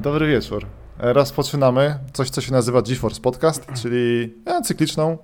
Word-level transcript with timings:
Dobry 0.00 0.26
wieczór. 0.26 0.66
Rozpoczynamy 0.98 1.98
coś, 2.12 2.30
co 2.30 2.40
się 2.40 2.52
nazywa 2.52 2.82
GeForce 2.82 3.20
Podcast, 3.20 3.66
czyli 3.82 4.34
e, 4.46 4.62
cykliczną 4.62 5.18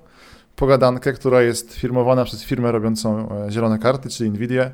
pogadankę, 0.57 1.12
która 1.12 1.43
jest 1.43 1.75
firmowana 1.75 2.25
przez 2.25 2.45
firmę 2.45 2.73
robiącą 2.73 3.29
e, 3.47 3.51
zielone 3.51 3.79
karty, 3.79 4.09
czyli 4.09 4.31
Nvidia. 4.31 4.71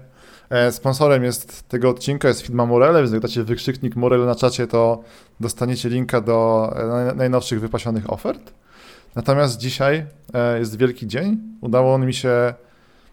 E, 0.50 0.72
sponsorem 0.72 1.24
jest 1.24 1.68
tego 1.68 1.90
odcinka 1.90 2.28
jest 2.28 2.40
firma 2.40 2.66
Morele, 2.66 3.00
więc 3.00 3.12
jak 3.12 3.22
dacie 3.22 3.44
wykrzyknik 3.44 3.96
Morele 3.96 4.26
na 4.26 4.34
czacie, 4.34 4.66
to 4.66 5.02
dostaniecie 5.40 5.88
linka 5.88 6.20
do 6.20 6.70
najnowszych 7.16 7.60
wypasionych 7.60 8.12
ofert. 8.12 8.52
Natomiast 9.14 9.58
dzisiaj 9.58 10.06
jest 10.58 10.76
wielki 10.76 11.06
dzień. 11.06 11.38
Udało 11.60 11.98
mi 11.98 12.14
się, 12.14 12.54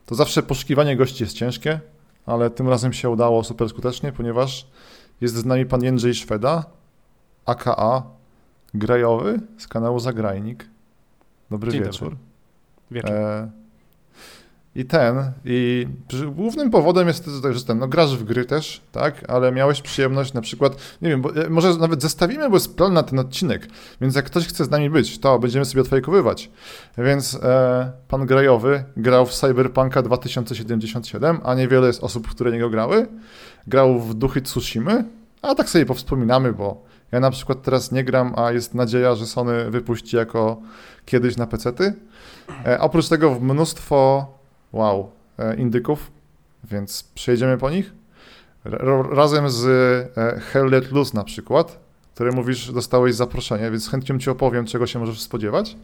to 0.05 0.15
zawsze 0.15 0.43
poszukiwanie 0.43 0.97
gości 0.97 1.23
jest 1.23 1.35
ciężkie, 1.35 1.79
ale 2.25 2.49
tym 2.49 2.69
razem 2.69 2.93
się 2.93 3.09
udało 3.09 3.43
super 3.43 3.69
skutecznie, 3.69 4.11
ponieważ 4.11 4.67
jest 5.21 5.35
z 5.35 5.45
nami 5.45 5.65
pan 5.65 5.83
Jędrzej 5.83 6.13
Szweda, 6.13 6.76
aka 7.47 8.03
Grajowy 8.73 9.39
z 9.57 9.67
kanału 9.67 9.99
Zagrajnik. 9.99 10.65
Dobry 11.51 11.71
Dzień 11.71 11.83
wieczór. 11.83 12.09
Dobry. 12.09 12.17
Wieczór. 12.91 13.11
E, 13.11 13.51
I 14.75 14.85
ten, 14.85 15.31
i 15.45 15.87
głównym 16.35 16.71
powodem 16.71 17.07
jest 17.07 17.25
to, 17.25 17.53
że 17.53 17.63
ten, 17.63 17.79
no 17.79 17.87
grasz 17.87 18.17
w 18.17 18.23
gry 18.23 18.45
też, 18.45 18.81
tak, 18.91 19.29
ale 19.29 19.51
miałeś 19.51 19.81
przyjemność 19.81 20.33
na 20.33 20.41
przykład, 20.41 20.97
nie 21.01 21.09
wiem, 21.09 21.21
bo, 21.21 21.35
e, 21.35 21.49
może 21.49 21.75
nawet 21.75 22.01
zestawimy, 22.01 22.49
bo 22.49 22.55
jest 22.55 22.75
plan 22.75 22.93
na 22.93 23.03
ten 23.03 23.19
odcinek, 23.19 23.67
więc 24.01 24.15
jak 24.15 24.25
ktoś 24.25 24.47
chce 24.47 24.65
z 24.65 24.69
nami 24.69 24.89
być, 24.89 25.19
to 25.19 25.39
będziemy 25.39 25.65
sobie 25.65 25.81
odfajkowywać. 25.81 26.49
Więc 26.97 27.35
e, 27.35 27.91
pan 28.07 28.25
Grajowy 28.25 28.83
grał 28.97 29.25
w 29.25 29.33
Cyberpunka 29.33 30.01
2077, 30.01 31.39
a 31.43 31.55
niewiele 31.55 31.87
jest 31.87 32.03
osób, 32.03 32.27
które 32.27 32.51
niego 32.51 32.69
grały. 32.69 33.07
Grał 33.67 33.99
w 33.99 34.13
Duchy 34.13 34.41
Tsushimy, 34.41 35.05
a 35.41 35.55
tak 35.55 35.69
sobie 35.69 35.85
powspominamy, 35.85 36.53
bo 36.53 36.86
ja 37.11 37.19
na 37.19 37.31
przykład 37.31 37.61
teraz 37.61 37.91
nie 37.91 38.03
gram, 38.03 38.33
a 38.37 38.51
jest 38.51 38.73
nadzieja, 38.73 39.15
że 39.15 39.25
Sony 39.25 39.71
wypuści 39.71 40.15
jako 40.15 40.61
kiedyś 41.05 41.37
na 41.37 41.47
pecety. 41.47 41.93
E, 42.65 42.79
oprócz 42.79 43.09
tego 43.09 43.39
mnóstwo, 43.39 44.27
wow, 44.73 45.11
e, 45.37 45.55
indyków, 45.55 46.11
więc 46.63 47.03
przejdziemy 47.15 47.57
po 47.57 47.69
nich. 47.69 47.93
Razem 49.11 49.49
z 49.49 49.65
e, 50.17 50.39
Hell 50.39 50.69
Let 50.69 50.91
Loose 50.91 51.17
na 51.17 51.23
przykład, 51.23 51.79
który 52.13 52.31
mówisz, 52.31 52.71
dostałeś 52.71 53.15
zaproszenie, 53.15 53.71
więc 53.71 53.89
chętnie 53.89 54.19
ci 54.19 54.29
opowiem, 54.29 54.65
czego 54.65 54.87
się 54.87 54.99
możesz 54.99 55.21
spodziewać. 55.21 55.77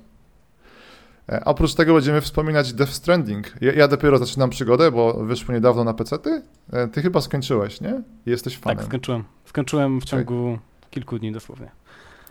E, 1.29 1.45
oprócz 1.45 1.73
tego 1.73 1.94
będziemy 1.94 2.21
wspominać 2.21 2.73
Death 2.73 2.91
Stranding. 2.91 3.53
Ja, 3.61 3.73
ja, 3.73 3.88
dopiero 3.88 4.17
zaczynam 4.17 4.49
przygodę, 4.49 4.91
bo 4.91 5.13
wyszło 5.13 5.53
niedawno 5.53 5.83
na 5.83 5.94
pecety. 5.94 6.41
E, 6.73 6.88
ty 6.88 7.01
chyba 7.01 7.21
skończyłeś, 7.21 7.81
nie? 7.81 8.01
Jesteś 8.25 8.57
fanem. 8.57 8.77
Tak, 8.77 8.85
skończyłem. 8.85 9.23
Skończyłem 9.45 10.01
w 10.01 10.05
ciągu 10.05 10.47
okay. 10.47 10.72
Kilku 10.94 11.19
dni 11.19 11.31
dosłownie. 11.31 11.72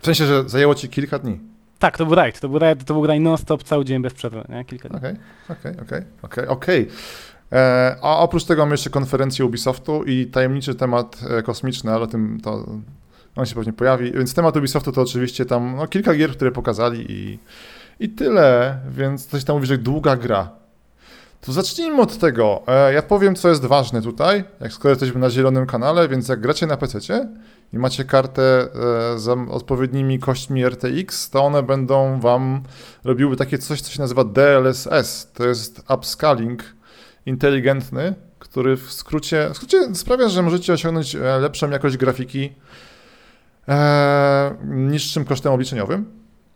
W 0.01 0.05
sensie, 0.05 0.25
że 0.25 0.49
zajęło 0.49 0.75
ci 0.75 0.89
kilka 0.89 1.19
dni? 1.19 1.39
Tak, 1.79 1.97
to 1.97 2.05
był 2.05 2.15
rajd. 2.15 2.39
To 2.39 2.49
był 2.49 2.59
rajd, 2.59 2.85
to 2.85 2.93
był 2.93 3.07
rajd 3.07 3.21
non-stop, 3.21 3.63
cały 3.63 3.85
dzień 3.85 4.01
bez 4.01 4.13
przerwy, 4.13 4.43
nie? 4.49 4.65
Kilka 4.65 4.89
dni. 4.89 4.97
Okej, 4.97 5.15
okej, 5.49 5.71
okej, 5.81 6.01
okej, 6.21 6.47
okej. 6.47 6.87
E, 7.51 7.95
a 8.01 8.17
oprócz 8.17 8.43
tego 8.43 8.61
mamy 8.61 8.73
jeszcze 8.73 8.89
konferencję 8.89 9.45
Ubisoftu 9.45 10.03
i 10.03 10.25
tajemniczy 10.25 10.75
temat 10.75 11.21
kosmiczny, 11.43 11.91
ale 11.91 12.01
o 12.01 12.07
tym 12.07 12.39
to 12.43 12.65
on 13.35 13.45
się 13.45 13.55
pewnie 13.55 13.73
pojawi. 13.73 14.11
Więc 14.11 14.33
temat 14.33 14.57
Ubisoftu 14.57 14.91
to 14.91 15.01
oczywiście 15.01 15.45
tam 15.45 15.75
no, 15.75 15.87
kilka 15.87 16.15
gier, 16.15 16.31
które 16.31 16.51
pokazali 16.51 17.11
i 17.11 17.39
i 17.99 18.09
tyle, 18.09 18.79
więc 18.89 19.25
coś 19.25 19.43
tam 19.43 19.55
mówi, 19.55 19.67
że 19.67 19.77
długa 19.77 20.15
gra. 20.15 20.49
To 21.45 21.51
zacznijmy 21.51 22.01
od 22.01 22.17
tego. 22.17 22.63
E, 22.67 22.93
ja 22.93 23.01
powiem, 23.01 23.35
co 23.35 23.49
jest 23.49 23.65
ważne 23.65 24.01
tutaj, 24.01 24.43
jak 24.59 24.73
skoro 24.73 24.89
jesteśmy 24.89 25.19
na 25.19 25.29
zielonym 25.29 25.65
kanale, 25.65 26.07
więc 26.07 26.27
jak 26.27 26.41
gracie 26.41 26.67
na 26.67 26.77
PC 26.77 26.99
i 27.73 27.77
macie 27.77 28.05
kartę 28.05 28.41
e, 28.43 29.19
z 29.19 29.27
odpowiednimi 29.51 30.19
kośćmi 30.19 30.65
RTX, 30.65 31.29
to 31.29 31.43
one 31.43 31.63
będą 31.63 32.19
wam 32.19 32.63
robiły 33.03 33.35
takie 33.35 33.57
coś, 33.57 33.81
co 33.81 33.91
się 33.91 34.01
nazywa 34.01 34.23
DLSS. 34.23 35.31
To 35.33 35.47
jest 35.47 35.83
upscaling 35.89 36.63
inteligentny, 37.25 38.15
który 38.39 38.77
w 38.77 38.93
skrócie, 38.93 39.49
w 39.53 39.55
skrócie 39.55 39.95
sprawia, 39.95 40.29
że 40.29 40.41
możecie 40.41 40.73
osiągnąć 40.73 41.15
e, 41.15 41.39
lepszą 41.39 41.69
jakość 41.69 41.97
grafiki 41.97 42.53
niższym 44.65 45.25
kosztem 45.25 45.53
obliczeniowym. 45.53 46.05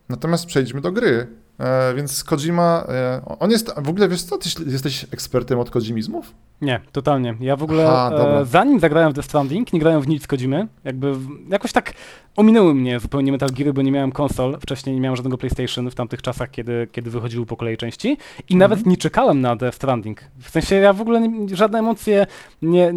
Natomiast 0.10 0.46
przejdźmy 0.46 0.82
do 0.82 0.92
gry. 0.92 1.28
E, 1.60 1.94
więc 1.94 2.24
Kojima, 2.24 2.86
e, 2.90 3.22
on 3.40 3.52
jest, 3.52 3.74
w 3.78 3.90
ogóle 3.90 4.10
wiesz 4.10 4.22
co, 4.22 4.38
ty 4.38 4.50
jesteś 4.66 5.06
ekspertem 5.12 5.60
od 5.60 5.70
Kojimizmów? 5.70 6.34
Nie, 6.62 6.80
totalnie. 6.92 7.36
Ja 7.40 7.56
w 7.56 7.64
ogóle, 7.64 7.88
Aha, 7.88 8.12
e, 8.42 8.46
zanim 8.46 8.80
zagrałem 8.80 9.12
w 9.12 9.16
The 9.16 9.24
Stranding, 9.24 9.74
nie 9.74 9.80
grałem 9.80 10.02
w 10.02 10.08
nic 10.08 10.28
Kojimy. 10.28 10.68
Jakby 10.84 11.14
jakoś 11.50 11.72
tak 11.72 11.94
ominęły 12.36 12.74
mnie 12.76 13.00
zupełnie 13.00 13.32
Metal 13.32 13.50
Geary, 13.50 13.74
bo 13.74 13.82
nie 13.82 13.92
miałem 13.92 14.12
konsol. 14.12 14.58
Wcześniej 14.62 14.96
nie 14.96 15.02
miałem 15.02 15.16
żadnego 15.16 15.38
PlayStation 15.38 15.90
w 15.90 15.96
tamtych 15.96 16.22
czasach, 16.22 16.52
kiedy, 16.52 16.88
kiedy 16.92 17.10
wychodziły 17.10 17.46
po 17.46 17.58
kolei 17.58 17.78
części. 17.78 18.18
I 18.50 18.54
mhm. 18.54 18.60
nawet 18.60 18.86
nie 18.86 18.98
czekałem 18.98 19.42
na 19.42 19.56
The 19.56 19.72
Stranding. 19.72 20.22
W 20.40 20.50
sensie 20.50 20.76
ja 20.76 20.94
w 20.94 21.02
ogóle 21.02 21.22
nie, 21.22 21.56
żadne 21.56 21.80
emocje, 21.80 22.28
nie, 22.62 22.94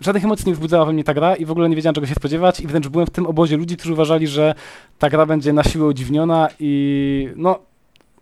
żadnych 0.00 0.24
emocji 0.24 0.48
nie 0.48 0.54
wzbudzała 0.54 0.84
we 0.84 0.92
mnie 0.92 1.04
ta 1.04 1.14
gra 1.14 1.36
i 1.36 1.44
w 1.44 1.50
ogóle 1.50 1.68
nie 1.68 1.76
wiedziałem 1.76 1.94
czego 1.94 2.06
się 2.06 2.14
spodziewać 2.14 2.60
i 2.60 2.66
wręcz 2.66 2.88
byłem 2.88 3.06
w 3.06 3.10
tym 3.10 3.26
obozie 3.26 3.56
ludzi, 3.56 3.76
którzy 3.76 3.92
uważali, 3.92 4.28
że 4.28 4.54
ta 4.98 5.10
gra 5.10 5.26
będzie 5.26 5.52
na 5.52 5.64
siłę 5.64 5.86
udziwniona 5.86 6.48
i 6.60 7.28
no 7.36 7.58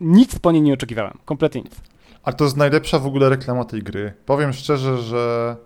nic 0.01 0.39
po 0.39 0.53
niej 0.53 0.63
nie 0.63 0.75
oczekiwałem. 0.75 1.19
Kompletnie 1.25 1.63
nic. 1.63 1.81
A 2.23 2.33
to 2.33 2.45
jest 2.45 2.57
najlepsza 2.57 2.99
w 2.99 3.07
ogóle 3.07 3.29
reklama 3.29 3.65
tej 3.65 3.83
gry. 3.83 4.13
Powiem 4.27 4.53
szczerze, 4.53 4.99
że 4.99 5.57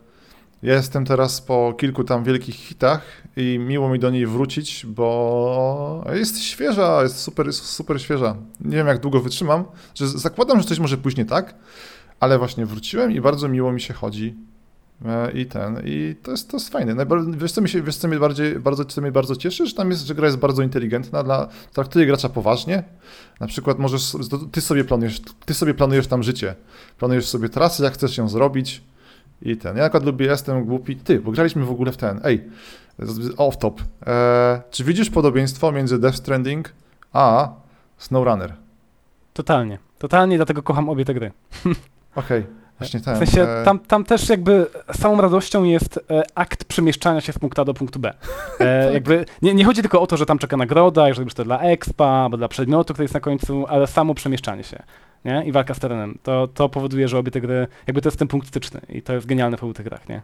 ja 0.62 0.74
jestem 0.74 1.04
teraz 1.04 1.40
po 1.40 1.74
kilku 1.78 2.04
tam 2.04 2.24
wielkich 2.24 2.54
hitach 2.54 3.22
i 3.36 3.58
miło 3.58 3.88
mi 3.88 3.98
do 3.98 4.10
niej 4.10 4.26
wrócić, 4.26 4.86
bo 4.86 6.04
jest 6.12 6.42
świeża, 6.42 7.02
jest 7.02 7.18
super, 7.18 7.46
jest 7.46 7.64
super 7.64 8.02
świeża. 8.02 8.36
Nie 8.60 8.76
wiem, 8.76 8.86
jak 8.86 9.00
długo 9.00 9.20
wytrzymam. 9.20 9.64
Że 9.94 10.08
zakładam, 10.08 10.60
że 10.60 10.68
coś 10.68 10.78
może 10.78 10.96
pójść 10.96 11.18
nie 11.18 11.24
tak, 11.24 11.54
ale 12.20 12.38
właśnie 12.38 12.66
wróciłem 12.66 13.12
i 13.12 13.20
bardzo 13.20 13.48
miło 13.48 13.72
mi 13.72 13.80
się 13.80 13.94
chodzi. 13.94 14.34
E, 15.04 15.32
I 15.32 15.46
ten, 15.46 15.82
i 15.84 16.16
to 16.22 16.30
jest, 16.30 16.50
to 16.50 16.56
jest 16.56 16.68
fajne. 16.68 16.94
Najbar- 16.94 17.36
wiesz, 17.36 17.52
co, 17.52 17.60
mi 17.60 17.68
się, 17.68 17.82
wiesz, 17.82 17.96
co 17.96 18.08
mnie 18.08 18.18
bardziej, 18.18 18.58
bardzo, 18.58 18.84
co 18.84 19.00
mnie 19.00 19.12
bardzo 19.12 19.36
cieszy, 19.36 19.66
że 19.66 19.74
tam 19.74 19.90
jest, 19.90 20.06
że 20.06 20.14
gra 20.14 20.26
jest 20.26 20.38
bardzo 20.38 20.62
inteligentna, 20.62 21.22
dla, 21.22 21.48
traktuje 21.72 22.06
gracza 22.06 22.28
poważnie. 22.28 22.82
Na 23.40 23.46
przykład 23.46 23.78
możesz, 23.78 24.16
ty 24.52 24.60
sobie 24.60 24.84
planujesz, 24.84 25.20
ty 25.44 25.54
sobie 25.54 25.74
planujesz 25.74 26.06
tam 26.06 26.22
życie. 26.22 26.54
Planujesz 26.98 27.28
sobie 27.28 27.48
trasy, 27.48 27.82
jak 27.82 27.94
chcesz 27.94 28.18
ją 28.18 28.28
zrobić 28.28 28.82
i 29.42 29.56
ten. 29.56 29.76
Ja 29.76 29.82
na 29.82 29.88
przykład 29.88 30.04
lubię, 30.04 30.26
jestem 30.26 30.64
głupi, 30.64 30.96
ty, 30.96 31.20
bo 31.20 31.32
graliśmy 31.32 31.64
w 31.64 31.70
ogóle 31.70 31.92
w 31.92 31.96
ten, 31.96 32.20
ej, 32.24 32.44
off 33.36 33.58
top. 33.58 33.80
E, 34.06 34.62
czy 34.70 34.84
widzisz 34.84 35.10
podobieństwo 35.10 35.72
między 35.72 35.98
Death 35.98 36.16
Stranding 36.16 36.72
a 37.12 37.52
SnowRunner? 37.98 38.54
Totalnie, 39.32 39.78
totalnie, 39.98 40.36
dlatego 40.36 40.62
kocham 40.62 40.88
obie 40.88 41.04
te 41.04 41.14
gry. 41.14 41.32
Okej. 42.14 42.40
Okay. 42.40 42.63
Właśnie 42.84 43.00
tak. 43.00 43.14
W 43.14 43.18
sensie 43.18 43.42
e, 43.42 43.64
tam, 43.64 43.78
tam 43.78 44.04
też 44.04 44.28
jakby 44.28 44.66
samą 44.92 45.20
radością 45.20 45.64
jest 45.64 46.00
e, 46.10 46.22
akt 46.34 46.64
przemieszczania 46.64 47.20
się 47.20 47.32
z 47.32 47.38
punktu 47.38 47.62
A 47.62 47.64
do 47.64 47.74
punktu 47.74 47.98
B. 47.98 48.08
E, 48.08 48.14
tak. 48.84 48.94
Jakby 48.94 49.24
nie, 49.42 49.54
nie 49.54 49.64
chodzi 49.64 49.80
tylko 49.80 50.00
o 50.00 50.06
to, 50.06 50.16
że 50.16 50.26
tam 50.26 50.38
czeka 50.38 50.56
nagroda, 50.56 51.14
że 51.14 51.24
to 51.26 51.44
dla 51.44 51.60
expa, 51.60 52.06
albo 52.06 52.36
dla 52.36 52.48
przedmiotu, 52.48 52.94
który 52.94 53.04
jest 53.04 53.14
na 53.14 53.20
końcu, 53.20 53.66
ale 53.68 53.86
samo 53.86 54.14
przemieszczanie 54.14 54.64
się. 54.64 54.82
Nie? 55.24 55.44
I 55.46 55.52
walka 55.52 55.74
z 55.74 55.78
terenem. 55.78 56.18
To, 56.22 56.48
to 56.48 56.68
powoduje, 56.68 57.08
że 57.08 57.18
obie 57.18 57.30
te 57.30 57.40
gry, 57.40 57.66
jakby 57.86 58.02
to 58.02 58.08
jest 58.08 58.18
ten 58.18 58.28
punkt 58.28 58.48
styczny 58.48 58.80
i 58.88 59.02
to 59.02 59.12
jest 59.12 59.26
genialne 59.26 59.56
w 59.56 59.64
obu 59.64 59.74
tych 59.74 59.84
grach, 59.84 60.08
nie? 60.08 60.22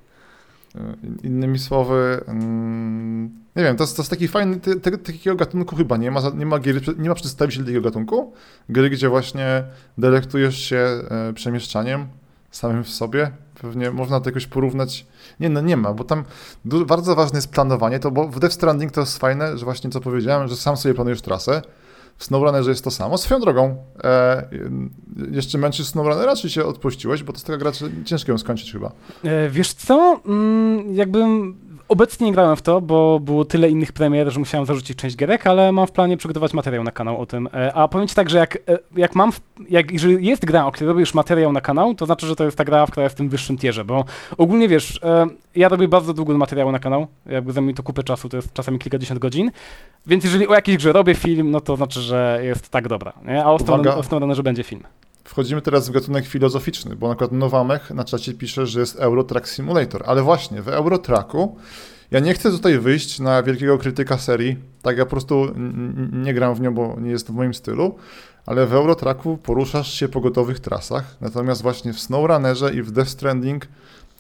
Innymi 1.23 1.59
słowy, 1.59 2.25
mm, 2.27 3.25
nie 3.57 3.63
wiem, 3.63 3.77
to 3.77 3.83
jest, 3.83 3.97
to 3.97 4.03
jest 4.03 4.11
taki 4.11 4.29
fajny, 4.29 4.61
te, 4.61 4.77
te, 4.77 4.99
takiego 4.99 5.37
gatunku 5.37 5.77
chyba 5.77 5.97
nie 5.97 6.11
ma, 6.11 6.21
nie 6.35 6.47
ma, 6.47 6.59
gier, 6.59 6.99
nie 6.99 7.09
ma 7.09 7.15
przedstawicieli 7.15 7.67
takiego 7.67 7.85
gatunku. 7.85 8.33
Gry, 8.69 8.91
gdzie 8.91 9.09
właśnie 9.09 9.65
delektujesz 9.99 10.59
się 10.59 10.77
e, 10.77 11.33
przemieszczaniem, 11.35 12.07
samym 12.51 12.85
w 12.85 12.89
sobie. 12.89 13.31
Pewnie 13.61 13.91
można 13.91 14.21
to 14.21 14.29
jakoś 14.29 14.47
porównać. 14.47 15.07
Nie, 15.41 15.49
no 15.49 15.61
nie 15.61 15.77
ma, 15.77 15.93
bo 15.93 16.05
tam 16.05 16.25
bardzo 16.65 17.15
ważne 17.15 17.39
jest 17.39 17.51
planowanie, 17.51 17.99
to 17.99 18.11
bo 18.11 18.29
w 18.29 18.41
Death 18.41 18.55
Stranding 18.55 18.93
to 18.93 19.01
jest 19.01 19.19
fajne, 19.19 19.59
że 19.59 19.65
właśnie 19.65 19.91
co 19.91 20.01
powiedziałem, 20.01 20.49
że 20.49 20.57
sam 20.57 20.77
sobie 20.77 20.95
planujesz 20.95 21.23
trasę. 21.23 21.63
W 22.17 22.25
SnowRunnerze 22.25 22.71
jest 22.71 22.85
to 22.85 22.91
samo. 22.91 23.19
Swoją 23.19 23.41
drogą, 23.41 23.77
e, 24.05 24.49
jeszcze 25.31 25.59
męczysz 25.59 25.87
SnowRunnera, 25.87 26.37
czy 26.37 26.51
się 26.51 26.65
odpuściłeś? 26.65 27.23
Bo 27.23 27.33
to 27.33 27.37
jest 27.37 27.47
taka 27.47 27.59
gra, 27.59 27.73
ciężko 28.05 28.33
ją 28.33 28.39
skończyć 28.39 28.73
chyba. 28.73 28.93
E, 29.25 29.51
wiesz 29.51 29.73
co, 29.73 30.21
mm, 30.27 30.95
jakbym 30.95 31.57
Obecnie 31.91 32.27
nie 32.27 32.33
grałem 32.33 32.57
w 32.57 32.63
to, 32.63 32.81
bo 32.81 33.21
było 33.21 33.45
tyle 33.45 33.71
innych 33.71 33.93
premier, 33.93 34.31
że 34.33 34.39
musiałem 34.39 34.67
zarzucić 34.67 34.99
część 34.99 35.17
gierek, 35.17 35.47
ale 35.47 35.73
mam 35.73 35.87
w 35.87 35.93
planie 35.93 36.17
przygotować 36.17 36.55
materiał 36.55 36.85
na 36.85 36.91
kanał 36.91 37.21
o 37.21 37.27
tym. 37.27 37.49
E, 37.55 37.75
a 37.75 37.89
powiem 37.89 38.09
ci 38.09 38.15
tak, 38.15 38.31
że 38.31 38.39
jak, 38.39 38.57
e, 38.57 38.79
jak 38.97 39.15
mam, 39.15 39.33
jak, 39.71 39.91
jeżeli 39.91 40.27
jest 40.27 40.45
gra, 40.45 40.67
o 40.67 40.73
której 40.73 40.89
robię 40.89 41.01
już 41.01 41.15
materiał 41.15 41.53
na 41.53 41.61
kanał, 41.61 41.95
to 41.95 42.07
znaczy, 42.07 42.27
że 42.27 42.37
to 42.37 42.45
jest 42.45 42.57
ta 42.57 42.65
gra, 42.65 42.87
która 42.87 43.05
jest 43.05 43.17
w 43.17 43.19
tym 43.19 43.29
wyższym 43.29 43.59
tierze, 43.59 43.85
bo 43.85 44.05
ogólnie 44.39 44.69
wiesz, 44.69 45.01
e, 45.03 45.27
ja 45.57 45.69
robię 45.69 45.89
bardzo 45.89 46.15
długo 46.15 46.39
materiału 46.39 46.73
na 46.73 46.79
kanał, 46.79 47.07
jakby 47.27 47.53
zajmuje 47.53 47.75
to 47.75 47.83
kupę 47.83 48.03
czasu, 48.03 48.29
to 48.29 48.37
jest 48.37 48.53
czasami 48.53 48.79
kilkadziesiąt 48.79 49.21
godzin, 49.21 49.51
więc 50.07 50.25
jeżeli 50.25 50.49
o 50.49 50.55
jakiejś 50.55 50.79
grze 50.79 50.93
robię 50.93 51.15
film, 51.15 51.51
no 51.51 51.61
to 51.61 51.77
znaczy, 51.77 52.01
że 52.01 52.41
jest 52.43 52.69
tak 52.69 52.89
dobra, 52.89 53.13
nie? 53.25 53.45
a 53.45 53.51
o 53.51 54.35
że 54.35 54.43
będzie 54.43 54.63
film. 54.63 54.83
Wchodzimy 55.31 55.63
teraz 55.63 55.89
w 55.89 55.93
gatunek 55.93 56.27
filozoficzny, 56.27 56.97
bo 56.97 57.09
na 57.09 57.15
przykład 57.15 57.33
Nowamech 57.33 57.91
na 57.91 58.05
czacie 58.05 58.35
pisze, 58.35 58.67
że 58.67 58.81
jest 58.81 58.97
Eurotrack 58.97 59.49
Simulator, 59.49 60.03
ale 60.07 60.23
właśnie 60.23 60.63
w 60.63 60.69
Eurotracku 60.69 61.57
Ja 62.11 62.21
nie 62.21 62.35
chcę 62.35 62.51
tutaj 62.51 62.79
wyjść 62.79 63.19
na 63.21 63.43
wielkiego 63.43 63.79
krytyka 63.79 64.19
serii, 64.19 64.57
tak 64.83 64.99
ja 64.99 65.05
po 65.05 65.11
prostu 65.11 65.55
nie 66.13 66.35
gram 66.35 66.55
w 66.55 66.61
nią, 66.61 66.75
bo 66.75 66.97
nie 67.01 67.11
jest 67.11 67.27
w 67.27 67.31
moim 67.31 67.55
stylu, 67.55 67.97
ale 68.47 68.67
w 68.67 68.75
Eurotracku 68.75 69.37
poruszasz 69.37 69.95
się 69.95 70.09
po 70.09 70.21
gotowych 70.21 70.61
trasach, 70.61 71.17
natomiast 71.21 71.63
właśnie 71.63 71.93
w 71.93 72.01
SnowRunnerze 72.01 72.75
i 72.75 72.83
w 72.83 72.91
Death 72.91 73.11
Stranding 73.11 73.67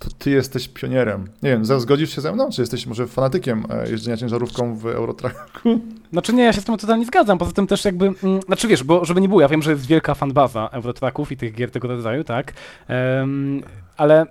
to 0.00 0.08
ty 0.19 0.31
jesteś 0.31 0.69
pionierem. 0.69 1.29
Nie 1.43 1.50
wiem, 1.50 1.64
zgodzisz 1.64 2.14
się 2.14 2.20
ze 2.20 2.32
mną, 2.32 2.50
czy 2.50 2.62
jesteś 2.62 2.87
może 2.87 3.06
fanatykiem 3.06 3.64
e, 3.70 3.91
jeżdżenia 3.91 4.17
ciężarówką 4.17 4.76
w 4.76 4.87
Eurotracku? 4.87 5.81
Znaczy 6.12 6.32
nie, 6.32 6.43
ja 6.43 6.52
się 6.52 6.61
z 6.61 6.64
tym 6.64 6.76
totalnie 6.76 7.06
zgadzam, 7.06 7.38
poza 7.38 7.52
tym 7.52 7.67
też 7.67 7.85
jakby, 7.85 8.06
mm, 8.06 8.43
znaczy 8.47 8.69
wiesz, 8.69 8.85
bo 8.85 9.05
żeby 9.05 9.20
nie 9.20 9.29
było, 9.29 9.41
ja 9.41 9.49
wiem, 9.49 9.62
że 9.62 9.70
jest 9.70 9.87
wielka 9.87 10.14
fanbaza 10.14 10.69
Eurotracków 10.73 11.32
i 11.32 11.37
tych 11.37 11.55
gier 11.55 11.70
tego 11.70 11.88
rodzaju, 11.88 12.25
tak, 12.25 12.52
um, 12.88 13.62
ale 13.97 14.26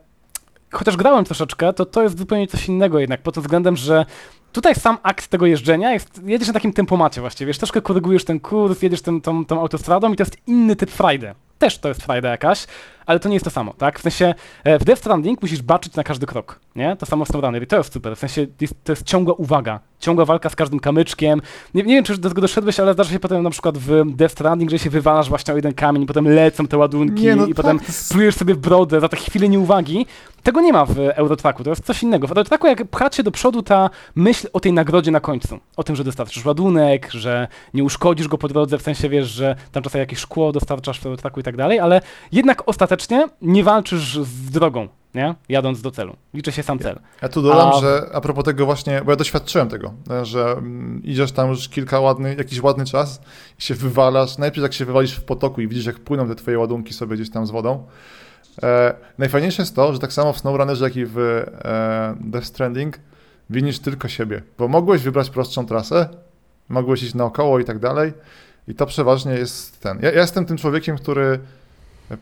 chociaż 0.71 0.97
grałem 0.97 1.25
troszeczkę, 1.25 1.73
to 1.73 1.85
to 1.85 2.03
jest 2.03 2.17
zupełnie 2.17 2.47
coś 2.47 2.67
innego 2.67 2.99
jednak, 2.99 3.21
pod 3.21 3.39
względem, 3.39 3.75
że 3.75 4.05
Tutaj 4.51 4.75
sam 4.75 4.97
akt 5.03 5.27
tego 5.27 5.45
jeżdżenia 5.45 5.93
jest, 5.93 6.21
jedziesz 6.25 6.47
na 6.47 6.53
takim 6.53 6.73
tempomacie 6.73 7.21
właściwie, 7.21 7.47
wiesz, 7.47 7.57
troszkę 7.57 7.81
korygujesz 7.81 8.25
ten 8.25 8.39
kurs, 8.39 8.81
jedziesz 8.81 9.01
tym, 9.01 9.21
tą, 9.21 9.45
tą 9.45 9.61
autostradą 9.61 10.13
i 10.13 10.15
to 10.15 10.23
jest 10.23 10.37
inny 10.47 10.75
typ 10.75 10.91
frajdy. 10.91 11.33
Też 11.59 11.77
to 11.77 11.87
jest 11.87 12.03
frajda 12.03 12.29
jakaś, 12.29 12.65
ale 13.09 13.19
to 13.19 13.29
nie 13.29 13.35
jest 13.35 13.43
to 13.43 13.51
samo, 13.51 13.73
tak? 13.73 13.99
W 13.99 14.01
sensie 14.01 14.33
e, 14.63 14.79
w 14.79 14.83
Death 14.83 15.01
Stranding 15.01 15.41
musisz 15.41 15.61
baczyć 15.61 15.95
na 15.95 16.03
każdy 16.03 16.25
krok, 16.25 16.59
nie? 16.75 16.95
To 16.95 17.05
samo 17.05 17.25
w 17.25 17.27
SnowRunner 17.27 17.63
i 17.63 17.67
to 17.67 17.77
jest 17.77 17.93
super, 17.93 18.15
w 18.15 18.19
sensie 18.19 18.47
jest, 18.61 18.83
to 18.83 18.91
jest 18.91 19.03
ciągła 19.03 19.33
uwaga, 19.33 19.79
ciągła 19.99 20.25
walka 20.25 20.49
z 20.49 20.55
każdym 20.55 20.79
kamyczkiem. 20.79 21.41
Nie, 21.73 21.83
nie 21.83 21.95
wiem, 21.95 22.03
czy 22.03 22.17
do 22.17 22.29
tego 22.29 22.41
doszedłeś, 22.41 22.79
ale 22.79 22.93
zdarza 22.93 23.11
się 23.11 23.19
potem 23.19 23.43
na 23.43 23.49
przykład 23.49 23.77
w 23.77 24.03
Death 24.15 24.33
Stranding, 24.33 24.71
że 24.71 24.79
się 24.79 24.89
wywalasz 24.89 25.29
właśnie 25.29 25.53
o 25.53 25.57
jeden 25.57 25.73
kamień, 25.73 26.05
potem 26.05 26.27
lecą 26.27 26.67
te 26.67 26.77
ładunki 26.77 27.23
nie, 27.23 27.35
no 27.35 27.45
i 27.45 27.47
tak. 27.47 27.55
potem 27.55 27.79
plujesz 28.11 28.35
sobie 28.35 28.53
w 28.53 28.57
brodę 28.57 28.99
za 28.99 29.09
te 29.09 29.17
chwile 29.17 29.49
nieuwagi. 29.49 30.05
Tego 30.43 30.61
nie 30.61 30.73
ma 30.73 30.85
w 30.85 30.99
Eurotracku, 30.99 31.63
to 31.63 31.69
jest 31.69 31.85
coś 31.85 32.03
innego. 32.03 32.27
W 32.27 32.31
Eurotracku 32.31 32.67
jak 32.67 32.87
pchacie 32.87 33.23
do 33.23 33.31
przodu 33.31 33.61
ta 33.61 33.89
myśl 34.15 34.47
o 34.53 34.59
tej 34.59 34.73
nagrodzie 34.73 35.11
na 35.11 35.19
końcu, 35.19 35.59
o 35.77 35.83
tym, 35.83 35.95
że 35.95 36.03
dostarczysz 36.03 36.45
ładunek, 36.45 37.11
że 37.11 37.47
nie 37.73 37.83
uszkodzisz 37.83 38.27
go 38.27 38.37
po 38.37 38.47
drodze, 38.47 38.77
w 38.77 38.81
sensie 38.81 39.09
wiesz, 39.09 39.27
że 39.27 39.55
tam 39.71 39.83
czasami 39.83 39.99
jakieś 39.99 40.19
szkło 40.19 40.51
dostarczasz 40.51 40.99
w 40.99 41.05
Eurotracku 41.05 41.39
i 41.39 41.43
tak 41.43 41.57
dalej, 41.57 41.79
ale 41.79 42.01
jednak 42.31 42.63
ostatecznie 42.65 42.98
nie 43.41 43.63
walczysz 43.63 44.19
z 44.19 44.51
drogą, 44.51 44.87
nie? 45.15 45.35
Jadąc 45.49 45.81
do 45.81 45.91
celu. 45.91 46.15
Liczy 46.33 46.51
się 46.51 46.63
sam 46.63 46.79
cel. 46.79 46.99
Ja 47.21 47.29
tu 47.29 47.41
dodam, 47.41 47.71
a... 47.73 47.79
że 47.79 48.09
a 48.13 48.21
propos 48.21 48.43
tego 48.43 48.65
właśnie, 48.65 49.01
bo 49.05 49.11
ja 49.11 49.15
doświadczyłem 49.15 49.69
tego, 49.69 49.93
że 50.23 50.51
mm, 50.51 51.01
idziesz 51.03 51.31
tam 51.31 51.49
już 51.49 51.69
kilka 51.69 51.99
ładny, 51.99 52.35
jakiś 52.35 52.61
ładny 52.61 52.85
czas 52.85 53.21
i 53.59 53.61
się 53.61 53.75
wywalasz. 53.75 54.37
Najpierw 54.37 54.63
jak 54.63 54.73
się 54.73 54.85
wywalisz 54.85 55.13
w 55.13 55.23
potoku 55.23 55.61
i 55.61 55.67
widzisz, 55.67 55.85
jak 55.85 55.99
płyną 55.99 56.27
te 56.27 56.35
twoje 56.35 56.59
ładunki 56.59 56.93
sobie 56.93 57.15
gdzieś 57.15 57.29
tam 57.29 57.47
z 57.47 57.51
wodą. 57.51 57.87
E, 58.63 58.93
najfajniejsze 59.17 59.61
jest 59.61 59.75
to, 59.75 59.93
że 59.93 59.99
tak 59.99 60.13
samo 60.13 60.33
w 60.33 60.39
SnowRunnerze, 60.39 60.85
jak 60.85 60.95
i 60.95 61.05
w 61.05 61.17
e, 61.17 62.15
Death 62.19 62.47
Stranding 62.47 62.99
winisz 63.49 63.79
tylko 63.79 64.07
siebie, 64.07 64.41
bo 64.57 64.67
mogłeś 64.67 65.01
wybrać 65.01 65.29
prostszą 65.29 65.65
trasę, 65.65 66.09
mogłeś 66.69 67.03
iść 67.03 67.13
naokoło 67.13 67.59
i 67.59 67.65
tak 67.65 67.79
dalej 67.79 68.13
i 68.67 68.75
to 68.75 68.85
przeważnie 68.85 69.33
jest 69.33 69.81
ten. 69.81 69.99
Ja, 70.01 70.11
ja 70.11 70.21
jestem 70.21 70.45
tym 70.45 70.57
człowiekiem, 70.57 70.97
który 70.97 71.39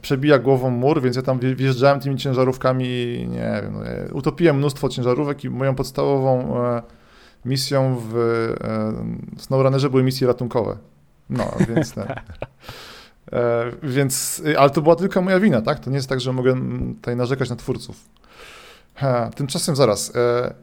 przebija 0.01 0.39
głową 0.39 0.69
mur, 0.69 1.01
więc 1.01 1.15
ja 1.15 1.21
tam 1.21 1.39
wjeżdżałem 1.39 1.99
tymi 1.99 2.17
ciężarówkami 2.17 2.85
i 2.85 3.27
nie 3.27 3.61
wiem, 3.63 3.73
no, 3.73 3.79
utopiłem 4.17 4.57
mnóstwo 4.57 4.89
ciężarówek 4.89 5.43
i 5.43 5.49
moją 5.49 5.75
podstawową 5.75 6.57
e, 6.65 6.81
misją 7.45 8.01
w 8.09 8.15
e, 9.37 9.41
SnowRunnerze 9.41 9.89
były 9.89 10.03
misje 10.03 10.27
ratunkowe. 10.27 10.77
No, 11.29 11.51
więc 11.69 11.93
ten. 11.93 12.07
E, 13.31 13.71
więc, 13.83 14.41
ale 14.57 14.69
to 14.69 14.81
była 14.81 14.95
tylko 14.95 15.21
moja 15.21 15.39
wina, 15.39 15.61
tak? 15.61 15.79
To 15.79 15.89
nie 15.89 15.95
jest 15.95 16.09
tak, 16.09 16.21
że 16.21 16.33
mogę 16.33 16.55
tutaj 16.95 17.15
narzekać 17.15 17.49
na 17.49 17.55
twórców. 17.55 18.09
Ha, 18.95 19.29
tymczasem 19.35 19.75
zaraz. 19.75 20.15
E, 20.15 20.53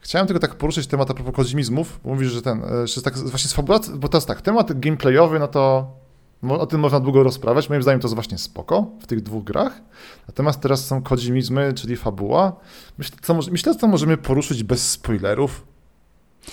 chciałem 0.00 0.26
tylko 0.26 0.40
tak 0.40 0.54
poruszyć 0.54 0.86
temat 0.86 1.10
a 1.10 1.14
propos 1.14 1.34
kozmizmów. 1.34 2.00
Mówisz, 2.04 2.32
że 2.32 2.42
ten, 2.42 2.62
e, 2.64 2.86
że 2.86 3.02
tak 3.02 3.18
właśnie 3.18 3.50
sfabulat, 3.50 3.90
bo 3.96 4.08
to 4.08 4.16
jest 4.16 4.28
tak, 4.28 4.42
temat 4.42 4.80
gameplayowy, 4.80 5.38
no 5.38 5.48
to 5.48 5.92
o 6.42 6.66
tym 6.66 6.80
można 6.80 7.00
długo 7.00 7.22
rozprawiać. 7.22 7.68
Moim 7.68 7.82
zdaniem 7.82 8.00
to 8.00 8.06
jest 8.06 8.14
właśnie 8.14 8.38
spoko 8.38 8.86
w 9.00 9.06
tych 9.06 9.20
dwóch 9.20 9.44
grach. 9.44 9.80
Natomiast 10.28 10.60
teraz 10.60 10.86
są 10.86 11.02
kodzimizmy, 11.02 11.72
czyli 11.72 11.96
fabuła. 11.96 12.52
Myślę, 12.98 13.16
co, 13.22 13.38
myślę, 13.50 13.74
co 13.74 13.88
możemy 13.88 14.16
poruszyć 14.16 14.62
bez 14.62 14.90
spoilerów. 14.90 15.66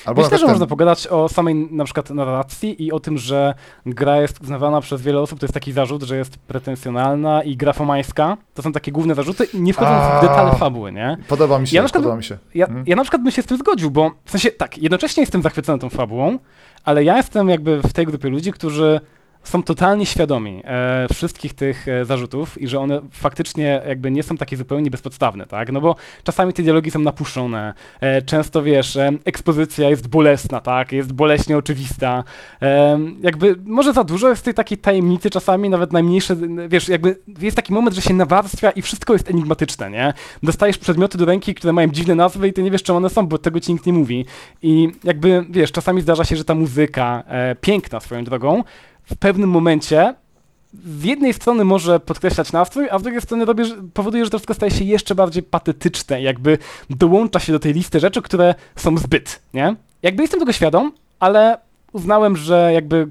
Albo 0.06 0.22
Myślę, 0.22 0.38
że 0.38 0.46
ten... 0.46 0.54
można 0.54 0.68
pogadać 0.68 1.08
o 1.08 1.30
samej 1.30 1.56
na 1.56 1.84
przykład 1.84 2.10
narracji 2.10 2.86
i 2.86 2.92
o 2.92 3.00
tym, 3.00 3.18
że 3.18 3.54
gra 3.86 4.22
jest 4.22 4.42
uznawana 4.42 4.82
przez 4.82 5.02
wiele 5.02 5.20
osób, 5.20 5.40
to 5.40 5.46
jest 5.46 5.54
taki 5.54 5.72
zarzut, 5.72 6.04
że 6.04 6.18
jest 6.18 6.38
pretensjonalna 6.38 7.44
i 7.44 7.58
grafomańska. 7.58 8.38
To 8.54 8.62
są 8.62 8.72
takie 8.72 8.92
główne 8.92 9.16
zarzuty, 9.16 9.48
nie 9.54 9.74
wchodząc 9.74 10.04
A... 10.04 10.20
w 10.20 10.22
detale 10.22 10.56
fabuły, 10.56 10.92
nie? 10.92 11.18
Podoba 11.28 11.60
mi 11.60 11.68
się, 11.68 11.76
ja 11.76 11.84
przykład, 11.84 12.04
podoba 12.04 12.18
mi 12.18 12.24
się. 12.24 12.38
Ja, 12.56 12.66
hmm. 12.66 12.84
ja 12.88 12.96
na 12.96 13.04
przykład 13.04 13.24
bym 13.24 13.32
się 13.32 13.42
z 13.42 13.46
tym 13.46 13.58
zgodził, 13.58 13.92
bo 13.92 14.12
w 14.26 14.32
sensie 14.32 14.52
tak, 14.52 14.78
jednocześnie 14.78 15.22
jestem 15.22 15.42
zachwycony 15.42 15.80
tą 15.80 15.90
fabułą, 15.90 16.40
ale 16.84 17.04
ja 17.04 17.18
jestem 17.18 17.50
jakby 17.50 17.82
w 17.82 17.94
tej 17.94 18.06
grupie 18.06 18.30
ludzi, 18.30 18.52
którzy 18.52 19.02
są 19.44 19.64
totalnie 19.64 20.06
świadomi 20.06 20.62
e, 20.66 21.08
wszystkich 21.14 21.54
tych 21.54 21.88
e, 21.88 22.06
zarzutów 22.06 22.62
i 22.62 22.68
że 22.68 22.80
one 22.80 23.02
faktycznie 23.12 23.82
jakby 23.88 24.12
nie 24.12 24.24
są 24.24 24.38
takie 24.38 24.58
zupełnie 24.58 24.92
bezpodstawne, 24.92 25.46
tak? 25.46 25.72
No 25.72 25.82
bo 25.82 25.96
czasami 26.24 26.54
te 26.54 26.64
dialogi 26.64 26.92
są 26.92 27.00
napuszczone, 27.00 27.74
e, 28.02 28.22
często 28.22 28.64
wiesz, 28.64 28.96
e, 28.96 29.12
ekspozycja 29.26 29.90
jest 29.90 30.08
bolesna, 30.08 30.60
tak? 30.60 30.92
Jest 30.92 31.14
boleśnie 31.14 31.58
oczywista. 31.58 32.24
E, 32.62 33.00
jakby 33.22 33.56
może 33.66 33.94
za 33.94 34.04
dużo 34.04 34.30
jest 34.30 34.46
tej 34.46 34.54
takiej 34.54 34.78
tajemnicy 34.78 35.30
czasami, 35.30 35.70
nawet 35.70 35.94
najmniejsze, 35.94 36.36
wiesz, 36.68 36.90
jakby 36.90 37.16
jest 37.40 37.56
taki 37.56 37.74
moment, 37.74 37.96
że 37.96 38.02
się 38.02 38.14
nawarstwia 38.14 38.72
i 38.72 38.82
wszystko 38.82 39.14
jest 39.14 39.30
enigmatyczne, 39.30 39.90
nie? 39.90 40.14
Dostajesz 40.44 40.78
przedmioty 40.78 41.18
do 41.18 41.26
ręki, 41.26 41.56
które 41.56 41.74
mają 41.74 41.88
dziwne 41.88 42.16
nazwy 42.16 42.48
i 42.48 42.54
ty 42.54 42.64
nie 42.64 42.72
wiesz, 42.72 42.84
czym 42.84 42.96
one 42.96 43.10
są, 43.10 43.28
bo 43.28 43.38
tego 43.38 43.60
ci 43.60 43.74
nikt 43.74 43.86
nie 43.86 43.94
mówi. 43.94 44.26
I 44.62 44.90
jakby, 45.04 45.46
wiesz, 45.50 45.72
czasami 45.72 46.02
zdarza 46.02 46.26
się, 46.26 46.36
że 46.36 46.46
ta 46.46 46.56
muzyka, 46.56 47.24
e, 47.28 47.56
piękna 47.56 48.00
swoją 48.00 48.24
drogą, 48.24 48.64
w 49.06 49.16
pewnym 49.16 49.50
momencie 49.50 50.16
z 50.74 51.04
jednej 51.04 51.34
strony 51.34 51.64
może 51.64 52.00
podkreślać 52.00 52.52
nastrój, 52.52 52.90
a 52.90 53.00
z 53.00 53.04
drugiej 53.04 53.22
strony 53.22 53.46
powoduje, 53.94 54.26
że 54.26 54.32
to 54.32 54.38
wszystko 54.38 54.54
staje 54.54 54.72
się 54.72 54.84
jeszcze 54.84 55.16
bardziej 55.16 55.44
patetyczne, 55.44 56.22
jakby 56.22 56.58
dołącza 56.90 57.40
się 57.40 57.52
do 57.52 57.60
tej 57.60 57.74
listy 57.74 58.00
rzeczy, 58.00 58.22
które 58.22 58.56
są 58.76 58.98
zbyt, 58.98 59.42
nie? 59.54 59.76
Jakby 60.04 60.24
jestem 60.24 60.40
tego 60.40 60.54
świadom, 60.54 60.92
ale 61.20 61.58
uznałem, 61.92 62.38
że 62.38 62.72
jakby, 62.74 63.08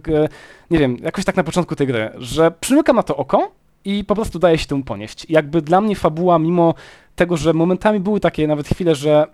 nie 0.71 0.79
wiem, 0.79 0.97
jakoś 1.03 1.25
tak 1.25 1.37
na 1.37 1.45
początku 1.45 1.77
tej 1.77 1.87
gry, 1.87 2.11
że 2.19 2.51
przymykam 2.51 2.97
na 2.97 3.03
to 3.03 3.17
oko 3.17 3.53
i 3.85 4.05
po 4.05 4.15
prostu 4.15 4.39
daje 4.39 4.59
się 4.59 4.67
temu 4.67 4.85
ponieść. 4.85 5.27
Jakby 5.29 5.63
dla 5.63 5.81
mnie 5.81 5.97
fabuła, 5.97 6.39
mimo 6.39 6.75
tego, 7.17 7.37
że 7.37 7.53
momentami 7.53 8.01
były 8.01 8.21
takie 8.21 8.47
nawet 8.47 8.69
chwile, 8.69 8.95
że 8.95 9.27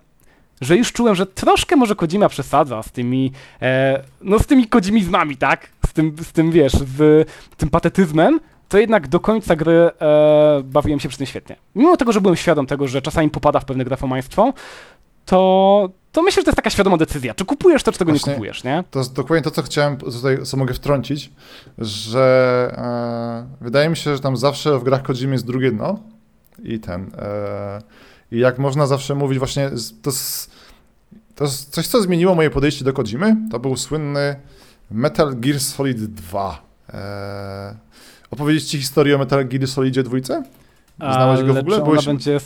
że 0.61 0.77
już 0.77 0.93
czułem, 0.93 1.15
że 1.15 1.25
troszkę 1.25 1.75
może 1.75 1.95
Kojima 1.95 2.29
przesadza 2.29 2.83
z 2.83 2.91
tymi, 2.91 3.31
e, 3.61 4.03
no 4.21 4.39
z 4.39 4.45
tymi 4.45 4.67
kodzimizmami, 4.67 5.37
tak? 5.37 5.69
Z 5.87 5.93
tym, 5.93 6.15
z 6.21 6.31
tym 6.31 6.51
wiesz, 6.51 6.73
z 6.73 7.27
tym 7.57 7.69
patetyzmem, 7.69 8.39
to 8.69 8.77
jednak 8.77 9.07
do 9.07 9.19
końca 9.19 9.55
gry 9.55 9.73
e, 9.73 10.61
bawiłem 10.63 10.99
się 10.99 11.09
przy 11.09 11.17
tym 11.17 11.27
świetnie. 11.27 11.55
Mimo 11.75 11.97
tego, 11.97 12.11
że 12.11 12.21
byłem 12.21 12.35
świadom 12.35 12.67
tego, 12.67 12.87
że 12.87 13.01
czasami 13.01 13.29
popada 13.29 13.59
w 13.59 13.65
pewne 13.65 13.85
grafomaństwo, 13.85 14.53
to, 15.25 15.89
to 16.11 16.21
myślę, 16.21 16.41
że 16.41 16.43
to 16.43 16.49
jest 16.49 16.55
taka 16.55 16.69
świadoma 16.69 16.97
decyzja. 16.97 17.33
Czy 17.33 17.45
kupujesz 17.45 17.83
to, 17.83 17.91
czy 17.91 17.99
tego 17.99 18.11
Właśnie, 18.11 18.29
nie 18.29 18.35
kupujesz, 18.35 18.63
nie? 18.63 18.83
To 18.91 18.99
jest 18.99 19.13
dokładnie 19.13 19.43
to, 19.43 19.51
co 19.51 19.63
chciałem, 19.63 19.97
tutaj 19.97 20.43
co 20.43 20.57
mogę 20.57 20.73
wtrącić, 20.73 21.31
że 21.77 23.47
e, 23.61 23.63
wydaje 23.63 23.89
mi 23.89 23.97
się, 23.97 24.15
że 24.15 24.21
tam 24.21 24.37
zawsze 24.37 24.79
w 24.79 24.83
grach 24.83 25.03
Kojimy 25.03 25.33
jest 25.33 25.45
drugie 25.45 25.71
dno 25.71 25.99
i 26.63 26.79
ten... 26.79 27.11
E, 27.17 27.81
i 28.31 28.39
jak 28.39 28.59
można 28.59 28.87
zawsze 28.87 29.15
mówić, 29.15 29.39
właśnie 29.39 29.69
to 30.01 30.09
jest, 30.09 30.51
to 31.35 31.43
jest 31.43 31.69
coś, 31.69 31.87
co 31.87 32.01
zmieniło 32.01 32.35
moje 32.35 32.49
podejście 32.49 32.85
do 32.85 32.93
Kojimy. 32.93 33.35
To 33.51 33.59
był 33.59 33.77
słynny 33.77 34.35
Metal 34.91 35.35
Gear 35.35 35.59
Solid 35.59 36.05
2. 36.05 36.61
Eee, 36.93 36.99
opowiedzieć 38.31 38.63
ci 38.63 38.77
historię 38.77 39.15
o 39.15 39.17
Metal 39.17 39.47
Gear 39.47 39.67
Solidzie 39.67 40.03
2? 40.03 40.17
Znałeś 40.99 41.43
go 41.43 41.53
w 41.53 41.57
ogóle? 41.57 41.83
Byłeś... 41.83 42.05
będzie 42.05 42.39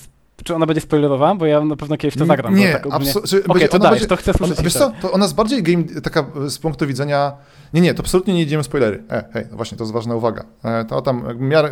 czy 0.44 0.56
ona 0.56 0.66
będzie 0.66 0.82
spoilerowa? 0.82 1.36
Bo 1.36 1.46
ja 1.46 1.66
na 1.66 1.76
pewno 1.76 1.98
kiedyś 1.98 2.18
to 2.18 2.26
zagram. 2.26 2.56
Nie, 2.56 2.74
tak 2.74 2.88
absolutnie. 2.92 3.40
Okej, 3.40 3.52
okay, 3.56 3.68
to 3.68 3.80
dajesz, 3.80 4.08
to 4.08 4.16
chcę 4.16 4.34
słyszeć. 4.34 4.62
Wiesz 4.62 4.74
co, 4.74 4.92
to 5.02 5.12
ona 5.12 5.26
jest 5.26 5.36
bardziej 5.36 5.64
game, 5.64 5.84
taka 6.04 6.26
z 6.48 6.58
punktu 6.58 6.88
widzenia... 6.88 7.34
Nie, 7.74 7.82
nie, 7.82 7.94
to 7.94 8.00
absolutnie 8.00 8.34
nie 8.34 8.42
idziemy 8.42 8.64
spoilery. 8.64 9.04
E, 9.12 9.26
hej, 9.34 9.46
no 9.52 9.58
właśnie, 9.58 9.78
to 9.78 9.84
jest 9.84 9.94
ważna 9.94 10.16
uwaga. 10.16 10.44
E, 10.64 10.86
to 10.86 11.02
tam, 11.02 11.24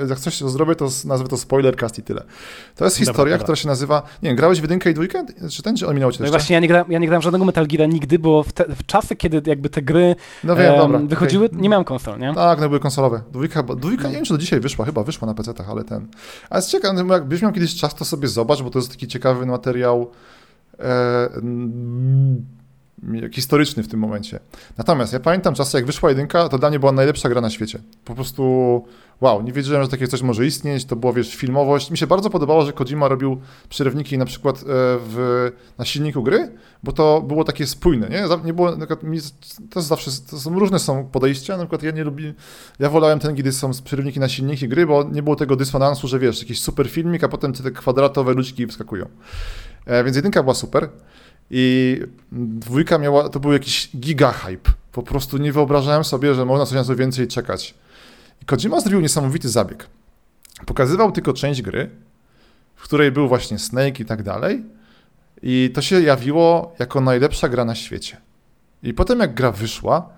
jak 0.10 0.20
coś 0.20 0.38
zrobię, 0.40 0.76
to 0.76 0.90
nazwę 1.06 1.28
to 1.28 1.38
spoilercast 1.38 2.00
i 2.00 2.04
tyle. 2.04 2.24
To 2.76 2.86
jest 2.86 2.98
historia, 2.98 3.16
dobra, 3.16 3.32
dobra. 3.32 3.44
która 3.44 3.56
się 3.56 3.68
nazywa... 3.68 4.02
Nie 4.24 4.30
wiem, 4.30 4.36
grałeś 4.36 4.60
w 4.60 4.62
jedynkę 4.62 4.92
i 4.92 4.94
dwójkę? 4.94 5.26
Czy 5.50 5.64
ten, 5.64 5.76
czy 5.76 5.88
ominął 5.88 6.12
cię 6.12 6.24
No 6.24 6.30
właśnie, 6.30 6.54
ja 6.54 6.60
nie, 6.60 6.68
grałem, 6.68 6.92
ja 6.92 7.00
nie 7.00 7.08
grałem 7.08 7.22
żadnego 7.22 7.46
Metal 7.46 7.68
Gear 7.68 7.90
nigdy, 7.90 8.20
bo 8.20 8.44
w, 8.44 8.54
te, 8.54 8.66
w 8.76 8.86
czasy, 8.86 9.16
kiedy 9.16 9.42
jakby 9.46 9.70
te 9.70 9.82
gry 9.82 10.16
no 10.44 10.56
wiem, 10.56 10.78
dobra, 10.78 11.00
wychodziły, 11.00 11.46
okay. 11.46 11.60
nie 11.60 11.70
miałem 11.70 11.86
konsol, 11.86 12.20
nie? 12.20 12.34
Tak, 12.34 12.60
no 12.62 12.68
były 12.68 12.80
konsolowe. 12.80 13.22
Dwójka, 13.32 13.64
dwójka 13.64 14.04
no. 14.04 14.10
nie 14.10 14.16
wiem, 14.16 14.26
czy 14.26 14.34
do 14.34 14.40
dzisiaj 14.40 14.60
wyszła, 14.60 14.86
chyba 14.86 15.04
wyszła 15.04 15.26
na 15.26 15.34
PC-tach, 15.34 15.70
ale 15.70 15.84
ten... 15.84 16.08
Ale 16.50 16.60
jest 16.60 16.72
ciekawe, 16.72 17.14
jakbyś 17.14 17.42
miał 17.42 17.52
kiedyś 17.52 17.76
czas, 17.76 17.96
to 17.96 18.06
sobie 18.06 18.28
zobacz, 18.28 18.59
bo 18.64 18.70
to 18.70 18.80
jest 18.80 18.92
taki 18.92 19.08
ciekawy 19.08 19.46
materiał. 19.46 20.12
Historyczny 23.32 23.84
w 23.84 23.88
tym 23.88 24.00
momencie. 24.00 24.40
Natomiast 24.78 25.14
ja 25.14 25.20
pamiętam 25.20 25.56
czasy, 25.56 25.78
jak 25.78 25.86
wyszła 25.86 26.10
jedynka, 26.10 26.50
to 26.50 26.58
dla 26.58 26.70
mnie 26.70 26.80
była 26.80 26.92
najlepsza 26.92 27.30
gra 27.30 27.42
na 27.42 27.50
świecie. 27.50 27.80
Po 28.06 28.16
prostu 28.16 28.44
wow, 29.22 29.42
nie 29.42 29.54
wiedziałem, 29.54 29.84
że 29.84 29.90
takie 29.90 30.08
coś 30.08 30.22
może 30.22 30.46
istnieć, 30.46 30.86
to 30.86 30.96
było, 30.96 31.14
wiesz, 31.14 31.36
filmowość. 31.36 31.92
Mi 31.92 31.98
się 31.98 32.08
bardzo 32.08 32.30
podobało, 32.30 32.66
że 32.66 32.74
Kojima 32.74 33.08
robił 33.08 33.42
przerywniki 33.70 34.18
na 34.18 34.26
przykład 34.26 34.58
e, 34.58 34.64
w, 34.68 35.52
na 35.78 35.86
silniku 35.86 36.24
gry, 36.24 36.52
bo 36.84 36.92
to 36.92 37.22
było 37.22 37.44
takie 37.44 37.68
spójne, 37.68 38.10
nie? 38.10 38.24
Nie 38.46 38.54
było, 38.54 38.78
to 39.70 39.82
zawsze, 39.82 40.12
to 40.30 40.40
są 40.40 40.60
różne 40.60 40.80
są 40.80 41.06
podejścia, 41.06 41.58
na 41.58 41.64
przykład 41.64 41.84
ja 41.84 41.92
nie 41.92 42.04
lubię, 42.04 42.34
ja 42.80 42.90
wolałem 42.90 43.20
ten, 43.20 43.36
kiedy 43.36 43.52
są 43.52 43.72
przerywniki 43.84 44.20
na 44.20 44.30
silniki 44.30 44.68
gry, 44.68 44.86
bo 44.86 45.04
nie 45.04 45.24
było 45.24 45.36
tego 45.36 45.56
dysonansu, 45.56 46.08
że 46.08 46.20
wiesz, 46.20 46.42
jakiś 46.42 46.62
super 46.62 46.90
filmik, 46.90 47.24
a 47.24 47.28
potem 47.28 47.54
te 47.54 47.72
kwadratowe 47.72 48.34
ludziki 48.34 48.68
wskakują. 48.68 49.06
E, 49.86 50.04
więc 50.04 50.16
jedynka 50.16 50.44
była 50.44 50.56
super. 50.56 50.90
I 51.52 52.00
dwójka 52.32 52.98
miała, 52.98 53.30
to 53.30 53.40
był 53.40 53.54
jakiś 53.54 53.90
giga 53.98 54.32
hype. 54.32 54.72
Po 54.92 55.04
prostu 55.04 55.38
nie 55.38 55.54
wyobrażałem 55.54 56.04
sobie, 56.04 56.36
że 56.36 56.46
można 56.46 56.66
coś 56.66 56.76
na 56.76 56.84
co 56.84 56.96
więcej 56.96 57.28
czekać. 57.28 57.74
I 58.42 58.46
Kojima 58.46 58.82
zrobił 58.82 59.02
niesamowity 59.02 59.50
zabieg. 59.50 59.88
Pokazywał 60.66 61.12
tylko 61.12 61.34
część 61.34 61.62
gry, 61.62 61.90
w 62.76 62.84
której 62.84 63.12
był 63.12 63.28
właśnie 63.28 63.60
Snake 63.60 64.00
i 64.00 64.06
tak 64.06 64.24
dalej. 64.24 64.64
I 65.44 65.72
to 65.74 65.82
się 65.82 66.02
jawiło 66.02 66.76
jako 66.80 67.02
najlepsza 67.02 67.50
gra 67.50 67.66
na 67.66 67.76
świecie. 67.76 68.18
I 68.84 68.94
potem 68.94 69.20
jak 69.20 69.34
gra 69.34 69.52
wyszła, 69.52 70.10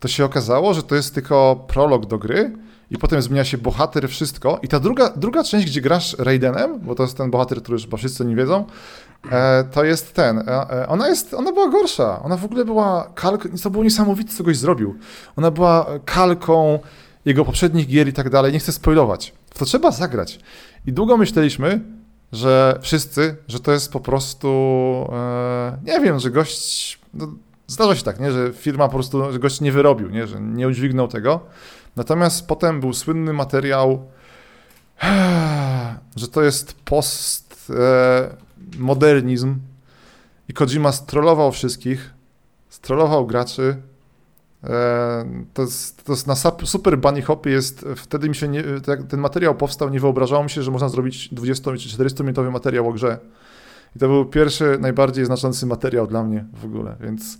to 0.00 0.08
się 0.08 0.24
okazało, 0.24 0.74
że 0.74 0.82
to 0.82 0.94
jest 0.94 1.14
tylko 1.14 1.64
prolog 1.68 2.06
do 2.06 2.18
gry 2.18 2.52
i 2.90 2.98
potem 2.98 3.22
zmienia 3.22 3.44
się 3.44 3.58
bohater, 3.58 4.08
wszystko. 4.08 4.60
I 4.62 4.68
ta 4.68 4.80
druga, 4.80 5.12
druga 5.16 5.44
część, 5.44 5.66
gdzie 5.66 5.80
grasz 5.80 6.16
Raidenem, 6.18 6.80
bo 6.80 6.94
to 6.94 7.02
jest 7.02 7.16
ten 7.16 7.30
bohater, 7.30 7.62
który 7.62 7.74
już 7.74 7.84
chyba 7.84 7.96
wszyscy 7.96 8.24
nie 8.24 8.36
wiedzą, 8.36 8.64
to 9.72 9.84
jest 9.84 10.14
ten. 10.14 10.38
E, 10.38 10.70
e, 10.70 10.88
ona 10.88 11.08
jest, 11.08 11.34
ona 11.34 11.52
była 11.52 11.68
gorsza. 11.68 12.22
Ona 12.22 12.36
w 12.36 12.44
ogóle 12.44 12.64
była 12.64 13.10
kalką, 13.14 13.48
to 13.62 13.70
było 13.70 13.84
niesamowite, 13.84 14.32
co 14.32 14.44
goś 14.44 14.56
zrobił. 14.56 14.94
Ona 15.36 15.50
była 15.50 15.86
kalką 16.04 16.78
jego 17.24 17.44
poprzednich 17.44 17.86
gier 17.86 18.08
i 18.08 18.12
tak 18.12 18.30
dalej. 18.30 18.52
Nie 18.52 18.58
chcę 18.58 18.72
spoilować. 18.72 19.34
W 19.50 19.58
to 19.58 19.64
trzeba 19.64 19.90
zagrać. 19.90 20.38
I 20.86 20.92
długo 20.92 21.16
myśleliśmy, 21.16 21.80
że 22.32 22.78
wszyscy, 22.82 23.36
że 23.48 23.60
to 23.60 23.72
jest 23.72 23.92
po 23.92 24.00
prostu, 24.00 24.48
e, 25.12 25.78
nie 25.84 26.00
wiem, 26.00 26.18
że 26.18 26.30
gość, 26.30 26.98
no, 27.14 27.28
zdarza 27.66 27.96
się 27.96 28.02
tak, 28.02 28.20
nie, 28.20 28.32
że 28.32 28.52
firma 28.52 28.88
po 28.88 28.94
prostu, 28.94 29.32
że 29.32 29.38
gość 29.38 29.60
nie 29.60 29.72
wyrobił, 29.72 30.10
nie, 30.10 30.26
że 30.26 30.40
nie 30.40 30.68
udźwignął 30.68 31.08
tego. 31.08 31.40
Natomiast 31.96 32.46
potem 32.46 32.80
był 32.80 32.92
słynny 32.92 33.32
materiał, 33.32 34.06
że 36.16 36.28
to 36.28 36.42
jest 36.42 36.72
postmodernizm 36.84 38.45
e, 39.02 39.56
i 40.48 40.52
Kojima 40.52 40.92
strollował 40.92 41.52
wszystkich, 41.52 42.14
strollował 42.68 43.26
graczy. 43.26 43.76
E, 44.64 45.46
to 45.54 45.62
jest, 45.62 46.04
to 46.04 46.12
jest 46.12 46.26
na 46.26 46.34
Super 46.64 46.98
Bunny 46.98 47.22
Hopie 47.22 47.50
jest, 47.50 47.84
wtedy 47.96 48.28
mi 48.28 48.34
się 48.34 48.48
nie, 48.48 48.64
ten 49.08 49.20
materiał 49.20 49.54
powstał, 49.54 49.88
nie 49.88 50.00
wyobrażało 50.00 50.44
mi 50.44 50.50
się, 50.50 50.62
że 50.62 50.70
można 50.70 50.88
zrobić 50.88 51.34
20 51.34 51.76
czy 51.76 51.88
40 51.88 52.22
minutowy 52.22 52.50
materiał 52.50 52.88
o 52.88 52.92
grze. 52.92 53.18
I 53.96 53.98
to 53.98 54.08
był 54.08 54.24
pierwszy, 54.24 54.78
najbardziej 54.80 55.24
znaczący 55.24 55.66
materiał 55.66 56.06
dla 56.06 56.24
mnie 56.24 56.44
w 56.52 56.64
ogóle, 56.64 56.96
więc 57.00 57.38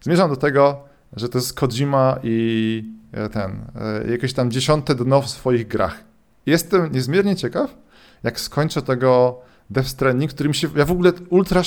zmierzam 0.00 0.30
do 0.30 0.36
tego, 0.36 0.80
że 1.16 1.28
to 1.28 1.38
jest 1.38 1.54
Kojima 1.54 2.18
i 2.22 2.98
E, 3.12 3.28
ten, 3.28 3.64
e, 3.80 4.10
jakieś 4.10 4.32
tam 4.32 4.50
dziesiąte 4.50 4.94
dno 4.94 5.22
w 5.22 5.30
swoich 5.30 5.68
grach. 5.68 6.04
Jestem 6.46 6.92
niezmiernie 6.92 7.36
ciekaw, 7.36 7.76
jak 8.22 8.40
skończę 8.40 8.82
tego 8.82 9.40
Death 9.70 9.88
Stranding, 9.88 10.30
którym 10.30 10.54
się, 10.54 10.68
ja 10.76 10.84
w 10.84 10.90
ogóle 10.90 11.12
ultra, 11.30 11.62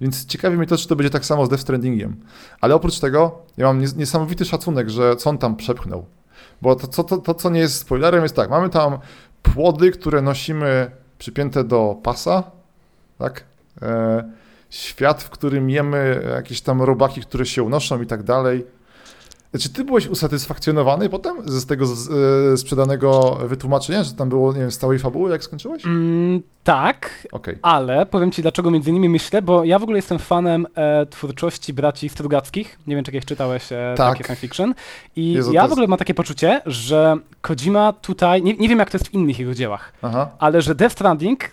więc 0.00 0.26
ciekawi 0.26 0.56
mnie 0.56 0.66
to, 0.66 0.76
czy 0.76 0.88
to 0.88 0.96
będzie 0.96 1.10
tak 1.10 1.24
samo 1.24 1.46
z 1.46 1.48
Death 1.48 1.62
Strandingiem. 1.62 2.16
Ale 2.60 2.74
oprócz 2.74 2.98
tego, 2.98 3.38
ja 3.56 3.66
mam 3.66 3.80
niesamowity 3.96 4.44
szacunek, 4.44 4.90
że 4.90 5.16
co 5.16 5.30
on 5.30 5.38
tam 5.38 5.56
przepchnął. 5.56 6.06
Bo 6.62 6.76
to, 6.76 6.86
to, 6.86 7.04
to, 7.04 7.18
to 7.18 7.34
co 7.34 7.50
nie 7.50 7.60
jest 7.60 7.74
spoilerem, 7.74 8.22
jest 8.22 8.36
tak, 8.36 8.50
mamy 8.50 8.68
tam 8.68 8.98
płody, 9.42 9.90
które 9.90 10.22
nosimy 10.22 10.90
przypięte 11.18 11.64
do 11.64 11.96
pasa, 12.02 12.42
tak? 13.18 13.44
E, 13.82 14.24
świat, 14.70 15.22
w 15.22 15.30
którym 15.30 15.70
jemy 15.70 16.22
jakieś 16.34 16.60
tam 16.60 16.82
robaki, 16.82 17.20
które 17.20 17.46
się 17.46 17.62
unoszą 17.62 18.02
i 18.02 18.06
tak 18.06 18.22
dalej 18.22 18.66
czy 19.58 19.68
ty 19.68 19.84
byłeś 19.84 20.06
usatysfakcjonowany 20.06 21.08
potem 21.08 21.36
z 21.44 21.66
tego 21.66 21.86
z, 21.86 22.10
e, 22.52 22.56
sprzedanego 22.56 23.38
wytłumaczenia, 23.44 24.04
że 24.04 24.12
tam 24.12 24.28
było, 24.28 24.52
nie 24.52 24.60
wiem, 24.60 24.70
stałej 24.70 24.98
fabuły, 24.98 25.30
jak 25.30 25.44
skończyłeś? 25.44 25.84
Mm, 25.86 26.42
tak, 26.64 27.28
okay. 27.32 27.58
ale 27.62 28.06
powiem 28.06 28.32
ci 28.32 28.42
dlaczego 28.42 28.70
między 28.70 28.90
innymi 28.90 29.08
myślę, 29.08 29.42
bo 29.42 29.64
ja 29.64 29.78
w 29.78 29.82
ogóle 29.82 29.98
jestem 29.98 30.18
fanem 30.18 30.66
e, 30.74 31.06
twórczości 31.06 31.72
braci 31.72 32.08
Strugackich, 32.08 32.78
nie 32.86 32.96
wiem 32.96 33.04
czy 33.04 33.12
kiedyś 33.12 33.26
czytałeś 33.26 33.72
e, 33.72 33.94
tak. 33.96 34.12
takie 34.12 34.24
science 34.24 34.40
fiction 34.40 34.74
i 35.16 35.32
Jezu, 35.32 35.52
ja 35.52 35.68
w 35.68 35.72
ogóle 35.72 35.86
mam 35.86 35.98
takie 35.98 36.14
poczucie, 36.14 36.60
że 36.66 37.16
Kojima 37.40 37.92
tutaj, 37.92 38.42
nie, 38.42 38.54
nie 38.54 38.68
wiem 38.68 38.78
jak 38.78 38.90
to 38.90 38.98
jest 38.98 39.08
w 39.08 39.14
innych 39.14 39.38
jego 39.38 39.54
dziełach, 39.54 39.92
Aha. 40.02 40.30
ale 40.38 40.62
że 40.62 40.74
Death 40.74 40.92
Stranding 40.92 41.50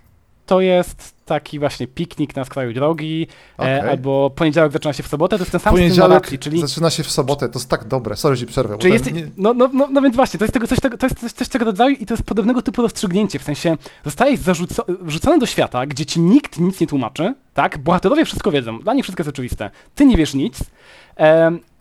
to 0.48 0.62
jest 0.62 1.16
taki 1.25 1.60
właśnie 1.60 1.88
piknik 1.88 2.36
na 2.36 2.46
skraju 2.46 2.74
drogi, 2.74 3.27
okay. 3.58 3.70
e, 3.70 3.89
albo 3.89 4.30
poniedziałek 4.30 4.72
zaczyna 4.72 4.94
się 4.94 5.04
w 5.04 5.08
sobotę, 5.08 5.38
to 5.38 5.42
jest 5.42 5.51
ten 5.51 5.62
sam 5.62 5.74
poniedziałek 5.74 6.39
czyli... 6.39 6.62
zaczyna 6.62 6.89
się 6.89 7.04
w 7.04 7.12
sobotę, 7.12 7.50
to 7.50 7.60
jest 7.60 7.70
tak 7.70 7.88
dobre, 7.88 8.16
sorry, 8.16 8.38
ci 8.38 8.46
przerwę. 8.46 8.77
Czyli 8.77 8.94
jest, 8.94 9.13
nie... 9.13 9.27
no, 9.38 9.54
no, 9.54 9.70
no, 9.74 9.88
no, 9.92 10.01
więc 10.01 10.16
właśnie, 10.16 10.38
to 10.38 10.46
jest, 10.46 10.54
tego, 10.54 10.68
coś, 10.68 10.80
to 10.80 11.06
jest 11.06 11.20
coś, 11.20 11.32
coś 11.32 11.48
tego 11.48 11.66
rodzaju 11.66 11.96
i 11.96 12.06
to 12.06 12.13
jest 12.13 12.24
podobnego 12.24 12.62
typu 12.62 12.82
rozstrzygnięcie, 12.82 13.39
w 13.39 13.44
sensie 13.44 13.77
zostajesz 14.06 14.39
zarzuco- 14.39 14.96
wrzucony 15.01 15.39
do 15.39 15.46
świata, 15.46 15.86
gdzie 15.86 16.06
ci 16.06 16.20
nikt 16.20 16.60
nic 16.60 16.80
nie 16.80 16.88
tłumaczy, 16.88 17.34
tak? 17.54 17.77
Bohaterowie 17.77 18.25
wszystko 18.25 18.51
wiedzą, 18.51 18.80
dla 18.80 18.94
nich 18.94 19.04
wszystko 19.04 19.22
jest 19.22 19.30
oczywiste. 19.30 19.70
Ty 19.96 20.06
nie 20.06 20.18
wiesz 20.18 20.34
nic, 20.34 20.60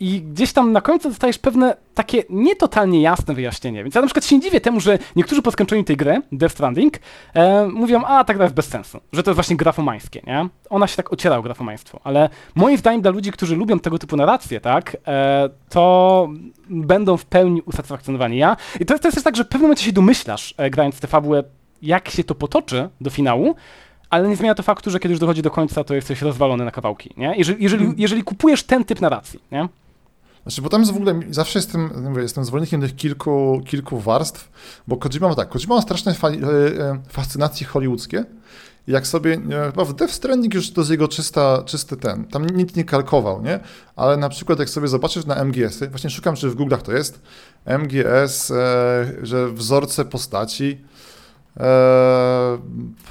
i 0.00 0.22
gdzieś 0.22 0.52
tam 0.52 0.72
na 0.72 0.80
końcu 0.80 1.08
dostajesz 1.08 1.38
pewne 1.38 1.76
takie 1.94 2.22
nietotalnie 2.30 3.02
jasne 3.02 3.34
wyjaśnienie. 3.34 3.82
Więc 3.82 3.94
ja 3.94 4.00
na 4.00 4.06
przykład 4.06 4.24
się 4.24 4.36
nie 4.36 4.42
dziwię 4.42 4.60
temu, 4.60 4.80
że 4.80 4.98
niektórzy 5.16 5.42
po 5.42 5.50
skończeniu 5.50 5.84
tej 5.84 5.96
gry, 5.96 6.22
Death 6.32 6.54
Stranding, 6.54 6.98
e, 7.34 7.66
mówią, 7.66 8.04
a 8.04 8.24
ta 8.24 8.34
gra 8.34 8.44
jest 8.44 8.54
bez 8.54 8.68
sensu, 8.68 9.00
że 9.12 9.22
to 9.22 9.30
jest 9.30 9.36
właśnie 9.36 9.56
grafomańskie, 9.56 10.22
nie? 10.26 10.48
Ona 10.70 10.86
się 10.86 10.96
tak 10.96 11.12
ociera 11.12 11.36
o 11.36 11.42
grafomaństwo, 11.42 12.00
ale 12.04 12.28
moim 12.54 12.78
zdaniem 12.78 13.02
dla 13.02 13.10
ludzi, 13.10 13.32
którzy 13.32 13.56
lubią 13.56 13.78
tego 13.78 13.98
typu 13.98 14.16
narracje, 14.16 14.60
tak, 14.60 14.96
e, 15.06 15.48
to 15.68 16.28
będą 16.68 17.16
w 17.16 17.24
pełni 17.24 17.62
usatysfakcjonowani. 17.62 18.36
Ja, 18.36 18.56
I 18.80 18.86
to, 18.86 18.98
to 18.98 19.08
jest 19.08 19.14
też 19.14 19.24
tak, 19.24 19.36
że 19.36 19.44
w 19.44 19.48
pewnym 19.48 19.62
momencie 19.62 19.84
się 19.84 19.92
domyślasz, 19.92 20.54
e, 20.56 20.70
grając 20.70 21.00
tę 21.00 21.06
fabułę, 21.06 21.44
jak 21.82 22.08
się 22.10 22.24
to 22.24 22.34
potoczy 22.34 22.88
do 23.00 23.10
finału, 23.10 23.54
ale 24.10 24.28
nie 24.28 24.36
zmienia 24.36 24.54
to 24.54 24.62
faktu, 24.62 24.90
że 24.90 24.98
kiedy 24.98 25.12
już 25.12 25.20
dochodzi 25.20 25.42
do 25.42 25.50
końca, 25.50 25.84
to 25.84 25.94
jesteś 25.94 26.22
rozwalony 26.22 26.64
na 26.64 26.70
kawałki, 26.70 27.14
nie? 27.16 27.34
Jeżeli, 27.36 27.62
jeżeli, 27.62 27.82
hmm. 27.82 28.00
jeżeli 28.00 28.22
kupujesz 28.22 28.62
ten 28.62 28.84
typ 28.84 29.00
narracji, 29.00 29.40
nie? 29.52 29.68
Znaczy, 30.42 30.62
bo 30.62 30.68
tam 30.68 30.80
jest 30.80 30.92
w 30.92 30.96
ogóle, 30.96 31.20
zawsze 31.30 31.58
jestem, 31.58 31.90
mówię, 32.08 32.22
jestem 32.22 32.44
zwolennikiem 32.44 32.80
tych 32.80 32.96
kilku, 32.96 33.62
kilku 33.66 34.00
warstw, 34.00 34.50
bo 34.88 34.96
Kojima 34.96 35.28
ma 35.28 35.34
tak, 35.34 35.48
Kojima 35.48 35.74
ma 35.74 35.82
straszne 35.82 36.14
fa- 36.14 36.28
e, 36.28 36.32
e, 36.32 36.98
fascynacje 37.08 37.66
hollywoodzkie 37.66 38.24
jak 38.86 39.06
sobie, 39.06 39.40
chyba 39.70 39.84
w 39.84 39.94
Death 39.94 40.14
Stranding 40.14 40.54
już 40.54 40.70
to 40.70 40.80
jest 40.80 40.90
jego 40.90 41.08
czysta, 41.08 41.62
czysty 41.66 41.96
ten, 41.96 42.24
tam 42.24 42.46
nikt 42.46 42.76
nie 42.76 42.84
kalkował, 42.84 43.42
nie? 43.42 43.60
Ale 43.96 44.16
na 44.16 44.28
przykład 44.28 44.58
jak 44.58 44.70
sobie 44.70 44.88
zobaczysz 44.88 45.26
na 45.26 45.44
MGS, 45.44 45.82
właśnie 45.90 46.10
szukam, 46.10 46.36
czy 46.36 46.50
w 46.50 46.56
Google'ach 46.56 46.82
to 46.82 46.92
jest, 46.92 47.20
MGS, 47.64 48.50
e, 48.50 48.54
że 49.22 49.48
wzorce 49.48 50.04
postaci, 50.04 50.78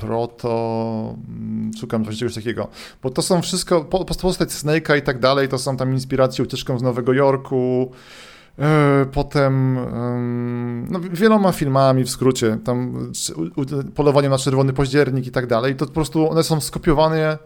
proto, 0.02 1.16
mm, 1.28 1.72
szukam 1.80 2.06
czegoś 2.06 2.36
takiego, 2.36 2.68
bo 3.04 3.10
to 3.10 3.22
są 3.22 3.42
wszystko, 3.42 3.84
postać 4.22 4.50
Snake'a 4.50 4.98
i 4.98 5.02
tak 5.02 5.20
dalej, 5.20 5.50
to 5.50 5.58
są 5.58 5.78
tam 5.78 5.94
inspiracje 5.94 6.44
ucieczką 6.44 6.80
z 6.80 6.82
Nowego 6.82 7.14
Jorku, 7.14 7.92
eee, 8.60 9.06
Potem 9.12 9.80
no, 10.92 11.00
wieloma 11.00 11.52
filmami 11.52 12.04
w 12.04 12.10
skrócie, 12.10 12.58
tam 12.64 13.12
polowanie 13.96 14.30
na 14.30 14.38
czerwony 14.38 14.74
październik 14.74 15.28
i 15.28 15.32
tak 15.32 15.48
dalej, 15.48 15.76
to 15.76 15.86
po 15.86 15.92
prostu 15.92 16.32
one 16.32 16.44
są 16.44 16.62
skopiowane 16.62 17.38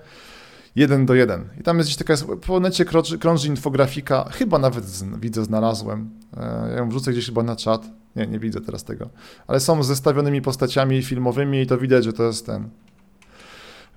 jeden 0.76 1.06
do 1.06 1.16
jeden. 1.16 1.50
I 1.60 1.64
tam 1.64 1.78
jest 1.78 1.90
gdzieś 1.90 1.98
taka, 1.98 2.16
po 2.48 2.60
necie 2.60 2.86
krąży, 2.86 3.18
krąży 3.18 3.48
infografika, 3.48 4.30
chyba 4.32 4.60
nawet 4.60 4.86
z, 4.86 5.04
widzę, 5.20 5.44
znalazłem, 5.44 6.10
eee, 6.38 6.72
ja 6.72 6.78
ją 6.78 6.90
wrzucę 6.90 7.12
gdzieś 7.12 7.26
chyba 7.26 7.44
na 7.44 7.56
czat, 7.56 7.86
nie, 8.16 8.28
nie 8.28 8.40
widzę 8.40 8.62
teraz 8.62 8.84
tego. 8.84 9.10
Ale 9.48 9.60
są 9.60 9.84
zestawionymi 9.84 10.42
postaciami 10.42 11.04
filmowymi 11.04 11.62
i 11.62 11.68
to 11.68 11.78
widać, 11.78 12.04
że 12.04 12.14
to 12.14 12.24
jest 12.24 12.46
ten. 12.46 12.70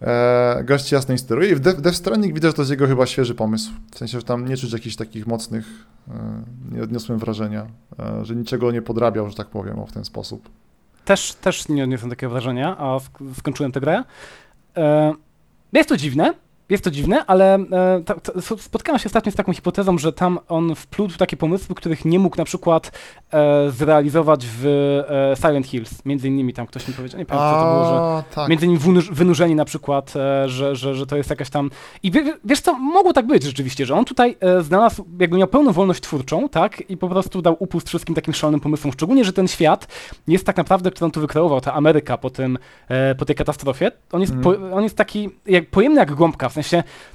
E, 0.02 0.64
gość 0.64 0.92
jasno 0.92 1.18
steruje 1.18 1.50
i 1.50 1.54
w 1.54 1.60
Death, 1.60 1.96
Stranding 1.96 2.34
widać, 2.34 2.50
że 2.50 2.54
to 2.54 2.62
jest 2.62 2.70
jego 2.70 2.86
chyba 2.86 3.06
świeży 3.06 3.34
pomysł. 3.34 3.70
W 3.92 3.98
sensie, 3.98 4.18
że 4.18 4.24
tam 4.24 4.48
nie 4.48 4.56
czuć 4.56 4.72
jakichś 4.72 4.96
takich 4.96 5.26
mocnych, 5.26 5.66
e, 6.08 6.42
nie 6.72 6.82
odniosłem 6.82 7.18
wrażenia, 7.18 7.66
e, 7.98 8.24
że 8.24 8.36
niczego 8.36 8.72
nie 8.72 8.82
podrabiał, 8.82 9.28
że 9.28 9.34
tak 9.34 9.46
powiem, 9.46 9.78
o, 9.78 9.86
w 9.86 9.92
ten 9.92 10.04
sposób. 10.04 10.48
Też, 11.04 11.34
też 11.34 11.68
nie 11.68 11.84
odniosłem 11.84 12.10
takiego 12.10 12.30
wrażenia, 12.32 12.76
a 12.78 12.98
skończyłem 13.38 13.72
tę 13.72 13.80
grę. 13.80 14.04
E, 14.76 15.14
jest 15.72 15.88
to 15.88 15.96
dziwne, 15.96 16.34
jest 16.72 16.84
to 16.84 16.90
dziwne, 16.90 17.26
ale 17.26 17.54
e, 17.54 18.02
to, 18.04 18.14
to, 18.20 18.58
spotkałem 18.58 18.98
się 18.98 19.06
ostatnio 19.06 19.32
z 19.32 19.34
taką 19.34 19.52
hipotezą, 19.52 19.98
że 19.98 20.12
tam 20.12 20.38
on 20.48 20.74
wplótł 20.74 21.18
takie 21.18 21.36
pomysły, 21.36 21.74
których 21.74 22.04
nie 22.04 22.18
mógł 22.18 22.36
na 22.36 22.44
przykład 22.44 22.92
e, 23.32 23.70
zrealizować 23.70 24.46
w 24.46 24.66
e, 24.66 25.36
Silent 25.36 25.66
Hills. 25.66 26.04
Między 26.04 26.28
innymi 26.28 26.52
tam 26.52 26.66
ktoś 26.66 26.88
mi 26.88 26.94
powiedział, 26.94 27.18
nie 27.18 27.26
pamiętam, 27.26 27.54
co 27.54 27.60
to 27.60 27.72
było, 27.72 27.84
że 27.84 28.24
tak. 28.34 28.48
między 28.48 28.66
innymi 28.66 29.02
wynurzeni 29.12 29.54
na 29.54 29.64
przykład, 29.64 30.16
e, 30.16 30.48
że, 30.48 30.76
że, 30.76 30.94
że 30.94 31.06
to 31.06 31.16
jest 31.16 31.30
jakaś 31.30 31.50
tam... 31.50 31.70
I 32.02 32.10
wie, 32.10 32.38
wiesz 32.44 32.60
co, 32.60 32.78
mogło 32.78 33.12
tak 33.12 33.26
być 33.26 33.42
rzeczywiście, 33.42 33.86
że 33.86 33.94
on 33.94 34.04
tutaj 34.04 34.36
e, 34.40 34.62
znalazł, 34.62 35.04
jakby 35.20 35.38
miał 35.38 35.48
pełną 35.48 35.72
wolność 35.72 36.00
twórczą, 36.00 36.48
tak, 36.48 36.90
i 36.90 36.96
po 36.96 37.08
prostu 37.08 37.42
dał 37.42 37.56
upust 37.58 37.88
wszystkim 37.88 38.14
takim 38.14 38.34
szalonym 38.34 38.60
pomysłom, 38.60 38.92
szczególnie, 38.92 39.24
że 39.24 39.32
ten 39.32 39.48
świat 39.48 39.86
jest 40.28 40.46
tak 40.46 40.56
naprawdę, 40.56 40.90
który 40.90 41.04
on 41.04 41.10
tu 41.10 41.20
wykreował, 41.20 41.60
ta 41.60 41.74
Ameryka 41.74 42.18
po 42.18 42.30
tym, 42.30 42.58
e, 42.88 43.14
po 43.14 43.24
tej 43.24 43.36
katastrofie, 43.36 43.92
on 44.12 44.20
jest, 44.20 44.32
mm. 44.32 44.44
po, 44.44 44.76
on 44.76 44.82
jest 44.82 44.96
taki 44.96 45.30
jak, 45.46 45.70
pojemny 45.70 46.00
jak 46.00 46.14
gąbka, 46.14 46.48
w 46.48 46.52
sensie 46.52 46.61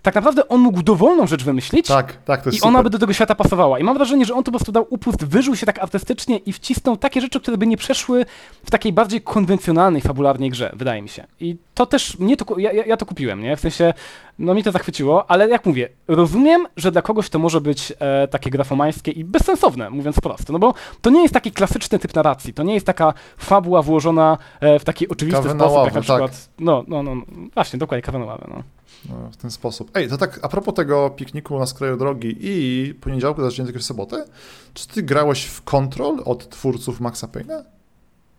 tak 0.01 0.15
naprawdę 0.15 0.47
on 0.47 0.61
mógł 0.61 0.83
dowolną 0.83 1.27
rzecz 1.27 1.43
wymyślić 1.43 1.87
tak, 1.87 2.17
tak, 2.25 2.41
to 2.41 2.49
jest 2.49 2.59
i 2.59 2.67
ona 2.67 2.83
by 2.83 2.89
do 2.89 2.99
tego 2.99 3.13
świata 3.13 3.35
pasowała. 3.35 3.79
I 3.79 3.83
mam 3.83 3.97
wrażenie, 3.97 4.25
że 4.25 4.33
on 4.33 4.43
to 4.43 4.51
po 4.51 4.57
prostu 4.57 4.71
dał 4.71 4.87
upust, 4.89 5.25
wyżył 5.25 5.55
się 5.55 5.65
tak 5.65 5.79
artystycznie 5.79 6.37
i 6.37 6.53
wcisnął 6.53 6.97
takie 6.97 7.21
rzeczy, 7.21 7.39
które 7.39 7.57
by 7.57 7.67
nie 7.67 7.77
przeszły 7.77 8.25
w 8.65 8.71
takiej 8.71 8.93
bardziej 8.93 9.21
konwencjonalnej, 9.21 10.01
fabularnej 10.01 10.49
grze, 10.49 10.71
wydaje 10.73 11.01
mi 11.01 11.09
się. 11.09 11.27
I 11.39 11.55
to 11.73 11.85
też, 11.85 12.19
mnie 12.19 12.37
to, 12.37 12.59
ja, 12.59 12.71
ja 12.71 12.97
to 12.97 13.05
kupiłem, 13.05 13.41
nie? 13.41 13.57
W 13.57 13.59
sensie, 13.59 13.93
no 14.39 14.53
mi 14.53 14.63
to 14.63 14.71
zachwyciło, 14.71 15.31
ale 15.31 15.49
jak 15.49 15.65
mówię, 15.65 15.89
rozumiem, 16.07 16.67
że 16.77 16.91
dla 16.91 17.01
kogoś 17.01 17.29
to 17.29 17.39
może 17.39 17.61
być 17.61 17.93
e, 17.99 18.27
takie 18.27 18.49
grafomańskie 18.49 19.11
i 19.11 19.23
bezsensowne, 19.23 19.89
mówiąc 19.89 20.19
prosto, 20.19 20.53
no 20.53 20.59
bo 20.59 20.73
to 21.01 21.09
nie 21.09 21.21
jest 21.21 21.33
taki 21.33 21.51
klasyczny 21.51 21.99
typ 21.99 22.15
narracji, 22.15 22.53
to 22.53 22.63
nie 22.63 22.73
jest 22.73 22.85
taka 22.85 23.13
fabuła 23.37 23.81
włożona 23.81 24.37
e, 24.59 24.79
w 24.79 24.83
taki 24.83 25.09
oczywisty 25.09 25.43
kawę 25.43 25.55
sposób, 25.55 25.75
ławę, 25.75 25.85
jak 25.85 25.95
na 25.95 26.01
przykład, 26.01 26.31
tak. 26.31 26.39
no, 26.59 26.83
no, 26.87 27.03
no, 27.03 27.15
właśnie, 27.53 27.79
dokładnie, 27.79 28.01
kawę 28.01 28.19
na 28.19 28.25
ławę, 28.25 28.47
no. 28.49 28.63
No. 29.09 29.29
w 29.31 29.37
ten 29.37 29.51
sposób. 29.51 29.91
Ej, 29.93 30.09
to 30.09 30.17
tak 30.17 30.39
a 30.41 30.49
propos 30.49 30.73
tego 30.73 31.09
pikniku 31.09 31.59
na 31.59 31.65
skraju 31.65 31.97
drogi 31.97 32.37
i 32.39 32.93
poniedziałku 33.01 33.41
zacznięty 33.41 33.79
w 33.79 33.83
sobotę, 33.83 34.25
czy 34.73 34.87
ty 34.87 35.03
grałeś 35.03 35.45
w 35.45 35.61
Control 35.61 36.21
od 36.25 36.49
twórców 36.49 36.99
Maxa 36.99 37.27
Payne'a? 37.27 37.63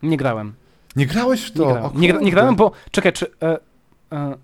Nie 0.03 0.17
grałem. 0.17 0.53
Nie 0.95 1.05
grałeś 1.05 1.41
w 1.41 1.51
to? 1.51 1.91
Nie, 1.95 2.07
grałem, 2.07 2.21
nie, 2.21 2.25
nie 2.25 2.31
grałem 2.31 2.55
bo 2.55 2.71
czekaj, 2.91 3.13
czy. 3.13 3.27
E, 3.41 3.57
e, 4.11 4.37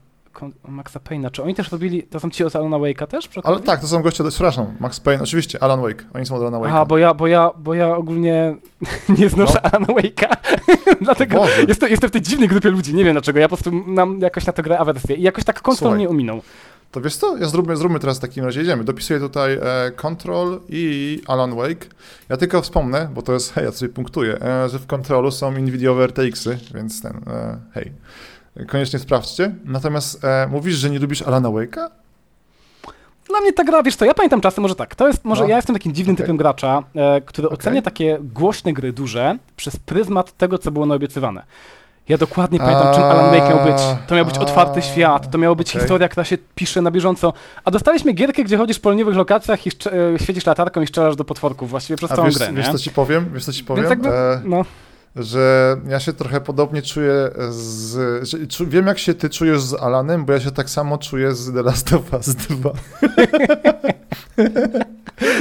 Maxa 0.68 1.00
Payne'a, 1.00 1.32
czy 1.32 1.44
oni 1.44 1.56
też 1.56 1.72
robili, 1.72 2.04
to 2.04 2.20
są 2.20 2.30
ci 2.30 2.44
od 2.44 2.56
Alana 2.56 2.77
Wake'a 2.77 3.08
też? 3.08 3.30
Ale 3.44 3.60
tak, 3.60 3.82
to 3.82 3.88
są 3.88 4.01
goście, 4.01 4.24
przepraszam, 4.30 4.75
Max 4.80 5.00
Payne, 5.00 5.24
oczywiście, 5.24 5.63
Alan 5.63 5.82
Wake, 5.82 6.06
oni 6.13 6.25
są 6.25 6.36
od 6.36 6.42
Alana 6.42 6.58
Wake'a. 6.58 6.77
A, 6.77 6.86
bo 6.86 6.98
ja, 6.98 7.13
bo 7.13 7.27
ja, 7.27 7.51
bo 7.58 7.74
ja 7.74 7.96
ogólnie 7.96 8.56
nie 9.20 9.30
znoszę 9.30 9.60
no. 9.63 9.70
Alana 9.70 9.88
Wake'a, 9.88 10.36
dlatego 11.01 11.46
jestem, 11.68 11.89
jestem 11.89 12.10
w 12.10 12.13
tej 12.13 12.22
dziwnej 12.22 12.50
grupie 12.50 12.70
ludzi, 12.70 12.96
nie 12.96 13.04
wiem 13.04 13.13
dlaczego, 13.13 13.39
ja 13.39 13.50
po 13.50 13.58
prostu 13.58 13.72
mam 13.86 14.20
jakoś 14.20 14.46
na 14.46 14.54
to 14.54 14.63
grę 14.63 14.80
awersję 14.80 15.15
i 15.15 15.22
jakoś 15.22 15.44
tak 15.44 15.62
kontrol 15.62 15.96
mnie 15.96 16.10
ominął. 16.10 16.42
To 16.96 17.01
wiesz 17.01 17.15
co, 17.15 17.38
ja 17.38 17.46
zróbmy, 17.46 17.77
zróbmy 17.77 18.00
teraz 18.00 18.18
w 18.18 18.22
takim 18.22 18.46
razie, 18.46 18.60
jedziemy. 18.60 18.84
Dopisuję 18.84 19.20
tutaj 19.20 19.54
e, 19.54 19.92
Control 19.92 20.60
i 20.70 21.22
Alan 21.27 21.56
Wake. 21.56 21.86
Ja 22.30 22.38
tylko 22.38 22.62
wspomnę, 22.62 23.10
bo 23.13 23.22
to 23.22 23.34
jest, 23.34 23.51
hej, 23.54 23.65
ja 23.65 23.72
sobie 23.72 23.94
punktuję, 23.94 24.42
e, 24.42 24.70
że 24.70 24.80
w 24.80 24.88
Controlu 24.88 25.32
są 25.32 25.51
NVIDIA 25.51 25.92
RTX-y, 25.92 26.58
więc 26.74 27.01
ten, 27.01 27.22
e, 27.27 27.58
hej, 27.74 27.92
koniecznie 28.67 29.00
sprawdźcie. 29.00 29.55
Natomiast 29.65 30.24
e, 30.24 30.47
mówisz, 30.47 30.75
że 30.75 30.89
nie 30.89 31.00
lubisz 31.00 31.21
Alana 31.21 31.50
Wake'a? 31.50 31.89
Dla 33.29 33.41
mnie 33.41 33.53
ta 33.53 33.63
gra, 33.63 33.83
wiesz 33.83 33.95
co, 33.95 34.05
ja 34.05 34.13
pamiętam 34.13 34.41
czasy, 34.41 34.62
może 34.62 34.75
tak, 34.75 34.95
to 34.95 35.07
jest, 35.07 35.25
może 35.25 35.43
no. 35.43 35.50
ja 35.50 35.55
jestem 35.55 35.75
takim 35.75 35.93
dziwnym 35.93 36.15
okay. 36.15 36.24
typem 36.24 36.38
gracza, 36.38 36.83
e, 36.95 37.21
który 37.21 37.47
okay. 37.47 37.57
ocenia 37.57 37.81
takie 37.81 38.17
głośne 38.21 38.74
gry 38.74 38.93
duże 38.93 39.38
przez 39.55 39.77
pryzmat 39.77 40.38
tego, 40.38 40.57
co 40.57 40.71
było 40.71 40.85
naobiecywane. 40.85 41.43
Ja 42.09 42.17
dokładnie 42.17 42.59
pamiętam, 42.59 42.93
czym 42.93 43.03
Alan 43.03 43.31
Wake 43.31 43.50
miał 43.50 43.65
być. 43.65 43.81
To 44.07 44.15
miał 44.15 44.25
być 44.25 44.38
otwarty 44.38 44.81
świat, 44.81 45.31
to 45.31 45.38
miała 45.38 45.55
być 45.55 45.69
okay. 45.69 45.81
historia, 45.81 46.09
która 46.09 46.24
się 46.24 46.38
pisze 46.55 46.81
na 46.81 46.91
bieżąco. 46.91 47.33
A 47.63 47.71
dostaliśmy 47.71 48.13
gierkę, 48.13 48.43
gdzie 48.43 48.57
chodzisz 48.57 48.79
po 48.79 48.91
liniowych 48.91 49.15
lokacjach 49.15 49.67
i 49.67 49.69
e, 49.69 50.19
świecisz 50.19 50.45
latarką 50.45 50.81
i 50.81 50.88
strzelasz 50.88 51.15
do 51.15 51.25
potworków 51.25 51.69
właściwie 51.69 51.97
przez 51.97 52.12
A 52.12 52.15
całą 52.15 52.27
wiesz, 52.27 52.38
grę, 52.38 52.53
Wiesz, 52.53 52.69
co 52.69 52.79
ci 52.79 52.91
powiem? 52.91 53.29
Wiesz, 53.33 53.45
co 53.45 53.53
ci 53.53 53.63
powiem? 53.63 53.85
Jakby, 53.85 54.09
e, 54.09 54.41
no. 54.43 54.65
Że 55.15 55.77
ja 55.88 56.00
się 56.00 56.13
trochę 56.13 56.41
podobnie 56.41 56.81
czuję 56.81 57.29
z... 57.50 58.29
Że, 58.29 58.65
wiem, 58.65 58.88
jak 58.88 59.00
się 59.00 59.13
ty 59.13 59.29
czujesz 59.29 59.62
z 59.62 59.74
Alanem, 59.74 60.25
bo 60.25 60.34
ja 60.34 60.39
się 60.39 60.51
tak 60.51 60.69
samo 60.69 60.98
czuję 60.98 61.36
z 61.36 61.53
The 61.53 61.63
Last 61.63 61.93
of 61.93 62.13
Us 62.13 62.36
2. 62.36 62.69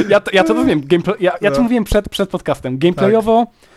ja, 0.09 0.21
to, 0.21 0.31
ja 0.33 0.45
to 0.45 0.55
rozumiem. 0.55 0.87
Gameplay, 0.87 1.17
ja, 1.21 1.33
ja 1.41 1.51
no. 1.51 1.57
to 1.57 1.63
mówiłem 1.63 1.85
przed, 1.85 2.09
przed 2.09 2.31
podcastem. 2.31 2.79
Gameplayowo... 2.79 3.47
Tak 3.47 3.75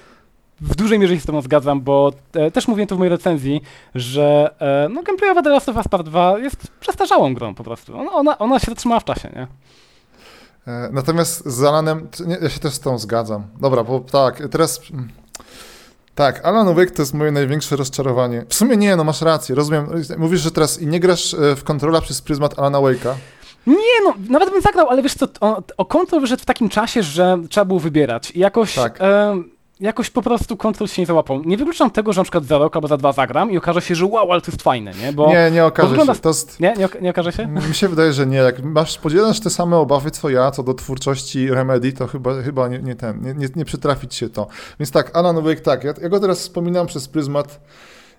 w 0.61 0.75
dużej 0.75 0.99
mierze 0.99 1.15
się 1.15 1.21
z 1.21 1.25
tobą 1.25 1.41
zgadzam, 1.41 1.81
bo 1.81 2.11
e, 2.33 2.51
też 2.51 2.67
mówiłem 2.67 2.87
to 2.87 2.95
w 2.95 2.97
mojej 2.97 3.09
recenzji, 3.09 3.61
że 3.95 4.55
e, 4.59 4.89
no, 4.89 5.03
gameplayowa 5.03 5.41
The 5.41 5.49
Last 5.49 5.69
of 5.69 5.75
Us 5.75 5.87
Part 5.87 6.05
2 6.05 6.39
jest 6.39 6.67
przestarzałą 6.79 7.33
grą 7.33 7.55
po 7.55 7.63
prostu. 7.63 7.97
Ona, 7.97 8.11
ona, 8.11 8.37
ona 8.37 8.59
się 8.59 8.65
zatrzymała 8.65 8.99
w 8.99 9.03
czasie, 9.03 9.29
nie? 9.35 9.47
E, 10.73 10.89
natomiast 10.91 11.45
z 11.45 11.63
Alanem, 11.63 12.07
nie, 12.25 12.37
ja 12.41 12.49
się 12.49 12.59
też 12.59 12.73
z 12.73 12.79
tą 12.79 12.97
zgadzam. 12.97 13.43
Dobra, 13.61 13.83
bo 13.83 13.99
tak, 13.99 14.43
teraz... 14.51 14.81
Tak, 16.17 16.45
Alan 16.45 16.75
Wake 16.75 16.91
to 16.91 17.01
jest 17.01 17.13
moje 17.13 17.31
największe 17.31 17.75
rozczarowanie. 17.75 18.45
W 18.49 18.53
sumie 18.53 18.77
nie, 18.77 18.95
no 18.95 19.03
masz 19.03 19.21
rację, 19.21 19.55
rozumiem. 19.55 19.87
Mówisz, 20.17 20.41
że 20.41 20.51
teraz 20.51 20.81
i 20.81 20.87
nie 20.87 20.99
grasz 20.99 21.33
e, 21.33 21.55
w 21.55 21.63
kontrola 21.63 22.01
przez 22.01 22.21
pryzmat 22.21 22.59
Alana 22.59 22.77
Wake'a. 22.77 23.13
Nie, 23.67 24.01
no, 24.03 24.13
nawet 24.29 24.49
bym 24.49 24.61
zagrał, 24.61 24.89
ale 24.89 25.01
wiesz 25.01 25.13
co, 25.13 25.27
o, 25.41 25.61
o 25.77 26.19
wyszedł 26.19 26.41
w 26.41 26.45
takim 26.45 26.69
czasie, 26.69 27.03
że 27.03 27.37
trzeba 27.49 27.65
było 27.65 27.79
wybierać. 27.79 28.31
I 28.31 28.39
jakoś... 28.39 28.75
Tak. 28.75 29.01
E, 29.01 29.43
jakoś 29.79 30.09
po 30.09 30.21
prostu 30.21 30.57
kontrol 30.57 30.87
się 30.87 31.01
nie 31.01 31.05
załapał. 31.05 31.43
Nie 31.43 31.57
wykluczam 31.57 31.91
tego, 31.91 32.13
że 32.13 32.19
na 32.21 32.23
przykład 32.23 32.45
za 32.45 32.57
rok 32.57 32.75
albo 32.75 32.87
za 32.87 32.97
dwa 32.97 33.11
zagram 33.11 33.51
i 33.51 33.57
okaże 33.57 33.81
się, 33.81 33.95
że 33.95 34.05
wow, 34.05 34.31
ale 34.31 34.41
to 34.41 34.51
jest 34.51 34.63
fajne, 34.63 34.91
nie? 35.01 35.13
Bo, 35.13 35.27
nie, 35.27 35.51
nie 35.51 35.65
okaże 35.65 35.89
wygląda... 35.89 36.13
się. 36.13 36.19
Jest... 36.25 36.59
Nie, 36.59 36.73
nie, 36.77 36.87
nie 37.01 37.09
okaże 37.09 37.31
się? 37.31 37.47
Mi 37.47 37.75
się 37.75 37.87
wydaje, 37.87 38.13
że 38.13 38.27
nie. 38.27 38.37
Jak 38.37 38.63
masz, 38.63 38.97
podzielasz 38.97 39.39
te 39.39 39.49
same 39.49 39.77
obawy 39.77 40.11
co 40.11 40.29
ja, 40.29 40.51
co 40.51 40.63
do 40.63 40.73
twórczości 40.73 41.49
Remedy, 41.49 41.93
to 41.93 42.07
chyba, 42.07 42.41
chyba 42.41 42.67
nie, 42.67 42.79
nie 42.79 42.95
ten, 42.95 43.21
nie, 43.21 43.33
nie, 43.33 43.47
nie 43.55 43.65
przytrafić 43.65 44.15
się 44.15 44.29
to. 44.29 44.47
Więc 44.79 44.91
tak, 44.91 45.17
Alan 45.17 45.43
Wake, 45.43 45.61
tak, 45.61 45.83
ja, 45.83 45.93
ja 46.01 46.09
go 46.09 46.19
teraz 46.19 46.39
wspominam 46.39 46.87
przez 46.87 47.07
pryzmat. 47.07 47.59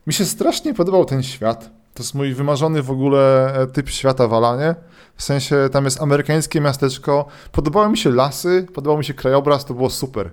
Mi 0.07 0.13
się 0.13 0.25
strasznie 0.25 0.75
podobał 0.75 1.05
ten 1.05 1.23
świat. 1.23 1.78
To 1.99 2.03
jest 2.03 2.15
mój 2.15 2.35
wymarzony 2.35 2.83
w 2.83 2.91
ogóle 2.91 3.55
e, 3.55 3.67
typ 3.67 3.91
świata 3.91 4.29
walanie. 4.29 4.75
W 5.17 5.23
sensie 5.23 5.57
tam 5.73 5.85
jest 5.85 6.03
amerykańskie 6.03 6.61
miasteczko. 6.61 7.27
Podobały 7.53 7.89
mi 7.89 7.99
się 7.99 8.11
lasy, 8.11 8.67
podobał 8.75 8.99
mi 8.99 9.05
się 9.05 9.15
krajobraz, 9.15 9.65
to 9.65 9.75
było 9.75 9.91
super. 9.91 10.31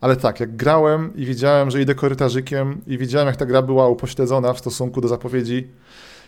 Ale 0.00 0.16
tak, 0.16 0.40
jak 0.40 0.56
grałem 0.56 1.12
i 1.16 1.26
widziałem, 1.26 1.70
że 1.70 1.82
idę 1.82 1.94
korytarzykiem 1.94 2.80
i 2.86 2.98
widziałem, 2.98 3.26
jak 3.26 3.36
ta 3.36 3.46
gra 3.46 3.62
była 3.62 3.88
upośledzona 3.88 4.52
w 4.52 4.58
stosunku 4.58 5.00
do 5.00 5.08
zapowiedzi, 5.08 5.68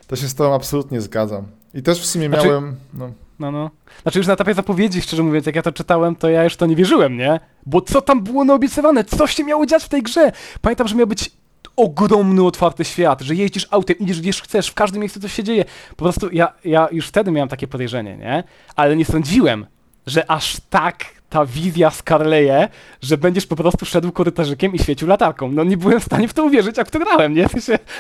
to 0.07 0.17
się 0.17 0.29
z 0.29 0.35
tą 0.35 0.55
absolutnie 0.55 1.01
zgadzam. 1.01 1.47
I 1.75 1.83
też 1.83 2.01
w 2.01 2.07
sumie 2.07 2.29
znaczy, 2.29 2.47
miałem... 2.47 2.77
No. 2.95 3.11
no, 3.39 3.53
no. 3.53 3.71
Znaczy 4.03 4.19
już 4.19 4.27
na 4.27 4.33
etapie 4.33 4.55
zapowiedzi, 4.55 5.03
szczerze 5.03 5.23
mówiąc, 5.23 5.47
jak 5.47 5.57
ja 5.57 5.63
to 5.63 5.73
czytałem, 5.73 6.17
to 6.17 6.29
ja 6.29 6.45
już 6.45 6.57
to 6.57 6.67
nie 6.67 6.77
wierzyłem, 6.77 7.17
nie? 7.17 7.41
Bo 7.67 7.81
co 7.81 8.01
tam 8.01 8.23
było 8.23 8.45
naobiecywane? 8.45 9.05
Co 9.05 9.27
się 9.27 9.45
miało 9.45 9.67
dziać 9.67 9.85
w 9.85 9.89
tej 9.89 10.03
grze? 10.03 10.33
Pamiętam, 10.61 10.89
że 10.89 10.95
miał 10.95 11.07
być 11.07 11.44
ogromny, 11.77 12.45
otwarty 12.45 12.85
świat, 12.85 13.21
że 13.21 13.35
jeździsz 13.35 13.69
autem, 13.71 13.99
idziesz 13.99 14.21
gdzieś 14.21 14.41
chcesz, 14.41 14.69
w 14.69 14.75
każdym 14.75 15.01
miejscu 15.01 15.21
coś 15.21 15.33
się 15.33 15.45
dzieje. 15.45 15.65
Po 15.91 16.05
prostu 16.05 16.29
ja, 16.33 16.53
ja 16.65 16.89
już 16.93 17.09
wtedy 17.09 17.31
miałem 17.31 17.49
takie 17.49 17.67
podejrzenie, 17.67 18.17
nie? 18.17 18.45
Ale 18.77 18.97
nie 18.97 19.05
sądziłem, 19.05 19.67
że 20.07 20.31
aż 20.31 20.57
tak 20.71 21.05
ta 21.31 21.47
wizja 21.47 21.91
skarleje, 21.91 22.69
że 23.03 23.19
będziesz 23.19 23.47
po 23.47 23.57
prostu 23.57 23.87
szedł 23.87 24.13
korytarzykiem 24.13 24.75
i 24.75 24.79
świecił 24.79 25.09
latarką. 25.09 25.53
No 25.53 25.65
nie 25.65 25.77
byłem 25.77 26.01
w 26.01 26.05
stanie 26.05 26.29
w 26.29 26.35
to 26.35 26.45
uwierzyć, 26.45 26.79
jak 26.79 26.91
to 26.91 26.99
grałem, 26.99 27.35
nie? 27.35 27.47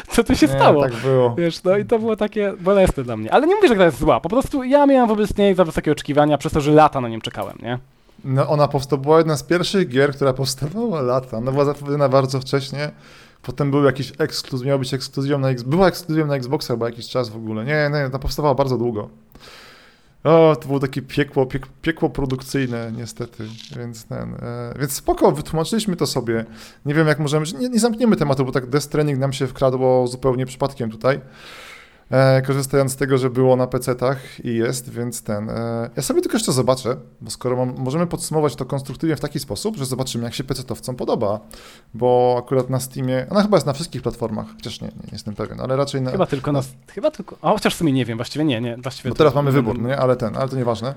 Co 0.08 0.24
tu 0.24 0.36
się 0.36 0.46
nie, 0.46 0.52
stało? 0.52 0.82
tak 0.82 0.94
było. 0.94 1.34
Wiesz, 1.34 1.62
no 1.64 1.76
i 1.76 1.84
to 1.84 1.98
było 1.98 2.16
takie 2.16 2.52
bolesne 2.60 3.04
dla 3.04 3.16
mnie. 3.16 3.32
Ale 3.32 3.46
nie 3.46 3.54
mówię, 3.54 3.68
że 3.68 3.74
gra 3.74 3.84
jest 3.84 3.98
zła, 3.98 4.20
po 4.20 4.28
prostu 4.28 4.64
ja 4.64 4.86
miałem 4.86 5.08
wobec 5.08 5.36
niej 5.36 5.54
za 5.54 5.64
wysokie 5.64 5.92
oczekiwania, 5.92 6.38
przez 6.38 6.52
to, 6.52 6.60
że 6.60 6.72
lata 6.72 7.00
na 7.00 7.08
nim 7.08 7.20
czekałem, 7.20 7.56
nie? 7.62 7.78
No 8.24 8.48
ona 8.48 8.68
powstała, 8.68 9.02
była 9.02 9.18
jedna 9.18 9.36
z 9.36 9.42
pierwszych 9.42 9.88
gier, 9.88 10.14
która 10.14 10.32
powstawała 10.32 11.00
lata. 11.02 11.36
Ona 11.36 11.52
była 11.52 11.64
zapowiedziana 11.64 12.08
bardzo 12.08 12.40
wcześnie. 12.40 12.90
Potem 13.44 13.70
był 13.70 13.84
jakiś 13.84 14.12
ekskluz, 14.18 14.62
miał 14.62 14.78
być 14.78 14.94
ekskluzją 14.94 15.38
na 15.38 15.50
Xbox, 15.50 15.70
była 15.70 15.88
ekskluzją 15.88 16.26
na 16.26 16.36
Xboxa 16.36 16.74
chyba 16.74 16.86
jakiś 16.86 17.08
czas 17.08 17.28
w 17.28 17.36
ogóle. 17.36 17.64
Nie, 17.64 17.90
nie, 17.92 18.06
ona 18.06 18.18
powstawała 18.18 18.54
bardzo 18.54 18.78
długo. 18.78 19.08
O, 20.24 20.56
to 20.60 20.66
było 20.66 20.80
takie 20.80 21.02
piekło, 21.02 21.46
piek, 21.46 21.66
piekło 21.82 22.10
produkcyjne 22.10 22.92
niestety, 22.96 23.44
więc 23.76 24.04
ten, 24.04 24.34
e, 24.34 24.74
więc 24.78 24.92
spoko, 24.92 25.32
wytłumaczyliśmy 25.32 25.96
to 25.96 26.06
sobie. 26.06 26.44
Nie 26.86 26.94
wiem 26.94 27.08
jak 27.08 27.18
możemy, 27.18 27.46
nie, 27.58 27.68
nie 27.68 27.78
zamkniemy 27.78 28.16
tematu, 28.16 28.44
bo 28.44 28.52
tak 28.52 28.66
Death 28.66 28.88
nam 29.18 29.32
się 29.32 29.46
wkradło 29.46 30.06
zupełnie 30.06 30.46
przypadkiem 30.46 30.90
tutaj. 30.90 31.20
E, 32.14 32.42
korzystając 32.42 32.92
z 32.92 32.96
tego, 32.96 33.18
że 33.18 33.30
było 33.30 33.56
na 33.56 33.66
PC-tach 33.66 34.44
i 34.44 34.54
jest, 34.54 34.90
więc 34.90 35.22
ten. 35.22 35.50
E, 35.50 35.90
ja 35.96 36.02
sobie 36.02 36.20
tylko 36.20 36.36
jeszcze 36.36 36.52
zobaczę, 36.52 36.96
bo 37.20 37.30
skoro 37.30 37.56
mam, 37.56 37.74
możemy 37.78 38.06
podsumować 38.06 38.56
to 38.56 38.64
konstruktywnie 38.64 39.16
w 39.16 39.20
taki 39.20 39.40
sposób, 39.40 39.76
że 39.76 39.86
zobaczymy, 39.86 40.24
jak 40.24 40.34
się 40.34 40.44
PC-towcom 40.44 40.94
podoba, 40.94 41.40
bo 41.94 42.36
akurat 42.38 42.70
na 42.70 42.80
Steamie, 42.80 43.26
ona 43.30 43.42
chyba 43.42 43.56
jest 43.56 43.66
na 43.66 43.72
wszystkich 43.72 44.02
platformach, 44.02 44.46
chociaż 44.56 44.80
nie, 44.80 44.88
nie, 44.88 44.94
nie 44.94 45.12
jestem 45.12 45.34
pewien, 45.34 45.60
ale 45.60 45.76
raczej 45.76 46.02
na. 46.02 46.10
Chyba 46.10 46.26
tylko 46.26 46.52
na. 46.52 46.62
Chyba 46.88 47.10
tylko. 47.10 47.36
A 47.42 47.52
chociaż 47.52 47.74
w 47.74 47.78
sumie 47.78 47.92
nie 47.92 48.04
wiem, 48.04 48.18
właściwie 48.18 48.44
nie, 48.44 48.60
nie. 48.60 48.76
Właściwie 48.76 49.10
bo 49.10 49.16
teraz 49.16 49.34
mamy 49.34 49.52
wybór, 49.52 49.82
nie? 49.82 49.98
Ale 49.98 50.16
ten, 50.16 50.36
ale 50.36 50.48
to 50.48 50.56
nieważne 50.56 50.94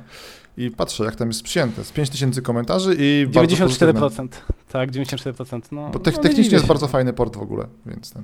i 0.58 0.72
patrzę, 0.72 1.04
jak 1.04 1.16
tam 1.16 1.28
jest 1.28 1.44
przyjęte. 1.44 1.84
Z 1.84 1.92
5000 1.92 2.42
komentarzy 2.42 2.96
i 3.00 3.28
94%. 3.32 4.28
Tak, 4.72 4.92
94%. 4.92 5.62
No, 5.72 5.90
Bo 5.90 6.00
te, 6.00 6.12
no, 6.12 6.18
technicznie 6.18 6.54
jest 6.54 6.68
bardzo 6.68 6.88
fajny 6.88 7.14
port 7.14 7.36
w 7.36 7.42
ogóle, 7.42 7.68
więc 7.86 8.14
ten. 8.14 8.24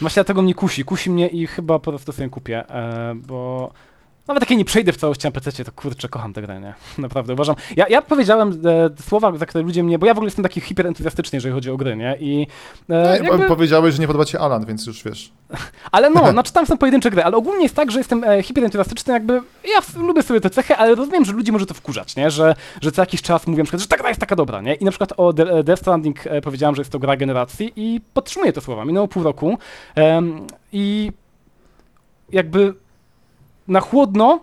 Właśnie 0.00 0.14
dlatego 0.14 0.42
mnie 0.42 0.54
kusi. 0.54 0.84
Kusi 0.84 1.10
mnie 1.10 1.28
i 1.28 1.46
chyba 1.46 1.78
po 1.78 1.90
prostu 1.90 2.12
sobie 2.12 2.28
kupię, 2.28 2.68
e, 2.70 3.14
bo 3.14 3.72
nawet 4.28 4.50
ja 4.50 4.56
nie 4.56 4.64
przejdę 4.64 4.92
w 4.92 4.96
całości 4.96 5.26
na 5.26 5.30
PC, 5.30 5.64
to 5.64 5.72
kurczę, 5.72 6.08
kocham 6.08 6.32
tę 6.32 6.42
grę, 6.42 6.60
nie? 6.60 6.74
Naprawdę, 6.98 7.32
uważam. 7.32 7.56
Ja, 7.76 7.88
ja 7.88 8.02
powiedziałem 8.02 8.60
e, 8.64 9.02
słowa, 9.02 9.38
za 9.38 9.46
które 9.46 9.64
ludzie 9.64 9.82
mnie, 9.82 9.98
bo 9.98 10.06
ja 10.06 10.14
w 10.14 10.16
ogóle 10.16 10.26
jestem 10.26 10.42
taki 10.42 10.60
hiperentuzjastyczny, 10.60 11.36
jeżeli 11.36 11.54
chodzi 11.54 11.70
o 11.70 11.76
gry, 11.76 11.96
nie? 11.96 12.16
I, 12.20 12.46
e, 12.88 13.18
no, 13.22 13.30
jakby... 13.30 13.48
Powiedziałeś, 13.48 13.94
że 13.94 14.00
nie 14.00 14.06
podoba 14.06 14.24
ci 14.24 14.36
Alan, 14.36 14.66
więc 14.66 14.86
już 14.86 15.04
wiesz. 15.04 15.32
ale 15.92 16.10
no, 16.10 16.30
znaczy 16.32 16.52
tam 16.52 16.66
są 16.66 16.78
pojedyncze 16.78 17.10
gry, 17.10 17.24
ale 17.24 17.36
ogólnie 17.36 17.62
jest 17.62 17.76
tak, 17.76 17.90
że 17.90 17.98
jestem 17.98 18.24
e, 18.24 18.42
hiperentuzjastyczny, 18.42 19.12
jakby 19.12 19.32
ja 19.64 20.02
lubię 20.02 20.22
sobie 20.22 20.40
te 20.40 20.50
cechy, 20.50 20.76
ale 20.76 20.94
rozumiem, 20.94 21.24
że 21.24 21.32
ludzi 21.32 21.52
może 21.52 21.66
to 21.66 21.74
wkurzać, 21.74 22.16
nie? 22.16 22.30
Że, 22.30 22.54
że 22.80 22.92
co 22.92 23.02
jakiś 23.02 23.22
czas 23.22 23.46
mówię 23.46 23.58
na 23.58 23.64
przykład, 23.64 23.82
że 23.82 23.88
ta 23.88 23.96
gra 23.96 24.08
jest 24.08 24.20
taka 24.20 24.36
dobra, 24.36 24.60
nie? 24.60 24.74
I 24.74 24.84
na 24.84 24.90
przykład 24.90 25.12
o 25.16 25.30
e, 25.30 25.64
Death 25.64 25.82
Stranding 25.82 26.26
e, 26.26 26.40
powiedziałem, 26.40 26.74
że 26.74 26.80
jest 26.80 26.92
to 26.92 26.98
gra 26.98 27.16
generacji 27.16 27.72
i 27.76 28.00
podtrzymuję 28.14 28.52
te 28.52 28.60
słowa. 28.60 28.84
Minęło 28.84 29.08
pół 29.08 29.22
roku 29.22 29.58
i 30.72 31.12
jakby 32.32 32.74
na 33.68 33.80
chłodno 33.80 34.40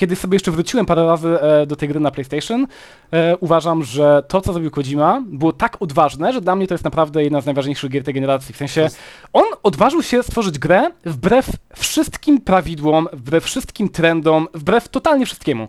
kiedy 0.00 0.16
sobie 0.16 0.34
jeszcze 0.36 0.50
wróciłem 0.50 0.86
parę 0.86 1.06
razy 1.06 1.40
e, 1.40 1.66
do 1.66 1.76
tej 1.76 1.88
gry 1.88 2.00
na 2.00 2.10
PlayStation, 2.10 2.66
e, 3.12 3.36
uważam, 3.36 3.84
że 3.84 4.22
to, 4.28 4.40
co 4.40 4.52
zrobił 4.52 4.70
Kojima, 4.70 5.22
było 5.26 5.52
tak 5.52 5.82
odważne, 5.82 6.32
że 6.32 6.40
dla 6.40 6.56
mnie 6.56 6.66
to 6.66 6.74
jest 6.74 6.84
naprawdę 6.84 7.24
jedna 7.24 7.40
z 7.40 7.46
najważniejszych 7.46 7.90
gier 7.90 8.04
tej 8.04 8.14
generacji. 8.14 8.54
W 8.54 8.56
sensie, 8.56 8.88
on 9.32 9.44
odważył 9.62 10.02
się 10.02 10.22
stworzyć 10.22 10.58
grę 10.58 10.90
wbrew 11.04 11.50
wszystkim 11.76 12.40
prawidłom, 12.40 13.08
wbrew 13.12 13.44
wszystkim 13.44 13.88
trendom, 13.88 14.48
wbrew 14.54 14.88
totalnie 14.88 15.26
wszystkiemu. 15.26 15.68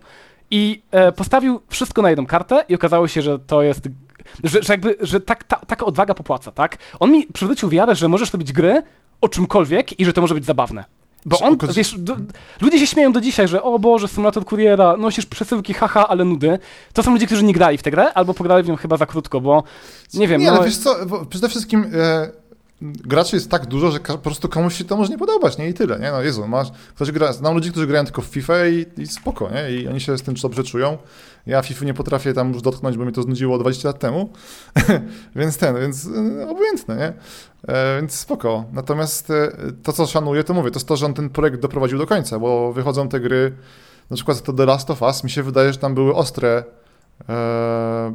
I 0.50 0.82
e, 0.90 1.12
postawił 1.12 1.60
wszystko 1.68 2.02
na 2.02 2.10
jedną 2.10 2.26
kartę 2.26 2.64
i 2.68 2.74
okazało 2.74 3.08
się, 3.08 3.22
że 3.22 3.38
to 3.38 3.62
jest 3.62 3.88
że, 4.44 4.62
że 4.62 4.72
jakby, 4.72 4.96
że 5.00 5.20
tak, 5.20 5.44
ta, 5.44 5.56
taka 5.56 5.86
odwaga 5.86 6.14
popłaca, 6.14 6.52
tak? 6.52 6.78
On 7.00 7.12
mi 7.12 7.26
przywrócił 7.26 7.68
wiarę, 7.68 7.94
że 7.94 8.08
możesz 8.08 8.32
robić 8.32 8.52
gry 8.52 8.82
o 9.20 9.28
czymkolwiek 9.28 10.00
i 10.00 10.04
że 10.04 10.12
to 10.12 10.20
może 10.20 10.34
być 10.34 10.44
zabawne. 10.44 10.84
Bo 11.26 11.38
on, 11.38 11.58
wiesz, 11.74 11.94
do, 11.98 12.16
ludzie 12.60 12.78
się 12.78 12.86
śmieją 12.86 13.12
do 13.12 13.20
dzisiaj, 13.20 13.48
że 13.48 13.62
o 13.62 13.78
Boże, 13.78 14.08
symulator 14.08 14.44
kuriera, 14.44 14.96
nosisz 14.96 15.26
przesyłki, 15.26 15.74
haha, 15.74 16.08
ale 16.08 16.24
nudy. 16.24 16.58
To 16.92 17.02
są 17.02 17.12
ludzie, 17.12 17.26
którzy 17.26 17.44
nie 17.44 17.52
grali 17.52 17.78
w 17.78 17.82
tę 17.82 17.90
grę, 17.90 18.12
albo 18.14 18.34
pograli 18.34 18.64
w 18.64 18.68
nią 18.68 18.76
chyba 18.76 18.96
za 18.96 19.06
krótko, 19.06 19.40
bo 19.40 19.62
nie 20.14 20.28
wiem. 20.28 20.40
Nie, 20.40 20.46
no... 20.46 20.52
ale 20.52 20.64
wiesz 20.64 20.76
co, 20.76 20.96
przede 21.30 21.48
wszystkim 21.48 21.86
e, 21.94 22.30
graczy 22.82 23.36
jest 23.36 23.50
tak 23.50 23.66
dużo, 23.66 23.90
że 23.90 24.00
po 24.00 24.18
prostu 24.18 24.48
komuś 24.48 24.74
się 24.78 24.84
to 24.84 24.96
może 24.96 25.10
nie 25.10 25.18
podobać, 25.18 25.58
nie? 25.58 25.68
I 25.68 25.74
tyle, 25.74 25.98
nie? 25.98 26.10
No 26.10 26.22
Jezu, 26.22 26.48
masz, 26.48 26.68
ktoś 26.94 27.10
gra, 27.10 27.32
znam 27.32 27.54
ludzi, 27.54 27.70
którzy 27.70 27.86
grają 27.86 28.04
tylko 28.04 28.22
w 28.22 28.26
FIFA 28.26 28.66
i, 28.66 28.86
i 28.98 29.06
spoko, 29.06 29.50
nie? 29.50 29.70
I 29.70 29.88
oni 29.88 30.00
się 30.00 30.18
z 30.18 30.22
tym 30.22 30.34
dobrze 30.34 30.64
czują. 30.64 30.98
Ja 31.46 31.62
FIFA 31.62 31.84
nie 31.84 31.94
potrafię 31.94 32.32
tam 32.32 32.52
już 32.52 32.62
dotknąć, 32.62 32.96
bo 32.96 33.04
mnie 33.04 33.12
to 33.12 33.22
znudziło 33.22 33.58
20 33.58 33.88
lat 33.88 33.98
temu, 33.98 34.30
więc 35.36 35.58
ten, 35.58 35.80
więc 35.80 36.08
e, 36.40 36.48
obojętne, 36.48 36.96
nie? 36.96 37.12
E, 37.74 38.00
więc 38.00 38.14
spoko. 38.14 38.64
Natomiast 38.72 39.30
e, 39.30 39.52
to, 39.82 39.92
co 39.92 40.06
szanuję, 40.06 40.44
to 40.44 40.54
mówię, 40.54 40.70
to 40.70 40.76
jest 40.76 40.88
to, 40.88 40.96
że 40.96 41.06
on 41.06 41.14
ten 41.14 41.30
projekt 41.30 41.60
doprowadził 41.60 41.98
do 41.98 42.06
końca, 42.06 42.38
bo 42.38 42.72
wychodzą 42.72 43.08
te 43.08 43.20
gry, 43.20 43.52
na 44.10 44.16
przykład 44.16 44.42
to 44.42 44.52
The 44.52 44.66
Last 44.66 44.90
of 44.90 45.02
Us, 45.02 45.24
mi 45.24 45.30
się 45.30 45.42
wydaje, 45.42 45.72
że 45.72 45.78
tam 45.78 45.94
były 45.94 46.14
ostre 46.14 46.64
e, 47.28 48.14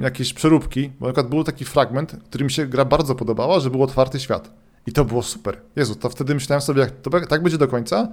jakieś 0.00 0.34
przeróbki, 0.34 0.92
bo 1.00 1.06
na 1.06 1.12
przykład 1.12 1.30
był 1.30 1.44
taki 1.44 1.64
fragment, 1.64 2.16
który 2.24 2.44
mi 2.44 2.50
się 2.50 2.66
gra 2.66 2.84
bardzo 2.84 3.14
podobała, 3.14 3.60
że 3.60 3.70
był 3.70 3.82
otwarty 3.82 4.20
świat. 4.20 4.65
I 4.86 4.92
to 4.92 5.04
było 5.04 5.22
super. 5.22 5.60
Jezu, 5.76 5.94
to 5.94 6.08
wtedy 6.08 6.34
myślałem 6.34 6.60
sobie, 6.60 6.80
jak 6.80 6.90
to 6.90 7.10
tak 7.10 7.42
będzie 7.42 7.58
do 7.58 7.68
końca, 7.68 8.08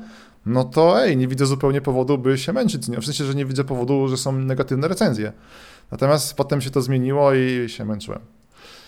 no 0.46 0.64
to 0.64 1.04
ej, 1.04 1.18
nie 1.18 1.28
widzę 1.28 1.46
zupełnie 1.46 1.82
powodu, 1.82 2.18
by 2.18 2.38
się 2.38 2.54
męczyć. 2.54 2.86
W 2.88 3.06
sensie, 3.06 3.26
że 3.26 3.36
nie 3.36 3.46
widzę 3.46 3.64
powodu, 3.64 4.08
że 4.08 4.18
są 4.18 4.32
negatywne 4.32 4.88
recenzje. 4.88 5.34
Natomiast 5.92 6.38
potem 6.38 6.62
się 6.62 6.70
to 6.70 6.82
zmieniło 6.82 7.34
i 7.34 7.70
się 7.70 7.86
męczyłem. 7.86 8.20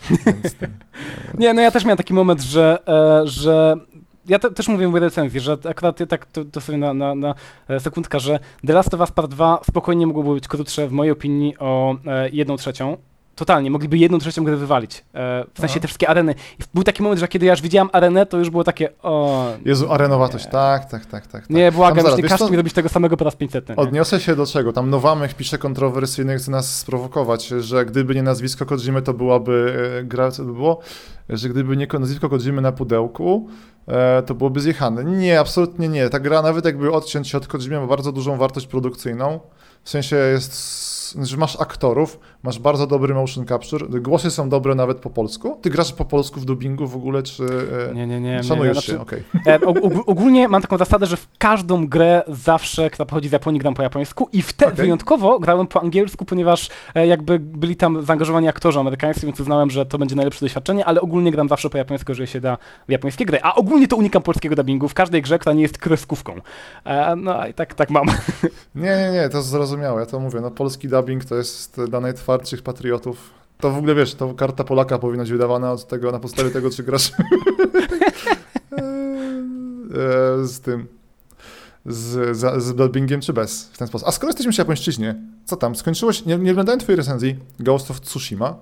nie, 1.40 1.54
no 1.54 1.62
ja 1.62 1.72
też 1.72 1.86
miałem 1.86 1.98
taki 1.98 2.14
moment, 2.14 2.42
że, 2.42 2.80
e, 2.88 3.28
że 3.28 3.76
ja 4.28 4.40
te, 4.40 4.52
też 4.52 4.68
mówię 4.68 4.92
w 4.92 4.96
recenzji, 4.96 5.40
że 5.40 5.58
akurat 5.70 6.00
tak 6.10 6.26
to, 6.26 6.46
to 6.46 6.62
sobie 6.62 6.78
na, 6.78 6.94
na, 6.94 7.16
na 7.16 7.36
e, 7.68 7.80
sekundkę, 7.80 8.20
że 8.20 8.40
The 8.68 8.74
Last 8.74 8.94
of 8.94 9.00
Us 9.00 9.12
Part 9.12 9.32
2 9.32 9.60
spokojnie 9.64 10.08
mogłoby 10.08 10.34
być 10.34 10.48
krótsze 10.48 10.88
w 10.88 10.92
mojej 10.92 11.12
opinii 11.12 11.58
o 11.60 11.96
e, 12.06 12.30
jedną 12.30 12.58
trzecią, 12.58 12.98
Totalnie, 13.36 13.72
mogliby 13.72 13.98
jedną 13.98 14.20
trzecią 14.20 14.44
grę 14.44 14.56
wywalić. 14.56 15.06
E, 15.14 15.46
w 15.54 15.60
sensie 15.60 15.74
Aha. 15.74 15.80
te 15.80 15.88
wszystkie 15.88 16.10
areny. 16.10 16.36
I 16.60 16.64
był 16.74 16.84
taki 16.84 17.04
moment, 17.04 17.20
że 17.20 17.28
kiedy 17.28 17.46
ja 17.46 17.54
już 17.54 17.62
widziałem 17.62 17.90
arenę, 17.94 18.26
to 18.26 18.38
już 18.38 18.50
było 18.50 18.64
takie 18.64 18.90
o... 19.04 19.48
Jezu, 19.66 19.92
arenowatość, 19.92 20.48
tak, 20.52 20.90
tak, 20.90 21.06
tak, 21.06 21.28
tak. 21.28 21.50
Nie, 21.50 21.72
błagam, 21.72 22.06
już 22.06 22.18
nie 22.18 22.24
każesz 22.24 22.50
mi 22.50 22.58
robić 22.58 22.74
tego 22.74 22.90
samego 22.90 23.18
po 23.18 23.26
raz 23.26 23.36
500. 23.36 23.70
Nie? 23.70 23.76
Odniosę 23.76 24.20
się 24.20 24.36
do 24.36 24.46
czego. 24.46 24.74
Tam 24.74 24.90
Nowamych 24.90 25.34
pisze 25.34 25.58
kontrowersyjny, 25.58 26.38
chce 26.38 26.52
nas 26.52 26.78
sprowokować, 26.78 27.48
że 27.48 27.86
gdyby 27.86 28.16
nie 28.16 28.24
nazwisko 28.24 28.66
Kojimy, 28.66 29.02
to 29.02 29.14
byłaby 29.14 29.76
e, 30.00 30.04
gra, 30.04 30.32
co 30.32 30.44
by 30.44 30.54
było? 30.54 30.80
Że 31.30 31.50
gdyby 31.50 31.78
nie 31.78 31.88
nazwisko 32.00 32.30
Kojimy 32.30 32.62
na 32.62 32.72
pudełku, 32.72 33.50
e, 33.88 34.24
to 34.24 34.36
byłoby 34.36 34.60
zjechane. 34.60 35.04
Nie, 35.04 35.40
absolutnie 35.40 35.88
nie. 35.88 36.10
Ta 36.10 36.20
gra, 36.20 36.42
nawet 36.42 36.66
jakby 36.66 36.92
odciąć 36.92 37.28
się 37.28 37.38
od 37.38 37.48
Kojimy, 37.48 37.80
ma 37.80 37.88
bardzo 37.88 38.12
dużą 38.12 38.38
wartość 38.38 38.68
produkcyjną. 38.68 39.40
W 39.84 39.90
sensie 39.90 40.16
jest 40.16 40.86
że 41.22 41.38
masz 41.38 41.62
aktorów, 41.62 42.20
masz 42.46 42.60
bardzo 42.60 42.88
dobry 42.88 43.14
motion 43.14 43.46
capture, 43.46 43.88
głosy 44.02 44.32
są 44.32 44.50
dobre 44.50 44.76
nawet 44.76 44.98
po 44.98 45.10
polsku. 45.10 45.60
Ty 45.62 45.70
grasz 45.70 45.94
po 45.94 46.06
polsku 46.06 46.40
w 46.40 46.46
dubbingu 46.46 46.88
w 46.88 46.96
ogóle, 46.96 47.24
czy 47.24 47.44
e, 47.92 47.96
nie, 47.96 48.08
nie, 48.08 48.22
nie, 48.22 48.44
szanujesz 48.44 48.76
nie, 48.76 48.82
się? 48.82 48.94
Znaczy, 48.94 49.24
okay. 49.44 49.54
E, 49.54 49.60
ogólnie 50.06 50.48
mam 50.48 50.62
taką 50.62 50.78
zasadę, 50.78 51.06
że 51.06 51.18
w 51.18 51.28
każdą 51.38 51.88
grę 51.88 52.24
zawsze, 52.28 52.90
która 52.90 53.06
pochodzi 53.06 53.30
z 53.30 53.32
Japonii, 53.32 53.60
gram 53.60 53.74
po 53.74 53.84
japońsku 53.84 54.30
i 54.34 54.42
wtedy 54.42 54.72
okay. 54.72 54.84
wyjątkowo 54.84 55.40
grałem 55.40 55.68
po 55.68 55.82
angielsku, 55.82 56.26
ponieważ 56.26 56.70
e, 56.96 57.08
jakby 57.08 57.40
byli 57.40 57.76
tam 57.76 58.06
zaangażowani 58.06 58.48
aktorzy 58.48 58.80
amerykańscy, 58.80 59.26
więc 59.26 59.40
uznałem, 59.40 59.70
że 59.70 59.86
to 59.86 59.98
będzie 59.98 60.16
najlepsze 60.16 60.46
doświadczenie, 60.46 60.86
ale 60.86 61.02
ogólnie 61.02 61.32
gram 61.32 61.50
zawsze 61.50 61.70
po 61.70 61.78
japońsku, 61.78 62.12
jeżeli 62.12 62.28
się 62.28 62.42
da 62.42 62.58
w 62.88 62.92
japońskie 62.92 63.26
gry. 63.26 63.40
A 63.44 63.56
ogólnie 63.56 63.88
to 63.88 63.96
unikam 63.96 64.22
polskiego 64.22 64.56
dubbingu 64.56 64.88
w 64.88 64.94
każdej 64.94 65.22
grze, 65.22 65.40
która 65.40 65.54
nie 65.54 65.62
jest 65.62 65.78
kreskówką. 65.78 66.42
No 67.18 67.48
i 67.48 67.54
tak, 67.54 67.74
tak 67.74 67.90
mam. 67.90 68.06
Nie, 68.76 68.98
nie, 68.98 69.12
nie, 69.14 69.30
to 69.30 69.42
zrozumiałe. 69.42 70.00
Ja 70.00 70.06
to 70.06 70.20
mówię, 70.20 70.42
no 70.42 70.52
polski 70.52 70.88
dubbing 70.88 71.26
to 71.26 71.36
jest 71.36 71.82
dla 71.82 72.02
najtwardszych 72.36 72.62
patriotów. 72.62 73.32
To 73.60 73.72
w 73.72 73.78
ogóle 73.78 73.96
wiesz, 73.96 74.16
to 74.16 74.34
karta 74.34 74.64
Polaka 74.64 75.00
powinna 75.00 75.24
być 75.24 75.32
wydawana 75.32 75.72
od 75.72 75.88
tego, 75.88 76.12
na 76.12 76.20
podstawie 76.20 76.52
tego, 76.52 76.70
czy 76.70 76.84
grasz 76.84 77.12
e, 77.12 77.16
z 80.44 80.60
tym, 80.60 80.88
z, 81.86 82.38
z, 82.38 82.64
z 82.64 82.76
dubbingiem, 82.76 83.22
czy 83.22 83.34
bez, 83.34 83.70
w 83.74 83.78
ten 83.78 83.88
sposób. 83.88 84.08
A 84.08 84.12
skoro 84.12 84.30
jesteśmy 84.30 84.52
przy 84.52 84.62
japońszczyźnie, 84.62 85.16
co 85.46 85.56
tam, 85.56 85.76
skończyłeś, 85.76 86.26
nie, 86.26 86.38
nie 86.38 86.52
oglądałem 86.52 86.80
twojej 86.80 86.98
recenzji 86.98 87.36
Ghost 87.60 87.92
of 87.92 88.02
Tsushima, 88.02 88.56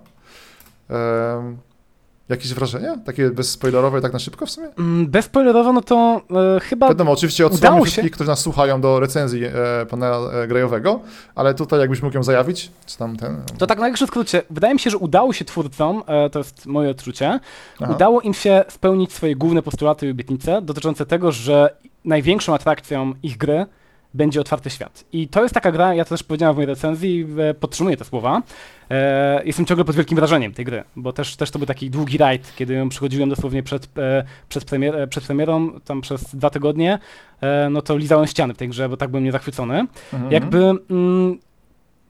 Jakieś 2.30 2.54
wrażenia? 2.54 2.98
Takie 3.06 3.30
bezspoilerowe, 3.30 4.02
tak 4.02 4.14
na 4.14 4.20
szybko 4.20 4.46
w 4.46 4.50
sumie? 4.50 4.68
Mm, 4.80 5.08
bezspoilerowo, 5.08 5.74
no 5.74 5.82
to 5.82 6.22
e, 6.56 6.60
chyba. 6.60 6.88
Wiadomo, 6.90 7.12
oczywiście 7.12 7.46
odsyłamy 7.46 7.86
wszystkich, 7.86 8.12
którzy 8.12 8.30
nas 8.30 8.40
słuchają 8.40 8.82
do 8.82 9.00
recenzji 9.00 9.46
e, 9.46 9.52
pana 9.90 10.18
e, 10.34 10.48
Grajowego, 10.48 11.00
ale 11.36 11.54
tutaj 11.54 11.80
jakbyś 11.80 12.02
mógł 12.02 12.16
ją 12.16 12.24
zajawić, 12.24 12.72
czy 12.86 12.98
tam 12.98 13.18
ten. 13.18 13.42
To 13.58 13.68
tak 13.68 13.78
na 13.78 13.82
największym 13.82 14.08
skrócie. 14.08 14.42
Wydaje 14.50 14.74
mi 14.74 14.80
się, 14.80 14.90
że 14.90 14.98
udało 14.98 15.34
się 15.34 15.46
twórcom, 15.46 16.04
e, 16.08 16.30
to 16.30 16.40
jest 16.40 16.66
moje 16.66 16.90
odczucie, 16.90 17.40
Aha. 17.80 17.94
udało 17.94 18.22
im 18.22 18.34
się 18.34 18.66
spełnić 18.70 19.14
swoje 19.14 19.36
główne 19.36 19.62
postulaty 19.62 20.08
i 20.08 20.12
obietnice 20.12 20.62
dotyczące 20.62 21.06
tego, 21.06 21.32
że 21.32 21.76
największą 22.06 22.56
atrakcją 22.56 23.14
ich 23.24 23.38
gry 23.38 23.66
będzie 24.14 24.42
otwarty 24.42 24.70
świat. 24.70 25.04
I 25.14 25.28
to 25.28 25.44
jest 25.44 25.54
taka 25.54 25.72
gra, 25.72 25.94
ja 25.94 26.06
to 26.06 26.10
też 26.10 26.24
powiedziałem 26.24 26.56
w 26.56 26.58
mojej 26.58 26.68
recenzji 26.68 27.20
i 27.20 27.26
podtrzymuję 27.60 27.98
te 27.98 28.06
słowa. 28.06 28.42
E, 28.92 29.42
jestem 29.46 29.66
ciągle 29.66 29.86
pod 29.86 29.96
wielkim 29.96 30.16
wrażeniem 30.16 30.54
tej 30.54 30.66
gry, 30.66 30.84
bo 30.96 31.14
też, 31.14 31.36
też 31.36 31.52
to 31.52 31.60
był 31.60 31.66
taki 31.66 31.90
długi 31.90 32.18
rajd, 32.18 32.54
kiedy 32.56 32.74
ją 32.74 32.90
przychodziłem 32.90 33.30
dosłownie 33.30 33.64
przed, 33.64 33.90
e, 33.98 34.24
przed, 34.50 34.66
premier, 34.66 34.96
e, 34.96 35.08
przed 35.08 35.24
premierą, 35.24 35.80
tam 35.80 36.02
przez 36.02 36.36
dwa 36.36 36.50
tygodnie, 36.50 37.00
e, 37.42 37.70
no 37.70 37.82
to 37.82 37.98
lizałem 37.98 38.28
ściany 38.28 38.54
w 38.54 38.58
tej 38.58 38.70
grze, 38.70 38.90
bo 38.90 38.98
tak 38.98 39.10
byłem 39.10 39.24
niezachwycony. 39.24 39.86
Mhm. 40.14 40.32
Jakby... 40.32 40.58
Mm, 40.90 41.40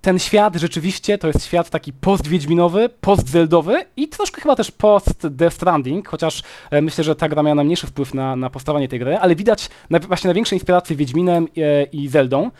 ten 0.04 0.20
świat 0.20 0.56
rzeczywiście 0.56 1.18
to 1.18 1.28
jest 1.28 1.46
świat 1.46 1.70
taki 1.70 1.94
post-wiedźminowy, 1.94 2.90
post-zeldowy 3.02 3.86
i 3.98 4.08
troszkę 4.08 4.42
chyba 4.42 4.56
też 4.56 4.72
post-Death 4.72 5.56
Stranding, 5.56 6.08
chociaż 6.08 6.44
e, 6.72 6.82
myślę, 6.82 7.04
że 7.04 7.16
ta 7.16 7.30
gra 7.30 7.44
miała 7.44 7.56
najmniejszy 7.56 7.88
wpływ 7.88 8.14
na, 8.14 8.36
na 8.36 8.50
powstawanie 8.50 8.88
tej 8.88 9.00
gry, 9.00 9.18
ale 9.18 9.36
widać 9.36 9.70
na, 9.90 10.00
właśnie 10.00 10.28
największe 10.28 10.56
inspiracje 10.56 10.96
Wiedźminem 10.96 11.48
e, 11.58 11.84
i 11.84 12.08
Zeldą, 12.08 12.52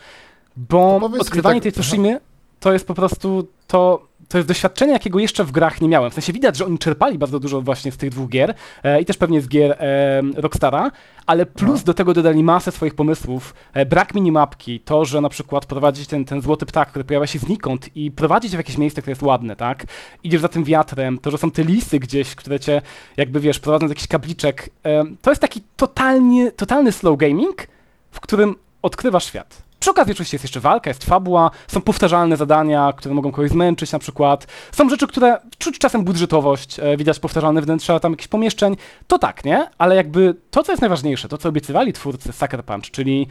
bo 0.56 1.00
odkrywanie 1.20 1.60
tak, 1.60 1.62
tej 1.62 1.72
Tsushimy 1.72 2.20
to 2.60 2.72
jest 2.72 2.86
po 2.86 2.94
prostu 2.94 3.48
to 3.66 4.06
to 4.34 4.38
jest 4.38 4.48
doświadczenie, 4.48 4.92
jakiego 4.92 5.18
jeszcze 5.18 5.44
w 5.44 5.52
grach 5.52 5.80
nie 5.80 5.88
miałem. 5.88 6.10
W 6.10 6.14
sensie 6.14 6.32
widać, 6.32 6.56
że 6.56 6.66
oni 6.66 6.78
czerpali 6.78 7.18
bardzo 7.18 7.40
dużo 7.40 7.62
właśnie 7.62 7.92
z 7.92 7.96
tych 7.96 8.10
dwóch 8.10 8.30
gier 8.30 8.54
e, 8.82 9.00
i 9.00 9.04
też 9.04 9.16
pewnie 9.16 9.40
z 9.40 9.48
gier 9.48 9.72
e, 9.72 10.22
Rockstara, 10.36 10.90
ale 11.26 11.46
plus 11.46 11.80
no. 11.80 11.84
do 11.84 11.94
tego 11.94 12.14
dodali 12.14 12.44
masę 12.44 12.72
swoich 12.72 12.94
pomysłów. 12.94 13.54
E, 13.72 13.86
brak 13.86 14.14
minimapki, 14.14 14.80
to, 14.80 15.04
że 15.04 15.20
na 15.20 15.28
przykład 15.28 15.66
prowadzić 15.66 16.08
ten, 16.08 16.24
ten 16.24 16.40
złoty 16.40 16.66
ptak, 16.66 16.88
który 16.88 17.04
pojawia 17.04 17.26
się 17.26 17.38
znikąd 17.38 17.96
i 17.96 18.10
prowadzić 18.10 18.52
w 18.52 18.58
jakieś 18.58 18.78
miejsce, 18.78 19.02
które 19.02 19.10
jest 19.10 19.22
ładne, 19.22 19.56
tak? 19.56 19.84
Idziesz 20.24 20.40
za 20.40 20.48
tym 20.48 20.64
wiatrem, 20.64 21.18
to, 21.18 21.30
że 21.30 21.38
są 21.38 21.50
te 21.50 21.64
lisy 21.64 21.98
gdzieś, 21.98 22.34
które 22.34 22.60
cię 22.60 22.82
jakby, 23.16 23.40
wiesz, 23.40 23.58
prowadzą 23.58 23.86
do 23.86 23.90
jakichś 23.90 24.08
kapliczek. 24.08 24.70
E, 24.84 25.04
to 25.22 25.30
jest 25.30 25.42
taki 25.42 25.60
totalnie, 25.76 26.52
totalny 26.52 26.92
slow 26.92 27.18
gaming, 27.18 27.66
w 28.10 28.20
którym 28.20 28.54
odkrywasz 28.82 29.24
świat. 29.24 29.62
Przy 29.84 29.90
okazji 29.90 30.12
oczywiście 30.12 30.34
jest 30.34 30.44
jeszcze 30.44 30.60
walka, 30.60 30.90
jest 30.90 31.04
fabuła, 31.04 31.50
są 31.68 31.80
powtarzalne 31.80 32.36
zadania, 32.36 32.92
które 32.96 33.14
mogą 33.14 33.32
kogoś 33.32 33.50
zmęczyć 33.50 33.92
na 33.92 33.98
przykład. 33.98 34.46
Są 34.72 34.88
rzeczy, 34.88 35.06
które 35.06 35.38
czuć 35.58 35.78
czasem 35.78 36.04
budżetowość, 36.04 36.80
e, 36.80 36.96
widać 36.96 37.18
powtarzalne 37.18 37.62
wnętrza 37.62 38.00
tam 38.00 38.12
jakichś 38.12 38.28
pomieszczeń. 38.28 38.76
To 39.06 39.18
tak, 39.18 39.44
nie? 39.44 39.70
Ale 39.78 39.96
jakby 39.96 40.36
to, 40.50 40.62
co 40.62 40.72
jest 40.72 40.80
najważniejsze, 40.80 41.28
to 41.28 41.38
co 41.38 41.48
obiecywali 41.48 41.92
twórcy 41.92 42.32
Sucker 42.32 42.64
Punch, 42.64 42.90
czyli 42.90 43.26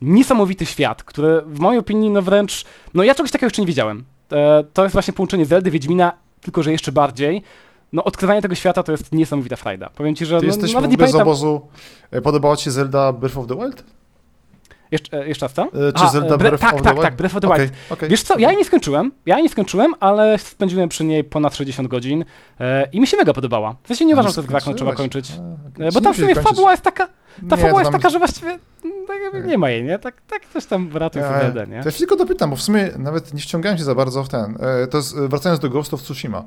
niesamowity 0.00 0.66
świat, 0.66 1.02
który 1.02 1.42
w 1.46 1.58
mojej 1.58 1.80
opinii, 1.80 2.10
no 2.10 2.22
wręcz, 2.22 2.64
no 2.94 3.02
ja 3.02 3.14
czegoś 3.14 3.30
takiego 3.30 3.46
jeszcze 3.46 3.62
nie 3.62 3.68
widziałem. 3.68 4.04
E, 4.32 4.64
to 4.72 4.82
jest 4.82 4.92
właśnie 4.92 5.12
połączenie 5.12 5.46
Zeldy, 5.46 5.70
Wiedźmina, 5.70 6.12
tylko 6.40 6.62
że 6.62 6.72
jeszcze 6.72 6.92
bardziej. 6.92 7.42
No 7.92 8.04
odkrywanie 8.04 8.42
tego 8.42 8.54
świata 8.54 8.82
to 8.82 8.92
jest 8.92 9.12
niesamowita 9.12 9.56
frajda. 9.56 9.90
Powiem 9.90 10.14
ci, 10.14 10.26
że 10.26 10.40
Ty 10.40 10.46
no, 10.46 10.52
jesteś 10.52 10.74
nawet 10.74 10.90
w 10.90 10.92
nie 10.92 10.94
ogóle 10.94 11.08
z 11.08 11.12
pamiętam... 11.12 11.28
obozu... 11.28 11.60
e, 12.10 12.20
Podobała 12.22 12.56
ci 12.56 12.64
się 12.64 12.70
Zelda 12.70 13.12
Breath 13.12 13.38
of 13.38 13.46
the 13.46 13.56
Wild? 13.56 13.84
Jeszcze, 14.90 15.20
e, 15.22 15.28
jeszcze 15.28 15.46
raz 15.46 15.52
co? 15.52 15.62
E, 15.62 15.92
Czy 15.92 16.08
Zelda 16.12 16.34
Bre- 16.34 16.38
Breath 16.38 16.60
tak, 16.60 16.82
tak, 16.82 16.92
Wild? 16.94 17.02
tak, 17.02 17.16
Breath 17.16 17.36
of 17.36 17.40
the 17.42 17.48
Okej, 17.48 17.60
Wild. 17.66 17.72
okej, 17.90 18.08
Wiesz 18.08 18.22
co, 18.22 18.38
ja 18.38 18.48
jej 18.48 18.58
nie 18.58 18.64
skończyłem, 18.64 19.12
ja 19.26 19.34
jej 19.34 19.42
nie 19.42 19.48
skończyłem, 19.48 19.94
ale 20.00 20.38
spędziłem 20.38 20.88
przy 20.88 21.04
niej 21.04 21.24
ponad 21.24 21.56
60 21.56 21.88
godzin 21.88 22.24
e, 22.60 22.88
i 22.92 23.00
mi 23.00 23.06
się 23.06 23.16
mega 23.16 23.32
podobała. 23.32 23.76
W 23.82 23.88
sensie 23.88 24.04
nie 24.04 24.12
uważam, 24.14 24.32
że 24.32 24.42
to 24.42 24.48
gra, 24.48 24.60
trzeba 24.60 24.92
kończyć. 24.94 25.32
A. 25.78 25.82
E, 25.82 25.92
bo 25.92 26.00
tam 26.00 26.14
w 26.14 26.16
sumie 26.16 26.34
fabuła 26.34 26.70
jest 26.70 26.82
taka, 26.82 27.06
ta 27.50 27.56
Nie, 27.56 27.62
fabuła 27.62 27.80
jest 27.80 27.92
tam- 27.92 28.00
taka, 28.00 28.10
że 28.10 28.18
właściwie 28.18 28.48
mm, 28.84 29.06
tak 29.32 29.46
nie 29.46 29.58
ma 29.58 29.70
jej, 29.70 29.84
nie? 29.84 29.98
Tak, 29.98 30.22
tak 30.30 30.42
coś 30.52 30.66
tam 30.66 30.90
ratuje 30.96 31.24
Ja, 31.24 31.40
Zeldę, 31.40 31.66
nie? 31.66 31.80
To 31.82 31.88
ja 31.88 31.92
się 31.92 31.98
tylko 31.98 32.16
dopytam, 32.16 32.50
bo 32.50 32.56
w 32.56 32.62
sumie 32.62 32.90
nawet 32.98 33.34
nie 33.34 33.40
wciągałem 33.40 33.78
się 33.78 33.84
za 33.84 33.94
bardzo 33.94 34.24
w 34.24 34.28
ten. 34.28 34.56
E, 34.60 34.86
To 34.86 34.96
jest, 34.98 35.16
e, 35.16 35.28
wracając 35.28 35.60
do 35.60 35.70
Ghost 35.70 35.94
of 35.94 36.02
Tsushima. 36.02 36.44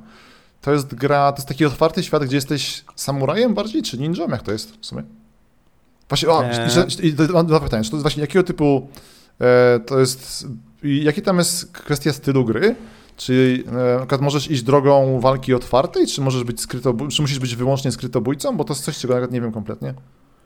To 0.61 0.71
jest 0.71 0.95
gra, 0.95 1.31
to 1.31 1.37
jest 1.37 1.47
taki 1.47 1.65
otwarty 1.65 2.03
świat, 2.03 2.23
gdzie 2.25 2.35
jesteś 2.37 2.83
samurajem 2.95 3.53
bardziej, 3.53 3.81
czy 3.83 3.97
ninją? 3.97 4.27
Jak 4.29 4.41
to 4.43 4.51
jest 4.51 4.77
w 4.81 4.85
sumie? 4.85 5.03
Właśnie, 6.09 6.29
o, 6.29 6.43
Eee. 6.43 6.69
że- 6.69 6.87
to- 7.27 7.33
mam 7.33 7.45
dwa 7.47 7.59
pytania. 7.59 7.83
Czy 7.83 7.89
to 7.89 7.95
jest 7.95 8.03
właśnie 8.03 8.21
jakiego 8.21 8.43
typu, 8.43 8.87
e, 9.41 9.79
to 9.85 9.99
jest, 9.99 10.47
jaki 10.83 11.21
tam 11.21 11.37
jest 11.37 11.71
kwestia 11.71 12.13
stylu 12.13 12.45
gry? 12.45 12.75
Czy 13.17 13.63
e, 14.11 14.17
możesz 14.21 14.51
iść 14.51 14.63
drogą 14.63 15.19
walki 15.19 15.53
otwartej, 15.53 16.07
czy 16.07 16.21
możesz 16.21 16.43
być 16.43 16.61
skrytobój, 16.61 17.07
czy 17.09 17.21
musisz 17.21 17.39
być 17.39 17.55
wyłącznie 17.55 17.91
skrytobójcą? 17.91 18.57
Bo 18.57 18.63
to 18.63 18.73
jest 18.73 18.83
coś, 18.85 18.97
czego 18.97 19.13
nawet 19.13 19.31
nie 19.31 19.41
wiem 19.41 19.51
kompletnie. 19.51 19.93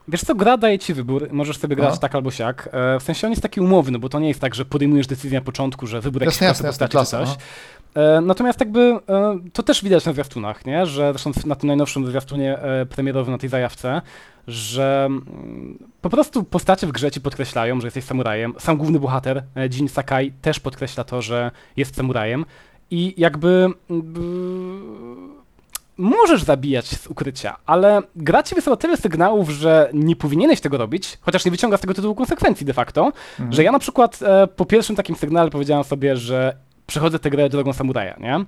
Wiesz 0.08 0.20
co, 0.20 0.34
gra 0.34 0.56
daje 0.56 0.78
ci 0.78 0.94
wybór, 0.94 1.28
możesz 1.32 1.58
sobie 1.58 1.76
grać 1.76 1.88
Aha. 1.90 1.98
tak 1.98 2.14
albo 2.14 2.30
siak. 2.30 2.68
E, 2.72 3.00
W 3.00 3.02
sensie 3.02 3.26
on 3.26 3.30
jest 3.32 3.42
taki 3.42 3.60
umowny, 3.60 3.98
bo 3.98 4.08
to 4.08 4.20
nie 4.20 4.28
jest 4.28 4.40
tak, 4.40 4.54
że 4.54 4.64
podejmujesz 4.64 5.06
decyzję 5.06 5.38
na 5.38 5.44
początku, 5.44 5.86
że 5.86 6.00
wybór 6.00 6.22
jakiejś 6.22 6.40
Jasne, 6.40 6.68
postaci 6.68 6.98
czy 6.98 7.04
coś. 7.04 7.28
E, 7.94 8.20
Natomiast 8.20 8.60
jakby 8.60 8.80
e, 8.80 9.38
to 9.52 9.62
też 9.62 9.82
widać 9.84 10.04
na 10.06 10.12
zwiastunach, 10.12 10.66
nie? 10.66 10.86
że 10.86 11.12
zresztą 11.12 11.30
na 11.46 11.54
tym 11.54 11.66
najnowszym 11.66 12.06
zwiastunie 12.06 12.58
e, 12.58 12.86
premierowym 12.86 13.32
na 13.32 13.38
tej 13.38 13.48
zajawce, 13.48 14.02
że 14.48 15.04
mm, 15.06 15.78
po 16.00 16.10
prostu 16.10 16.44
postacie 16.44 16.86
w 16.86 16.92
grze 16.92 17.10
ci 17.10 17.20
podkreślają, 17.20 17.80
że 17.80 17.86
jesteś 17.86 18.04
samurajem. 18.04 18.54
Sam 18.58 18.76
główny 18.76 19.00
bohater, 19.00 19.42
e, 19.56 19.68
Jin 19.68 19.88
Sakai, 19.88 20.32
też 20.32 20.60
podkreśla 20.60 21.04
to, 21.04 21.22
że 21.22 21.50
jest 21.76 21.96
samurajem. 21.96 22.44
I 22.90 23.14
jakby 23.16 23.66
mm, 23.90 25.33
możesz 25.96 26.42
zabijać 26.42 26.86
z 26.86 27.06
ukrycia, 27.06 27.56
ale 27.66 28.02
gra 28.16 28.42
ci 28.42 28.54
wysyła 28.54 28.76
tyle 28.76 28.96
sygnałów, 28.96 29.50
że 29.50 29.90
nie 29.92 30.16
powinieneś 30.16 30.60
tego 30.60 30.78
robić, 30.78 31.18
chociaż 31.20 31.44
nie 31.44 31.50
wyciąga 31.50 31.76
z 31.76 31.80
tego 31.80 31.94
tytułu 31.94 32.14
konsekwencji 32.14 32.66
de 32.66 32.72
facto, 32.72 33.12
Mhm. 33.38 33.52
że 33.52 33.62
ja 33.64 33.72
na 33.72 33.78
przykład 33.78 34.20
e, 34.22 34.46
po 34.46 34.64
pierwszym 34.64 34.96
takim 34.96 35.16
sygnale 35.16 35.50
powiedziałem 35.50 35.84
sobie, 35.84 36.16
że 36.16 36.56
przechodzę 36.86 37.18
tę 37.18 37.30
grę 37.30 37.48
drogą 37.48 37.72
samuraja, 37.72 38.16
nie? 38.20 38.44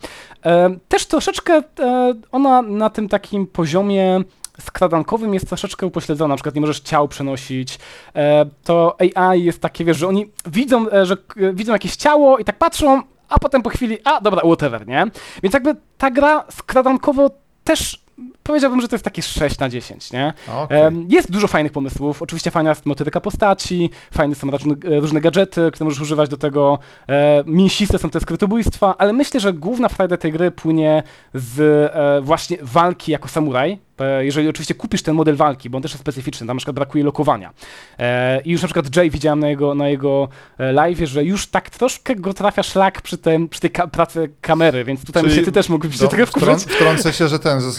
E, 0.46 0.76
też 0.88 1.06
troszeczkę 1.06 1.62
e, 1.80 2.14
ona 2.32 2.62
na 2.62 2.90
tym 2.90 3.09
takim 3.09 3.46
poziomie 3.46 4.20
skradankowym 4.61 5.35
jest 5.35 5.48
troszeczkę 5.48 5.87
upośledzona, 5.87 6.28
na 6.28 6.37
przykład 6.37 6.54
nie 6.54 6.61
możesz 6.61 6.80
ciał 6.80 7.09
przenosić, 7.09 7.78
e, 8.14 8.46
to 8.64 8.96
AI 9.00 9.44
jest 9.44 9.61
takie, 9.61 9.85
wiesz, 9.85 9.96
że 9.96 10.09
oni 10.09 10.30
widzą, 10.46 10.90
e, 10.90 11.06
że 11.06 11.16
widzą 11.52 11.72
jakieś 11.72 11.96
ciało 11.96 12.38
i 12.38 12.44
tak 12.44 12.59
patrzą, 12.59 13.02
a 13.28 13.38
potem 13.38 13.62
po 13.62 13.70
chwili, 13.70 13.98
a 14.04 14.20
dobra, 14.20 14.40
whatever, 14.40 14.86
nie? 14.86 15.04
Więc 15.42 15.54
jakby 15.54 15.76
ta 15.98 16.10
gra 16.10 16.44
skradankowo 16.50 17.30
też 17.64 18.04
powiedziałbym, 18.46 18.80
że 18.80 18.88
to 18.88 18.94
jest 18.96 19.04
takie 19.04 19.22
6 19.22 19.59
na 19.59 19.68
10, 19.68 20.12
nie? 20.12 20.32
Em, 20.68 21.06
Jest 21.09 21.30
dużo 21.30 21.48
fajnych 21.48 21.72
pomysłów. 21.72 22.22
Oczywiście 22.22 22.50
fajna 22.50 22.70
jest 22.70 22.87
motoryka 22.87 23.20
postaci, 23.20 23.90
fajne 24.14 24.35
są 24.35 24.50
różne, 24.50 24.74
e, 24.96 25.00
różne 25.00 25.20
gadżety, 25.20 25.70
które 25.72 25.85
możesz 25.85 26.00
używać 26.00 26.28
do 26.30 26.37
tego. 26.37 26.78
E, 27.09 27.44
mięsiste 27.46 27.98
są 27.98 28.11
te 28.11 28.20
skrytobójstwa, 28.20 28.94
ale 28.98 29.12
myślę, 29.12 29.40
że 29.40 29.52
główna 29.52 29.88
frajda 29.88 30.16
tej 30.16 30.32
gry 30.32 30.50
płynie 30.50 31.02
z 31.35 31.61
e, 31.94 32.20
właśnie 32.22 32.56
walki 32.62 33.12
jako 33.12 33.28
samuraj. 33.28 33.78
Jeżeli 34.20 34.48
oczywiście 34.48 34.74
kupisz 34.74 35.02
ten 35.02 35.14
model 35.14 35.37
walki, 35.37 35.70
bo 35.70 35.76
on 35.78 35.82
też 35.82 35.92
jest 35.92 36.00
specyficzny, 36.00 36.46
tam 36.46 36.56
na 36.56 36.59
przykład 36.59 36.74
brakuje 36.74 37.04
lokowania. 37.04 37.52
E, 37.98 38.40
I 38.40 38.50
już 38.50 38.62
na 38.62 38.68
przykład 38.68 38.96
Jay 38.96 39.11
widziałem 39.11 39.40
na 39.40 39.48
jego, 39.48 39.74
na 39.74 39.88
jego 39.88 40.28
live, 40.59 40.98
że 40.98 41.24
już 41.24 41.46
tak 41.46 41.70
troszkę 41.70 42.16
go 42.16 42.35
trafia 42.35 42.62
szlak 42.62 43.02
przy, 43.02 43.18
tym, 43.18 43.48
przy 43.48 43.61
tej 43.61 43.70
ka- 43.70 43.87
pracy 43.87 44.30
kamery, 44.40 44.85
więc 44.85 45.04
tutaj 45.04 45.22
Czyli 45.22 45.30
myślę, 45.30 45.44
ty 45.44 45.52
też 45.52 45.68
mógłbyś 45.68 45.94
się 45.96 46.00
Do- 46.02 46.09
trochę 46.09 46.26
wkurzyć. 46.26 46.62
Wtrącę 46.64 47.12
się, 47.12 47.28
że 47.28 47.38
ten, 47.38 47.61
że 47.61 47.72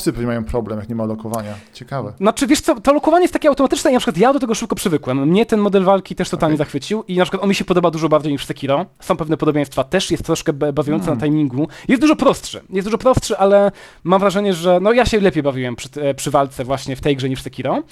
Solsowcy 0.00 0.12
pewnie 0.12 0.26
mają 0.26 0.44
problem, 0.44 0.78
jak 0.78 0.88
nie 0.88 0.94
ma 0.94 1.04
lokowania. 1.04 1.54
Ciekawe. 1.72 2.12
Znaczy, 2.20 2.46
wiesz 2.46 2.60
co, 2.60 2.80
to 2.80 2.92
lokowanie 2.92 3.22
jest 3.24 3.32
takie 3.32 3.48
automatyczne 3.48 3.90
i 3.90 3.94
na 3.94 4.00
przykład 4.00 4.16
ja 4.16 4.32
do 4.32 4.38
tego 4.40 4.54
szybko 4.54 4.74
przywykłem. 4.76 5.28
Mnie 5.28 5.46
ten 5.46 5.60
model 5.60 5.84
walki 5.84 6.14
też 6.14 6.30
totalnie 6.30 6.54
Okej. 6.54 6.66
zachwycił 6.66 7.04
i 7.08 7.16
na 7.16 7.24
przykład 7.24 7.42
on 7.42 7.48
mi 7.48 7.54
się 7.54 7.64
podoba 7.64 7.90
dużo 7.90 8.08
bardziej 8.08 8.32
niż 8.32 8.44
Sekiro. 8.44 8.86
Są 9.00 9.16
pewne 9.16 9.36
podobieństwa, 9.36 9.84
też 9.84 10.10
jest 10.10 10.24
troszkę 10.24 10.52
ba- 10.52 10.72
bawiący 10.72 11.06
Hmm. 11.06 11.18
na 11.18 11.26
timingu. 11.26 11.68
Jest 11.88 12.02
dużo 12.02 12.16
prostszy, 12.16 12.60
jest 12.70 12.86
dużo 12.86 12.98
prostszy, 12.98 13.38
ale 13.38 13.72
mam 14.04 14.20
wrażenie, 14.20 14.54
że 14.54 14.78
no 14.82 14.92
ja 14.92 15.06
się 15.06 15.20
lepiej 15.20 15.42
bawiłem 15.42 15.76
przy, 15.76 15.88
e, 16.00 16.14
przy 16.14 16.30
walce 16.30 16.64
właśnie 16.64 16.96
w 16.96 17.00
tej 17.00 17.16
grze 17.16 17.28
niż 17.28 17.42
Sekiro. 17.42 17.82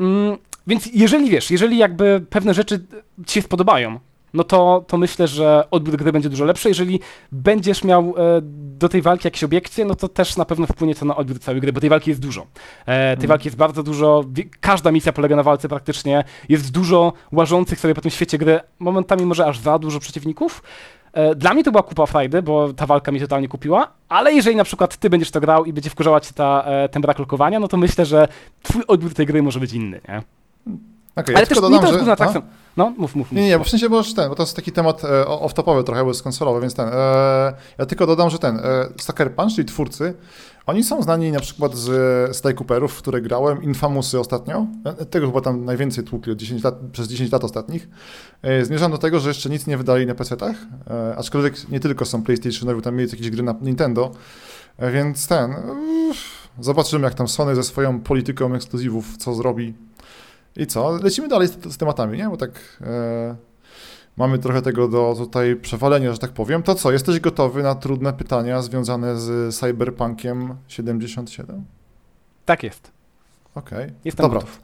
Mm, 0.00 0.36
więc 0.66 0.88
jeżeli 0.94 1.30
wiesz, 1.30 1.50
jeżeli 1.50 1.78
jakby 1.78 2.24
pewne 2.30 2.54
rzeczy 2.54 2.84
ci 3.26 3.34
się 3.34 3.42
spodobają, 3.42 4.00
no 4.34 4.44
to, 4.44 4.84
to 4.88 4.98
myślę, 4.98 5.26
że 5.28 5.64
odbiór 5.70 5.96
gry 5.96 6.12
będzie 6.12 6.28
dużo 6.28 6.44
lepszy. 6.44 6.68
Jeżeli 6.68 7.00
będziesz 7.32 7.84
miał 7.84 8.14
e, 8.16 8.40
do 8.78 8.88
tej 8.88 9.02
walki 9.02 9.26
jakieś 9.26 9.44
obiekcje, 9.44 9.84
no 9.84 9.94
to 9.94 10.08
też 10.08 10.36
na 10.36 10.44
pewno 10.44 10.66
wpłynie 10.66 10.94
to 10.94 11.04
na 11.04 11.16
odbiór 11.16 11.38
całej 11.40 11.60
gry, 11.60 11.72
bo 11.72 11.80
tej 11.80 11.90
walki 11.90 12.10
jest 12.10 12.20
dużo. 12.22 12.42
E, 12.42 12.46
tej 12.86 13.10
Mhm. 13.12 13.28
walki 13.28 13.46
jest 13.48 13.56
bardzo 13.56 13.82
dużo, 13.82 14.24
każda 14.60 14.92
misja 14.92 15.12
polega 15.12 15.36
na 15.36 15.42
walce 15.42 15.68
praktycznie, 15.68 16.24
jest 16.48 16.72
dużo 16.72 17.12
łażących 17.32 17.80
sobie 17.80 17.94
po 17.94 18.00
tym 18.00 18.10
świecie 18.10 18.38
gry, 18.38 18.60
momentami 18.78 19.26
może 19.26 19.46
aż 19.46 19.58
za 19.58 19.78
dużo 19.78 20.00
przeciwników. 20.00 20.62
E, 21.12 21.34
Dla 21.34 21.54
mnie 21.54 21.64
to 21.64 21.70
była 21.70 21.82
kupa 21.82 22.06
frajdy, 22.06 22.42
bo 22.42 22.72
ta 22.72 22.86
walka 22.86 23.12
mi 23.12 23.20
totalnie 23.20 23.48
kupiła, 23.48 23.88
ale 24.08 24.32
jeżeli 24.32 24.56
na 24.56 24.64
przykład 24.64 24.96
ty 24.96 25.10
będziesz 25.10 25.30
to 25.30 25.40
grał 25.40 25.64
i 25.64 25.72
będzie 25.72 25.90
wkurzała 25.90 26.20
cię 26.20 26.32
ta, 26.34 26.62
e, 26.66 26.88
ten 26.88 27.02
brak 27.02 27.18
lokowania, 27.18 27.60
no 27.60 27.68
to 27.68 27.76
myślę, 27.76 28.04
że 28.06 28.28
twój 28.62 28.82
odbiór 28.88 29.14
tej 29.14 29.26
gry 29.26 29.42
może 29.42 29.60
być 29.60 29.72
inny, 29.72 30.00
nie? 30.08 30.22
Okay, 31.16 31.36
Ale 31.36 31.46
też 31.46 31.58
nie 31.58 31.62
to 31.62 31.70
jest 31.70 31.82
główna 31.82 32.10
a? 32.10 32.14
atrakcja. 32.14 32.42
No, 32.76 32.90
mów, 32.90 32.98
mów, 32.98 33.16
mów. 33.16 33.32
Nie, 33.32 33.48
nie, 33.48 33.58
bo 33.58 33.64
w 33.64 33.68
sensie, 33.68 33.88
bo 33.88 33.96
już 33.96 34.14
ten, 34.14 34.28
bo 34.28 34.34
to 34.34 34.42
jest 34.42 34.56
taki 34.56 34.72
temat 34.72 35.04
e, 35.04 35.24
off-topowy 35.24 35.84
trochę, 35.84 36.02
bo 36.02 36.10
jest 36.10 36.22
konsolowy, 36.22 36.60
więc 36.60 36.74
ten. 36.74 36.88
E, 36.88 36.92
ja 37.78 37.86
tylko 37.86 38.06
dodam, 38.06 38.30
że 38.30 38.38
ten, 38.38 38.56
e, 38.56 38.88
Sucker 39.00 39.34
Punch, 39.34 39.54
czyli 39.54 39.68
twórcy, 39.68 40.14
oni 40.66 40.84
są 40.84 41.02
znani 41.02 41.32
na 41.32 41.40
przykład 41.40 41.74
z 41.74 42.36
Sly 42.36 42.54
Cooperów, 42.54 42.92
w 42.92 42.98
które 42.98 43.20
grałem, 43.20 43.62
Infamusy 43.62 44.20
ostatnio. 44.20 44.66
E, 44.84 45.04
Tego 45.04 45.26
chyba 45.26 45.40
tam 45.40 45.64
najwięcej 45.64 46.04
tłukli 46.04 46.32
od 46.32 46.38
10 46.38 46.64
lat, 46.64 46.74
przez 46.92 47.08
10 47.08 47.32
lat 47.32 47.44
ostatnich. 47.44 47.88
E, 48.42 48.64
zmierzam 48.64 48.90
do 48.90 48.98
tego, 48.98 49.20
że 49.20 49.28
jeszcze 49.28 49.50
nic 49.50 49.66
nie 49.66 49.76
wydali 49.76 50.06
na 50.06 50.14
PC-tach, 50.14 50.56
e, 50.90 51.16
aczkolwiek 51.16 51.68
nie 51.68 51.80
tylko 51.80 52.04
są 52.04 52.22
PlayStationowi, 52.22 52.82
tam 52.82 52.96
mieli 52.96 53.10
jakieś 53.10 53.30
gry 53.30 53.42
na 53.42 53.54
Nintendo, 53.60 54.10
e, 54.78 54.90
więc 54.90 55.26
ten. 55.26 55.54
uff, 56.10 56.48
zobaczymy, 56.60 57.04
jak 57.04 57.14
tam 57.14 57.28
Sony 57.28 57.54
ze 57.54 57.62
swoją 57.62 58.00
polityką 58.00 58.54
ekskluzywów 58.54 59.16
co 59.16 59.34
zrobi. 59.34 59.74
I 60.56 60.66
co? 60.66 60.90
Lecimy 60.90 61.28
dalej 61.28 61.48
z, 61.48 61.72
z 61.72 61.76
tematami, 61.76 62.18
nie? 62.18 62.28
Bo 62.28 62.36
tak 62.36 62.50
e, 62.80 63.36
mamy 64.16 64.38
trochę 64.38 64.62
tego 64.62 64.88
do 64.88 65.14
tutaj 65.18 65.56
przewalenia, 65.56 66.12
że 66.12 66.18
tak 66.18 66.30
powiem. 66.30 66.62
To 66.62 66.74
co, 66.74 66.92
jesteś 66.92 67.20
gotowy 67.20 67.62
na 67.62 67.74
trudne 67.74 68.12
pytania 68.12 68.62
związane 68.62 69.20
z 69.20 69.54
Cyberpunkiem 69.56 70.54
77? 70.68 71.64
Tak 72.44 72.62
jest. 72.62 72.90
Okej. 73.54 73.92
Jestem 74.04 74.24
Dobra. 74.24 74.40
gotów. 74.40 74.60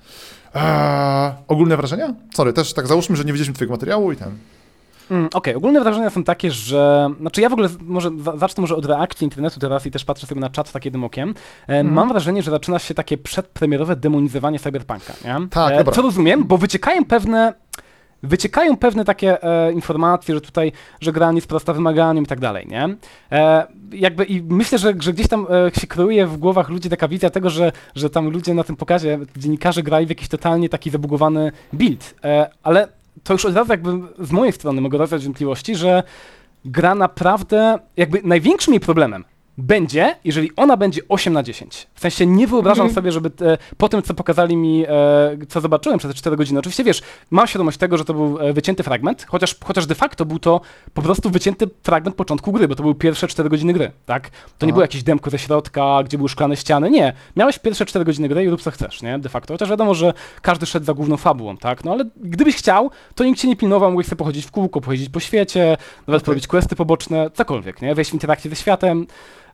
Eee, 0.55 1.33
ogólne 1.49 1.77
wrażenia? 1.77 2.15
Sorry, 2.35 2.53
też 2.53 2.73
tak 2.75 2.87
załóżmy, 2.87 3.17
że 3.17 3.25
nie 3.25 3.33
widzieliśmy 3.33 3.55
twojego 3.55 3.75
materiału 3.75 4.13
i 4.13 4.17
ten. 4.17 4.39
Mm, 5.11 5.29
Okej, 5.35 5.55
ogólne 5.55 5.81
wrażenia 5.81 6.11
są 6.11 6.25
takie, 6.25 6.51
że. 6.51 7.11
Znaczy, 7.21 7.41
ja 7.41 7.49
w 7.49 7.53
ogóle 7.53 7.69
z- 7.69 7.79
może 7.81 8.11
za- 8.23 8.37
zacznę 8.37 8.61
może 8.61 8.77
od 8.77 8.87
reakcji 8.87 9.25
internetu 9.25 9.61
teraz 9.61 9.87
i 9.87 9.91
też 9.91 10.05
patrzę 10.05 10.27
sobie 10.27 10.41
na 10.41 10.51
czat 10.51 10.73
tak 10.73 10.85
jednym 10.85 11.05
okiem. 11.05 11.29
E, 11.69 11.73
Mhm. 11.79 11.93
Mam 11.95 12.09
wrażenie, 12.09 12.43
że 12.43 12.51
zaczyna 12.51 12.79
się 12.79 12.95
takie 12.95 13.19
przedpremierowe 13.19 13.97
demonizowanie 13.97 14.59
cyberpunka. 14.59 15.13
Nie? 15.25 15.49
Tak, 15.51 15.73
e, 15.73 15.77
dobra. 15.79 15.95
Co 15.95 16.03
rozumiem, 16.03 16.45
bo 16.45 16.59
wyciekają 16.59 17.05
pewne. 17.05 17.55
Wyciekają 18.23 18.77
pewne 18.77 19.05
takie 19.05 19.43
e, 19.43 19.73
informacje, 19.73 20.35
że 20.35 20.41
tutaj, 20.41 20.73
że 21.01 21.13
gra 21.13 21.33
nie 21.33 21.41
sprosta 21.41 21.73
wymaganiom 21.73 22.25
i 22.25 22.27
tak 22.27 22.41
dalej, 22.41 22.67
nie? 22.67 22.97
E, 23.33 23.67
jakby 23.93 24.25
i 24.25 24.43
myślę, 24.43 24.79
że, 24.79 24.95
że 25.01 25.13
gdzieś 25.13 25.29
tam 25.29 25.47
e, 25.77 25.81
się 25.81 25.87
kreuje 25.87 26.27
w 26.27 26.37
głowach 26.37 26.69
ludzi 26.69 26.91
taka 26.91 27.09
wizja 27.09 27.31
tego, 27.31 27.51
że, 27.51 27.73
że 27.95 28.11
tam 28.11 28.31
ludzie 28.31 28.55
na 28.55 28.65
tym 28.65 28.77
pokazie, 28.77 29.19
dziennikarze 29.37 29.83
grali 29.83 30.07
w 30.07 30.09
jakiś 30.09 30.29
totalnie 30.29 30.69
taki 30.69 30.91
zabugowany 30.91 31.53
build, 31.73 32.15
e, 32.25 32.51
ale 32.63 32.89
to 33.23 33.33
już 33.33 33.45
od 33.45 33.55
razu 33.55 33.73
jakby 33.73 33.91
z 34.19 34.33
mojej 34.33 34.53
strony 34.53 34.81
mogę 34.81 34.99
rozwiać 34.99 35.25
wątpliwości, 35.25 35.77
że 35.77 36.03
gra 36.65 36.95
naprawdę, 36.95 37.79
jakby 37.97 38.21
największym 38.25 38.75
jej 38.75 38.81
problemem 38.81 39.25
będzie, 39.59 40.17
jeżeli 40.25 40.51
ona 40.57 40.77
będzie 40.77 41.03
8 41.09 41.33
na 41.33 41.43
10. 41.43 41.87
W 41.95 42.01
sensie 42.01 42.27
nie 42.27 42.47
wyobrażam 42.47 42.87
mm. 42.87 42.95
sobie, 42.95 43.13
żeby 43.13 43.31
te, 43.31 43.59
po 43.77 43.89
tym, 43.89 44.03
co 44.03 44.15
pokazali 44.15 44.57
mi, 44.57 44.85
e, 44.85 44.89
co 45.49 45.61
zobaczyłem 45.61 45.99
przez 45.99 46.11
te 46.11 46.19
4 46.19 46.37
godziny, 46.37 46.61
oczywiście 46.61 46.85
wiesz, 46.85 47.03
mam 47.31 47.47
świadomość 47.47 47.79
tego, 47.79 47.99
że 47.99 48.05
to 48.05 48.15
był 48.15 48.39
e, 48.39 48.53
wycięty 48.53 48.83
fragment, 48.83 49.27
chociaż, 49.29 49.57
chociaż 49.65 49.87
de 49.87 49.95
facto 49.95 50.25
był 50.25 50.39
to 50.39 50.61
po 50.95 51.03
prostu 51.03 51.31
wycięty 51.31 51.69
fragment 51.83 52.17
początku 52.17 52.53
gry, 52.53 52.69
bo 52.69 52.75
to 52.75 52.83
były 52.83 52.95
pierwsze 52.95 53.29
4 53.29 53.49
godziny 53.49 53.73
gry, 53.73 53.93
tak? 54.07 54.31
To 54.31 54.37
Aha. 54.59 54.67
nie 54.67 54.73
było 54.73 54.83
jakieś 54.83 55.03
demko 55.03 55.31
ze 55.31 55.39
środka, 55.39 56.03
gdzie 56.05 56.17
były 56.17 56.29
szklane 56.29 56.57
ściany, 56.57 56.91
nie. 56.91 57.13
Miałeś 57.37 57.59
pierwsze 57.59 57.87
4 57.87 58.05
godziny 58.05 58.29
gry 58.29 58.45
i 58.45 58.49
rób 58.49 58.63
co 58.63 58.71
chcesz, 58.71 59.03
nie? 59.03 59.19
De 59.19 59.29
facto. 59.29 59.55
Chociaż 59.55 59.71
wiadomo, 59.71 59.95
że 59.95 60.13
każdy 60.43 60.67
szedł 60.67 60.87
za 60.87 60.95
główną 60.95 61.17
fabułą, 61.17 61.57
tak? 61.57 61.85
No 61.85 61.93
ale 61.93 62.05
gdybyś 62.17 62.57
chciał, 62.57 62.91
to 63.15 63.25
nikt 63.25 63.41
cię 63.41 63.49
nie 63.49 63.57
pilnował, 63.57 63.91
mógłbyś 63.91 64.07
sobie 64.07 64.19
pochodzić 64.19 64.47
w 64.47 64.51
kółko, 64.51 64.81
pojeździć 64.81 65.09
po 65.09 65.21
świecie, 65.21 65.77
nawet 66.07 66.23
okay. 66.23 66.27
porobić 66.27 66.47
questy 66.47 66.77
poboczne, 66.77 67.31
cokolwiek, 67.31 67.83
nie? 67.83 67.95
Wejść 67.95 68.11
w 68.11 68.15
interakcję 68.15 68.51
ze 68.51 68.57
światem, 68.57 69.07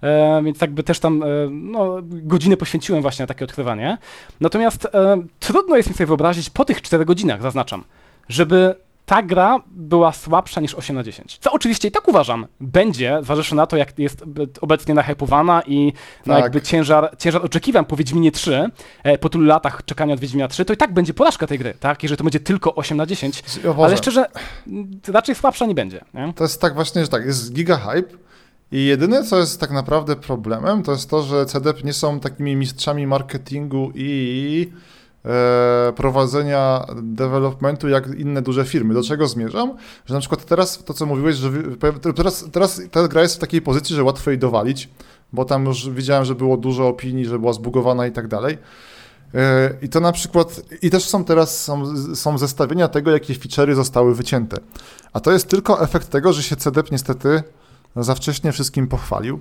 e, 0.02 0.42
więc 0.44 0.60
jakby 0.60 0.82
też 0.82 1.00
tam 1.00 1.22
e, 1.22 1.26
no, 1.50 1.96
godziny 2.02 2.56
poświęciłem 2.56 3.02
właśnie 3.02 3.22
na 3.22 3.26
takie 3.26 3.44
odkrywanie. 3.44 3.98
Natomiast 4.40 4.86
e, 4.86 5.22
trudno 5.38 5.76
jest 5.76 5.88
mi 5.88 5.94
sobie 5.94 6.06
wyobrazić 6.06 6.50
po 6.50 6.64
tych 6.64 6.82
4 6.82 7.04
godzinach, 7.04 7.42
zaznaczam, 7.42 7.84
żeby 8.28 8.74
ta 9.06 9.22
gra 9.22 9.60
była 9.66 10.12
słabsza 10.12 10.60
niż 10.60 10.74
8 10.74 10.96
na 10.96 11.02
10. 11.02 11.38
Co 11.40 11.52
oczywiście 11.52 11.88
i 11.88 11.90
tak 11.90 12.08
uważam, 12.08 12.46
będzie, 12.60 13.18
zważywszy 13.22 13.54
na 13.54 13.66
to, 13.66 13.76
jak 13.76 13.98
jest 13.98 14.24
obecnie 14.60 14.94
nahypowana 14.94 15.62
i 15.66 15.92
tak. 15.92 16.26
na 16.26 16.38
jakby 16.38 16.62
ciężar, 16.62 17.16
ciężar 17.18 17.44
oczekiwań 17.44 17.84
po 17.84 17.96
Wiedźminie 17.96 18.32
3, 18.32 18.70
e, 19.02 19.18
po 19.18 19.28
tylu 19.28 19.44
latach 19.44 19.84
czekania 19.84 20.14
od 20.14 20.20
Wiedźmina 20.20 20.48
3, 20.48 20.64
to 20.64 20.72
i 20.72 20.76
tak 20.76 20.94
będzie 20.94 21.14
porażka 21.14 21.46
tej 21.46 21.58
gry, 21.58 21.74
tak? 21.80 22.02
Jeżeli 22.02 22.18
to 22.18 22.24
będzie 22.24 22.40
tylko 22.40 22.74
8 22.74 22.96
na 22.96 23.06
10, 23.06 23.42
ale 23.78 23.96
szczerze, 23.96 24.26
raczej 25.08 25.34
słabsza 25.34 25.66
nie 25.66 25.74
będzie. 25.74 26.04
Nie? 26.14 26.32
To 26.36 26.44
jest 26.44 26.60
tak 26.60 26.74
właśnie, 26.74 27.02
że 27.02 27.08
tak, 27.08 27.26
jest 27.26 27.52
giga 27.52 27.76
hype, 27.76 28.16
i 28.74 28.84
jedyne, 28.84 29.24
co 29.24 29.38
jest 29.38 29.60
tak 29.60 29.70
naprawdę 29.70 30.16
problemem, 30.16 30.82
to 30.82 30.92
jest 30.92 31.10
to, 31.10 31.22
że 31.22 31.46
CDP 31.46 31.82
nie 31.82 31.92
są 31.92 32.20
takimi 32.20 32.56
mistrzami 32.56 33.06
marketingu 33.06 33.92
i 33.94 34.72
e, 35.24 35.92
prowadzenia 35.96 36.86
developmentu 37.02 37.88
jak 37.88 38.06
inne 38.18 38.42
duże 38.42 38.64
firmy. 38.64 38.94
Do 38.94 39.02
czego 39.02 39.28
zmierzam? 39.28 39.76
Że 40.06 40.14
na 40.14 40.20
przykład 40.20 40.44
teraz 40.44 40.84
to, 40.84 40.94
co 40.94 41.06
mówiłeś, 41.06 41.36
że 41.36 41.50
teraz, 42.14 42.44
teraz 42.52 42.82
ta 42.90 43.08
gra 43.08 43.22
jest 43.22 43.36
w 43.36 43.38
takiej 43.38 43.62
pozycji, 43.62 43.96
że 43.96 44.04
łatwo 44.04 44.30
jej 44.30 44.38
dowalić, 44.38 44.88
bo 45.32 45.44
tam 45.44 45.64
już 45.64 45.90
widziałem, 45.90 46.24
że 46.24 46.34
było 46.34 46.56
dużo 46.56 46.88
opinii, 46.88 47.24
że 47.24 47.38
była 47.38 47.52
zbugowana 47.52 48.06
i 48.06 48.12
tak 48.12 48.28
dalej. 48.28 48.58
E, 49.34 49.70
I 49.82 49.88
to 49.88 50.00
na 50.00 50.12
przykład, 50.12 50.62
i 50.82 50.90
też 50.90 51.04
są 51.04 51.24
teraz 51.24 51.64
są, 51.64 51.96
są 52.14 52.38
zestawienia 52.38 52.88
tego, 52.88 53.10
jakie 53.10 53.34
feature'y 53.34 53.74
zostały 53.74 54.14
wycięte. 54.14 54.56
A 55.12 55.20
to 55.20 55.32
jest 55.32 55.48
tylko 55.48 55.82
efekt 55.82 56.10
tego, 56.10 56.32
że 56.32 56.42
się 56.42 56.56
CDP 56.56 56.88
niestety 56.92 57.42
za 57.96 58.14
wcześnie 58.14 58.52
wszystkim 58.52 58.86
pochwalił. 58.86 59.40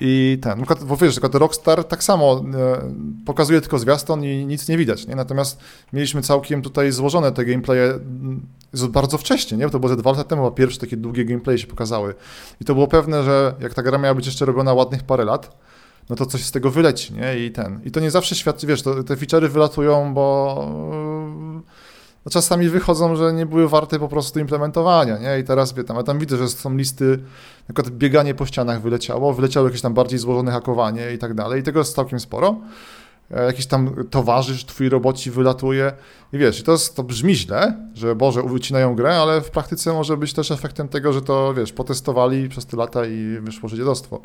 I 0.00 0.38
ten, 0.42 0.64
bo 0.86 0.96
wiesz, 0.96 1.14
tylko 1.14 1.38
Rockstar 1.38 1.84
tak 1.84 2.04
samo 2.04 2.44
e, 2.54 2.92
pokazuje 3.26 3.60
tylko 3.60 3.78
zwiastun 3.78 4.24
i 4.24 4.46
nic 4.46 4.68
nie 4.68 4.76
widać, 4.76 5.06
nie? 5.06 5.16
Natomiast 5.16 5.60
mieliśmy 5.92 6.22
całkiem 6.22 6.62
tutaj 6.62 6.92
złożone 6.92 7.32
te 7.32 7.44
gameplaye 7.44 7.84
mm, 7.84 8.46
bardzo 8.88 9.18
wcześnie, 9.18 9.58
nie? 9.58 9.70
To 9.70 9.78
było 9.78 9.88
ze 9.88 9.96
dwa 9.96 10.10
lata 10.10 10.24
temu, 10.24 10.46
a 10.46 10.50
pierwsze 10.50 10.80
takie 10.80 10.96
długie 10.96 11.24
gameplaye 11.24 11.58
się 11.58 11.66
pokazały. 11.66 12.14
I 12.60 12.64
to 12.64 12.74
było 12.74 12.88
pewne, 12.88 13.24
że 13.24 13.54
jak 13.60 13.74
ta 13.74 13.82
gra 13.82 13.98
miała 13.98 14.14
być 14.14 14.26
jeszcze 14.26 14.44
robiona 14.44 14.74
ładnych 14.74 15.02
parę 15.02 15.24
lat, 15.24 15.56
no 16.10 16.16
to 16.16 16.26
coś 16.26 16.44
z 16.44 16.50
tego 16.50 16.70
wyleci, 16.70 17.14
nie? 17.14 17.46
I 17.46 17.50
ten. 17.50 17.80
I 17.84 17.90
to 17.90 18.00
nie 18.00 18.10
zawsze 18.10 18.34
świadczy, 18.34 18.66
wiesz, 18.66 18.82
to, 18.82 19.04
te 19.04 19.14
feature'y 19.14 19.48
wylatują, 19.48 20.14
bo 20.14 20.68
no 22.26 22.30
czasami 22.30 22.68
wychodzą, 22.68 23.16
że 23.16 23.32
nie 23.32 23.46
były 23.46 23.68
warte 23.68 23.98
po 23.98 24.08
prostu 24.08 24.38
implementowania, 24.40 25.18
nie? 25.18 25.38
I 25.38 25.44
teraz 25.44 25.74
tam, 25.86 25.96
ja 25.96 26.02
tam 26.02 26.18
widzę, 26.18 26.36
że 26.36 26.48
są 26.48 26.76
listy, 26.76 27.18
na 27.68 27.74
przykład 27.74 27.96
bieganie 27.96 28.34
po 28.34 28.46
ścianach 28.46 28.82
wyleciało, 28.82 29.32
wyleciało 29.32 29.66
jakieś 29.66 29.80
tam 29.82 29.94
bardziej 29.94 30.18
złożone 30.18 30.52
hakowanie 30.52 31.12
i 31.14 31.18
tak 31.18 31.34
dalej, 31.34 31.60
i 31.60 31.62
tego 31.62 31.78
jest 31.78 31.94
całkiem 31.94 32.20
sporo. 32.20 32.56
E, 33.30 33.44
jakiś 33.44 33.66
tam 33.66 33.94
towarzysz, 34.10 34.64
twój 34.64 34.88
roboci 34.88 35.30
wylatuje 35.30 35.92
i 36.32 36.38
wiesz, 36.38 36.62
to, 36.62 36.72
jest, 36.72 36.96
to 36.96 37.02
brzmi 37.02 37.34
źle, 37.34 37.76
że 37.94 38.14
Boże, 38.14 38.42
ucinają 38.42 38.94
grę, 38.94 39.16
ale 39.16 39.40
w 39.40 39.50
praktyce 39.50 39.92
może 39.92 40.16
być 40.16 40.32
też 40.32 40.50
efektem 40.50 40.88
tego, 40.88 41.12
że 41.12 41.22
to, 41.22 41.54
wiesz, 41.54 41.72
potestowali 41.72 42.48
przez 42.48 42.66
te 42.66 42.76
lata 42.76 43.06
i 43.06 43.38
wyszło, 43.40 43.68
że 43.68 43.76
dziadostwo. 43.76 44.20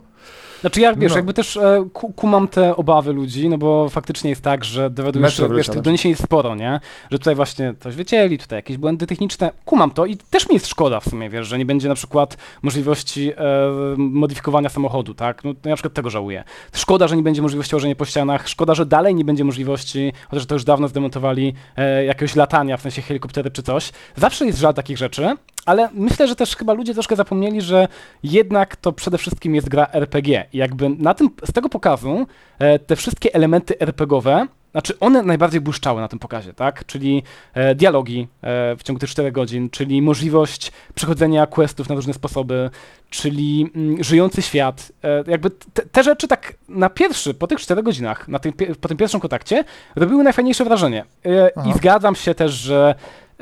Znaczy 0.61 0.81
ja, 0.81 0.93
wiesz, 0.95 1.11
no. 1.11 1.17
jakby 1.17 1.33
też 1.33 1.57
e, 1.57 1.85
kumam 2.15 2.47
te 2.47 2.75
obawy 2.75 3.13
ludzi, 3.13 3.49
no 3.49 3.57
bo 3.57 3.89
faktycznie 3.89 4.29
jest 4.29 4.41
tak, 4.41 4.65
że 4.65 4.89
dowiadujesz 4.89 5.37
się, 5.37 5.49
wiesz, 5.55 5.67
tych 5.67 5.81
doniesień 5.81 6.09
jest 6.09 6.23
sporo, 6.23 6.55
nie? 6.55 6.79
Że 7.11 7.19
tutaj 7.19 7.35
właśnie 7.35 7.73
coś 7.79 7.95
wycięli, 7.95 8.37
tutaj 8.37 8.57
jakieś 8.57 8.77
błędy 8.77 9.07
techniczne. 9.07 9.51
Kumam 9.65 9.91
to 9.91 10.05
i 10.05 10.17
też 10.17 10.49
mi 10.49 10.53
jest 10.53 10.67
szkoda 10.67 10.99
w 10.99 11.03
sumie, 11.05 11.29
wiesz, 11.29 11.47
że 11.47 11.57
nie 11.57 11.65
będzie 11.65 11.89
na 11.89 11.95
przykład 11.95 12.37
możliwości 12.61 13.31
e, 13.31 13.35
modyfikowania 13.97 14.69
samochodu, 14.69 15.13
tak? 15.13 15.43
No 15.43 15.49
ja 15.65 15.69
na 15.69 15.75
przykład 15.75 15.93
tego 15.93 16.09
żałuję. 16.09 16.43
Szkoda, 16.73 17.07
że 17.07 17.15
nie 17.15 17.23
będzie 17.23 17.41
możliwości 17.41 17.75
łożenia 17.75 17.95
po 17.95 18.05
ścianach, 18.05 18.47
szkoda, 18.47 18.75
że 18.75 18.85
dalej 18.85 19.15
nie 19.15 19.25
będzie 19.25 19.43
możliwości, 19.43 20.13
chociaż 20.29 20.45
to 20.45 20.55
już 20.55 20.63
dawno 20.63 20.87
zdemontowali, 20.87 21.53
e, 21.77 22.05
jakiegoś 22.05 22.35
latania, 22.35 22.77
w 22.77 22.81
sensie 22.81 23.01
helikoptery 23.01 23.51
czy 23.51 23.63
coś. 23.63 23.91
Zawsze 24.15 24.45
jest 24.45 24.59
żal 24.59 24.73
takich 24.73 24.97
rzeczy, 24.97 25.35
ale 25.65 25.89
myślę, 25.93 26.27
że 26.27 26.35
też 26.35 26.55
chyba 26.55 26.73
ludzie 26.73 26.93
troszkę 26.93 27.15
zapomnieli, 27.15 27.61
że 27.61 27.87
jednak 28.23 28.75
to 28.75 28.91
przede 28.91 29.17
wszystkim 29.17 29.55
jest 29.55 29.69
gra 29.69 29.87
RPG. 29.93 30.45
I 30.53 30.57
jakby 30.57 30.89
na 30.89 31.13
tym, 31.13 31.29
z 31.45 31.53
tego 31.53 31.69
pokazu 31.69 32.27
e, 32.59 32.79
te 32.79 32.95
wszystkie 32.95 33.33
elementy 33.33 33.79
RPGowe, 33.79 34.47
znaczy 34.71 34.99
one 34.99 35.23
najbardziej 35.23 35.61
błyszczały 35.61 36.01
na 36.01 36.07
tym 36.07 36.19
pokazie, 36.19 36.53
tak? 36.53 36.85
Czyli 36.85 37.23
e, 37.53 37.75
dialogi 37.75 38.27
e, 38.41 38.75
w 38.75 38.83
ciągu 38.83 38.99
tych 38.99 39.09
4 39.09 39.31
godzin, 39.31 39.69
czyli 39.69 40.01
możliwość 40.01 40.71
przechodzenia 40.95 41.47
questów 41.47 41.89
na 41.89 41.95
różne 41.95 42.13
sposoby, 42.13 42.69
czyli 43.09 43.71
mm, 43.75 44.03
żyjący 44.03 44.41
świat. 44.41 44.91
E, 45.03 45.23
jakby 45.27 45.49
te, 45.49 45.81
te, 45.91 46.03
rzeczy 46.03 46.27
tak 46.27 46.53
na 46.69 46.89
pierwszy, 46.89 47.33
po 47.33 47.47
tych 47.47 47.59
4 47.59 47.83
godzinach, 47.83 48.27
na 48.27 48.39
tym, 48.39 48.53
po 48.81 48.87
tym 48.87 48.97
pierwszym 48.97 49.19
kontakcie, 49.19 49.63
robiły 49.95 50.23
najfajniejsze 50.23 50.65
wrażenie. 50.65 51.05
E, 51.25 51.51
I 51.69 51.73
zgadzam 51.73 52.15
się 52.15 52.35
też, 52.35 52.51
że 52.51 52.95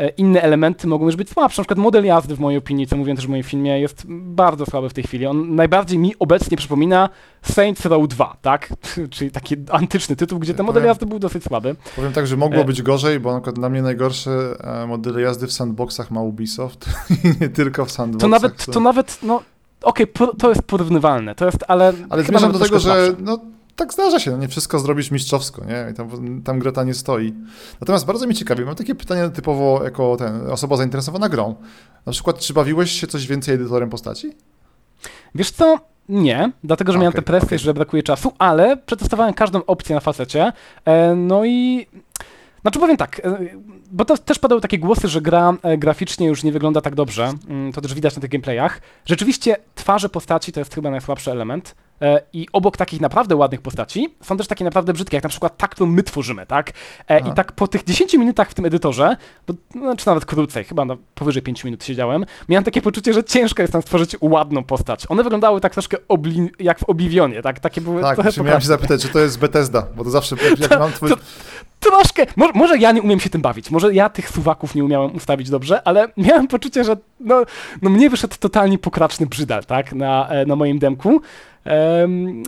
inne 0.07 0.41
elementy 0.41 0.87
mogą 0.87 1.05
już 1.05 1.15
być 1.15 1.29
słabsze. 1.29 1.61
Na 1.61 1.63
przykład 1.63 1.79
model 1.79 2.05
jazdy 2.05 2.35
w 2.35 2.39
mojej 2.39 2.57
opinii, 2.57 2.87
co 2.87 2.97
mówiłem 2.97 3.17
też 3.17 3.27
w 3.27 3.29
moim 3.29 3.43
filmie, 3.43 3.79
jest 3.79 4.03
bardzo 4.09 4.65
słaby 4.65 4.89
w 4.89 4.93
tej 4.93 5.03
chwili. 5.03 5.25
On 5.25 5.55
najbardziej 5.55 5.99
mi 5.99 6.15
obecnie 6.19 6.57
przypomina 6.57 7.09
Saints 7.41 7.85
Row 7.85 8.07
2, 8.07 8.37
tak? 8.41 8.73
Czyli 9.09 9.31
taki 9.31 9.55
antyczny 9.71 10.15
tytuł, 10.15 10.39
gdzie 10.39 10.53
ten 10.53 10.65
model 10.65 10.83
jazdy 10.83 11.05
był 11.05 11.19
dosyć 11.19 11.43
słaby. 11.43 11.75
Powiem 11.95 12.13
tak, 12.13 12.27
że 12.27 12.37
mogło 12.37 12.61
e, 12.61 12.65
być 12.65 12.81
gorzej, 12.81 13.19
bo 13.19 13.31
na 13.31 13.39
przykład 13.39 13.55
dla 13.55 13.69
mnie 13.69 13.81
najgorsze 13.81 14.31
e, 14.59 14.87
modele 14.87 15.21
jazdy 15.21 15.47
w 15.47 15.53
sandboxach 15.53 16.11
ma 16.11 16.21
Ubisoft 16.21 16.85
i 17.23 17.41
nie 17.41 17.49
tylko 17.49 17.85
w 17.85 17.91
sandboxach. 17.91 18.21
To 18.21 18.27
nawet, 18.27 18.65
to 18.65 18.79
nawet 18.79 19.19
no 19.23 19.43
okej, 19.81 20.13
okay, 20.13 20.27
to 20.37 20.49
jest 20.49 20.61
porównywalne, 20.61 21.35
to 21.35 21.45
jest, 21.45 21.65
ale... 21.67 21.93
Ale 22.09 22.23
zmierzam 22.23 22.51
do 22.51 22.59
tego, 22.59 22.79
że 22.79 23.15
no, 23.19 23.39
tak 23.79 23.93
zdarza 23.93 24.19
się, 24.19 24.31
no 24.31 24.37
nie 24.37 24.47
wszystko 24.47 24.79
zrobisz 24.79 25.11
mistrzowsko, 25.11 25.65
nie? 25.65 25.91
I 25.91 25.93
tam, 25.93 26.41
tam 26.43 26.59
Greta 26.59 26.83
nie 26.83 26.93
stoi. 26.93 27.33
Natomiast 27.81 28.05
bardzo 28.05 28.27
mi 28.27 28.35
ciekawi, 28.35 28.65
mam 28.65 28.75
takie 28.75 28.95
pytanie 28.95 29.29
typowo 29.29 29.83
jako 29.83 30.15
ten, 30.17 30.51
osoba 30.51 30.77
zainteresowana 30.77 31.29
grą. 31.29 31.55
Na 32.05 32.11
przykład, 32.11 32.39
czy 32.39 32.53
bawiłeś 32.53 32.91
się 32.91 33.07
coś 33.07 33.27
więcej 33.27 33.55
edytorem 33.55 33.89
postaci? 33.89 34.31
Wiesz 35.35 35.51
co, 35.51 35.77
nie, 36.09 36.51
dlatego 36.63 36.91
że 36.91 36.97
okay, 36.97 37.01
miałem 37.01 37.13
tę 37.13 37.21
presję, 37.21 37.47
okay. 37.47 37.59
że 37.59 37.73
brakuje 37.73 38.03
czasu, 38.03 38.31
ale 38.39 38.77
przetestowałem 38.77 39.33
każdą 39.33 39.65
opcję 39.65 39.95
na 39.95 40.01
facecie, 40.01 40.53
e, 40.85 41.15
no 41.15 41.45
i... 41.45 41.87
Znaczy 42.69 42.79
powiem 42.79 42.97
tak, 42.97 43.19
e, 43.19 43.39
bo 43.91 44.05
to 44.05 44.17
też 44.17 44.39
padały 44.39 44.61
takie 44.61 44.79
głosy, 44.79 45.07
że 45.07 45.21
gra 45.21 45.53
e, 45.63 45.77
graficznie 45.77 46.27
już 46.27 46.43
nie 46.43 46.51
wygląda 46.51 46.81
tak 46.81 46.95
dobrze, 46.95 47.33
mm, 47.49 47.71
to 47.73 47.81
też 47.81 47.93
widać 47.93 48.15
na 48.15 48.21
tych 48.21 48.29
gameplayach. 48.29 48.81
Rzeczywiście 49.05 49.57
twarze 49.75 50.09
postaci 50.09 50.51
to 50.51 50.59
jest 50.59 50.75
chyba 50.75 50.89
najsłabszy 50.91 51.31
element, 51.31 51.75
E, 52.01 52.21
I 52.33 52.47
obok 52.53 52.77
takich 52.77 53.01
naprawdę 53.01 53.35
ładnych 53.35 53.61
postaci 53.61 54.15
są 54.21 54.37
też 54.37 54.47
takie 54.47 54.63
naprawdę 54.63 54.93
brzydkie, 54.93 55.17
jak 55.17 55.23
na 55.23 55.29
przykład 55.29 55.57
ta, 55.57 55.67
którą 55.67 55.89
my 55.89 56.03
tworzymy, 56.03 56.45
tak? 56.45 56.71
E, 57.07 57.19
I 57.19 57.33
tak 57.33 57.51
po 57.51 57.67
tych 57.67 57.83
10 57.83 58.13
minutach 58.13 58.49
w 58.49 58.53
tym 58.53 58.65
edytorze, 58.65 59.17
bo, 59.47 59.53
no, 59.75 59.95
czy 59.95 60.07
nawet 60.07 60.25
krócej, 60.25 60.63
chyba 60.63 60.85
no, 60.85 60.97
powyżej 61.15 61.41
5 61.41 61.63
minut 61.63 61.83
siedziałem, 61.83 62.25
miałem 62.49 62.63
takie 62.63 62.81
poczucie, 62.81 63.13
że 63.13 63.23
ciężko 63.23 63.61
jest 63.61 63.73
tam 63.73 63.81
stworzyć 63.81 64.15
ładną 64.21 64.63
postać. 64.63 65.05
One 65.09 65.23
wyglądały 65.23 65.61
tak 65.61 65.73
troszkę 65.73 65.97
jak 66.59 66.79
w 66.79 66.83
Oblivionie, 66.83 67.41
tak? 67.41 67.59
Takie 67.59 67.81
były 67.81 68.01
tak, 68.01 68.15
trochę 68.15 68.43
miałem 68.43 68.61
się 68.61 68.67
zapytać, 68.67 69.01
czy 69.01 69.09
to 69.09 69.19
jest 69.19 69.39
Bethesda, 69.39 69.87
bo 69.95 70.03
to 70.03 70.09
zawsze 70.09 70.35
jak 70.59 70.69
to, 70.69 70.79
mam 70.79 70.91
twój... 70.91 71.09
To, 71.09 71.15
troszkę, 71.91 72.25
może, 72.35 72.53
może, 72.55 72.77
ja 72.77 72.91
nie 72.91 73.01
umiem 73.01 73.19
się 73.19 73.29
tym 73.29 73.41
bawić, 73.41 73.71
może 73.71 73.93
ja 73.93 74.09
tych 74.09 74.29
suwaków 74.29 74.75
nie 74.75 74.83
umiałem 74.83 75.15
ustawić 75.15 75.49
dobrze, 75.49 75.87
ale 75.87 76.07
miałem 76.17 76.47
poczucie, 76.47 76.83
że 76.83 76.97
no, 77.19 77.43
no 77.81 77.89
mnie 77.89 78.09
wyszedł 78.09 78.35
totalnie 78.39 78.77
pokraczny 78.77 79.25
brzydal, 79.25 79.65
tak, 79.65 79.93
na, 79.93 80.29
e, 80.29 80.45
na 80.45 80.55
moim 80.55 80.79
demku. 80.79 81.21
Um, 81.65 82.43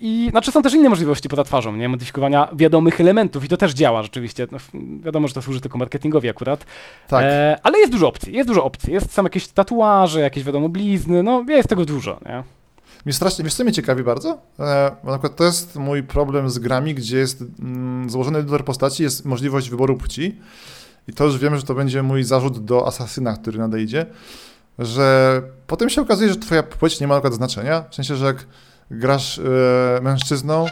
i 0.00 0.28
znaczy 0.30 0.52
są 0.52 0.62
też 0.62 0.74
inne 0.74 0.88
możliwości 0.88 1.28
poza 1.28 1.44
twarzą, 1.44 1.76
nie? 1.76 1.88
Modyfikowania 1.88 2.48
wiadomych 2.52 3.00
elementów 3.00 3.44
i 3.44 3.48
to 3.48 3.56
też 3.56 3.72
działa 3.72 4.02
rzeczywiście. 4.02 4.46
No, 4.52 4.58
wiadomo, 5.02 5.28
że 5.28 5.34
to 5.34 5.42
służy 5.42 5.60
tylko 5.60 5.78
marketingowi 5.78 6.28
akurat. 6.28 6.66
Tak. 7.08 7.24
E, 7.24 7.56
ale 7.62 7.78
jest 7.78 7.92
dużo 7.92 8.08
opcji, 8.08 8.32
jest 8.32 8.48
dużo 8.48 8.64
opcji. 8.64 8.92
Jest, 8.92 9.12
są 9.12 9.22
jakieś 9.24 9.48
tatuaże, 9.48 10.20
jakieś 10.20 10.44
wiadomo 10.44 10.68
blizny, 10.68 11.22
no 11.22 11.44
jest 11.48 11.68
tego 11.68 11.84
dużo, 11.84 12.20
nie? 12.26 12.57
Mnie 13.04 13.12
strasznie, 13.12 13.44
wiesz 13.44 13.54
co 13.54 13.64
mnie 13.64 13.72
ciekawi 13.72 14.02
bardzo? 14.02 14.38
E, 14.60 14.96
bo 15.04 15.10
na 15.10 15.18
to 15.18 15.44
jest 15.44 15.76
mój 15.76 16.02
problem 16.02 16.50
z 16.50 16.58
grami, 16.58 16.94
gdzie 16.94 17.18
jest 17.18 17.44
mm, 17.60 18.10
złożony 18.10 18.38
edytor 18.38 18.64
postaci, 18.64 19.02
jest 19.02 19.24
możliwość 19.24 19.70
wyboru 19.70 19.96
płci 19.96 20.38
i 21.08 21.12
to 21.12 21.24
już 21.24 21.38
wiem, 21.38 21.56
że 21.56 21.62
to 21.62 21.74
będzie 21.74 22.02
mój 22.02 22.24
zarzut 22.24 22.64
do 22.64 22.86
asasyna, 22.86 23.36
który 23.36 23.58
nadejdzie, 23.58 24.06
że 24.78 25.42
potem 25.66 25.90
się 25.90 26.02
okazuje, 26.02 26.30
że 26.30 26.36
twoja 26.36 26.62
płeć 26.62 27.00
nie 27.00 27.06
ma 27.06 27.20
na 27.20 27.30
znaczenia, 27.30 27.84
w 27.90 27.94
sensie, 27.94 28.16
że 28.16 28.26
jak 28.26 28.46
grasz 28.90 29.40
mężczyzną, 30.02 30.66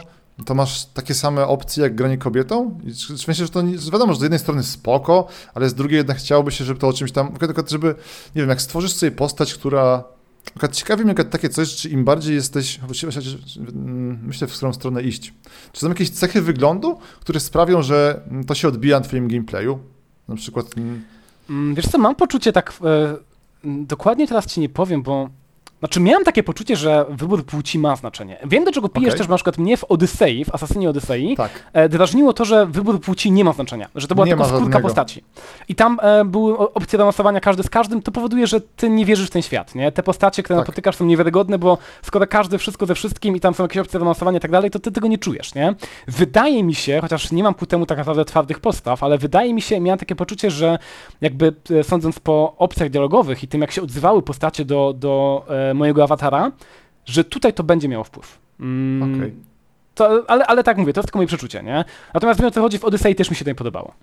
to 0.45 0.55
masz 0.55 0.85
takie 0.85 1.13
same 1.13 1.47
opcje 1.47 1.83
jak 1.83 1.95
granie 1.95 2.17
kobietą? 2.17 2.79
I 2.83 2.91
myślę, 3.27 3.45
że 3.45 3.49
to 3.49 3.61
nie, 3.61 3.77
wiadomo, 3.77 4.13
że 4.13 4.19
z 4.19 4.21
jednej 4.21 4.39
strony 4.39 4.63
spoko, 4.63 5.27
ale 5.53 5.69
z 5.69 5.73
drugiej 5.73 5.97
jednak 5.97 6.17
chciałoby 6.17 6.51
się, 6.51 6.65
żeby 6.65 6.79
to 6.79 6.87
o 6.87 6.93
czymś 6.93 7.11
tam, 7.11 7.33
żeby, 7.67 7.87
nie 8.35 8.41
wiem, 8.41 8.49
jak 8.49 8.61
stworzysz 8.61 8.93
sobie 8.93 9.11
postać, 9.11 9.53
która 9.53 10.03
Ciekawi 10.71 11.03
mnie 11.03 11.15
takie 11.15 11.49
coś, 11.49 11.75
czy 11.75 11.89
im 11.89 12.05
bardziej 12.05 12.35
jesteś, 12.35 12.79
mm, 13.57 14.19
myślę, 14.23 14.47
w 14.47 14.53
którą 14.53 14.73
stronę 14.73 15.01
iść. 15.01 15.33
Czy 15.71 15.81
są 15.81 15.89
jakieś 15.89 16.09
cechy 16.09 16.41
wyglądu, 16.41 16.99
które 17.19 17.39
sprawią, 17.39 17.81
że 17.81 18.21
to 18.47 18.55
się 18.55 18.67
odbija 18.67 18.99
na 18.99 19.05
twoim 19.05 19.27
gameplayu? 19.27 19.79
Na 20.27 20.35
przykład... 20.35 20.65
Mm, 21.49 21.75
wiesz 21.75 21.87
co, 21.87 21.97
mam 21.97 22.15
poczucie 22.15 22.53
tak, 22.53 22.73
e, 22.83 23.15
dokładnie 23.63 24.27
teraz 24.27 24.45
ci 24.45 24.59
nie 24.59 24.69
powiem, 24.69 25.01
bo 25.03 25.29
znaczy, 25.79 25.99
miałem 25.99 26.23
takie 26.23 26.43
poczucie, 26.43 26.75
że 26.75 27.05
wybór 27.09 27.45
płci 27.45 27.79
ma 27.79 27.95
znaczenie. 27.95 28.37
Wiem, 28.45 28.63
do 28.63 28.71
czego 28.71 28.89
pijesz 28.89 29.09
okay. 29.09 29.17
też, 29.17 29.27
na 29.27 29.35
przykład 29.35 29.57
mnie 29.57 29.77
w 29.77 29.83
Odysei, 29.83 30.45
w 30.45 30.55
Asasynie 30.55 30.89
Odysei, 30.89 31.35
tak. 31.35 31.51
e, 31.73 31.89
drażniło 31.89 32.33
to, 32.33 32.45
że 32.45 32.65
wybór 32.65 33.01
płci 33.01 33.31
nie 33.31 33.43
ma 33.43 33.53
znaczenia, 33.53 33.89
że 33.95 34.07
to 34.07 34.15
była 34.15 34.27
nie 34.27 34.35
tylko 34.35 34.57
skórka 34.57 34.79
postaci. 34.79 35.23
I 35.67 35.75
tam 35.75 35.99
e, 36.01 36.25
były 36.25 36.57
opcje 36.57 36.99
romansowania 36.99 37.39
każdy 37.39 37.63
z 37.63 37.69
każdym, 37.69 38.01
to 38.01 38.11
powoduje, 38.11 38.47
że 38.47 38.61
ty 38.61 38.89
nie 38.89 39.05
wierzysz 39.05 39.27
w 39.27 39.31
ten 39.31 39.41
świat, 39.41 39.75
nie? 39.75 39.91
Te 39.91 40.03
postacie, 40.03 40.43
które 40.43 40.59
tak. 40.59 40.67
napotykasz 40.67 40.95
są 40.95 41.05
niewiarygodne, 41.05 41.59
bo 41.59 41.77
skoro 42.01 42.27
każdy 42.27 42.57
wszystko 42.57 42.85
ze 42.85 42.95
wszystkim 42.95 43.35
i 43.35 43.39
tam 43.39 43.53
są 43.53 43.63
jakieś 43.63 43.77
opcje 43.77 43.99
romansowania 43.99 44.37
i 44.37 44.41
tak 44.41 44.51
dalej, 44.51 44.71
to 44.71 44.79
ty 44.79 44.91
tego 44.91 45.07
nie 45.07 45.17
czujesz, 45.17 45.55
nie? 45.55 45.75
Wydaje 46.07 46.63
mi 46.63 46.75
się, 46.75 46.99
chociaż 47.01 47.31
nie 47.31 47.43
mam 47.43 47.53
ku 47.53 47.65
temu 47.65 47.85
tak 47.85 47.97
naprawdę 47.97 48.25
twardych 48.25 48.59
postaw, 48.59 49.03
ale 49.03 49.17
wydaje 49.17 49.53
mi 49.53 49.61
się, 49.61 49.79
miałem 49.79 49.99
takie 49.99 50.15
poczucie, 50.15 50.51
że 50.51 50.79
jakby 51.21 51.53
e, 51.71 51.83
sądząc 51.83 52.19
po 52.19 52.55
opcjach 52.57 52.89
dialogowych 52.89 53.43
i 53.43 53.47
tym, 53.47 53.61
jak 53.61 53.71
się 53.71 53.81
odzywały 53.81 54.21
postacie 54.21 54.65
do, 54.65 54.93
do 54.93 55.45
e, 55.49 55.66
mojego 55.73 56.03
awatara, 56.03 56.51
że 57.05 57.23
tutaj 57.23 57.53
to 57.53 57.63
będzie 57.63 57.87
miało 57.87 58.03
wpływ. 58.03 58.39
Mm, 58.59 59.15
okay. 59.15 59.33
to, 59.95 60.23
ale, 60.27 60.45
ale 60.45 60.63
tak 60.63 60.77
mówię, 60.77 60.93
to 60.93 60.99
jest 60.99 61.07
tylko 61.07 61.19
moje 61.19 61.27
przeczucie, 61.27 61.63
nie? 61.63 61.85
Natomiast 62.13 62.39
wiem 62.39 62.47
o 62.47 62.51
co 62.51 62.61
chodzi, 62.61 62.79
w 62.79 62.85
Odyssey 62.85 63.15
też 63.15 63.29
mi 63.29 63.35
się 63.35 63.45
to 63.45 63.51
nie 63.51 63.55
podobało. 63.55 63.93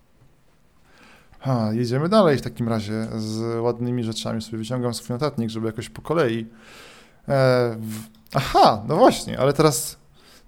Ha, 1.40 1.70
jedziemy 1.72 2.08
dalej 2.08 2.38
w 2.38 2.42
takim 2.42 2.68
razie 2.68 3.06
z 3.16 3.60
ładnymi 3.60 4.04
rzeczami. 4.04 4.42
Sobie 4.42 4.58
wyciągam 4.58 4.94
swój 4.94 5.14
notatnik, 5.14 5.50
żeby 5.50 5.66
jakoś 5.66 5.88
po 5.88 6.02
kolei. 6.02 6.40
E, 6.40 7.76
w... 7.80 8.00
Aha, 8.34 8.82
no 8.88 8.96
właśnie, 8.96 9.38
ale 9.38 9.52
teraz 9.52 9.96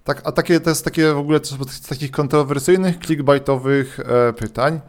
tak, 0.03 0.21
a 0.23 0.31
takie, 0.31 0.59
to 0.59 0.69
jest 0.69 0.85
takie 0.85 1.13
w 1.13 1.17
ogóle 1.17 1.39
z 1.69 1.87
takich 1.87 2.11
kontrowersyjnych, 2.11 2.97
clickbaitowych 2.99 3.99
e, 3.99 4.33
pytań 4.33 4.79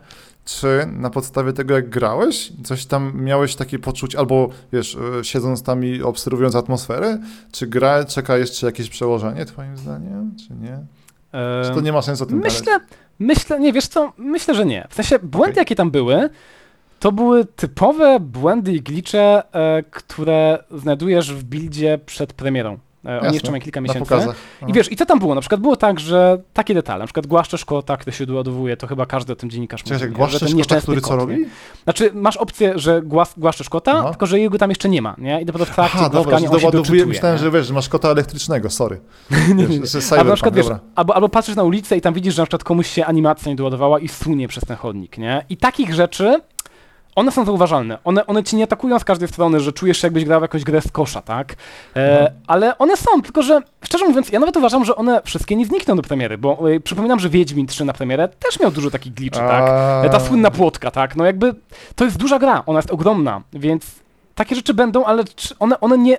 czy 0.48 0.86
na 0.92 1.10
podstawie 1.10 1.52
tego, 1.52 1.74
jak 1.74 1.88
grałeś, 1.88 2.52
coś 2.64 2.86
tam 2.86 3.12
miałeś 3.24 3.54
takie 3.54 3.78
poczucie, 3.78 4.18
albo 4.18 4.48
wiesz, 4.72 4.96
e, 5.20 5.24
siedząc 5.24 5.62
tam 5.62 5.84
i 5.84 6.02
obserwując 6.02 6.54
atmosferę, 6.54 7.18
czy 7.52 7.66
gra 7.66 8.04
czeka 8.04 8.36
jeszcze 8.36 8.66
jakieś 8.66 8.88
przełożenie, 8.88 9.44
twoim 9.44 9.76
zdaniem, 9.76 10.34
czy 10.36 10.54
nie? 10.54 10.78
Czy 11.64 11.74
to 11.74 11.80
nie 11.80 11.92
ma 11.92 12.02
sensu 12.02 12.24
o 12.24 12.26
tym 12.26 12.38
Myślę, 12.38 12.80
myślę, 13.18 13.60
nie, 13.60 13.72
wiesz 13.72 13.86
co, 13.86 14.12
myślę, 14.18 14.54
że 14.54 14.66
nie. 14.66 14.86
W 14.90 14.94
sensie 14.94 15.18
błędy, 15.18 15.52
okay. 15.52 15.60
jakie 15.60 15.74
tam 15.74 15.90
były, 15.90 16.30
to 16.98 17.12
były 17.12 17.44
typowe 17.44 18.20
błędy 18.20 18.72
i 18.72 18.80
glicze, 18.80 19.42
e, 19.52 19.82
które 19.90 20.64
znajdujesz 20.70 21.34
w 21.34 21.44
buildzie 21.44 21.98
przed 22.06 22.32
premierą. 22.32 22.78
Jasne, 23.14 23.28
Oni 23.28 23.34
jeszcze 23.34 23.50
mają 23.50 23.62
kilka 23.62 23.80
miesięcy. 23.80 24.14
I 24.68 24.72
wiesz, 24.72 24.92
i 24.92 24.96
co 24.96 25.06
tam 25.06 25.18
było? 25.18 25.34
Na 25.34 25.40
przykład 25.40 25.60
było 25.60 25.76
tak, 25.76 26.00
że 26.00 26.38
takie 26.52 26.74
detale, 26.74 26.98
na 26.98 27.06
przykład 27.06 27.26
głaszczesz 27.26 27.64
kota, 27.64 27.96
który 27.96 28.16
się 28.16 28.26
doładowuje, 28.26 28.76
to 28.76 28.86
chyba 28.86 29.06
każdy 29.06 29.32
o 29.32 29.36
tym 29.36 29.50
dziennikarz 29.50 29.84
mówi. 29.84 29.98
Czekaj, 29.98 30.10
głaszczesz 30.10 30.54
kota, 30.54 30.80
który 30.80 31.00
co 31.00 31.16
robi? 31.16 31.46
Znaczy, 31.84 32.10
masz 32.14 32.36
opcję, 32.36 32.72
że 32.76 33.02
głas, 33.02 33.34
głaszczesz 33.36 33.68
kota, 33.68 33.92
Aha. 33.92 34.10
tylko 34.10 34.26
że 34.26 34.40
jego 34.40 34.58
tam 34.58 34.70
jeszcze 34.70 34.88
nie 34.88 35.02
ma, 35.02 35.14
nie? 35.18 35.42
I 35.42 35.44
dopiero 35.44 35.64
w 35.64 35.70
trakcie 35.70 35.98
Aha, 35.98 36.08
dobra, 36.08 36.36
on 36.36 36.44
doładowuje, 36.44 37.06
myślałem, 37.06 37.38
nie? 37.38 37.44
że 37.44 37.50
wiesz, 37.50 37.66
że 37.66 37.74
masz 37.74 37.88
kota 37.88 38.08
elektrycznego, 38.08 38.70
sorry. 38.70 39.00
nie, 39.48 39.54
nie, 39.54 39.78
nie. 39.78 39.86
Albo, 40.10 40.24
na 40.30 40.34
przykład, 40.34 40.54
wiesz, 40.54 40.66
albo, 40.94 41.14
albo 41.14 41.28
patrzysz 41.28 41.56
na 41.56 41.62
ulicę 41.62 41.96
i 41.96 42.00
tam 42.00 42.14
widzisz, 42.14 42.34
że 42.34 42.42
na 42.42 42.46
przykład 42.46 42.64
komuś 42.64 42.90
się 42.90 43.06
animacja 43.06 43.50
nie 43.50 43.56
doładowała 43.56 43.98
i 43.98 44.08
sunie 44.08 44.48
przez 44.48 44.64
ten 44.64 44.76
chodnik, 44.76 45.18
nie? 45.18 45.44
I 45.48 45.56
takich 45.56 45.94
rzeczy 45.94 46.40
one 47.18 47.32
są 47.32 47.44
zauważalne. 47.44 47.98
One, 48.04 48.26
one 48.26 48.44
ci 48.44 48.56
nie 48.56 48.64
atakują 48.64 48.98
z 48.98 49.04
każdej 49.04 49.28
strony, 49.28 49.60
że 49.60 49.72
czujesz 49.72 50.00
się 50.00 50.06
jakbyś 50.06 50.24
grał 50.24 50.42
jakąś 50.42 50.64
grę 50.64 50.80
z 50.80 50.92
kosza, 50.92 51.22
tak? 51.22 51.56
E, 51.96 52.22
no. 52.22 52.40
Ale 52.46 52.78
one 52.78 52.96
są, 52.96 53.22
tylko 53.22 53.42
że 53.42 53.60
szczerze 53.84 54.04
mówiąc, 54.04 54.32
ja 54.32 54.40
nawet 54.40 54.56
uważam, 54.56 54.84
że 54.84 54.96
one 54.96 55.22
wszystkie 55.24 55.56
nie 55.56 55.66
znikną 55.66 55.96
do 55.96 56.02
premiery, 56.02 56.38
bo 56.38 56.70
e, 56.70 56.80
przypominam, 56.80 57.20
że 57.20 57.28
Wiedźmin 57.28 57.66
3 57.66 57.84
na 57.84 57.92
premierę 57.92 58.28
też 58.28 58.60
miał 58.60 58.70
dużo 58.70 58.90
takich 58.90 59.14
glitchy, 59.14 59.40
tak? 59.40 59.64
E, 60.04 60.10
ta 60.10 60.20
słynna 60.20 60.50
płotka, 60.50 60.90
tak? 60.90 61.16
No 61.16 61.24
jakby 61.24 61.54
to 61.94 62.04
jest 62.04 62.16
duża 62.16 62.38
gra, 62.38 62.62
ona 62.66 62.78
jest 62.78 62.90
ogromna, 62.90 63.42
więc 63.52 63.84
takie 64.34 64.54
rzeczy 64.54 64.74
będą, 64.74 65.04
ale 65.04 65.24
one, 65.58 65.80
one 65.80 65.98
nie 65.98 66.18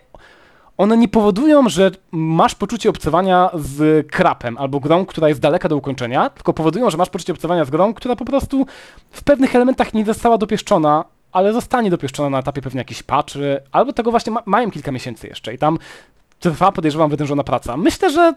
one 0.79 0.97
nie 0.97 1.07
powodują, 1.07 1.69
że 1.69 1.91
masz 2.11 2.55
poczucie 2.55 2.89
obcowania 2.89 3.49
z 3.53 4.07
krapem 4.07 4.57
albo 4.57 4.79
grą, 4.79 5.05
która 5.05 5.29
jest 5.29 5.39
daleka 5.39 5.69
do 5.69 5.77
ukończenia, 5.77 6.29
tylko 6.29 6.53
powodują, 6.53 6.89
że 6.89 6.97
masz 6.97 7.09
poczucie 7.09 7.33
obcowania 7.33 7.65
z 7.65 7.69
grą, 7.69 7.93
która 7.93 8.15
po 8.15 8.25
prostu 8.25 8.65
w 9.11 9.23
pewnych 9.23 9.55
elementach 9.55 9.93
nie 9.93 10.05
została 10.05 10.37
dopieszczona, 10.37 11.05
ale 11.31 11.53
zostanie 11.53 11.89
dopieszczona 11.89 12.29
na 12.29 12.39
etapie 12.39 12.61
pewnie 12.61 12.77
jakichś 12.77 13.03
patchy, 13.03 13.61
albo 13.71 13.93
tego 13.93 14.11
właśnie 14.11 14.31
ma 14.31 14.41
mają 14.45 14.71
kilka 14.71 14.91
miesięcy 14.91 15.27
jeszcze 15.27 15.53
i 15.53 15.57
tam 15.57 15.77
trwa, 16.39 16.71
podejrzewam, 16.71 17.09
wytężona 17.09 17.43
praca. 17.43 17.77
Myślę, 17.77 18.11
że 18.11 18.33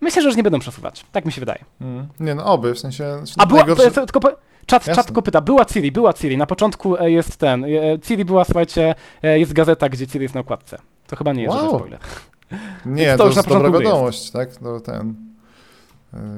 myślę, 0.00 0.22
że 0.22 0.28
już 0.28 0.36
nie 0.36 0.42
będą 0.42 0.58
przesuwać. 0.58 1.04
Tak 1.12 1.24
mi 1.24 1.32
się 1.32 1.40
wydaje. 1.40 1.64
Mm. 1.80 2.08
Nie 2.20 2.34
no, 2.34 2.44
oby, 2.44 2.74
w 2.74 2.78
sensie... 2.78 3.04
A 3.38 3.46
była, 3.46 3.64
najgorszy... 3.64 3.90
tylko 3.90 4.20
po, 4.20 4.28
Czat, 4.66 4.84
czat 4.84 5.06
tylko 5.06 5.22
pyta, 5.22 5.40
była 5.40 5.64
Ciri, 5.64 5.92
była 5.92 6.12
Ciri, 6.12 6.36
na 6.36 6.46
początku 6.46 6.96
e, 6.96 7.10
jest 7.10 7.36
ten, 7.36 7.64
e, 7.64 7.68
Ciri 8.02 8.24
była, 8.24 8.44
słuchajcie, 8.44 8.94
e, 9.22 9.38
jest 9.38 9.52
gazeta, 9.52 9.88
gdzie 9.88 10.06
Ciri 10.06 10.22
jest 10.22 10.34
na 10.34 10.40
okładce. 10.40 10.78
To 11.12 11.16
chyba 11.16 11.32
nie 11.32 11.42
jest 11.42 11.54
wow. 11.54 11.78
spoiler. 11.78 12.00
Nie, 12.86 13.12
to, 13.12 13.18
to 13.18 13.26
już 13.26 13.36
jest 13.36 13.48
dobra 13.48 13.70
wiadomość, 13.70 14.20
jest. 14.20 14.32
tak? 14.32 14.60
No, 14.60 14.80
ten. 14.80 15.14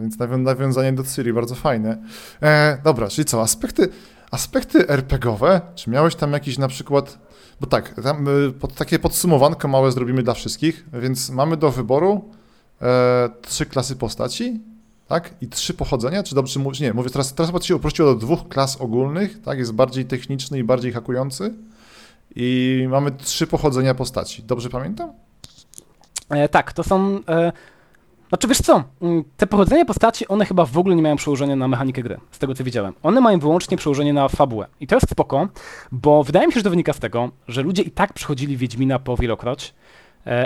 Więc 0.01 0.19
nawiązanie 0.19 0.93
do 0.93 1.05
Ciri, 1.05 1.33
bardzo 1.33 1.55
fajne. 1.55 1.99
E, 2.43 2.79
dobra, 2.85 3.09
czyli 3.09 3.25
co, 3.25 3.43
aspekty, 3.43 3.89
aspekty 4.31 4.89
RPGowe, 4.89 5.61
czy 5.75 5.91
miałeś 5.91 6.15
tam 6.15 6.33
jakiś 6.33 6.59
na 6.59 6.69
przykład, 6.69 7.19
bo 7.61 7.67
tak, 7.67 7.95
tam, 8.03 8.27
pod, 8.61 8.75
takie 8.75 8.99
podsumowanko 8.99 9.69
małe 9.69 9.93
zrobimy 9.93 10.23
dla 10.23 10.35
wszystkich, 10.35 10.85
więc 10.93 11.31
mamy 11.31 11.57
do 11.57 11.71
wyboru 11.71 12.31
e, 12.83 13.31
trzy 13.43 13.67
klasy 13.67 13.97
postaci, 13.97 14.61
tak? 15.07 15.35
I 15.41 15.49
trzy 15.49 15.75
pochodzenia, 15.75 16.23
czy 16.23 16.35
dobrze 16.35 16.61
mówisz? 16.61 16.81
Nie, 16.81 16.93
mówię, 16.93 17.11
teraz, 17.11 17.35
teraz 17.35 17.65
się 17.65 17.77
uprościło 17.77 18.15
do 18.15 18.21
dwóch 18.21 18.49
klas 18.49 18.81
ogólnych, 18.81 19.43
tak? 19.43 19.59
Jest 19.59 19.73
bardziej 19.73 20.05
techniczny 20.05 20.59
i 20.59 20.65
bardziej 20.65 20.93
hakujący. 20.93 21.55
I 22.37 22.87
mamy 22.89 23.11
trzy 23.11 23.47
pochodzenia 23.47 23.95
postaci. 23.95 24.43
Dobrze 24.43 24.69
pamiętam? 24.69 25.13
E, 26.31 26.49
tak, 26.49 26.73
to 26.73 26.83
są. 26.83 27.21
E, 27.29 27.53
znaczy 28.29 28.49
wiesz 28.49 28.59
co, 28.59 28.85
mm, 29.03 29.25
te 29.37 29.47
pochodzenia 29.47 29.85
postaci, 29.85 30.29
one 30.29 30.45
chyba 30.45 30.65
w 30.65 30.79
ogóle 30.79 30.97
nie 30.97 31.03
mają 31.03 31.17
przełożenia 31.17 31.57
na 31.57 31.69
mechanikę 31.69 32.03
gry, 32.03 32.21
z 32.31 32.39
tego 32.39 32.55
co 32.55 32.65
widziałem. 32.65 32.95
One 33.03 33.21
mają 33.21 33.39
wyłącznie 33.39 33.77
przełożenie 33.77 34.13
na 34.13 34.29
fabułę. 34.29 34.67
I 34.81 34.87
to 34.87 34.97
jest 34.97 35.11
spoko, 35.11 35.49
bo 35.93 36.25
wydaje 36.25 36.47
mi 36.47 36.53
się, 36.53 36.61
że 36.61 36.65
to 36.65 36.71
wynika 36.71 36.93
z 36.93 36.99
tego, 36.99 37.31
że 37.49 37.63
ludzie 37.63 37.83
i 37.83 37.91
tak 37.91 38.13
przechodzili 38.13 38.57
Wiedźmina 38.57 38.99
po 38.99 39.17
wielokroć, 39.17 39.75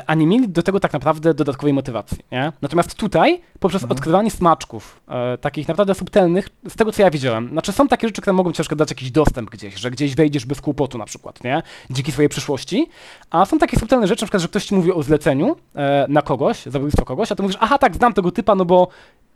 a 0.07 0.15
nie 0.15 0.27
mieli 0.27 0.49
do 0.49 0.63
tego 0.63 0.81
tak 0.81 0.93
naprawdę 0.93 1.35
dodatkowej 1.35 1.73
motywacji. 1.73 2.19
Nie? 2.33 2.53
Natomiast 2.63 2.95
tutaj, 2.95 3.41
poprzez 3.61 3.83
mhm. 3.83 3.99
odkrywanie 3.99 4.31
smaczków, 4.31 5.01
e, 5.09 5.39
takich 5.39 5.69
naprawdę 5.69 5.95
subtelnych, 5.95 6.49
z 6.69 6.77
tego 6.77 6.93
co 6.93 7.03
ja 7.03 7.11
widziałem, 7.11 7.49
znaczy 7.49 7.73
są 7.73 7.89
takie 7.89 8.09
rzeczy, 8.09 8.23
które 8.23 8.35
mogą 8.35 8.53
ci 8.53 8.63
dać 8.77 8.91
jakiś 8.91 9.11
dostęp 9.11 9.51
gdzieś, 9.51 9.75
że 9.75 9.91
gdzieś 9.91 10.15
wejdziesz 10.15 10.47
bez 10.47 10.61
kłopotu 10.61 10.99
na 10.99 11.05
przykład, 11.05 11.45
nie? 11.45 11.63
dzięki 11.91 12.13
swojej 12.13 12.29
przyszłości, 12.29 12.87
a 13.31 13.47
są 13.47 13.59
takie 13.59 13.79
subtelne 13.79 14.07
rzeczy, 14.07 14.23
na 14.23 14.27
przykład, 14.27 14.43
że 14.43 14.49
ktoś 14.49 14.65
ci 14.65 14.75
mówi 14.75 14.93
o 14.93 15.03
zleceniu 15.03 15.57
e, 15.75 16.07
na 16.09 16.23
kogoś, 16.23 16.63
zabójstwo 16.67 17.05
kogoś, 17.05 17.33
a 17.33 17.37
ty 17.37 17.43
mówisz, 17.43 17.59
aha 17.61 17.79
tak, 17.79 17.97
znam 17.97 18.13
tego 18.13 18.31
typa, 18.31 18.55
no 18.55 18.65
bo 18.65 18.89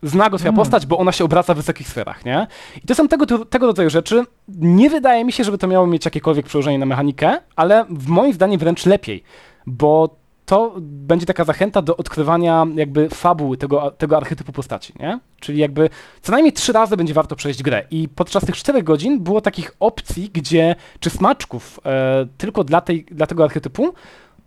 zna 0.03 0.30
go 0.30 0.38
twoja 0.38 0.53
hmm. 0.53 0.64
postać, 0.64 0.86
bo 0.86 0.99
ona 0.99 1.12
się 1.12 1.24
obraca 1.24 1.55
w 1.55 1.57
wysokich 1.57 1.88
sferach, 1.88 2.24
nie? 2.24 2.47
I 2.84 2.86
to 2.86 2.95
są 2.95 3.09
tego, 3.09 3.45
tego 3.45 3.66
rodzaju 3.66 3.90
rzeczy. 3.90 4.24
Nie 4.59 4.90
wydaje 4.90 5.24
mi 5.24 5.32
się, 5.32 5.45
żeby 5.45 5.59
to 5.59 5.66
miało 5.66 5.86
mieć 5.86 6.05
jakiekolwiek 6.05 6.47
przełożenie 6.47 6.78
na 6.78 6.86
mechanikę, 6.86 7.40
ale 7.57 7.84
w 7.90 8.09
moim 8.09 8.32
zdaniem 8.32 8.61
wręcz 8.61 8.86
lepiej, 8.86 9.22
bo 9.66 10.22
to 10.53 10.75
będzie 10.81 11.27
taka 11.27 11.45
zachęta 11.45 11.83
do 11.83 11.97
odkrywania 11.97 12.67
jakby 12.75 13.09
fabuły 13.09 13.57
tego, 13.57 13.91
tego 13.91 14.17
archetypu 14.17 14.53
postaci, 14.53 14.93
nie? 15.01 15.19
Czyli 15.41 15.59
jakby 15.59 15.91
co 16.23 16.33
najmniej 16.33 16.53
trzy 16.53 16.73
razy 16.73 16.97
będzie 16.97 17.15
warto 17.15 17.37
przejść 17.37 17.63
grę 17.63 17.85
i 17.91 18.09
podczas 18.09 18.45
tych 18.45 18.57
czterech 18.57 18.85
godzin 18.85 19.21
było 19.21 19.41
takich 19.41 19.75
opcji, 19.81 20.31
gdzie, 20.33 20.75
czy 21.01 21.11
smaczków 21.11 21.81
e, 21.87 22.27
tylko 22.39 22.65
dla, 22.65 22.81
tej, 22.81 23.05
dla 23.05 23.27
tego 23.27 23.45
archetypu, 23.45 23.95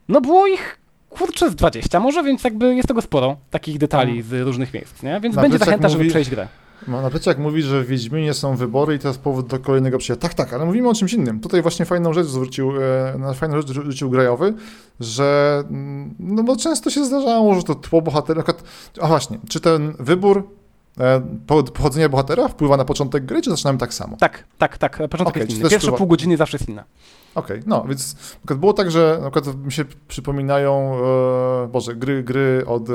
no 0.07 0.21
było 0.21 0.47
ich 0.47 0.79
kurczę 1.09 1.49
z 1.49 1.55
20 1.55 1.99
może, 1.99 2.23
więc 2.23 2.43
jakby 2.43 2.75
jest 2.75 2.87
tego 2.87 3.01
sporo, 3.01 3.37
takich 3.49 3.77
detali 3.77 4.21
z 4.21 4.33
różnych 4.33 4.73
miejsc, 4.73 5.03
nie? 5.03 5.19
Więc 5.19 5.35
będzie 5.35 5.57
zachęta, 5.57 5.87
mówi, 5.87 5.97
żeby 5.97 6.09
przejść 6.09 6.29
grę. 6.29 6.47
No, 6.87 7.01
na 7.01 7.09
jak 7.25 7.37
mówisz, 7.37 7.65
że 7.65 7.83
w 7.83 7.87
Wiedźminie 7.87 8.33
są 8.33 8.55
wybory 8.55 8.95
i 8.95 8.99
to 8.99 9.07
jest 9.07 9.19
powód 9.19 9.47
do 9.47 9.59
kolejnego 9.59 9.97
przyjścia. 9.97 10.21
Tak, 10.21 10.33
tak, 10.33 10.53
ale 10.53 10.65
mówimy 10.65 10.89
o 10.89 10.93
czymś 10.93 11.13
innym. 11.13 11.39
Tutaj 11.39 11.61
właśnie 11.61 11.85
fajną 11.85 12.13
rzecz 12.13 12.27
zwrócił, 12.27 12.71
e, 12.81 13.17
na 13.17 13.33
fajną 13.33 13.57
rzecz 13.57 13.67
zwrócił 13.67 14.09
Grajowy, 14.09 14.53
że 14.99 15.63
mm, 15.69 16.15
no 16.19 16.43
bo 16.43 16.55
często 16.55 16.89
się 16.89 17.05
zdarzało, 17.05 17.55
że 17.55 17.63
to 17.63 17.75
tło 17.75 18.01
bohatera, 18.01 18.43
a 19.01 19.07
właśnie, 19.07 19.39
czy 19.49 19.59
ten 19.59 19.93
wybór 19.99 20.49
pochodzenie 21.73 22.09
bohatera 22.09 22.47
wpływa 22.47 22.77
na 22.77 22.85
początek 22.85 23.25
gry, 23.25 23.41
czy 23.41 23.49
zaczynamy 23.49 23.79
tak 23.79 23.93
samo? 23.93 24.17
Tak, 24.17 24.43
tak, 24.57 24.77
tak. 24.77 24.97
Początek 24.97 25.27
okay, 25.27 25.43
jest 25.43 25.51
inny. 25.51 25.61
Pierwsze 25.61 25.77
wpływa... 25.77 25.97
pół 25.97 26.07
godziny 26.07 26.37
zawsze 26.37 26.57
jest 26.57 26.69
inne. 26.69 26.83
Okej, 27.35 27.57
okay, 27.59 27.69
no 27.69 27.85
więc 27.89 28.15
było 28.45 28.73
tak, 28.73 28.91
że 28.91 29.19
na 29.21 29.31
przykład 29.31 29.65
mi 29.65 29.71
się 29.71 29.85
przypominają, 30.07 30.97
e, 31.63 31.67
Boże, 31.67 31.95
gry, 31.95 32.23
gry 32.23 32.63
od 32.67 32.89
e, 32.89 32.93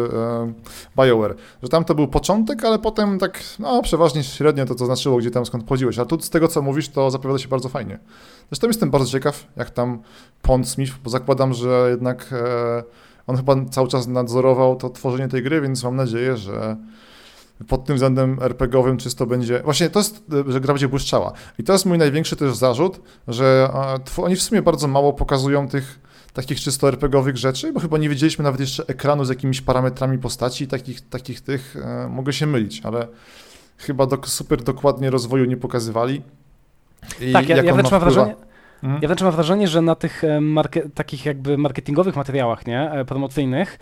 BioWare, 0.97 1.37
że 1.63 1.69
tam 1.69 1.85
to 1.85 1.95
był 1.95 2.09
początek, 2.09 2.65
ale 2.65 2.79
potem 2.79 3.19
tak, 3.19 3.41
no 3.59 3.83
przeważnie 3.83 4.25
średnio 4.25 4.67
to, 4.67 4.75
to 4.75 4.87
znaczyło, 4.87 5.19
gdzie 5.19 5.31
tam 5.31 5.47
skąd 5.47 5.65
pochodziłeś, 5.65 5.99
a 5.99 6.05
tu 6.05 6.21
z 6.21 6.31
tego, 6.31 6.49
co 6.49 6.63
mówisz, 6.63 6.89
to 6.89 7.11
zapowiada 7.11 7.39
się 7.39 7.49
bardzo 7.49 7.69
fajnie. 7.69 7.99
Zresztą 8.51 8.67
jestem 8.67 8.91
bardzo 8.91 9.11
ciekaw, 9.11 9.47
jak 9.57 9.71
tam 9.71 10.03
Pond 10.43 10.69
Smith, 10.69 10.93
bo 11.05 11.11
zakładam, 11.11 11.55
że 11.55 11.87
jednak 11.91 12.33
e, 12.33 12.83
on 13.27 13.37
chyba 13.37 13.57
cały 13.71 13.89
czas 13.89 14.07
nadzorował 14.07 14.77
to 14.77 14.91
tworzenie 14.91 15.29
tej 15.29 15.43
gry, 15.43 15.61
więc 15.61 15.85
mam 15.85 15.97
nadzieję, 15.97 16.37
że 16.37 16.77
pod 17.69 17.85
tym 17.85 17.97
względem 17.97 18.39
RPGowym 18.41 18.97
czysto 18.97 19.27
będzie. 19.27 19.63
Właśnie 19.63 19.91
to 19.91 19.99
jest, 19.99 20.25
że 20.49 20.61
gra 20.61 20.75
będzie 20.75 20.89
błyszczała. 20.89 21.33
I 21.59 21.65
to 21.65 21.73
jest 21.73 21.87
mój 21.87 21.99
największy 21.99 22.37
też 22.37 22.57
zarzut, 22.57 23.01
że 23.29 23.71
oni 24.17 24.37
w 24.37 24.43
sumie 24.43 24.63
bardzo 24.63 24.89
mało 24.89 25.13
pokazują 25.13 25.69
tych 25.69 26.01
takich 26.33 26.61
czysto 26.61 26.89
RPGowych 26.89 27.37
rzeczy, 27.37 27.73
bo 27.73 27.81
chyba 27.81 27.99
nie 27.99 28.09
widzieliśmy 28.09 28.45
nawet 28.45 28.61
jeszcze 28.61 28.85
ekranu 28.87 29.25
z 29.25 29.29
jakimiś 29.29 29.61
parametrami 29.61 30.19
postaci 30.19 30.69
takich, 30.69 31.09
takich 31.09 31.41
tych, 31.41 31.77
e, 31.77 32.09
mogę 32.09 32.33
się 32.33 32.47
mylić, 32.47 32.81
ale 32.85 33.07
chyba 33.79 34.07
do, 34.07 34.19
super 34.25 34.63
dokładnie 34.63 35.11
rozwoju 35.11 35.45
nie 35.45 35.57
pokazywali. 35.57 36.23
I 37.21 37.33
tak, 37.33 37.49
ja, 37.49 37.63
ja 37.63 37.75
wręcz 37.75 37.91
mam 37.91 38.01
wrażenie, 38.01 38.35
mhm. 38.83 39.03
ja 39.03 39.09
wręcz 39.09 39.23
mam 39.23 39.33
wrażenie, 39.33 39.69
że 39.69 39.83
na 39.83 39.95
tych 39.95 40.25
e, 40.25 40.41
takich 40.95 41.27
jakby 41.27 41.59
marketingowych 41.59 42.17
materiałach, 42.17 42.67
nie, 42.67 42.91
e, 42.91 43.05
promocyjnych, 43.05 43.79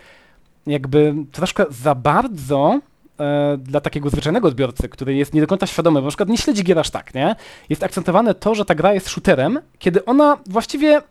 jakby 0.67 1.15
troszkę 1.31 1.65
za 1.69 1.95
bardzo 1.95 2.79
e, 3.19 3.57
dla 3.57 3.81
takiego 3.81 4.09
zwyczajnego 4.09 4.47
odbiorcy, 4.47 4.89
który 4.89 5.15
jest 5.15 5.33
nie 5.33 5.41
do 5.41 5.47
końca 5.47 5.67
świadomy, 5.67 5.99
bo 5.99 6.05
na 6.05 6.09
przykład 6.09 6.29
nie 6.29 6.37
śledzi 6.37 6.63
gier 6.63 6.79
aż 6.79 6.89
tak, 6.89 7.13
nie? 7.13 7.35
Jest 7.69 7.83
akcentowane 7.83 8.33
to, 8.33 8.55
że 8.55 8.65
ta 8.65 8.75
gra 8.75 8.93
jest 8.93 9.09
shooterem, 9.09 9.59
kiedy 9.79 10.05
ona 10.05 10.37
właściwie 10.45 11.01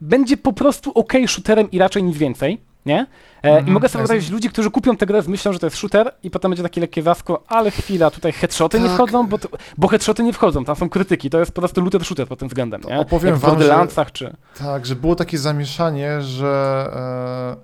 będzie 0.00 0.36
po 0.36 0.52
prostu 0.52 0.90
ok 0.90 1.12
shooterem 1.26 1.70
i 1.70 1.78
raczej 1.78 2.02
nic 2.02 2.16
więcej, 2.16 2.60
nie? 2.86 3.06
E, 3.42 3.48
I 3.48 3.52
mhm, 3.52 3.72
mogę 3.72 3.88
sobie 3.88 4.02
wyobrazić 4.02 4.30
ludzi, 4.30 4.48
którzy 4.48 4.70
kupią 4.70 4.96
tę 4.96 5.06
grę 5.06 5.22
z 5.22 5.28
myślą, 5.28 5.52
że 5.52 5.58
to 5.58 5.66
jest 5.66 5.76
shooter 5.76 6.14
i 6.22 6.30
potem 6.30 6.50
będzie 6.50 6.62
takie 6.62 6.80
lekkie 6.80 7.02
wasko, 7.02 7.42
ale 7.48 7.70
chwila, 7.70 8.10
tutaj 8.10 8.32
headshoty 8.32 8.78
tak. 8.78 8.88
nie 8.88 8.94
wchodzą, 8.94 9.26
bo, 9.26 9.38
bo 9.78 9.88
headshoty 9.88 10.22
nie 10.22 10.32
wchodzą, 10.32 10.64
tam 10.64 10.76
są 10.76 10.88
krytyki, 10.88 11.30
to 11.30 11.38
jest 11.38 11.52
po 11.52 11.60
prostu 11.60 11.80
looter 11.80 12.04
shooter 12.04 12.28
pod 12.28 12.38
tym 12.38 12.48
względem, 12.48 12.80
nie? 12.88 12.98
Opowiem 12.98 13.30
Jak 13.30 13.38
wam, 13.40 13.62
że, 13.62 14.06
czy... 14.12 14.36
Tak, 14.58 14.86
że 14.86 14.96
było 14.96 15.16
takie 15.16 15.38
zamieszanie, 15.38 16.22
że... 16.22 16.86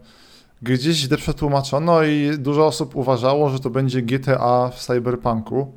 E 0.03 0.16
gdzieś 0.63 0.97
źle 0.97 1.17
przetłumaczono 1.17 2.03
i 2.03 2.39
dużo 2.39 2.67
osób 2.67 2.97
uważało, 2.97 3.51
że 3.51 3.61
to 3.61 3.71
będzie 3.71 4.03
GTA 4.03 4.71
w 4.71 4.81
Cyberpunku. 4.81 5.73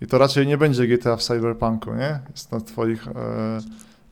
I 0.00 0.06
to 0.06 0.18
raczej 0.18 0.46
nie 0.46 0.58
będzie 0.58 0.86
GTA 0.86 1.16
w 1.16 1.22
Cyberpunku, 1.22 1.94
nie? 1.94 2.20
Jest 2.30 2.52
na 2.52 2.60
twoich 2.60 3.08
e, 3.08 3.12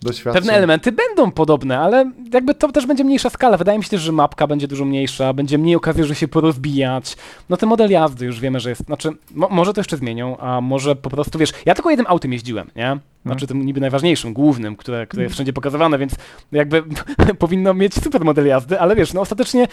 doświadczeń. 0.03 0.43
Pewne 0.43 0.53
elementy 0.53 0.93
będą 0.93 1.31
podobne, 1.31 1.79
ale 1.79 2.13
jakby 2.33 2.55
to 2.55 2.73
też 2.73 2.87
będzie 2.87 3.05
mniejsza 3.05 3.31
skala. 3.31 3.57
Wydaje 3.57 3.79
mi 3.79 3.85
się 3.85 3.91
też, 3.91 4.01
że 4.01 4.13
mapka 4.13 4.47
będzie 4.47 4.69
dużo 4.69 4.85
mniejsza, 4.85 5.33
będzie 5.33 5.59
mniej 5.59 5.77
okazji, 5.77 6.05
że 6.05 6.15
się 6.15 6.29
porozbijać. 6.29 7.17
No 7.49 7.57
ten 7.57 7.69
model 7.69 7.91
jazdy 7.91 8.27
już 8.27 8.41
wiemy, 8.41 8.61
że 8.61 8.71
jest, 8.71 8.85
znaczy, 8.85 9.11
mo 9.35 9.49
może 9.51 9.73
to 9.73 9.81
jeszcze 9.81 9.97
zmienią, 9.97 10.39
a 10.39 10.61
może 10.61 10.97
po 10.97 11.11
prostu, 11.11 11.39
wiesz, 11.39 11.53
ja 11.67 11.75
tylko 11.75 11.91
jednym 11.91 12.07
autem 12.07 12.33
jeździłem, 12.33 12.71
nie? 12.77 12.99
Znaczy 13.27 13.47
tym 13.47 13.67
niby 13.67 13.81
najważniejszym, 13.81 14.33
głównym, 14.33 14.77
które, 14.77 15.07
które 15.07 15.23
jest 15.23 15.35
wszędzie 15.35 15.53
pokazywane, 15.53 15.99
więc 15.99 16.15
jakby 16.53 16.83
powinno 17.39 17.75
mieć 17.75 17.95
super 17.95 18.25
model 18.25 18.47
jazdy, 18.47 18.81
ale 18.81 18.97
wiesz, 18.97 19.13
no 19.13 19.21
ostatecznie 19.21 19.69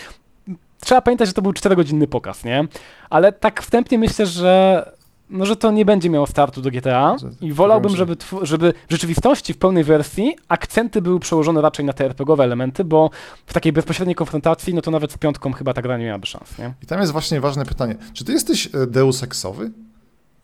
trzeba 0.79 1.01
pamiętać, 1.01 1.27
że 1.27 1.33
to 1.33 1.41
był 1.41 1.51
4-godzinny 1.51 2.07
pokaz, 2.07 2.43
nie? 2.43 2.67
Ale 3.09 3.31
tak 3.31 3.61
wstępnie 3.61 3.99
myślę, 3.99 4.25
że 4.25 4.83
no, 5.29 5.45
że 5.45 5.55
to 5.55 5.71
nie 5.71 5.85
będzie 5.85 6.09
miało 6.09 6.27
startu 6.27 6.61
do 6.61 6.71
GTA 6.71 7.15
i 7.41 7.53
wolałbym, 7.53 7.95
żeby, 7.95 8.17
żeby 8.41 8.73
w 8.87 8.91
rzeczywistości, 8.91 9.53
w 9.53 9.57
pełnej 9.57 9.83
wersji 9.83 10.35
akcenty 10.47 11.01
były 11.01 11.19
przełożone 11.19 11.61
raczej 11.61 11.85
na 11.85 11.93
te 11.93 12.05
RPGowe 12.05 12.43
elementy, 12.43 12.83
bo 12.83 13.09
w 13.45 13.53
takiej 13.53 13.73
bezpośredniej 13.73 14.15
konfrontacji, 14.15 14.73
no 14.73 14.81
to 14.81 14.91
nawet 14.91 15.11
z 15.11 15.17
piątką 15.17 15.53
chyba 15.53 15.73
ta 15.73 15.81
gra 15.81 15.97
nie 15.97 16.05
miałaby 16.05 16.27
szans, 16.27 16.57
nie? 16.59 16.73
I 16.83 16.85
tam 16.85 16.99
jest 16.99 17.11
właśnie 17.11 17.41
ważne 17.41 17.65
pytanie, 17.65 17.95
czy 18.13 18.25
ty 18.25 18.31
jesteś 18.31 18.69
e, 18.73 18.87
Deus 18.87 19.23
Exowy? 19.23 19.71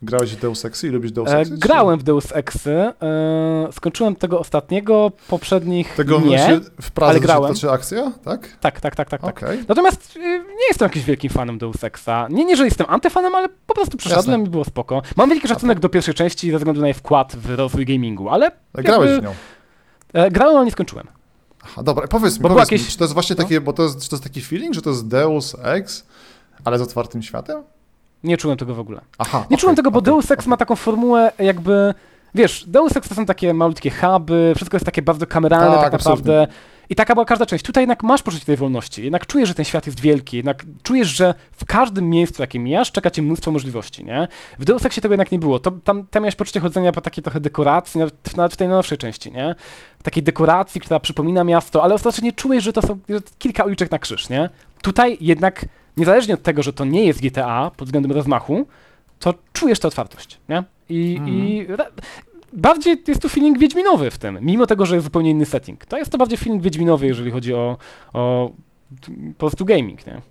Grałeś 0.04 0.36
w 0.36 0.40
Deus 0.40 0.66
Exy 0.66 0.88
i 0.88 0.90
lubisz 0.90 1.12
Deus 1.12 1.30
Exy? 1.30 1.54
E, 1.54 1.58
grałem 1.58 2.00
w 2.00 2.04
Deus 2.04 2.32
Exy. 2.32 2.72
E, 2.72 2.94
skończyłem 3.72 4.16
tego 4.16 4.40
ostatniego, 4.40 5.12
poprzednich 5.28 5.96
tego 5.96 6.20
nie, 6.20 6.60
w 6.82 6.92
Pradze 6.92 7.12
ale 7.12 7.20
grałem. 7.20 7.56
To 7.56 7.72
akcja, 7.72 8.12
tak? 8.24 8.58
Tak, 8.62 8.82
tak, 8.82 8.96
tak, 8.96 9.10
tak. 9.10 9.24
Okay. 9.24 9.58
tak. 9.58 9.68
Natomiast 9.68 10.16
y, 10.16 10.20
nie 10.20 10.68
jestem 10.68 10.86
jakimś 10.86 11.06
wielkim 11.06 11.30
fanem 11.30 11.58
Deus 11.58 11.84
Exa. 11.84 12.28
Nie, 12.30 12.46
nie, 12.46 12.58
że 12.58 12.66
jestem 12.66 12.88
antyfanem, 12.90 13.36
ale 13.36 13.50
po 13.68 13.74
prostu 13.74 13.98
przeszedłem 13.98 14.46
i 14.46 14.50
było 14.50 14.66
spoko. 14.66 15.02
Mam 15.16 15.30
wielki 15.30 15.48
szacunek 15.48 15.80
do 15.80 15.90
pierwszej 15.90 16.14
części 16.14 16.52
ze 16.52 16.58
względu 16.58 16.82
na 16.82 16.88
jej 16.88 16.94
wkład 16.94 17.36
w 17.36 17.56
rozwój 17.56 17.86
gamingu, 17.86 18.30
ale... 18.30 18.52
Grałeś 18.74 19.20
w 19.20 19.24
nią? 19.24 19.34
E, 20.14 20.32
grałem, 20.32 20.56
ale 20.56 20.66
nie 20.66 20.72
skończyłem. 20.72 21.08
Aha, 21.64 21.84
dobra, 21.84 22.08
powiedz 22.08 22.38
mi, 22.38 22.42
powiedz 22.42 22.60
jakieś... 22.60 22.82
mi, 22.82 22.92
czy 22.92 22.98
to 22.98 23.04
jest 23.04 23.14
właśnie 23.14 23.36
no? 23.40 23.44
takie, 23.44 23.62
bo 23.62 23.74
to 23.74 23.84
jest, 23.84 24.02
czy 24.02 24.10
to 24.10 24.16
jest 24.16 24.24
taki 24.24 24.42
feeling, 24.42 24.74
że 24.74 24.82
to 24.82 24.90
jest 24.90 25.08
Deus 25.08 25.56
Ex, 25.64 26.06
ale 26.64 26.80
z 26.80 26.82
otwartym 26.82 27.22
światem? 27.22 27.64
Nie 28.24 28.38
czułem 28.38 28.58
tego 28.58 28.76
w 28.76 28.80
ogóle. 28.80 29.02
Aha, 29.18 29.38
nie 29.38 29.46
okay, 29.46 29.58
czułem 29.58 29.76
tego, 29.76 29.92
bo 29.92 30.00
okay, 30.00 30.12
Deus 30.12 30.32
Ex 30.32 30.40
okay. 30.40 30.50
ma 30.50 30.58
taką 30.58 30.76
formułę 30.76 31.32
jakby... 31.40 31.94
Wiesz, 32.36 32.66
Deus 32.68 32.98
Ex 32.98 33.10
to 33.10 33.16
są 33.16 33.26
takie 33.26 33.54
malutkie 33.54 33.92
huby, 33.92 34.54
wszystko 34.56 34.76
jest 34.76 34.86
takie 34.86 35.02
bardzo 35.02 35.28
kameralne 35.28 35.76
tak, 35.76 35.82
tak 35.82 35.92
naprawdę. 35.92 36.48
I 36.90 36.96
taka 36.96 37.14
była 37.14 37.26
każda 37.26 37.46
część. 37.46 37.66
Tutaj 37.66 37.84
jednak 37.84 38.04
masz 38.04 38.24
poczucie 38.24 38.46
tej 38.46 38.58
wolności, 38.58 39.04
jednak 39.04 39.26
czujesz, 39.26 39.50
że 39.50 39.56
ten 39.56 39.66
świat 39.66 39.86
jest 39.86 40.00
wielki, 40.00 40.38
jednak 40.38 40.66
czujesz, 40.84 41.08
że 41.08 41.34
w 41.52 41.66
każdym 41.66 42.10
miejscu, 42.10 42.44
jakie 42.44 42.60
mijasz, 42.60 42.92
czeka 42.92 43.12
cię 43.12 43.22
mnóstwo 43.22 43.52
możliwości, 43.52 44.06
nie? 44.06 44.28
W 44.60 44.66
Deus 44.66 44.86
Exie 44.86 45.02
tego 45.02 45.14
jednak 45.14 45.32
nie 45.32 45.40
było. 45.40 45.60
To, 45.60 45.72
tam, 45.72 46.08
tam 46.08 46.24
miałeś 46.24 46.36
poczucie 46.36 46.60
chodzenia 46.60 46.92
po 46.92 47.02
takiej 47.02 47.24
trochę 47.24 47.40
dekoracji, 47.40 48.00
nawet, 48.00 48.38
nawet 48.38 48.54
w 48.54 48.58
tej 48.58 48.68
nowszej 48.68 48.98
części, 48.98 49.32
nie? 49.32 49.56
Takiej 50.04 50.24
dekoracji, 50.24 50.82
która 50.82 51.00
przypomina 51.00 51.44
miasto, 51.44 51.84
ale 51.84 51.94
ostatecznie 51.94 52.34
czujesz, 52.34 52.64
że 52.64 52.74
to 52.74 52.82
są 52.82 53.00
że 53.10 53.20
kilka 53.40 53.64
uliczek 53.64 53.92
na 53.92 54.00
krzyż, 54.00 54.30
nie? 54.30 54.50
Tutaj 54.82 55.18
jednak 55.22 55.66
niezależnie 56.02 56.34
od 56.34 56.42
tego, 56.42 56.64
że 56.64 56.74
to 56.74 56.86
nie 56.86 57.06
jest 57.06 57.22
GTA 57.22 57.72
pod 57.78 57.88
względem 57.88 58.12
rozmachu, 58.12 58.68
to 59.20 59.34
czujesz 59.54 59.80
tę 59.80 59.88
otwartość, 59.88 60.40
nie? 60.50 60.64
I, 60.90 61.16
mm. 61.20 61.30
i 61.30 61.68
bardziej 62.54 63.04
jest 63.08 63.22
tu 63.22 63.30
feeling 63.30 63.60
wiedźminowy 63.60 64.12
w 64.12 64.18
tym, 64.18 64.38
mimo 64.42 64.68
tego, 64.68 64.86
że 64.86 64.96
jest 64.96 65.04
zupełnie 65.04 65.30
inny 65.30 65.46
setting. 65.46 65.86
To 65.86 65.98
jest 65.98 66.12
to 66.12 66.18
bardziej 66.18 66.38
feeling 66.38 66.64
wiedźminowy, 66.64 67.08
jeżeli 67.08 67.32
chodzi 67.32 67.54
o, 67.54 67.78
o 68.14 68.52
po 69.38 69.40
prostu 69.40 69.66
gaming, 69.66 70.08
nie? 70.08 70.22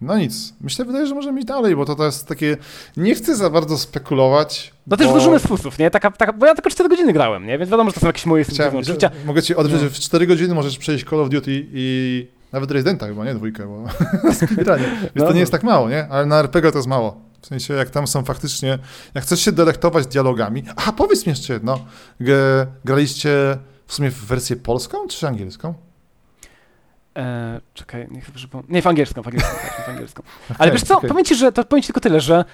No 0.00 0.18
nic. 0.18 0.54
Myślę, 0.60 0.84
wydaje, 0.84 1.06
że 1.06 1.14
możemy 1.14 1.38
iść 1.38 1.48
dalej, 1.48 1.76
bo 1.76 1.84
to, 1.84 1.94
to 1.94 2.04
jest 2.04 2.28
takie... 2.28 2.56
Nie 2.96 3.14
chcę 3.14 3.36
za 3.36 3.50
bardzo 3.50 3.78
spekulować, 3.78 4.72
No 4.86 4.90
bo... 4.90 4.96
też 4.96 5.06
włożymy 5.06 5.38
spusów, 5.38 5.78
nie? 5.78 5.90
Taka, 5.90 6.10
taka, 6.10 6.32
bo 6.32 6.46
ja 6.46 6.54
tylko 6.54 6.70
4 6.70 6.88
godziny 6.88 7.12
grałem, 7.12 7.46
nie? 7.46 7.58
Więc 7.58 7.70
wiadomo, 7.70 7.90
że 7.90 7.94
to 7.94 8.00
są 8.00 8.06
jakieś 8.06 8.26
moje 8.26 8.44
Chciałem. 8.44 8.74
Mogę 9.26 9.42
ci 9.42 9.56
odwiedzić, 9.56 9.82
no. 9.82 9.88
że 9.88 9.94
w 9.94 9.98
4 9.98 10.26
godziny 10.26 10.54
możesz 10.54 10.78
przejść 10.78 11.04
Call 11.04 11.20
of 11.20 11.28
Duty 11.28 11.66
i 11.72 12.26
nawet 12.52 12.70
Residenta 12.70 13.06
chyba, 13.06 13.24
nie? 13.24 13.34
Dwójkę, 13.34 13.66
bo 13.66 13.84
speedrunie. 14.32 14.84
Więc 15.00 15.14
no, 15.14 15.26
to 15.26 15.32
nie 15.32 15.40
jest 15.40 15.52
tak 15.52 15.62
mało, 15.62 15.88
nie? 15.88 16.08
Ale 16.08 16.26
na 16.26 16.38
RPG 16.38 16.72
to 16.72 16.78
jest 16.78 16.88
mało. 16.88 17.20
W 17.40 17.46
sensie, 17.46 17.74
jak 17.74 17.90
tam 17.90 18.06
są 18.06 18.24
faktycznie, 18.24 18.78
jak 19.14 19.24
chcesz 19.24 19.40
się 19.40 19.52
delektować 19.52 20.06
dialogami. 20.06 20.64
Aha, 20.76 20.92
powiedz 20.92 21.26
mi 21.26 21.30
jeszcze 21.30 21.52
jedno. 21.52 21.78
Graliście 22.84 23.58
w 23.86 23.94
sumie 23.94 24.10
w 24.10 24.24
wersję 24.24 24.56
polską 24.56 25.08
czy 25.08 25.28
angielską? 25.28 25.74
Eee, 27.16 27.60
czekaj, 27.74 28.08
niech 28.10 28.30
przypomnę. 28.30 28.66
Nie, 28.70 28.82
w 28.82 28.86
angielską, 28.86 29.22
w 29.22 29.26
angielską, 29.26 29.56
w 29.86 29.88
angielską. 29.88 30.22
Ale 30.48 30.56
okay, 30.58 30.70
wiesz 30.72 30.82
co, 30.82 30.96
okay. 30.98 31.10
powiem 31.10 31.24
ci, 31.24 31.34
że 31.34 31.52
to 31.52 31.64
powiem 31.64 31.82
ci 31.82 31.86
tylko 31.86 32.00
tyle, 32.00 32.20
że 32.20 32.44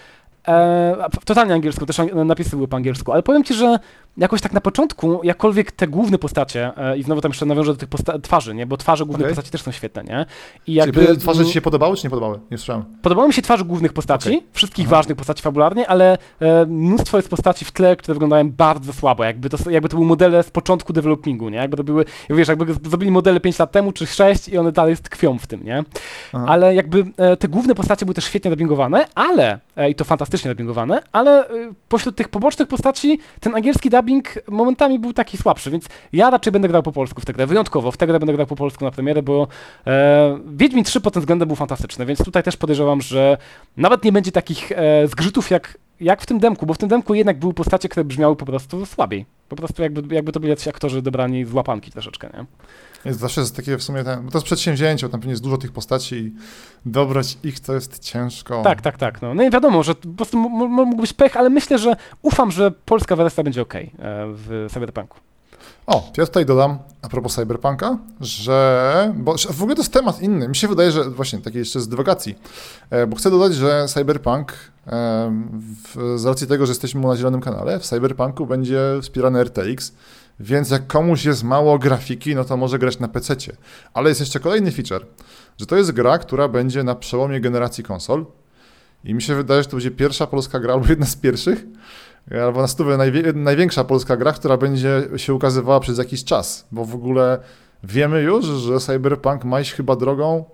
e, 0.48 1.06
totalnie 1.24 1.54
angielską, 1.54 1.86
też 1.86 2.00
napisy 2.24 2.50
były 2.50 2.68
po 2.68 2.76
angielsku, 2.76 3.12
ale 3.12 3.22
powiem 3.22 3.44
ci, 3.44 3.54
że 3.54 3.78
jakoś 4.16 4.40
tak 4.40 4.52
na 4.52 4.60
początku, 4.60 5.20
jakkolwiek 5.22 5.72
te 5.72 5.88
główne 5.88 6.18
postacie, 6.18 6.72
e, 6.76 6.98
i 6.98 7.02
znowu 7.02 7.20
tam 7.20 7.30
jeszcze 7.30 7.46
nawiążę 7.46 7.74
do 7.74 7.78
tych 7.78 7.88
twarzy, 8.22 8.54
nie? 8.54 8.66
Bo 8.66 8.76
twarze 8.76 9.04
głównych 9.04 9.26
okay. 9.26 9.34
postaci 9.34 9.50
też 9.50 9.62
są 9.62 9.72
świetne, 9.72 10.04
nie? 10.04 10.26
I 10.66 10.74
jakby, 10.74 11.06
Czyli 11.06 11.18
twarze 11.18 11.44
ci 11.44 11.52
się 11.52 11.60
podobały, 11.60 11.96
czy 11.96 12.06
nie 12.06 12.10
podobały? 12.10 12.40
Nie 12.50 12.58
słyszałem. 12.58 12.84
Podobały 13.02 13.28
mi 13.28 13.34
się 13.34 13.42
twarze 13.42 13.64
głównych 13.64 13.92
postaci, 13.92 14.28
okay. 14.28 14.48
wszystkich 14.52 14.86
Aha. 14.86 14.96
ważnych 14.96 15.16
postaci 15.16 15.42
fabularnie, 15.42 15.88
ale 15.88 16.18
e, 16.40 16.66
mnóstwo 16.66 17.16
jest 17.16 17.28
postaci 17.28 17.64
w 17.64 17.72
tle, 17.72 17.96
które 17.96 18.14
wyglądają 18.14 18.50
bardzo 18.50 18.92
słabo, 18.92 19.24
jakby 19.24 19.50
to, 19.50 19.70
jakby 19.70 19.88
to 19.88 19.96
były 19.96 20.06
modele 20.06 20.42
z 20.42 20.50
początku 20.50 20.92
developingu, 20.92 21.48
nie? 21.48 21.58
Jakby 21.58 21.76
to 21.76 21.84
były, 21.84 22.04
wiesz, 22.30 22.48
jakby 22.48 22.74
zrobili 22.74 23.10
modele 23.10 23.40
5 23.40 23.58
lat 23.58 23.72
temu, 23.72 23.92
czy 23.92 24.06
6 24.06 24.48
i 24.48 24.58
one 24.58 24.72
dalej 24.72 24.96
tkwią 24.96 25.38
w 25.38 25.46
tym, 25.46 25.64
nie? 25.64 25.84
Aha. 26.32 26.44
Ale 26.48 26.74
jakby 26.74 27.04
e, 27.16 27.36
te 27.36 27.48
główne 27.48 27.74
postacie 27.74 28.06
były 28.06 28.14
też 28.14 28.24
świetnie 28.24 28.50
dubbingowane, 28.50 29.06
ale, 29.14 29.58
e, 29.76 29.90
i 29.90 29.94
to 29.94 30.04
fantastycznie 30.04 30.50
dubbingowane, 30.50 31.02
ale 31.12 31.48
e, 31.48 31.72
pośród 31.88 32.16
tych 32.16 32.28
pobocznych 32.28 32.68
postaci 32.68 33.18
ten 33.40 33.54
angielski 33.54 33.90
dubbing 33.90 34.01
momentami 34.02 34.72
momentami 34.72 34.98
był 34.98 35.12
taki 35.12 35.36
słabszy, 35.36 35.70
więc 35.70 35.86
ja 36.12 36.30
raczej 36.30 36.52
będę 36.52 36.68
grał 36.68 36.82
po 36.82 36.92
polsku 36.92 37.20
w 37.20 37.24
tę 37.24 37.32
grę, 37.32 37.46
wyjątkowo 37.46 37.92
w 37.92 37.96
tę 37.96 38.06
grę 38.06 38.18
będę 38.18 38.32
grał 38.32 38.46
po 38.46 38.56
polsku 38.56 38.84
na 38.84 38.90
premierę, 38.90 39.22
bo 39.22 39.48
e, 39.86 40.38
Wiedźmin 40.46 40.84
3 40.84 41.00
pod 41.00 41.12
tym 41.12 41.22
względem 41.22 41.48
był 41.48 41.56
fantastyczny, 41.56 42.06
więc 42.06 42.24
tutaj 42.24 42.42
też 42.42 42.56
podejrzewam, 42.56 43.02
że 43.02 43.38
nawet 43.76 44.04
nie 44.04 44.12
będzie 44.12 44.32
takich 44.32 44.72
e, 44.72 45.08
zgrzytów 45.08 45.50
jak 45.50 45.78
jak 46.00 46.22
w 46.22 46.26
tym 46.26 46.38
demku, 46.38 46.66
bo 46.66 46.74
w 46.74 46.78
tym 46.78 46.88
demku 46.88 47.14
jednak 47.14 47.38
były 47.38 47.54
postacie, 47.54 47.88
które 47.88 48.04
brzmiały 48.04 48.36
po 48.36 48.46
prostu 48.46 48.86
słabiej. 48.86 49.26
Po 49.48 49.56
prostu 49.56 49.82
jakby, 49.82 50.14
jakby 50.14 50.32
to 50.32 50.40
byli 50.40 50.50
jacyś 50.50 50.68
aktorzy 50.68 51.02
dobrani 51.02 51.44
z 51.44 51.52
łapanki 51.52 51.90
troszeczkę, 51.90 52.30
nie? 52.34 52.44
Jest 53.04 53.20
zawsze 53.20 53.40
jest 53.40 53.56
takie 53.56 53.78
w 53.78 53.82
sumie, 53.82 54.04
ten, 54.04 54.24
bo 54.24 54.30
to 54.30 54.38
jest 54.38 54.46
przedsięwzięcie, 54.46 55.06
bo 55.06 55.12
tam 55.12 55.20
pewnie 55.20 55.32
jest 55.32 55.42
dużo 55.42 55.58
tych 55.58 55.72
postaci 55.72 56.14
i 56.16 56.32
dobrać 56.86 57.38
ich 57.44 57.60
to 57.60 57.74
jest 57.74 57.98
ciężko. 57.98 58.62
Tak, 58.62 58.82
tak, 58.82 58.98
tak. 58.98 59.22
No, 59.22 59.34
no 59.34 59.42
i 59.42 59.50
wiadomo, 59.50 59.82
że 59.82 59.94
po 59.94 60.08
prostu 60.08 60.38
mógł 60.38 61.00
być 61.00 61.12
pech, 61.12 61.36
ale 61.36 61.50
myślę, 61.50 61.78
że 61.78 61.96
ufam, 62.22 62.50
że 62.50 62.70
polska 62.70 63.16
wersja 63.16 63.44
będzie 63.44 63.62
ok 63.62 63.74
w 64.34 64.66
Cyberpunku. 64.72 65.18
O, 65.86 66.12
ja 66.16 66.26
tutaj 66.26 66.46
dodam, 66.46 66.78
a 67.02 67.08
propos 67.08 67.34
Cyberpunka, 67.34 67.98
że, 68.20 69.12
bo 69.16 69.34
w 69.50 69.62
ogóle 69.62 69.76
to 69.76 69.82
jest 69.82 69.92
temat 69.92 70.22
inny. 70.22 70.48
Mi 70.48 70.56
się 70.56 70.68
wydaje, 70.68 70.92
że 70.92 71.10
właśnie 71.10 71.38
takie 71.38 71.58
jeszcze 71.58 71.80
z 71.80 71.88
dywagacji, 71.88 72.38
e, 72.90 73.06
bo 73.06 73.16
chcę 73.16 73.30
dodać, 73.30 73.54
że 73.54 73.86
Cyberpunk, 73.88 74.52
w, 74.86 76.18
z 76.18 76.24
racji 76.24 76.46
tego, 76.46 76.66
że 76.66 76.70
jesteśmy 76.70 77.00
na 77.00 77.16
zielonym 77.16 77.40
kanale, 77.40 77.78
w 77.78 77.82
Cyberpunku 77.82 78.46
będzie 78.46 78.80
wspierany 79.02 79.44
RTX, 79.44 79.92
więc 80.42 80.70
jak 80.70 80.86
komuś 80.86 81.24
jest 81.24 81.44
mało 81.44 81.78
grafiki, 81.78 82.34
no 82.34 82.44
to 82.44 82.56
może 82.56 82.78
grać 82.78 82.98
na 82.98 83.08
PC. 83.08 83.36
Ale 83.94 84.08
jest 84.08 84.20
jeszcze 84.20 84.40
kolejny 84.40 84.72
feature, 84.72 85.06
że 85.60 85.66
to 85.66 85.76
jest 85.76 85.92
gra, 85.92 86.18
która 86.18 86.48
będzie 86.48 86.82
na 86.82 86.94
przełomie 86.94 87.40
generacji 87.40 87.84
konsol. 87.84 88.26
I 89.04 89.14
mi 89.14 89.22
się 89.22 89.34
wydaje, 89.34 89.62
że 89.62 89.68
to 89.68 89.76
będzie 89.76 89.90
pierwsza 89.90 90.26
polska 90.26 90.60
gra, 90.60 90.74
albo 90.74 90.86
jedna 90.86 91.06
z 91.06 91.16
pierwszych, 91.16 91.64
albo 92.44 92.60
na 92.60 92.66
stówę 92.66 92.98
największa 93.34 93.84
polska 93.84 94.16
gra, 94.16 94.32
która 94.32 94.56
będzie 94.56 95.02
się 95.16 95.34
ukazywała 95.34 95.80
przez 95.80 95.98
jakiś 95.98 96.24
czas, 96.24 96.66
bo 96.72 96.84
w 96.84 96.94
ogóle 96.94 97.38
wiemy 97.84 98.22
już, 98.22 98.44
że 98.44 98.78
Cyberpunk 98.78 99.44
ma 99.44 99.60
iść 99.60 99.72
chyba 99.72 99.96
drogą 99.96 100.44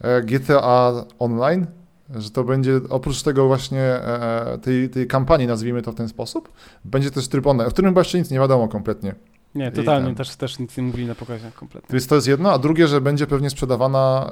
e, 0.00 0.22
GTA 0.22 0.92
Online, 1.18 1.66
że 2.14 2.30
to 2.30 2.44
będzie 2.44 2.80
oprócz 2.88 3.22
tego 3.22 3.46
właśnie 3.46 3.80
e, 3.80 4.52
e, 4.52 4.58
tej, 4.58 4.88
tej 4.88 5.06
kampanii, 5.06 5.46
nazwijmy 5.46 5.82
to 5.82 5.92
w 5.92 5.94
ten 5.94 6.08
sposób, 6.08 6.52
będzie 6.84 7.10
też 7.10 7.28
tryb 7.28 7.46
online, 7.46 7.68
o 7.68 7.70
którym 7.70 7.90
chyba 7.90 8.00
jeszcze 8.00 8.18
nic 8.18 8.30
nie 8.30 8.38
wiadomo 8.38 8.68
kompletnie. 8.68 9.14
Nie, 9.54 9.72
totalnie, 9.72 10.14
też, 10.14 10.36
też 10.36 10.58
nic 10.58 10.76
nie 10.76 10.82
mówili 10.82 11.06
na 11.06 11.14
pokazie 11.14 11.50
kompletnie. 11.56 11.92
Więc 11.92 12.06
to 12.06 12.14
jest 12.14 12.26
jedno, 12.26 12.52
a 12.52 12.58
drugie, 12.58 12.88
że 12.88 13.00
będzie 13.00 13.26
pewnie 13.26 13.50
sprzedawana 13.50 14.30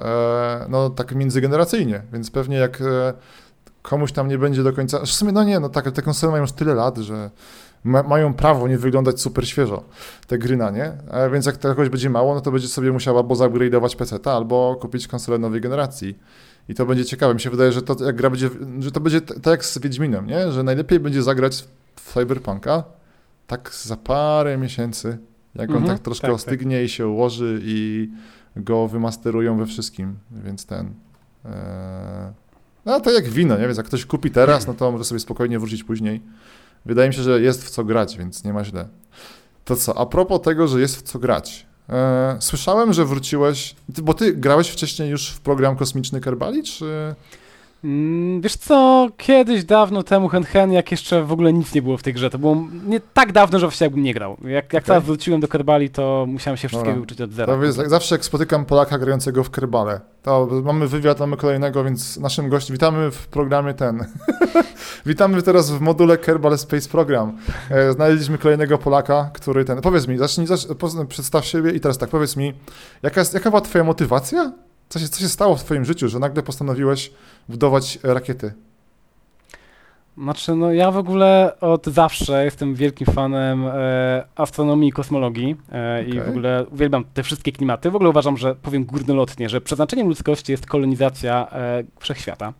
no 0.69 0.91
tak 0.91 1.15
międzygeneracyjnie, 1.15 2.03
więc 2.13 2.31
pewnie 2.31 2.57
jak 2.57 2.83
komuś 3.83 4.13
tam 4.13 4.29
nie 4.29 4.39
będzie 4.39 4.63
do 4.63 4.73
końca. 4.73 5.01
W 5.01 5.11
sumie, 5.11 5.33
no 5.33 5.45
nie, 5.45 5.61
no 5.61 5.69
tak, 5.69 5.91
te 5.91 6.03
konsole 6.03 6.31
mają 6.31 6.43
już 6.43 6.53
tyle 6.53 6.75
lat, 6.75 6.99
że 6.99 7.31
ma, 7.85 8.03
mają 8.03 8.35
prawo 8.35 8.69
nie 8.69 8.79
wyglądać 8.79 9.21
super 9.21 9.49
świeżo, 9.49 9.85
te 10.27 10.39
gry 10.39 10.57
na 10.57 10.71
nie. 10.71 10.93
A 11.11 11.29
więc 11.29 11.47
jak 11.47 11.59
kogoś 11.59 11.89
będzie 11.89 12.11
mało, 12.11 12.35
no 12.35 12.41
to 12.41 12.53
będzie 12.53 12.69
sobie 12.69 12.93
musiała 12.93 13.21
albo 13.21 13.35
zupgrade'ować 13.35 13.97
PC, 13.97 14.19
albo 14.25 14.77
kupić 14.81 15.09
konsolę 15.09 15.39
nowej 15.39 15.61
generacji. 15.61 16.19
I 16.69 16.75
to 16.75 16.87
będzie 16.87 17.05
ciekawe. 17.05 17.35
Mi 17.35 17.41
się 17.41 17.51
wydaje, 17.51 17.73
że 17.73 17.83
to 17.83 18.05
jak 18.05 18.17
gra 18.17 18.31
będzie, 18.31 18.51
że 18.79 18.93
to 18.93 19.01
będzie 19.01 19.21
tak 19.21 19.47
jak 19.47 19.65
z 19.65 19.79
Wiedźminem, 19.79 20.27
nie? 20.27 20.53
Że 20.53 20.63
najlepiej 20.63 21.01
będzie 21.01 21.23
zagrać 21.23 21.65
w 21.97 22.13
Cyberpunka 22.13 22.85
tak 23.53 23.75
za 23.75 23.97
parę 23.97 24.59
miesięcy, 24.59 25.19
jak 25.55 25.71
on 25.71 25.77
mhm, 25.77 25.97
tak 25.97 26.05
troszkę 26.05 26.27
tak, 26.27 26.35
ostygnie 26.35 26.77
tak. 26.77 26.87
i 26.87 26.89
się 26.89 27.09
ułoży 27.09 27.61
i 27.63 28.09
go 28.57 28.89
wymasterują 28.89 29.59
we 29.59 29.67
wszystkim, 29.67 30.17
więc 30.31 30.67
ten... 30.67 30.95
E, 31.45 32.33
no 32.85 33.01
to 33.01 33.11
jak 33.11 33.29
wino, 33.29 33.59
nie? 33.59 33.67
Więc 33.67 33.77
jak 33.77 33.87
ktoś 33.87 34.07
kupi 34.07 34.31
teraz, 34.31 34.67
no 34.67 34.75
to 34.75 34.93
może 34.93 35.05
sobie 35.05 35.21
spokojnie 35.21 35.59
wrócić 35.59 35.85
później. 35.85 36.23
Wydaje 36.87 37.09
mi 37.09 37.15
się, 37.15 37.23
że 37.23 37.41
jest 37.41 37.65
w 37.65 37.71
co 37.71 37.85
grać, 37.85 38.19
więc 38.19 38.45
nie 38.45 38.53
ma 38.53 38.65
źle. 38.65 38.89
To 39.65 39.77
co, 39.77 39.99
a 39.99 40.07
propos 40.07 40.41
tego, 40.41 40.69
że 40.69 40.81
jest 40.81 40.97
w 40.97 41.03
co 41.03 41.19
grać. 41.19 41.67
E, 41.89 42.37
słyszałem, 42.41 42.93
że 42.93 43.05
wróciłeś, 43.05 43.77
bo 44.03 44.15
ty 44.15 44.35
grałeś 44.35 44.69
wcześniej 44.69 45.11
już 45.11 45.29
w 45.31 45.41
program 45.41 45.77
kosmiczny 45.77 46.21
Kerbali, 46.21 46.63
czy... 46.63 47.15
Mm, 47.85 48.41
wiesz 48.41 48.57
co, 48.57 49.09
kiedyś 49.17 49.65
dawno 49.65 50.03
temu 50.03 50.29
Hen 50.29 50.45
Hen, 50.45 50.73
jak 50.73 50.91
jeszcze 50.91 51.23
w 51.23 51.33
ogóle 51.33 51.53
nic 51.53 51.75
nie 51.75 51.83
było 51.83 51.97
w 51.97 52.03
tej 52.03 52.15
grze, 52.15 52.31
to 52.31 52.39
było 52.39 52.57
nie 52.87 53.01
tak 53.01 53.33
dawno, 53.33 53.59
że 53.59 53.67
właściwie 53.67 53.87
jakbym 53.87 54.03
nie 54.03 54.15
grał. 54.15 54.37
Jak, 54.43 54.51
jak 54.51 54.67
okay. 54.67 54.83
teraz 54.83 55.05
wróciłem 55.05 55.41
do 55.41 55.49
Kerbali, 55.49 55.91
to 55.91 56.25
musiałem 56.29 56.57
się 56.57 56.69
wszystkiego 56.69 56.93
Dobra. 56.93 57.03
uczyć 57.03 57.21
od 57.21 57.33
zera. 57.33 57.57
To 57.57 57.65
jest, 57.65 57.79
zawsze 57.87 58.15
jak 58.15 58.25
spotykam 58.25 58.65
Polaka 58.65 58.99
grającego 58.99 59.45
w 59.45 59.51
Kerbale, 59.51 60.01
to 60.23 60.49
mamy 60.65 60.89
wywiad, 60.89 61.21
mamy 61.21 61.37
kolejnego, 61.37 61.85
więc 61.85 62.17
naszym 62.17 62.49
gościem, 62.49 62.75
witamy 62.75 63.11
w 63.11 63.27
programie 63.27 63.75
ten. 63.75 64.05
witamy 65.07 65.43
teraz 65.43 65.71
w 65.71 65.81
module 65.81 66.19
Kerbal 66.19 66.59
Space 66.59 66.89
Program. 66.89 67.39
E, 67.71 67.93
znaleźliśmy 67.93 68.39
kolejnego 68.39 68.79
Polaka, 68.79 69.31
który 69.35 69.65
ten, 69.65 69.81
powiedz 69.81 70.09
mi, 70.09 70.19
zacznij, 70.19 70.47
zacznij 70.47 71.07
przedstaw 71.09 71.45
siebie 71.45 71.71
i 71.71 71.81
teraz 71.81 71.99
tak, 71.99 72.11
powiedz 72.11 72.37
mi, 72.37 72.53
jaka, 73.03 73.21
jest, 73.21 73.35
jaka 73.35 73.51
była 73.51 73.61
twoja 73.61 73.85
motywacja 73.85 74.53
co 74.93 74.99
się, 74.99 75.09
co 75.09 75.21
się 75.21 75.29
stało 75.29 75.57
w 75.57 75.65
twoim 75.65 75.85
życiu, 75.85 76.09
że 76.09 76.19
nagle 76.19 76.43
postanowiłeś 76.43 77.13
budować 77.49 77.99
rakiety? 78.03 78.53
Znaczy, 80.19 80.55
no 80.55 80.73
ja 80.73 80.91
w 80.91 80.97
ogóle 80.97 81.57
od 81.61 81.87
zawsze 81.87 82.45
jestem 82.45 82.75
wielkim 82.75 83.07
fanem 83.07 83.67
e, 83.67 84.25
astronomii 84.37 84.89
i 84.89 84.93
kosmologii 84.93 85.57
e, 85.73 85.99
okay. 86.01 86.15
i 86.15 86.21
w 86.21 86.29
ogóle 86.29 86.67
uwielbiam 86.71 87.05
te 87.15 87.23
wszystkie 87.23 87.53
klimaty. 87.53 87.91
W 87.91 87.97
ogóle 87.97 88.11
uważam, 88.11 88.37
że 88.37 88.55
powiem 88.55 88.85
górnolotnie, 88.85 89.49
że 89.49 89.61
przeznaczeniem 89.61 90.09
ludzkości 90.09 90.53
jest 90.53 90.67
kolonizacja 90.67 91.49
e, 91.53 91.85
wszechświata. 92.01 92.53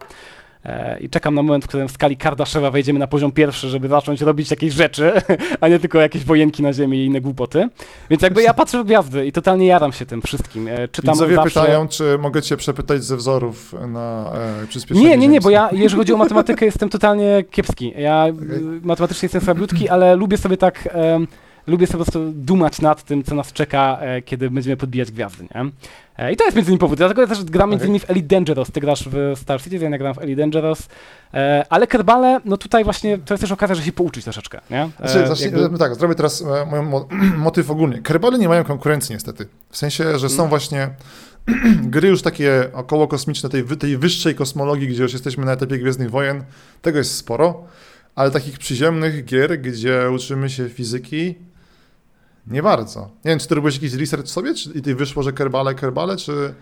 E, 0.65 0.99
i 1.01 1.09
czekam 1.09 1.35
na 1.35 1.43
moment, 1.43 1.65
w 1.65 1.69
którym 1.69 1.89
w 1.89 1.93
skali 1.93 2.17
Kardaszewa 2.17 2.71
wejdziemy 2.71 2.99
na 2.99 3.07
poziom 3.07 3.33
pierwszy, 3.33 3.69
żeby 3.69 3.89
zacząć 3.89 4.21
robić 4.21 4.51
jakieś 4.51 4.75
rzeczy, 4.75 5.13
a 5.61 5.69
nie 5.69 5.79
tylko 5.79 6.01
jakieś 6.01 6.25
wojenki 6.25 6.63
na 6.63 6.73
ziemi 6.73 6.99
i 6.99 7.07
inne 7.07 7.21
głupoty. 7.21 7.69
Więc 8.11 8.23
jakby 8.23 8.43
ja 8.43 8.55
patrzę 8.55 8.83
w 8.83 8.87
gwiazdy 8.87 9.27
i 9.27 9.33
totalnie 9.33 9.67
jaram 9.67 9.93
się 9.93 10.07
tym 10.07 10.23
wszystkim. 10.23 10.69
E, 10.69 10.89
czytam 10.89 11.15
Widzowie 11.15 11.35
zawsze... 11.35 11.61
pytają, 11.61 11.89
czy 11.89 12.19
mogę 12.19 12.43
cię 12.43 12.57
przepytać 12.57 13.05
ze 13.05 13.17
wzorów 13.17 13.75
na 13.89 14.33
e, 14.63 14.67
przyspieszenie 14.67 15.09
Nie, 15.09 15.17
nie, 15.17 15.29
nie, 15.29 15.41
bo 15.41 15.51
ja, 15.51 15.69
jeżeli 15.73 15.99
chodzi 15.99 16.13
o 16.13 16.17
matematykę, 16.17 16.65
jestem 16.73 16.89
totalnie 16.89 17.45
kiepski. 17.51 17.93
Ja 17.97 18.27
okay. 18.31 18.61
matematycznie 18.83 19.27
jestem 19.27 19.41
słabiutki, 19.41 19.89
ale 19.89 20.17
lubię 20.17 20.37
sobie 20.37 20.57
tak... 20.57 20.89
E, 20.95 21.21
lubię 21.67 21.87
sobie 21.87 21.99
po 21.99 22.05
prostu 22.05 22.33
dumać 22.33 22.81
nad 22.81 23.03
tym, 23.03 23.25
co 23.25 23.35
nas 23.35 23.53
czeka, 23.53 23.99
e, 24.01 24.23
kiedy 24.23 24.51
będziemy 24.51 24.77
podbijać 24.77 25.13
gwiazdy, 25.13 25.45
nie? 25.55 25.71
E, 26.19 26.33
I 26.33 26.37
to 26.37 26.45
jest 26.45 26.57
między 26.57 26.71
innymi 26.71 26.79
powód. 26.79 26.99
Dlatego 26.99 27.27
też 27.27 27.45
gram 27.45 27.71
między 27.71 27.85
innymi 27.85 28.01
w 28.01 28.11
Elite 28.11 28.29
Dangerous. 28.29 28.71
Ty 28.71 28.81
grasz 28.81 29.09
w 29.13 29.39
Star 29.39 29.63
Citizen, 29.63 29.93
ja 29.93 29.99
gram 29.99 30.15
w 30.15 30.19
Elite 30.19 30.41
Dangerous. 30.41 30.89
E, 31.35 31.67
ale 31.71 31.87
Kerbale, 31.87 32.41
no 32.45 32.57
tutaj 32.57 32.85
właśnie 32.85 33.19
to 33.19 33.35
jest 33.35 33.41
też 33.41 33.53
okazja, 33.53 33.75
że 33.75 33.83
się 33.83 33.93
pouczyć 33.93 34.25
troszeczkę, 34.25 34.61
nie? 34.71 34.91
Znaczy, 34.99 35.27
zacznij, 35.27 35.53
jakby... 35.53 35.79
Tak, 35.79 35.95
zrobię 35.95 36.15
teraz 36.15 36.45
mój 36.67 37.01
motyw 37.37 37.71
ogólnie. 37.71 37.99
Kerbale 37.99 38.39
nie 38.39 38.49
mają 38.49 38.65
konkurencji 38.65 39.13
niestety. 39.13 39.47
W 39.71 39.77
sensie, 39.77 40.19
że 40.19 40.29
są 40.29 40.43
mm. 40.43 40.49
właśnie 40.49 40.89
gry 41.95 42.09
już 42.09 42.23
takie 42.23 42.69
około 42.73 43.09
kosmiczne, 43.09 43.49
tej, 43.49 43.65
tej 43.65 43.99
wyższej 43.99 44.35
kosmologii, 44.35 44.89
gdzie 44.89 45.03
już 45.03 45.13
jesteśmy 45.13 45.45
na 45.45 45.53
etapie 45.53 45.79
Gwiezdnych 45.79 46.11
Wojen, 46.11 46.45
tego 46.83 46.99
jest 46.99 47.17
sporo, 47.17 47.65
ale 48.15 48.31
takich 48.31 48.59
przyziemnych 48.59 49.25
gier, 49.25 49.61
gdzie 49.61 50.11
uczymy 50.15 50.51
się 50.51 50.69
fizyki, 50.69 51.35
nie 52.47 52.63
bardzo. 52.63 53.01
Nie 53.01 53.31
wiem, 53.31 53.39
czy 53.39 53.49
ty 53.49 53.55
robiłeś 53.55 53.75
jakiś 53.75 53.95
research 53.95 54.29
sobie, 54.29 54.55
czy 54.55 54.71
i 54.71 54.83
ty 54.83 54.95
wyszło, 54.95 55.23
że 55.23 55.33
kerbale, 55.33 55.75
kerbale, 55.75 56.17
czy... 56.17 56.55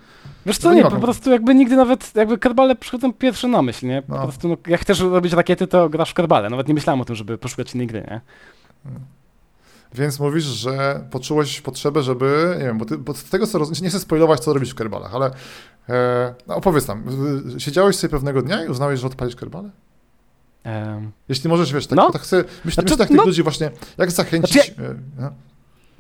Wiesz 0.47 0.59
co, 0.59 0.75
nie, 0.75 0.83
nie 0.83 0.91
po 0.91 1.01
prostu 1.01 1.31
jakby 1.31 1.55
nigdy 1.55 1.77
nawet, 1.77 2.15
jakby 2.15 2.39
kerbale 2.39 2.77
przychodzą 2.77 3.13
pierwsze 3.13 3.49
na 3.49 3.63
myśl, 3.63 3.87
nie? 3.87 4.03
Po 4.03 4.15
no. 4.15 4.23
prostu, 4.23 4.49
no, 4.49 4.57
jak 4.67 4.81
chcesz 4.81 5.01
robić 5.01 5.33
rakiety, 5.33 5.67
to 5.67 5.89
grasz 5.89 6.11
w 6.11 6.15
kerbale. 6.15 6.51
Nawet 6.51 6.69
nie 6.69 6.75
myślałem 6.75 7.01
o 7.01 7.05
tym, 7.05 7.17
żeby 7.17 7.39
poszukać 7.39 7.75
innej 7.75 7.87
gry, 7.87 8.01
nie? 8.11 8.21
Więc 9.95 10.21
mówisz, 10.21 10.45
że 10.45 11.05
poczułeś 11.11 11.61
potrzebę, 11.61 12.03
żeby, 12.03 12.57
nie 12.59 12.65
wiem, 12.65 12.79
bo, 12.79 12.85
ty, 12.85 12.99
bo 12.99 13.15
z 13.15 13.25
tego 13.25 13.47
co 13.47 13.59
rozumiem, 13.59 13.83
nie 13.83 13.89
chcę 13.89 14.01
spoilować, 14.01 14.41
co 14.41 14.53
robisz 14.53 14.71
w 14.71 14.75
kerbalach, 14.75 15.15
ale 15.15 15.31
e, 15.89 16.35
no 16.47 16.57
opowiedz 16.57 16.87
tam, 16.87 17.05
siedziałeś 17.59 17.97
sobie 17.97 18.11
pewnego 18.11 18.43
dnia 18.43 18.65
i 18.65 18.69
uznałeś, 18.69 19.01
że 19.01 19.07
odpalisz 19.07 19.37
kerbale? 19.37 19.71
Um. 20.65 21.11
Jeśli 21.29 21.51
możesz, 21.51 21.73
wiesz, 21.73 21.87
tak, 21.87 21.97
no. 21.97 22.11
tak 22.11 22.23
chcę, 22.23 22.37
myślę, 22.37 22.63
znaczy, 22.63 22.83
myślę 22.83 22.97
tak 22.97 23.09
tych 23.09 23.17
no. 23.17 23.25
ludzi 23.25 23.43
właśnie, 23.43 23.71
jak 23.99 24.11
zachęcić... 24.11 24.53
Znaczy, 24.53 24.75
ja... 25.21 25.33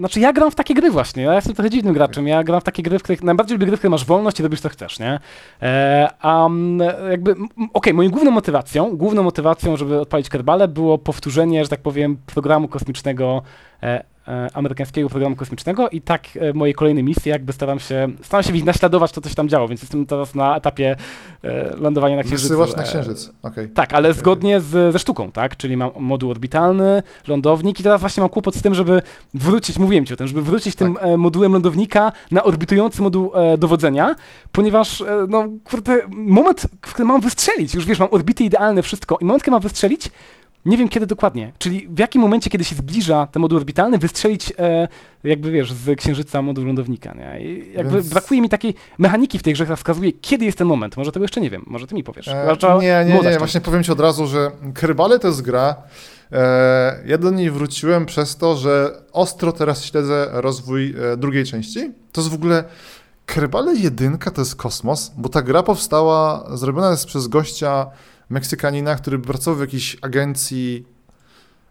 Znaczy 0.00 0.20
ja 0.20 0.32
gram 0.32 0.50
w 0.50 0.54
takie 0.54 0.74
gry 0.74 0.90
właśnie, 0.90 1.22
ja 1.22 1.34
jestem 1.34 1.54
trochę 1.54 1.70
dziwnym 1.70 1.94
graczem, 1.94 2.28
ja 2.28 2.44
gram 2.44 2.60
w 2.60 2.64
takie 2.64 2.82
gry, 2.82 2.98
w 2.98 3.02
których 3.02 3.22
najbardziej 3.22 3.54
lubię 3.54 3.66
gry, 3.66 3.76
w 3.76 3.80
których 3.80 3.90
masz 3.90 4.04
wolność 4.04 4.40
i 4.40 4.42
robisz 4.42 4.60
co 4.60 4.68
chcesz, 4.68 4.98
nie? 4.98 5.20
E, 5.62 6.08
um, 6.24 6.82
jakby, 7.10 7.30
okej, 7.32 7.68
okay, 7.72 7.94
moją 7.94 8.10
główną 8.10 8.30
motywacją, 8.30 8.96
główną 8.96 9.22
motywacją, 9.22 9.76
żeby 9.76 10.00
odpalić 10.00 10.28
Kerbale 10.28 10.68
było 10.68 10.98
powtórzenie, 10.98 11.64
że 11.64 11.70
tak 11.70 11.80
powiem, 11.80 12.16
programu 12.26 12.68
kosmicznego 12.68 13.42
E, 13.82 14.04
amerykańskiego 14.54 15.08
programu 15.08 15.36
kosmicznego 15.36 15.88
i 15.88 16.00
tak 16.00 16.24
e, 16.36 16.52
moje 16.52 16.74
kolejne 16.74 17.02
misje 17.02 17.32
jakby 17.32 17.52
staram 17.52 17.78
się, 17.78 18.08
staram 18.22 18.44
się 18.44 18.64
naśladować 18.64 19.12
to, 19.12 19.20
co 19.20 19.28
się 19.28 19.34
tam 19.34 19.48
działo, 19.48 19.68
więc 19.68 19.82
jestem 19.82 20.06
teraz 20.06 20.34
na 20.34 20.56
etapie 20.56 20.96
e, 21.44 21.76
lądowania 21.76 22.16
na 22.16 22.22
Księżycu. 22.22 22.48
Wysyłasz 22.48 22.76
na 22.76 22.82
Księżyc, 22.82 23.30
okay. 23.42 23.68
Tak, 23.68 23.92
ale 23.92 24.08
okay. 24.08 24.20
zgodnie 24.20 24.60
z, 24.60 24.92
ze 24.92 24.98
sztuką, 24.98 25.32
tak, 25.32 25.56
czyli 25.56 25.76
mam 25.76 25.90
moduł 25.98 26.30
orbitalny, 26.30 27.02
lądownik 27.28 27.80
i 27.80 27.82
teraz 27.82 28.00
właśnie 28.00 28.20
mam 28.20 28.30
kłopot 28.30 28.54
z 28.54 28.62
tym, 28.62 28.74
żeby 28.74 29.02
wrócić, 29.34 29.78
mówiłem 29.78 30.06
ci 30.06 30.14
o 30.14 30.16
tym, 30.16 30.26
żeby 30.28 30.42
wrócić 30.42 30.74
tak. 30.74 30.88
tym 30.88 31.20
modułem 31.20 31.52
lądownika 31.52 32.12
na 32.30 32.42
orbitujący 32.42 33.02
moduł 33.02 33.32
dowodzenia, 33.58 34.16
ponieważ, 34.52 35.04
no 35.28 35.48
kurde, 35.64 36.00
moment, 36.08 36.66
w 36.86 36.92
którym 36.92 37.08
mam 37.08 37.20
wystrzelić, 37.20 37.74
już 37.74 37.86
wiesz, 37.86 37.98
mam 37.98 38.08
orbity 38.10 38.44
idealne, 38.44 38.82
wszystko 38.82 39.18
i 39.20 39.24
moment, 39.24 39.42
kiedy 39.42 39.50
mam 39.50 39.60
wystrzelić, 39.60 40.10
Nie 40.64 40.76
wiem 40.76 40.88
kiedy 40.88 41.06
dokładnie, 41.06 41.52
czyli 41.58 41.88
w 41.88 41.98
jakim 41.98 42.22
momencie, 42.22 42.50
kiedy 42.50 42.64
się 42.64 42.74
zbliża 42.74 43.26
ten 43.26 43.42
moduł 43.42 43.58
orbitalny, 43.58 43.98
wystrzelić 43.98 44.52
e, 44.58 44.88
jakby 45.24 45.50
wiesz, 45.50 45.72
z 45.72 45.98
księżyca 45.98 46.42
moduł 46.42 46.64
lądownika, 46.64 47.14
nie? 47.14 47.44
I 47.44 47.72
jakby 47.72 47.94
Więc... 47.94 48.08
brakuje 48.08 48.40
mi 48.40 48.48
takiej 48.48 48.74
mechaniki 48.98 49.38
w 49.38 49.42
tej 49.42 49.54
grze, 49.54 49.64
która 49.64 49.76
wskazuje, 49.76 50.12
kiedy 50.12 50.44
jest 50.44 50.58
ten 50.58 50.66
moment. 50.66 50.96
Może 50.96 51.12
tego 51.12 51.24
jeszcze 51.24 51.40
nie 51.40 51.50
wiem, 51.50 51.64
może 51.66 51.86
ty 51.86 51.94
mi 51.94 52.04
powiesz. 52.04 52.28
E, 52.28 52.56
nie, 52.80 53.04
nie, 53.08 53.30
nie, 53.30 53.38
właśnie 53.38 53.60
powiem 53.60 53.84
ci 53.84 53.92
od 53.92 54.00
razu, 54.00 54.26
że 54.26 54.50
Kerbale 54.74 55.18
to 55.18 55.28
jest 55.28 55.42
gra, 55.42 55.76
e, 56.32 57.02
ja 57.06 57.18
do 57.18 57.30
niej 57.30 57.50
wróciłem 57.50 58.06
przez 58.06 58.36
to, 58.36 58.56
że 58.56 59.02
ostro 59.12 59.52
teraz 59.52 59.84
śledzę 59.84 60.28
rozwój 60.32 60.94
e, 61.12 61.16
drugiej 61.16 61.44
części. 61.44 61.90
To 62.12 62.20
jest 62.20 62.30
w 62.30 62.34
ogóle 62.34 62.64
Kerbale 63.26 63.74
1 63.74 64.18
to 64.18 64.40
jest 64.40 64.56
kosmos, 64.56 65.12
bo 65.16 65.28
ta 65.28 65.42
gra 65.42 65.62
powstała, 65.62 66.44
zrobiona 66.56 66.90
jest 66.90 67.06
przez 67.06 67.28
gościa 67.28 67.86
Meksykanina, 68.30 68.94
który 68.94 69.18
pracował 69.18 69.58
w 69.58 69.60
jakiejś 69.60 69.96
agencji 70.02 70.86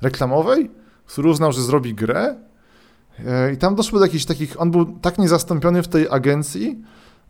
reklamowej, 0.02 0.72
który 1.06 1.30
uznał, 1.30 1.52
że 1.52 1.62
zrobi 1.62 1.94
grę. 1.94 2.36
E, 3.26 3.54
I 3.54 3.58
tam 3.58 3.76
doszło 3.76 4.00
do 4.00 4.06
jakichś 4.06 4.26
takich. 4.26 4.62
On 4.62 4.72
był 4.72 4.86
tak 4.86 5.18
niezastąpiony 5.18 5.84
w 5.84 5.88
tej 5.88 6.08
agencji, 6.10 6.84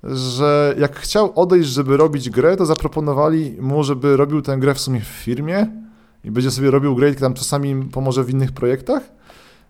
że 0.03 0.75
jak 0.77 0.99
chciał 0.99 1.32
odejść, 1.36 1.69
żeby 1.69 1.97
robić 1.97 2.30
grę, 2.30 2.57
to 2.57 2.65
zaproponowali 2.65 3.57
mu, 3.59 3.84
żeby 3.84 4.17
robił 4.17 4.41
tę 4.41 4.57
grę 4.57 4.73
w 4.73 4.80
sumie 4.80 5.01
w 5.01 5.07
firmie 5.07 5.67
i 6.23 6.32
będzie 6.32 6.51
sobie 6.51 6.71
robił 6.71 6.95
grę 6.95 7.15
tam 7.15 7.34
czasami 7.34 7.86
pomoże 7.86 8.23
w 8.23 8.30
innych 8.30 8.51
projektach. 8.51 9.03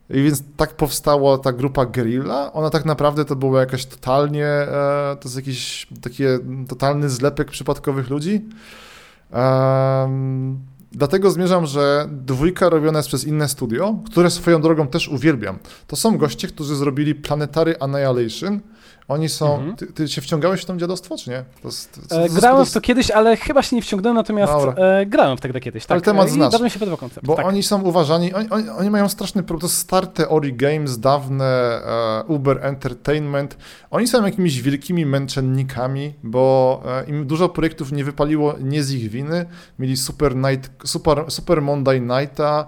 I 0.09 0.23
więc 0.23 0.43
tak 0.57 0.75
powstała 0.75 1.37
ta 1.37 1.53
grupa 1.53 1.85
Guerrilla. 1.85 2.53
Ona 2.53 2.69
tak 2.69 2.85
naprawdę 2.85 3.25
to 3.25 3.35
była 3.35 3.59
jakaś 3.59 3.85
totalnie, 3.85 4.45
e, 4.45 5.17
to 5.19 5.21
jest 5.23 5.35
jakiś 5.35 5.87
taki 6.01 6.23
totalny 6.67 7.09
zlepek 7.09 7.51
przypadkowych 7.51 8.09
ludzi. 8.09 8.41
Um, 9.33 10.59
dlatego 10.91 11.31
zmierzam, 11.31 11.65
że 11.65 12.09
dwójka 12.11 12.69
robiona 12.69 12.99
jest 12.99 13.07
przez 13.09 13.25
inne 13.25 13.47
studio, 13.47 13.99
które 14.05 14.29
swoją 14.29 14.61
drogą 14.61 14.87
też 14.87 15.07
uwielbiam. 15.07 15.59
To 15.87 15.95
są 15.95 16.17
goście, 16.17 16.47
którzy 16.47 16.75
zrobili 16.75 17.15
Planetary 17.15 17.75
Annihilation, 17.79 18.59
oni 19.09 19.29
są. 19.29 19.55
Mhm. 19.55 19.75
Ty, 19.75 19.87
ty, 19.87 20.07
się 20.07 20.21
wciągałeś 20.21 20.61
w 20.61 20.65
to 20.65 20.77
dziadostwo, 20.77 21.17
czy 21.17 21.29
nie? 21.29 21.43
To, 21.63 21.69
to, 21.69 22.07
to, 22.09 22.23
e, 22.23 22.29
grałem 22.29 22.65
w 22.65 22.71
to 22.71 22.81
kiedyś, 22.81 23.11
ale 23.11 23.37
chyba 23.37 23.63
się 23.63 23.75
nie 23.75 23.81
wciągnąłem, 23.81 24.15
natomiast 24.15 24.53
e, 24.77 25.05
grałem 25.05 25.37
w 25.37 25.41
tę 25.41 25.49
grę 25.49 25.59
kiedyś. 25.59 25.85
Tak? 25.85 25.91
Ale 25.91 26.01
temat 26.01 26.29
znasz. 26.29 26.51
Bardzo 26.51 26.63
mi 26.63 26.69
się 26.69 26.79
podobał 26.79 26.97
koncept. 26.97 27.27
Bo 27.27 27.35
tak. 27.35 27.45
oni 27.45 27.63
są 27.63 27.81
uważani, 27.81 28.33
oni, 28.33 28.49
oni, 28.49 28.69
oni 28.69 28.89
mają 28.89 29.09
straszny 29.09 29.43
problem. 29.43 29.61
To 29.61 29.69
Star 29.69 30.07
Theory 30.07 30.51
Games, 30.51 30.99
dawne 30.99 31.45
e, 31.45 32.23
Uber 32.27 32.65
Entertainment. 32.65 33.57
Oni 33.91 34.07
są 34.07 34.25
jakimiś 34.25 34.61
wielkimi 34.61 35.05
męczennikami, 35.05 36.13
bo 36.23 36.81
e, 36.85 37.09
im 37.09 37.27
dużo 37.27 37.49
projektów 37.49 37.91
nie 37.91 38.03
wypaliło 38.03 38.55
nie 38.61 38.83
z 38.83 38.91
ich 38.91 39.09
winy. 39.09 39.45
Mieli 39.79 39.97
Super, 39.97 40.35
night, 40.35 40.71
super, 40.85 41.25
super 41.27 41.61
Monday 41.61 42.01
Nighta. 42.01 42.67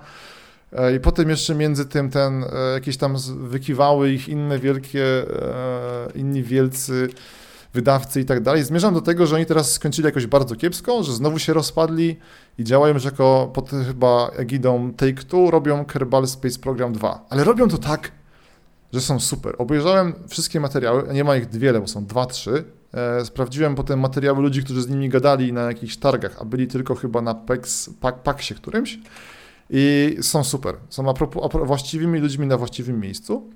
E, 0.74 0.96
I 0.96 1.00
potem 1.00 1.30
jeszcze 1.30 1.56
między 1.56 1.86
tym 1.86 2.10
ten, 2.10 2.44
e, 2.44 2.74
jakieś 2.74 2.98
tam 2.98 3.16
wykiwały 3.38 4.12
ich 4.12 4.30
inne 4.30 4.60
wielkie, 4.60 5.06
e, 5.06 6.12
inni 6.16 6.44
wielcy 6.44 7.10
wydawcy 7.74 8.22
i 8.22 8.26
tak 8.26 8.42
dalej. 8.42 8.64
Zmierzam 8.64 8.94
do 8.94 9.02
tego, 9.02 9.28
że 9.28 9.36
oni 9.36 9.46
teraz 9.46 9.74
skończyli 9.74 10.06
jakoś 10.06 10.28
bardzo 10.28 10.56
kiepsko, 10.56 11.04
że 11.04 11.14
znowu 11.14 11.40
się 11.40 11.54
rozpadli 11.54 12.20
i 12.58 12.64
działają 12.64 12.94
już 12.94 13.06
jako 13.06 13.52
pod 13.54 13.70
chyba 13.88 14.32
egidą 14.36 14.92
Take-Two, 14.92 15.52
robią 15.52 15.86
Kerbal 15.86 16.28
Space 16.28 16.60
Program 16.60 16.94
2. 16.94 17.26
Ale 17.30 17.44
robią 17.44 17.68
to 17.68 17.78
tak, 17.78 18.12
że 18.94 19.02
są 19.02 19.20
super. 19.20 19.56
Obejrzałem 19.58 20.14
wszystkie 20.28 20.60
materiały, 20.60 21.14
nie 21.14 21.24
ma 21.24 21.36
ich 21.36 21.50
wiele, 21.50 21.82
bo 21.82 21.88
są 21.88 22.06
dwa, 22.06 22.26
trzy. 22.26 22.64
sprawdziłem 23.24 23.76
potem 23.76 24.00
materiały 24.00 24.42
ludzi, 24.42 24.64
którzy 24.64 24.82
z 24.82 24.90
nimi 24.90 25.10
gadali 25.10 25.54
na 25.54 25.62
jakichś 25.62 25.98
targach, 25.98 26.36
a 26.40 26.46
byli 26.46 26.68
tylko 26.68 26.96
chyba 26.96 27.22
na 27.22 27.36
PAX, 27.36 27.90
PAXie 28.24 28.56
którymś 28.56 29.00
i 29.72 30.18
są 30.22 30.44
super. 30.44 30.76
Są 30.90 31.14
właściwymi 31.64 32.20
ludźmi 32.20 32.48
na 32.48 32.58
właściwym 32.58 33.00
miejscu. 33.00 33.50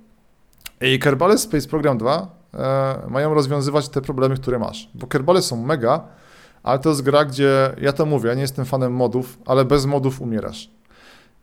I 0.81 0.99
Kerbale 0.99 1.37
Space 1.37 1.67
Program 1.67 1.97
2 1.97 2.35
e, 2.53 3.09
mają 3.09 3.33
rozwiązywać 3.33 3.89
te 3.89 4.01
problemy, 4.01 4.35
które 4.35 4.59
masz. 4.59 4.89
Bo 4.93 5.07
Kerbale 5.07 5.41
są 5.41 5.65
mega, 5.65 6.07
ale 6.63 6.79
to 6.79 6.89
jest 6.89 7.01
gra, 7.01 7.25
gdzie 7.25 7.75
ja 7.81 7.93
to 7.93 8.05
mówię, 8.05 8.29
ja 8.29 8.35
nie 8.35 8.41
jestem 8.41 8.65
fanem 8.65 8.93
modów, 8.93 9.37
ale 9.45 9.65
bez 9.65 9.85
modów 9.85 10.21
umierasz. 10.21 10.71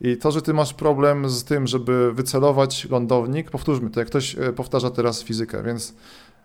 I 0.00 0.16
to, 0.16 0.30
że 0.30 0.42
ty 0.42 0.54
masz 0.54 0.74
problem 0.74 1.28
z 1.28 1.44
tym, 1.44 1.66
żeby 1.66 2.12
wycelować 2.12 2.84
lądownik, 2.90 3.50
powtórzmy 3.50 3.90
to, 3.90 4.00
jak 4.00 4.08
ktoś 4.08 4.38
e, 4.38 4.52
powtarza 4.52 4.90
teraz 4.90 5.22
fizykę, 5.22 5.62
więc 5.62 5.94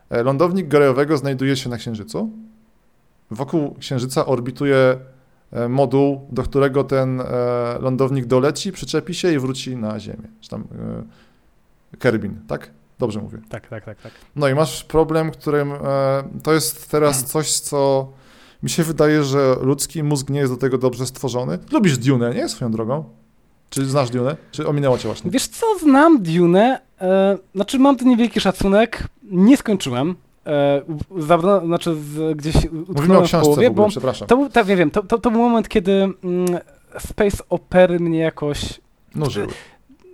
e, 0.09 0.23
lądownik 0.23 0.67
garajowego 0.67 1.17
znajduje 1.17 1.55
się 1.55 1.69
na 1.69 1.78
Księżycu. 1.78 2.32
Wokół 3.32 3.75
Księżyca 3.80 4.25
orbituje 4.25 4.97
moduł, 5.69 6.27
do 6.31 6.43
którego 6.43 6.83
ten 6.83 7.21
e, 7.21 7.25
lądownik 7.79 8.25
doleci, 8.25 8.71
przyczepi 8.71 9.13
się 9.13 9.33
i 9.33 9.39
wróci 9.39 9.75
na 9.77 9.99
Ziemię. 9.99 10.27
Czy 10.41 10.49
tam 10.49 10.67
e, 11.93 11.97
Kerbin, 11.97 12.39
tak? 12.47 12.71
Dobrze 12.99 13.21
mówię. 13.21 13.39
Tak, 13.49 13.67
tak, 13.67 13.85
tak, 13.85 14.01
tak. 14.01 14.11
No 14.35 14.47
i 14.47 14.55
masz 14.55 14.83
problem, 14.83 15.31
którym 15.31 15.73
to 16.43 16.53
jest 16.53 16.91
teraz 16.91 17.23
coś, 17.33 17.59
co 17.59 18.11
mi 18.63 18.69
się 18.69 18.83
wydaje, 18.83 19.23
że 19.23 19.55
ludzki 19.61 20.03
mózg 20.03 20.29
nie 20.29 20.39
jest 20.39 20.53
do 20.53 20.57
tego 20.57 20.77
dobrze 20.77 21.05
stworzony. 21.05 21.59
Lubisz 21.71 21.97
Dune, 21.97 22.33
nie? 22.33 22.49
Swoją 22.49 22.71
drogą. 22.71 23.03
Czy 23.69 23.85
znasz 23.85 24.09
Dune? 24.09 24.37
Czy 24.51 24.67
ominęło 24.67 24.97
cię 24.97 25.07
właśnie? 25.07 25.31
Wiesz 25.31 25.47
co, 25.47 25.65
znam 25.79 26.23
Dune. 26.23 26.79
E, 27.01 27.37
znaczy 27.55 27.79
mam 27.79 27.97
tu 27.97 28.07
niewielki 28.07 28.39
szacunek. 28.39 29.03
Nie 29.23 29.57
skończyłem 29.57 30.15
e, 30.47 30.81
znaczy 31.65 31.95
z, 31.95 32.37
gdzieś 32.37 32.55
Mówimy 32.95 33.17
o 33.17 33.21
książce 33.21 33.49
w 33.49 33.53
ogóle, 33.53 33.71
bo 33.71 33.87
przepraszam. 33.89 34.27
To, 34.27 34.49
tak, 34.53 34.65
wiem, 34.65 34.91
to, 34.91 35.03
to, 35.03 35.19
to 35.19 35.31
był 35.31 35.41
moment, 35.41 35.69
kiedy 35.69 35.91
mm, 35.91 36.15
space 36.99 37.37
opery 37.49 37.99
mnie 37.99 38.19
jakoś... 38.19 38.79
Nużyły. 39.15 39.47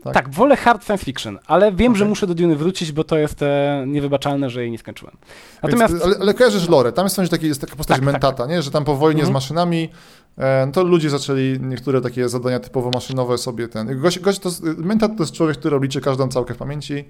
Tak? 0.04 0.14
tak, 0.14 0.30
wolę 0.30 0.56
hard 0.56 0.86
science 0.86 1.06
fiction, 1.06 1.40
ale 1.48 1.72
wiem, 1.72 1.92
okay. 1.92 2.00
że 2.00 2.06
muszę 2.06 2.28
do 2.28 2.36
Dune 2.36 2.56
wrócić, 2.56 2.92
bo 2.92 3.04
to 3.04 3.18
jest 3.18 3.42
e, 3.42 3.84
niewybaczalne, 3.88 4.50
że 4.50 4.62
jej 4.62 4.72
nie 4.72 4.78
skończyłem. 4.78 5.18
Natomiast... 5.64 5.94
Więc, 5.94 6.06
ale, 6.06 6.16
ale 6.20 6.34
kojarzysz 6.34 6.70
lore, 6.70 6.92
tam 6.92 7.06
jest, 7.06 7.32
taki, 7.32 7.48
jest 7.48 7.62
taka 7.62 7.76
postać 7.76 7.98
tak, 7.98 8.06
tak 8.06 8.14
mentata, 8.14 8.38
tak, 8.38 8.50
nie? 8.50 8.62
że 8.62 8.72
tam 8.72 8.86
po 8.86 8.96
wojnie 8.96 9.22
z 9.22 9.28
mhm. 9.28 9.34
maszynami 9.34 9.90
e, 10.38 10.72
to 10.72 10.84
ludzie 10.84 11.10
zaczęli 11.10 11.60
niektóre 11.60 12.02
takie 12.02 12.30
zadania 12.30 12.60
typowo 12.60 12.90
maszynowe 12.94 13.38
sobie 13.38 13.68
ten... 13.68 14.00
Gość, 14.00 14.20
gość 14.20 14.40
to, 14.40 14.50
mentat 14.78 15.12
to 15.18 15.24
jest 15.24 15.34
człowiek, 15.34 15.58
który 15.58 15.80
liczy 15.80 16.02
każdą 16.02 16.28
całkę 16.28 16.54
w 16.54 16.58
pamięci, 16.58 17.06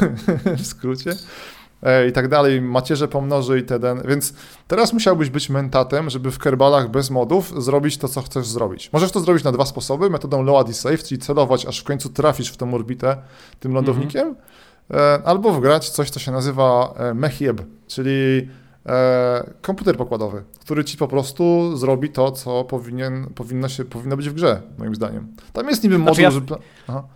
w 0.58 0.66
skrócie. 0.66 1.10
E, 1.84 2.08
i 2.08 2.12
tak 2.12 2.28
dalej, 2.28 2.60
macierze 2.60 3.08
pomnoży 3.08 3.58
i 3.58 3.62
ten. 3.62 4.02
Więc 4.04 4.34
teraz 4.68 4.92
musiałbyś 4.92 5.30
być 5.30 5.50
mentatem, 5.50 6.10
żeby 6.10 6.30
w 6.30 6.38
kerbalach 6.38 6.90
bez 6.90 7.10
modów 7.10 7.64
zrobić 7.64 7.98
to, 7.98 8.08
co 8.08 8.22
chcesz 8.22 8.46
zrobić. 8.46 8.92
Możesz 8.92 9.12
to 9.12 9.20
zrobić 9.20 9.44
na 9.44 9.52
dwa 9.52 9.66
sposoby, 9.66 10.10
metodą 10.10 10.42
load 10.42 10.68
i 10.68 10.74
save, 10.74 11.02
czyli 11.02 11.20
celować, 11.20 11.66
aż 11.66 11.80
w 11.80 11.84
końcu 11.84 12.08
trafisz 12.08 12.52
w 12.52 12.56
tą 12.56 12.74
orbitę 12.74 13.16
tym 13.60 13.72
lądownikiem, 13.72 14.22
mm 14.22 14.34
-hmm. 14.34 15.22
albo 15.24 15.52
wgrać 15.52 15.90
coś, 15.90 16.10
co 16.10 16.20
się 16.20 16.32
nazywa 16.32 16.94
e, 16.96 17.14
mechieb, 17.14 17.62
czyli 17.86 18.12
e, 18.40 18.63
komputer 19.60 19.96
pokładowy, 19.96 20.42
który 20.60 20.84
ci 20.84 20.96
po 20.96 21.08
prostu 21.08 21.76
zrobi 21.76 22.10
to, 22.10 22.32
co 22.32 22.64
powinien, 22.64 23.26
powinno, 23.34 23.68
się, 23.68 23.84
powinno 23.84 24.16
być 24.16 24.28
w 24.28 24.34
grze, 24.34 24.62
moim 24.78 24.94
zdaniem. 24.94 25.28
Tam 25.52 25.68
jest 25.68 25.84
niby 25.84 25.96
znaczy 25.96 26.22
moduł, 26.22 26.22
ja, 26.22 26.30
że... 26.30 26.40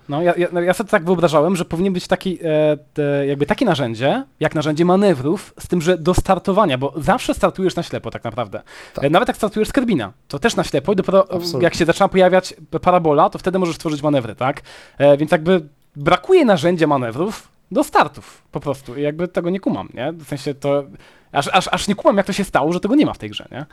No, 0.08 0.22
ja, 0.22 0.34
ja, 0.36 0.60
ja, 0.60 0.74
sobie 0.74 0.90
tak 0.90 1.04
wyobrażałem, 1.04 1.56
że 1.56 1.64
powinien 1.64 1.92
być 1.92 2.06
taki, 2.06 2.38
e, 2.42 2.76
te, 2.94 3.26
jakby 3.26 3.46
takie 3.46 3.64
narzędzie, 3.64 4.24
jak 4.40 4.54
narzędzie 4.54 4.84
manewrów, 4.84 5.54
z 5.58 5.68
tym, 5.68 5.80
że 5.80 5.98
do 5.98 6.14
startowania, 6.14 6.78
bo 6.78 6.92
zawsze 6.96 7.34
startujesz 7.34 7.76
na 7.76 7.82
ślepo 7.82 8.10
tak 8.10 8.24
naprawdę. 8.24 8.62
Tak. 8.94 9.04
E, 9.04 9.10
nawet 9.10 9.28
jak 9.28 9.36
startujesz 9.36 9.68
z 9.68 9.72
Kerbina, 9.72 10.12
to 10.28 10.38
też 10.38 10.56
na 10.56 10.64
ślepo 10.64 10.92
i 10.92 10.96
dopiero 10.96 11.32
Absolutnie. 11.32 11.64
jak 11.64 11.74
się 11.74 11.84
zaczyna 11.84 12.08
pojawiać 12.08 12.54
parabola, 12.82 13.30
to 13.30 13.38
wtedy 13.38 13.58
możesz 13.58 13.78
tworzyć 13.78 14.02
manewry, 14.02 14.34
tak? 14.34 14.62
E, 14.98 15.16
więc 15.16 15.32
jakby 15.32 15.68
brakuje 15.96 16.44
narzędzia 16.44 16.86
manewrów 16.86 17.48
do 17.70 17.84
startów 17.84 18.42
po 18.52 18.60
prostu 18.60 18.96
i 18.96 19.02
jakby 19.02 19.28
tego 19.28 19.50
nie 19.50 19.60
kumam, 19.60 19.88
nie? 19.94 20.12
W 20.12 20.28
sensie 20.28 20.54
to 20.54 20.84
Aż, 21.32 21.48
aż, 21.52 21.68
aż 21.72 21.88
nie 21.88 21.94
kumam, 21.94 22.16
jak 22.16 22.26
to 22.26 22.32
się 22.32 22.44
stało, 22.44 22.72
że 22.72 22.80
tego 22.80 22.94
nie 22.94 23.06
ma 23.06 23.14
w 23.14 23.18
tej 23.18 23.30
grze, 23.30 23.48
nie? 23.50 23.66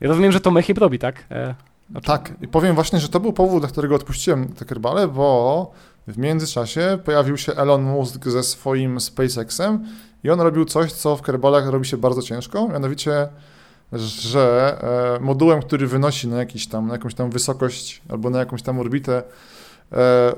Ja 0.00 0.08
rozumiem, 0.08 0.32
że 0.32 0.40
to 0.40 0.50
Mechib 0.50 0.78
robi, 0.78 0.98
tak? 0.98 1.24
E, 1.30 1.54
znaczy... 1.90 2.06
Tak, 2.06 2.32
i 2.40 2.48
powiem 2.48 2.74
właśnie, 2.74 3.00
że 3.00 3.08
to 3.08 3.20
był 3.20 3.32
powód, 3.32 3.62
dla 3.62 3.68
którego 3.68 3.94
odpuściłem 3.94 4.48
te 4.48 4.64
kerbale, 4.64 5.08
bo 5.08 5.70
w 6.06 6.18
międzyczasie 6.18 6.98
pojawił 7.04 7.36
się 7.36 7.52
Elon 7.52 7.82
Musk 7.82 8.24
ze 8.26 8.42
swoim 8.42 9.00
SpaceXem 9.00 9.84
i 10.24 10.30
on 10.30 10.40
robił 10.40 10.64
coś, 10.64 10.92
co 10.92 11.16
w 11.16 11.22
kerbalach 11.22 11.66
robi 11.66 11.86
się 11.86 11.96
bardzo 11.96 12.22
ciężko, 12.22 12.68
mianowicie 12.68 13.28
że 13.92 14.78
e, 15.16 15.20
modułem, 15.20 15.62
który 15.62 15.86
wynosi 15.86 16.28
na, 16.28 16.36
jakiś 16.36 16.66
tam, 16.66 16.86
na 16.86 16.92
jakąś 16.92 17.14
tam 17.14 17.30
wysokość 17.30 18.02
albo 18.08 18.30
na 18.30 18.38
jakąś 18.38 18.62
tam 18.62 18.78
orbitę 18.78 19.22
e, 19.92 19.96
e, 19.96 20.34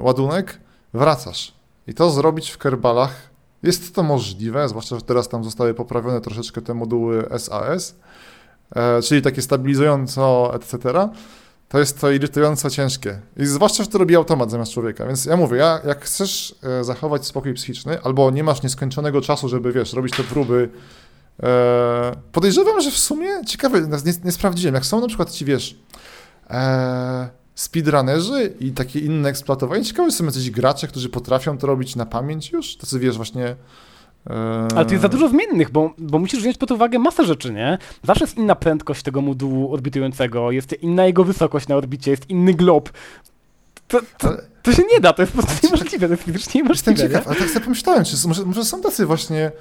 ładunek, 0.00 0.60
wracasz. 0.94 1.52
I 1.86 1.94
to 1.94 2.10
zrobić 2.10 2.50
w 2.50 2.58
kerbalach 2.58 3.30
jest 3.62 3.94
to 3.94 4.02
możliwe, 4.02 4.68
zwłaszcza, 4.68 4.96
że 4.96 5.02
teraz 5.02 5.28
tam 5.28 5.44
zostały 5.44 5.74
poprawione 5.74 6.20
troszeczkę 6.20 6.62
te 6.62 6.74
moduły 6.74 7.28
SAS, 7.38 7.94
e, 8.76 9.02
czyli 9.02 9.22
takie 9.22 9.42
stabilizująco, 9.42 10.54
etc. 10.54 11.08
To 11.68 11.78
jest 11.78 12.00
to 12.00 12.10
irytująco 12.10 12.70
ciężkie. 12.70 13.20
I 13.36 13.46
zwłaszcza, 13.46 13.84
że 13.84 13.90
to 13.90 13.98
robi 13.98 14.16
automat 14.16 14.50
zamiast 14.50 14.72
człowieka. 14.72 15.06
Więc 15.06 15.24
ja 15.24 15.36
mówię, 15.36 15.56
ja, 15.56 15.80
jak 15.86 16.04
chcesz 16.04 16.54
e, 16.62 16.84
zachować 16.84 17.26
spokój 17.26 17.54
psychiczny, 17.54 18.02
albo 18.02 18.30
nie 18.30 18.44
masz 18.44 18.62
nieskończonego 18.62 19.20
czasu, 19.20 19.48
żeby, 19.48 19.72
wiesz, 19.72 19.92
robić 19.92 20.16
te 20.16 20.22
próby, 20.22 20.68
e, 21.42 22.12
podejrzewam, 22.32 22.80
że 22.80 22.90
w 22.90 22.98
sumie, 22.98 23.28
ciekawe, 23.46 23.80
nie, 23.80 24.12
nie 24.24 24.32
sprawdziłem, 24.32 24.74
jak 24.74 24.86
są 24.86 25.00
na 25.00 25.06
przykład 25.06 25.30
ci, 25.30 25.44
wiesz, 25.44 25.78
e, 26.50 27.28
speedrunnerzy 27.58 28.52
i 28.60 28.72
takie 28.72 29.00
inne 29.00 29.28
eksploatowanie. 29.28 29.84
Ciekawe 29.84 30.10
są 30.10 30.24
jacyś 30.24 30.50
gracze, 30.50 30.88
którzy 30.88 31.08
potrafią 31.08 31.58
to 31.58 31.66
robić 31.66 31.96
na 31.96 32.06
pamięć 32.06 32.52
już, 32.52 32.76
tacy 32.76 32.98
wiesz 32.98 33.16
właśnie... 33.16 33.56
E, 34.30 34.68
Ale 34.74 34.86
to 34.86 34.92
jest 34.92 35.02
za 35.02 35.08
dużo 35.08 35.28
zmiennych, 35.28 35.70
bo, 35.70 35.94
bo 35.98 36.18
musisz 36.18 36.40
wziąć 36.40 36.56
pod 36.58 36.70
uwagę 36.70 36.98
masę 36.98 37.24
rzeczy, 37.24 37.52
nie? 37.52 37.78
Zawsze 38.02 38.24
jest 38.24 38.36
inna 38.36 38.54
prędkość 38.54 39.02
tego 39.02 39.20
modułu 39.20 39.74
orbitującego, 39.74 40.50
jest 40.50 40.82
inna 40.82 41.06
jego 41.06 41.24
wysokość 41.24 41.68
na 41.68 41.76
orbicie, 41.76 42.10
jest 42.10 42.30
inny 42.30 42.54
glob. 42.54 42.90
To, 43.88 44.00
to, 44.18 44.36
to 44.62 44.72
się 44.72 44.82
nie 44.92 45.00
da, 45.00 45.12
to 45.12 45.22
jest 45.22 45.32
po 45.32 45.42
prostu 45.42 45.66
niemożliwe, 45.66 46.06
to 46.06 46.12
jest 46.12 46.22
fizycznie 46.22 46.62
niemożliwe. 46.62 46.90
Jestem 46.90 47.08
ciekaw, 47.08 47.28
ale 47.28 47.36
tak 47.36 47.48
sobie 47.48 47.64
pomyślałem, 47.64 48.04
czy 48.04 48.28
może, 48.28 48.44
może 48.44 48.64
są 48.64 48.80
tacy 48.80 49.06
właśnie 49.06 49.52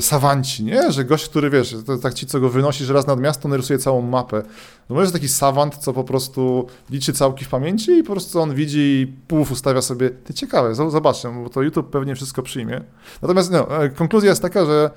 sawanci, 0.00 0.64
nie? 0.64 0.92
Że 0.92 1.04
gość, 1.04 1.28
który 1.28 1.50
wiesz, 1.50 1.76
to 1.86 1.98
tak 1.98 2.14
ci, 2.14 2.26
co 2.26 2.40
go 2.40 2.50
wynosi, 2.50 2.84
że 2.84 2.92
raz 2.92 3.06
nad 3.06 3.20
miasto 3.20 3.48
narysuje 3.48 3.78
całą 3.78 4.02
mapę. 4.02 4.42
No 4.88 4.94
może 4.94 5.02
jest 5.02 5.12
taki 5.12 5.28
savant, 5.28 5.76
co 5.76 5.92
po 5.92 6.04
prostu 6.04 6.66
liczy 6.90 7.12
całki 7.12 7.44
w 7.44 7.48
pamięci 7.48 7.92
i 7.92 8.02
po 8.02 8.12
prostu 8.12 8.40
on 8.40 8.54
widzi 8.54 8.78
i 8.78 9.06
puf 9.28 9.50
ustawia 9.50 9.82
sobie. 9.82 10.10
Ty 10.10 10.34
ciekawe, 10.34 10.74
zobaczcie, 10.74 11.28
bo 11.44 11.50
to 11.50 11.62
YouTube 11.62 11.90
pewnie 11.90 12.14
wszystko 12.14 12.42
przyjmie. 12.42 12.80
Natomiast 13.22 13.50
no, 13.50 13.84
e, 13.84 13.88
konkluzja 13.88 14.30
jest 14.30 14.42
taka, 14.42 14.64
że 14.64 14.90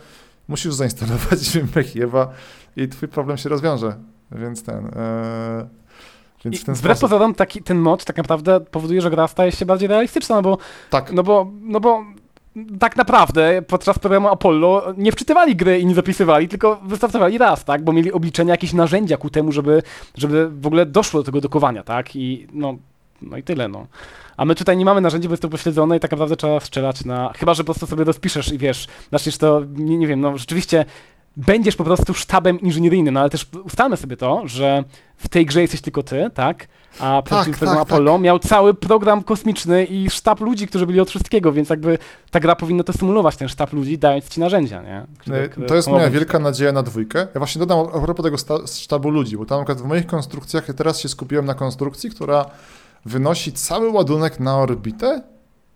musisz 0.48 0.74
zainstalować 0.74 1.58
Mechiewa 1.76 2.32
i 2.76 2.88
twój 2.88 3.08
problem 3.08 3.38
się 3.38 3.50
rozwiąże. 3.50 3.96
Więc 4.32 4.64
ten... 4.64 4.86
E, 4.86 5.80
więc 6.46 6.64
ten 6.64 6.76
wbrew 6.76 7.00
pozorom 7.00 7.36
taki, 7.36 7.64
ten 7.64 7.78
mod 7.78 8.06
tak 8.06 8.18
naprawdę 8.18 8.60
powoduje, 8.60 9.02
że 9.02 9.10
gra 9.10 9.28
staje 9.28 9.52
się 9.52 9.66
bardziej 9.66 9.88
realistyczna, 9.88 10.36
no 10.36 10.42
bo, 10.42 10.58
tak. 10.90 11.12
no 11.12 11.24
bo, 11.24 11.52
no 11.62 11.80
bo 11.80 12.06
tak 12.80 12.98
naprawdę 12.98 13.62
podczas 13.62 14.00
programu 14.00 14.28
Apollo 14.28 14.94
nie 14.98 15.12
wczytywali 15.12 15.56
gry 15.56 15.80
i 15.80 15.86
nie 15.86 15.96
zapisywali, 15.96 16.48
tylko 16.48 16.80
wystartowali 16.84 17.38
raz, 17.38 17.66
tak? 17.66 17.84
Bo 17.84 17.94
mieli 17.94 18.12
obliczenia, 18.12 18.54
jakieś 18.54 18.74
narzędzia 18.74 19.18
ku 19.18 19.30
temu, 19.30 19.52
żeby, 19.52 19.84
żeby 20.16 20.50
w 20.50 20.68
ogóle 20.68 20.86
doszło 20.86 21.20
do 21.20 21.24
tego 21.24 21.42
dokowania, 21.42 21.84
tak? 21.84 22.16
I 22.16 22.48
no, 22.54 22.78
no 23.22 23.38
i 23.38 23.44
tyle, 23.44 23.68
no. 23.68 23.88
A 24.38 24.46
my 24.46 24.56
tutaj 24.56 24.78
nie 24.78 24.86
mamy 24.86 25.02
narzędzi, 25.02 25.28
bo 25.28 25.34
jest 25.34 25.42
to 25.42 25.50
pośledzone 25.50 25.98
i 25.98 26.00
tak 26.00 26.12
naprawdę 26.12 26.36
trzeba 26.36 26.60
strzelać 26.60 27.06
na... 27.06 27.34
Chyba, 27.38 27.54
że 27.54 27.64
po 27.64 27.66
prostu 27.66 27.88
sobie 27.88 28.04
rozpiszesz 28.04 28.54
i 28.54 28.58
wiesz, 28.58 28.88
zaczniesz 29.12 29.38
to, 29.38 29.62
nie, 29.76 29.98
nie 29.98 30.08
wiem, 30.08 30.22
no 30.22 30.38
rzeczywiście 30.38 30.86
będziesz 31.38 31.76
po 31.76 31.84
prostu 31.84 32.14
sztabem 32.14 32.60
inżynieryjnym, 32.60 33.14
no 33.14 33.20
ale 33.20 33.30
też 33.30 33.48
ustalmy 33.64 33.98
sobie 33.98 34.18
to, 34.18 34.48
że 34.48 34.84
w 35.18 35.30
tej 35.30 35.46
grze 35.46 35.62
jesteś 35.62 35.82
tylko 35.82 36.04
ty, 36.04 36.30
tak? 36.34 36.68
A 37.00 37.22
przeciw 37.22 37.60
tak, 37.60 37.70
tak, 37.70 37.80
Apollo 37.80 38.12
tak. 38.12 38.22
miał 38.22 38.40
cały 38.40 38.74
program 38.74 39.24
kosmiczny 39.24 39.86
i 39.86 40.10
sztab 40.10 40.40
ludzi, 40.40 40.68
którzy 40.68 40.86
byli 40.86 41.00
od 41.00 41.10
wszystkiego, 41.10 41.52
więc 41.52 41.70
jakby 41.70 41.98
ta 42.32 42.40
gra 42.40 42.56
powinna 42.56 42.84
to 42.84 42.94
symulować, 42.94 43.38
ten 43.38 43.48
sztab 43.48 43.74
ludzi, 43.74 43.98
dając 43.98 44.30
ci 44.30 44.40
narzędzia, 44.40 44.82
nie? 44.82 45.06
Które, 45.18 45.50
które 45.50 45.68
to 45.68 45.76
jest 45.76 45.88
moja 45.88 46.10
wielka 46.10 46.40
nadzieja 46.40 46.72
na 46.72 46.84
dwójkę. 46.84 47.20
Ja 47.20 47.40
właśnie 47.40 47.60
dodam 47.60 47.80
a 47.80 48.00
propos 48.00 48.26
tego 48.26 48.38
sztabu 48.68 49.10
ludzi, 49.10 49.38
bo 49.38 49.46
tam 49.46 49.66
w 49.66 49.84
moich 49.84 50.08
konstrukcjach, 50.08 50.68
ja 50.68 50.74
teraz 50.74 51.00
się 51.00 51.10
skupiłem 51.10 51.46
na 51.46 51.54
konstrukcji, 51.54 52.10
która 52.10 52.46
wynosi 53.06 53.54
cały 53.54 53.90
ładunek 53.90 54.40
na 54.40 54.58
orbitę 54.58 55.22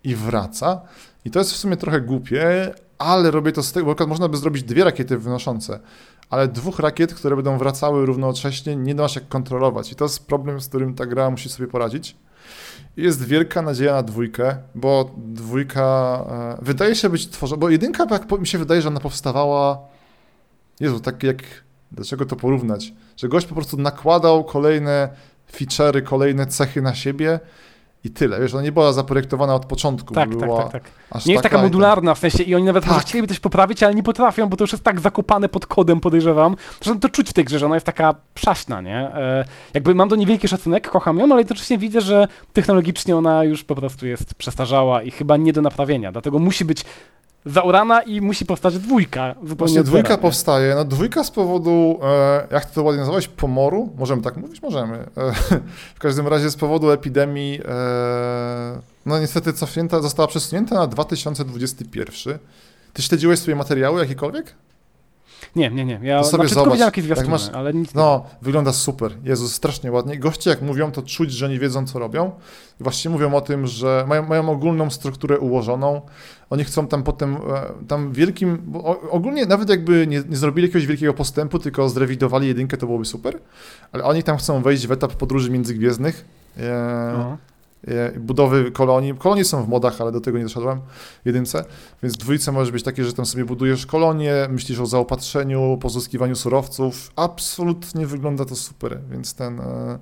i 0.03 0.15
wraca. 0.15 0.81
I 1.25 1.31
to 1.31 1.39
jest 1.39 1.53
w 1.53 1.57
sumie 1.57 1.77
trochę 1.77 2.01
głupie, 2.01 2.73
ale 3.03 3.31
robię 3.31 3.51
to 3.51 3.63
z 3.63 3.71
tego, 3.71 3.95
bo 3.95 4.07
można 4.07 4.27
by 4.27 4.37
zrobić 4.37 4.63
dwie 4.63 4.83
rakiety 4.83 5.17
wynoszące, 5.17 5.79
ale 6.29 6.47
dwóch 6.47 6.79
rakiet, 6.79 7.13
które 7.13 7.35
będą 7.35 7.57
wracały 7.57 8.05
równocześnie, 8.05 8.75
nie 8.75 8.95
da 8.95 9.07
się 9.07 9.21
kontrolować. 9.21 9.91
I 9.91 9.95
to 9.95 10.05
jest 10.05 10.27
problem, 10.27 10.61
z 10.61 10.69
którym 10.69 10.93
ta 10.93 11.05
gra 11.05 11.29
musi 11.29 11.49
sobie 11.49 11.67
poradzić. 11.67 12.15
Jest 12.97 13.25
wielka 13.25 13.61
nadzieja 13.61 13.93
na 13.93 14.03
dwójkę, 14.03 14.57
bo 14.75 15.11
dwójka 15.17 16.25
e, 16.29 16.65
wydaje 16.65 16.95
się 16.95 17.09
być 17.09 17.29
tworzona, 17.29 17.59
bo 17.59 17.69
jedynka, 17.69 18.07
jak 18.11 18.39
mi 18.39 18.47
się 18.47 18.57
wydaje, 18.57 18.81
że 18.81 18.87
ona 18.87 18.99
powstawała, 18.99 19.79
Jezu, 20.79 20.99
tak 20.99 21.23
jak, 21.23 21.43
dlaczego 21.91 22.25
to 22.25 22.35
porównać, 22.35 22.93
że 23.17 23.27
gość 23.27 23.47
po 23.47 23.55
prostu 23.55 23.77
nakładał 23.77 24.43
kolejne 24.43 25.09
feature'y, 25.53 26.03
kolejne 26.03 26.45
cechy 26.45 26.81
na 26.81 26.95
siebie 26.95 27.39
i 28.03 28.11
tyle. 28.11 28.39
Wiesz, 28.39 28.53
ona 28.53 28.63
nie 28.63 28.71
była 28.71 28.93
zaprojektowana 28.93 29.55
od 29.55 29.65
początku. 29.65 30.13
Tak, 30.13 30.29
tak, 30.39 30.49
tak, 30.49 30.71
tak. 30.71 31.25
Nie 31.25 31.33
jest 31.33 31.43
taka 31.43 31.61
modularna, 31.61 32.13
w 32.15 32.19
sensie 32.19 32.43
i 32.43 32.55
oni 32.55 32.65
nawet 32.65 32.85
tak. 32.85 33.01
chcieliby 33.01 33.27
coś 33.27 33.39
poprawić, 33.39 33.83
ale 33.83 33.95
nie 33.95 34.03
potrafią, 34.03 34.49
bo 34.49 34.57
to 34.57 34.63
już 34.63 34.71
jest 34.71 34.83
tak 34.83 34.99
zakopane 34.99 35.49
pod 35.49 35.65
kodem, 35.65 35.99
podejrzewam. 35.99 36.55
Zresztą 36.81 36.99
to 36.99 37.09
czuć 37.09 37.29
w 37.29 37.33
tej 37.33 37.45
grze, 37.45 37.59
że 37.59 37.65
ona 37.65 37.75
jest 37.75 37.85
taka 37.85 38.15
przaśna, 38.33 38.81
nie? 38.81 38.97
E, 38.97 39.45
jakby 39.73 39.95
mam 39.95 40.09
do 40.09 40.15
niej 40.15 40.27
wielki 40.27 40.47
szacunek, 40.47 40.89
kocham 40.89 41.19
ją, 41.19 41.25
ale 41.25 41.37
jednocześnie 41.37 41.77
widzę, 41.77 42.01
że 42.01 42.27
technologicznie 42.53 43.17
ona 43.17 43.43
już 43.43 43.63
po 43.63 43.75
prostu 43.75 44.07
jest 44.07 44.35
przestarzała 44.35 45.01
i 45.01 45.11
chyba 45.11 45.37
nie 45.37 45.53
do 45.53 45.61
naprawienia. 45.61 46.11
Dlatego 46.11 46.39
musi 46.39 46.65
być 46.65 46.85
zaorana 47.45 48.01
i 48.01 48.21
musi 48.21 48.45
powstać 48.45 48.79
dwójka. 48.79 49.35
Właśnie 49.41 49.83
dwójka 49.83 50.17
powstaje. 50.17 50.75
No 50.75 50.85
dwójka 50.85 51.23
z 51.23 51.31
powodu, 51.31 51.99
e, 52.03 52.47
jak 52.51 52.65
to 52.65 52.83
ładnie 52.83 52.99
nazwałeś, 52.99 53.27
pomoru? 53.27 53.89
Możemy 53.97 54.21
tak 54.21 54.37
mówić? 54.37 54.61
Możemy. 54.61 54.97
E, 54.97 55.33
w 55.95 55.99
każdym 55.99 56.27
razie 56.27 56.49
z 56.51 56.55
powodu 56.55 56.91
epidemii, 56.91 57.59
e, 57.65 58.81
no 59.05 59.19
niestety 59.19 59.53
cofnięta, 59.53 60.01
została 60.01 60.27
przesunięta 60.27 60.75
na 60.75 60.87
2021. 60.87 62.39
Ty 62.93 63.01
śledziłeś 63.01 63.39
swoje 63.39 63.55
materiały 63.55 63.99
jakiekolwiek? 64.01 64.53
Nie, 65.55 65.69
nie, 65.69 65.85
nie. 65.85 65.99
Ja 66.03 66.21
to 66.21 66.27
sobie 66.27 66.47
zobacz, 66.47 66.73
widziałem 66.73 66.87
jakieś 66.87 67.03
zwiastuny, 67.03 67.29
masz, 67.31 67.49
ale 67.49 67.73
nic 67.73 67.93
No, 67.93 68.25
nie. 68.25 68.37
wygląda 68.41 68.73
super. 68.73 69.11
Jezus, 69.23 69.53
strasznie 69.53 69.91
ładnie. 69.91 70.19
Goście 70.19 70.49
jak 70.49 70.61
mówią, 70.61 70.91
to 70.91 71.01
czuć, 71.01 71.31
że 71.31 71.49
nie 71.49 71.59
wiedzą, 71.59 71.87
co 71.87 71.99
robią. 71.99 72.31
I 72.79 72.83
właściwie 72.83 73.13
mówią 73.13 73.33
o 73.33 73.41
tym, 73.41 73.67
że 73.67 74.05
mają, 74.07 74.27
mają 74.27 74.49
ogólną 74.49 74.89
strukturę 74.89 75.39
ułożoną. 75.39 76.01
Oni 76.49 76.63
chcą 76.63 76.87
tam 76.87 77.03
potem, 77.03 77.35
e, 77.35 77.85
tam 77.87 78.11
wielkim, 78.13 78.57
bo 78.65 79.01
ogólnie 79.11 79.45
nawet 79.45 79.69
jakby 79.69 80.07
nie, 80.07 80.23
nie 80.29 80.37
zrobili 80.37 80.67
jakiegoś 80.67 80.87
wielkiego 80.87 81.13
postępu, 81.13 81.59
tylko 81.59 81.89
zrewidowali 81.89 82.47
jedynkę, 82.47 82.77
to 82.77 82.85
byłoby 82.85 83.05
super. 83.05 83.39
Ale 83.91 84.03
oni 84.03 84.23
tam 84.23 84.37
chcą 84.37 84.61
wejść 84.61 84.87
w 84.87 84.91
etap 84.91 85.13
podróży 85.13 85.51
międzygwiezdnych. 85.51 86.25
E, 86.57 86.61
no. 87.17 87.37
E, 87.49 87.52
budowy 88.19 88.71
kolonii. 88.71 89.13
Kolonie 89.17 89.45
są 89.45 89.63
w 89.63 89.67
modach, 89.67 90.01
ale 90.01 90.11
do 90.11 90.21
tego 90.21 90.37
nie 90.37 90.43
doszedłem 90.43 90.81
jedynce, 91.25 91.65
więc 92.03 92.17
dwójce 92.17 92.51
może 92.51 92.71
być 92.71 92.83
takie, 92.83 93.05
że 93.05 93.13
tam 93.13 93.25
sobie 93.25 93.45
budujesz 93.45 93.85
kolonie, 93.85 94.47
myślisz 94.49 94.79
o 94.79 94.85
zaopatrzeniu, 94.85 95.77
pozyskiwaniu 95.81 96.35
surowców. 96.35 97.11
Absolutnie 97.15 98.07
wygląda 98.07 98.45
to 98.45 98.55
super, 98.55 98.99
więc 99.11 99.33
ten... 99.35 99.59
E, 99.59 99.99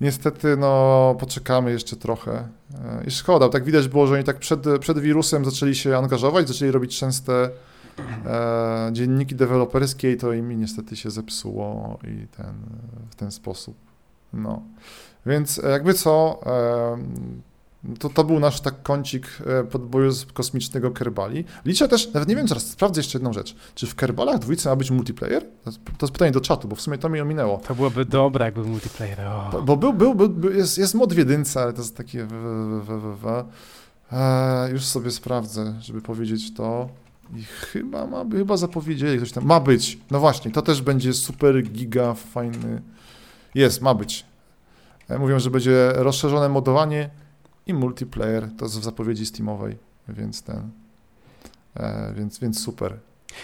niestety, 0.00 0.56
no, 0.56 1.16
poczekamy 1.20 1.72
jeszcze 1.72 1.96
trochę. 1.96 2.48
E, 2.74 3.04
I 3.06 3.10
szkoda, 3.10 3.48
tak 3.48 3.64
widać 3.64 3.88
było, 3.88 4.06
że 4.06 4.14
oni 4.14 4.24
tak 4.24 4.38
przed, 4.38 4.60
przed 4.80 4.98
wirusem 4.98 5.44
zaczęli 5.44 5.74
się 5.74 5.96
angażować, 5.96 6.48
zaczęli 6.48 6.70
robić 6.70 6.98
częste 6.98 7.50
e, 8.26 8.90
dzienniki 8.92 9.34
deweloperskie 9.34 10.12
i 10.12 10.16
to 10.16 10.32
im 10.32 10.60
niestety 10.60 10.96
się 10.96 11.10
zepsuło 11.10 11.98
i 12.04 12.26
ten, 12.26 12.54
w 13.10 13.14
ten 13.14 13.30
sposób. 13.30 13.76
No. 14.32 14.62
Więc 15.26 15.58
e, 15.64 15.70
jakby 15.70 15.94
co, 15.94 16.40
to, 17.98 18.08
to 18.08 18.24
był 18.24 18.40
nasz 18.40 18.60
tak 18.60 18.82
kącik 18.82 19.26
e, 19.46 19.64
podboju 19.64 20.12
kosmicznego 20.32 20.90
Kerbali. 20.90 21.44
Liczę 21.64 21.88
też, 21.88 22.12
nawet 22.12 22.28
nie 22.28 22.36
wiem, 22.36 22.48
zaraz 22.48 22.66
sprawdzę 22.66 23.00
jeszcze 23.00 23.18
jedną 23.18 23.32
rzecz. 23.32 23.56
Czy 23.74 23.86
w 23.86 23.94
Kerbalach 23.94 24.38
dwójce 24.38 24.68
ma 24.68 24.76
być 24.76 24.90
multiplayer? 24.90 25.42
To 25.98 26.06
jest 26.06 26.12
pytanie 26.12 26.32
do 26.32 26.40
czatu, 26.40 26.68
bo 26.68 26.76
w 26.76 26.80
sumie 26.80 26.98
to 26.98 27.08
mi 27.08 27.20
ominęło. 27.20 27.58
To 27.58 27.74
byłoby 27.74 28.04
dobre, 28.04 28.44
jakby 28.44 28.64
multiplayer. 28.64 29.18
Bo, 29.52 29.62
bo 29.62 29.76
był, 29.76 30.14
był, 30.14 30.14
był, 30.14 30.52
jest, 30.52 30.78
jest 30.78 30.94
mod 30.94 31.14
w 31.14 31.18
jedynce, 31.18 31.62
ale 31.62 31.72
to 31.72 31.78
jest 31.78 31.96
takie... 31.96 32.24
W, 32.24 32.32
w, 32.86 33.00
w, 33.00 33.18
w. 33.22 33.44
E, 34.12 34.70
już 34.72 34.84
sobie 34.84 35.10
sprawdzę, 35.10 35.74
żeby 35.80 36.02
powiedzieć 36.02 36.54
to. 36.54 36.88
I 37.36 37.42
chyba 37.42 38.06
ma, 38.06 38.24
chyba 38.32 38.56
zapowiedzieli 38.56 39.20
coś 39.20 39.32
tam. 39.32 39.44
Ma 39.44 39.60
być. 39.60 39.98
No 40.10 40.20
właśnie, 40.20 40.50
to 40.50 40.62
też 40.62 40.82
będzie 40.82 41.12
super 41.12 41.62
giga 41.62 42.14
fajny. 42.14 42.82
Jest, 43.54 43.82
ma 43.82 43.94
być. 43.94 44.31
E, 45.12 45.18
mówią, 45.18 45.38
że 45.38 45.50
będzie 45.50 45.92
rozszerzone 45.94 46.48
modowanie 46.48 47.10
i 47.66 47.74
multiplayer, 47.74 48.48
to 48.58 48.64
jest 48.64 48.80
w 48.80 48.84
zapowiedzi 48.84 49.26
Steamowej, 49.26 49.78
więc 50.08 50.42
ten, 50.42 50.70
e, 51.76 52.12
więc, 52.16 52.38
więc 52.38 52.62
super. 52.62 52.98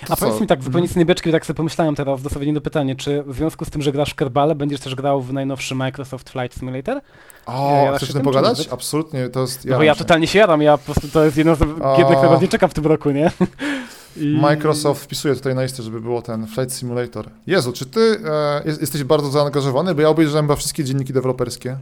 To 0.07 0.13
A 0.13 0.17
co? 0.17 0.27
powiedz 0.27 0.41
mi 0.41 0.47
tak, 0.47 0.63
zupełnie 0.63 0.89
z 0.89 1.05
beczki, 1.05 1.33
tak 1.33 1.47
sobie 1.47 1.57
pomyślałem 1.57 1.95
teraz, 1.95 2.23
dosłownie 2.23 2.53
do 2.53 2.61
pytania, 2.61 2.95
czy 2.95 3.23
w 3.23 3.35
związku 3.35 3.65
z 3.65 3.71
tym, 3.71 3.83
że 3.83 3.93
grasz 3.93 4.11
w 4.11 4.15
Kerbale, 4.15 4.55
będziesz 4.55 4.81
też 4.81 4.95
grał 4.95 5.23
w 5.23 5.33
najnowszy 5.33 5.75
Microsoft 5.75 6.31
Flight 6.31 6.59
Simulator? 6.59 7.01
O, 7.47 7.85
ja 7.85 7.97
chcesz 7.97 8.11
o 8.11 8.13
tym 8.13 8.23
pogadać? 8.23 8.69
Absolutnie, 8.69 9.29
to 9.29 9.41
jest... 9.41 9.65
No 9.65 9.77
bo 9.77 9.83
ja 9.83 9.95
się. 9.95 9.99
totalnie 9.99 10.27
się 10.27 10.39
jadam, 10.39 10.63
ja 10.63 10.79
po 10.79 10.85
prostu 10.85 11.09
to 11.09 11.25
jest 11.25 11.37
jedno 11.37 11.55
z 11.55 11.59
gier, 11.97 12.07
które 12.07 12.39
nie 12.41 12.49
czekam 12.49 12.71
w 12.71 12.75
tym 12.75 12.87
roku, 12.87 13.11
nie? 13.11 13.31
I... 14.21 14.39
Microsoft 14.41 15.05
wpisuje 15.05 15.35
tutaj 15.35 15.55
na 15.55 15.63
listę, 15.63 15.83
żeby 15.83 16.01
było 16.01 16.23
ten 16.23 16.47
Flight 16.47 16.75
Simulator. 16.75 17.31
Jezu, 17.47 17.73
czy 17.73 17.87
ty 17.87 18.01
e, 18.25 18.63
jesteś 18.81 19.05
bardzo 19.05 19.31
zaangażowany? 19.31 19.95
Bo 19.95 20.03
ja 20.03 20.09
obejrzałem 20.09 20.45
chyba 20.45 20.57
wszystkie 20.57 20.85
dzienniki 20.85 21.13
deweloperskie. 21.13 21.77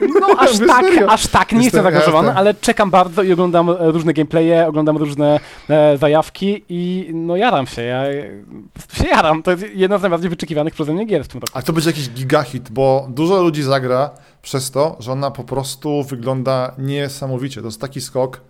No 0.00 0.26
aż 0.38 0.58
tak, 0.58 0.86
aż 1.08 1.26
tak, 1.26 1.52
nie 1.52 1.64
jestem 1.64 1.82
zaangażowany, 1.82 2.34
ale 2.34 2.54
czekam 2.54 2.90
bardzo 2.90 3.22
i 3.22 3.32
oglądam 3.32 3.70
różne 3.70 4.12
gameplaye, 4.12 4.66
oglądam 4.68 4.96
różne 4.96 5.40
e, 5.68 5.98
zajawki 5.98 6.64
i 6.68 7.10
no 7.14 7.36
jaram 7.36 7.66
się, 7.66 7.82
ja 7.82 8.04
się 8.92 9.08
jaram. 9.08 9.42
To 9.42 9.50
jest 9.50 9.64
jedna 9.74 9.98
z 9.98 10.02
najbardziej 10.02 10.30
wyczekiwanych 10.30 10.74
przeze 10.74 10.92
mnie 10.92 11.04
gier 11.04 11.24
w 11.24 11.28
tym 11.28 11.40
roku. 11.40 11.52
A 11.58 11.62
to 11.62 11.72
będzie 11.72 11.90
jakiś 11.90 12.10
gigahit, 12.10 12.70
bo 12.70 13.06
dużo 13.10 13.42
ludzi 13.42 13.62
zagra 13.62 14.10
przez 14.42 14.70
to, 14.70 14.96
że 15.00 15.12
ona 15.12 15.30
po 15.30 15.44
prostu 15.44 16.02
wygląda 16.02 16.74
niesamowicie. 16.78 17.60
To 17.60 17.66
jest 17.66 17.80
taki 17.80 18.00
skok, 18.00 18.40
E, 18.40 18.49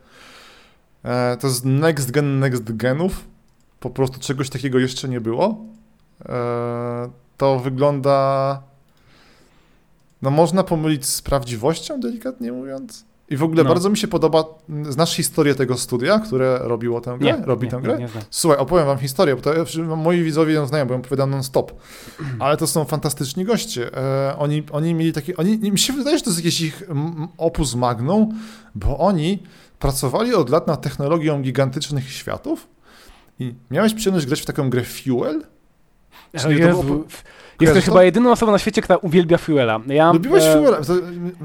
to 1.41 1.47
jest 1.47 1.65
next 1.65 2.11
gen 2.11 2.39
next 2.39 2.77
genów. 2.77 3.25
Po 3.81 3.91
prostu 3.91 4.21
czegoś 4.21 4.51
takiego 4.51 4.79
jeszcze 4.79 5.09
nie 5.09 5.21
było. 5.21 5.65
E, 6.29 7.11
to 7.37 7.59
wygląda 7.59 8.63
no 10.23 10.31
można 10.31 10.65
pomylić 10.65 11.07
z 11.07 11.23
prawdziwością, 11.23 12.01
delikatnie 12.01 12.53
mówiąc. 12.53 13.05
I 13.31 13.37
w 13.37 13.43
ogóle 13.43 13.65
no. 13.65 13.69
bardzo 13.69 13.91
mi 13.91 13.97
się 13.97 14.09
podoba, 14.09 14.45
znasz 14.89 15.17
historię 15.17 15.55
tego 15.55 15.77
studia, 15.77 16.19
które 16.19 16.59
robiło 16.59 17.01
tę 17.01 17.17
grę? 17.21 17.39
Nie, 17.39 17.47
Robi 17.47 17.67
nie, 17.67 17.71
tę 17.71 17.81
grę? 17.81 17.99
Nie 17.99 18.09
Słuchaj, 18.31 18.59
opowiem 18.59 18.87
wam 18.87 18.99
historię, 18.99 19.37
bo 19.37 19.43
to 19.43 19.53
moi 19.97 20.23
widzowie 20.23 20.55
ją 20.55 20.67
znają, 20.67 20.87
bo 20.87 20.95
ją 20.95 21.01
opowiadam 21.01 21.31
non-stop. 21.31 21.73
Ale 22.39 22.57
to 22.57 22.67
są 22.67 22.85
fantastyczni 22.85 23.45
goście. 23.45 23.97
E, 23.97 24.39
oni, 24.39 24.63
oni 24.73 24.95
mieli 24.95 25.13
takie, 25.13 25.37
oni, 25.37 25.59
mi 25.59 25.79
się 25.79 25.93
wydaje, 25.93 26.19
że 26.19 26.25
to 26.25 26.31
jest 26.31 26.45
jakiś 26.45 26.61
ich 26.61 26.83
opus 27.39 27.75
magnum, 27.75 28.39
bo 28.75 28.99
oni 28.99 29.43
pracowali 29.81 30.35
od 30.35 30.51
lat 30.51 30.67
nad 30.67 30.83
technologią 30.83 31.43
gigantycznych 31.43 32.13
światów 32.13 32.69
i 33.39 33.55
miałeś 33.71 33.95
przyjemność 33.95 34.27
grać 34.27 34.41
w 34.41 34.45
taką 34.45 34.71
grę 34.71 34.83
Fuel? 34.85 35.43
Czyli 36.39 36.61
Jezu. 36.61 36.79
to 36.79 36.83
było... 36.83 37.05
Jesteś 37.61 37.85
chyba 37.85 38.05
jedyną 38.05 38.33
osobą 38.33 38.53
na 38.53 38.59
świecie, 38.59 38.83
która 38.83 38.97
uwielbia 38.99 39.39
Fuela. 39.39 39.81
Ja, 39.87 40.13
Lubiłeś 40.13 40.45
e... 40.45 40.53
Fuela? 40.53 40.77
To... 40.77 40.95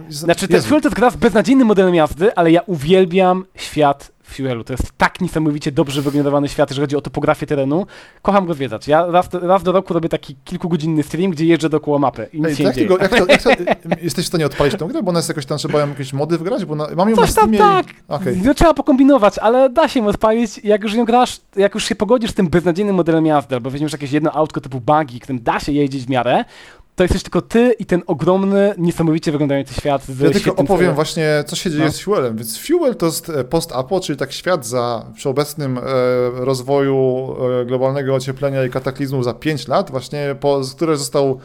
Znaczy, 0.09 0.47
Fuel 0.47 0.81
to 0.81 0.87
jest 0.87 0.95
gra 0.95 1.09
z 1.09 1.15
beznadziejnym 1.15 1.67
modelem 1.67 1.95
jazdy, 1.95 2.35
ale 2.35 2.51
ja 2.51 2.61
uwielbiam 2.61 3.45
świat 3.55 4.11
Fuelu. 4.27 4.63
To 4.63 4.73
jest 4.73 4.91
tak 4.97 5.21
niesamowicie 5.21 5.71
dobrze 5.71 6.01
wygenerowany 6.01 6.49
świat, 6.49 6.69
jeżeli 6.69 6.83
chodzi 6.83 6.95
o 6.95 7.01
topografię 7.01 7.45
terenu. 7.45 7.85
Kocham 8.21 8.45
go 8.45 8.53
zwiedzać. 8.53 8.87
Ja 8.87 9.05
raz, 9.05 9.29
raz 9.33 9.63
do 9.63 9.71
roku 9.71 9.93
robię 9.93 10.09
taki 10.09 10.35
kilkugodzinny 10.43 11.03
stream, 11.03 11.31
gdzie 11.31 11.45
jeżdżę 11.45 11.69
dookoła 11.69 11.99
mapy 11.99 12.29
i 12.33 12.37
nic 12.37 12.47
Ej, 12.47 12.55
się 12.55 12.63
jak, 12.63 12.75
tego, 12.75 12.97
jak, 12.97 13.09
to, 13.09 13.25
jak 13.27 13.43
to, 13.43 13.49
jesteś 14.01 14.25
w 14.25 14.27
stanie 14.27 14.45
odpalić 14.45 14.75
tę 14.79 14.87
grę, 14.87 15.03
bo 15.03 15.09
ona 15.09 15.19
jest 15.19 15.29
jakoś 15.29 15.45
tam, 15.45 15.57
trzeba 15.57 15.79
ją 15.79 15.89
jakieś 15.89 16.13
mody 16.13 16.37
wgrać, 16.37 16.65
bo 16.65 16.75
na, 16.75 16.87
mam 16.95 17.09
ją 17.09 17.15
Coś 17.15 17.25
na 17.25 17.31
Steamie 17.31 17.57
tam, 17.57 17.83
tak. 17.83 17.95
Okay. 18.07 18.41
No, 18.45 18.53
trzeba 18.53 18.73
pokombinować, 18.73 19.37
ale 19.37 19.69
da 19.69 19.87
się 19.87 19.99
ją 19.99 20.07
odpalić. 20.07 20.59
Jak 20.63 20.83
już 20.83 20.93
ją 20.93 21.05
grasz, 21.05 21.41
jak 21.55 21.73
już 21.73 21.85
się 21.85 21.95
pogodzisz 21.95 22.31
z 22.31 22.33
tym 22.33 22.47
beznadziejnym 22.47 22.95
modelem 22.95 23.25
jazdy, 23.25 23.55
albo 23.55 23.69
weźmiesz 23.69 23.91
jakieś 23.91 24.11
jedno 24.11 24.31
autko 24.31 24.61
typu 24.61 24.81
buggy, 24.81 25.19
którym 25.19 25.43
da 25.43 25.59
się 25.59 25.71
jeździć 25.71 26.05
w 26.05 26.09
miarę, 26.09 26.45
to 26.95 27.03
jesteś 27.03 27.23
tylko 27.23 27.41
ty 27.41 27.75
i 27.79 27.85
ten 27.85 28.03
ogromny, 28.07 28.73
niesamowicie 28.77 29.31
wyglądający 29.31 29.73
świat. 29.73 30.05
Z 30.05 30.19
ja 30.19 30.29
tylko 30.31 30.55
opowiem 30.55 30.95
właśnie, 30.95 31.43
co 31.47 31.55
się 31.55 31.71
dzieje 31.71 31.85
no. 31.85 31.91
z 31.91 31.99
Fuelem. 31.99 32.37
Więc 32.37 32.57
Fuel 32.57 32.95
to 32.95 33.05
jest 33.05 33.29
e, 33.29 33.43
post-apo, 33.43 33.99
czyli 33.99 34.17
tak 34.17 34.31
świat 34.31 34.65
za 34.65 35.05
przy 35.15 35.29
obecnym 35.29 35.77
e, 35.77 35.81
rozwoju 36.33 37.35
e, 37.61 37.65
globalnego 37.65 38.15
ocieplenia 38.15 38.63
i 38.63 38.69
kataklizmu 38.69 39.23
za 39.23 39.33
5 39.33 39.67
lat, 39.67 39.91
właśnie, 39.91 40.35
po, 40.39 40.61
który 40.75 40.97
został 40.97 41.39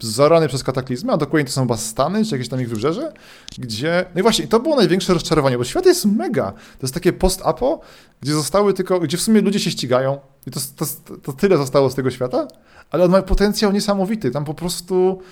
zarany 0.00 0.48
przez 0.48 0.64
kataklizmy, 0.64 1.12
a 1.12 1.16
dokładnie 1.16 1.46
to 1.46 1.52
są 1.52 1.60
chyba 1.60 1.76
Stany, 1.76 2.24
czy 2.24 2.34
jakieś 2.34 2.48
tam 2.48 2.60
ich 2.60 2.68
wybrzeże, 2.68 3.12
gdzie... 3.58 4.04
No 4.14 4.20
i 4.20 4.22
właśnie, 4.22 4.46
to 4.46 4.60
było 4.60 4.76
największe 4.76 5.14
rozczarowanie, 5.14 5.58
bo 5.58 5.64
świat 5.64 5.86
jest 5.86 6.06
mega. 6.06 6.52
To 6.52 6.82
jest 6.82 6.94
takie 6.94 7.12
post-apo, 7.12 7.80
gdzie 8.20 8.32
zostały 8.32 8.74
tylko, 8.74 9.00
gdzie 9.00 9.16
w 9.16 9.20
sumie 9.20 9.40
ludzie 9.40 9.60
się 9.60 9.70
ścigają 9.70 10.18
i 10.46 10.50
to, 10.50 10.60
to, 10.76 10.86
to 11.22 11.32
tyle 11.32 11.56
zostało 11.56 11.90
z 11.90 11.94
tego 11.94 12.10
świata, 12.10 12.48
ale 12.90 13.04
on 13.04 13.10
ma 13.10 13.22
potencjał 13.22 13.72
niesamowity. 13.72 14.30
Tam 14.30 14.44
po 14.44 14.54
prostu. 14.54 15.22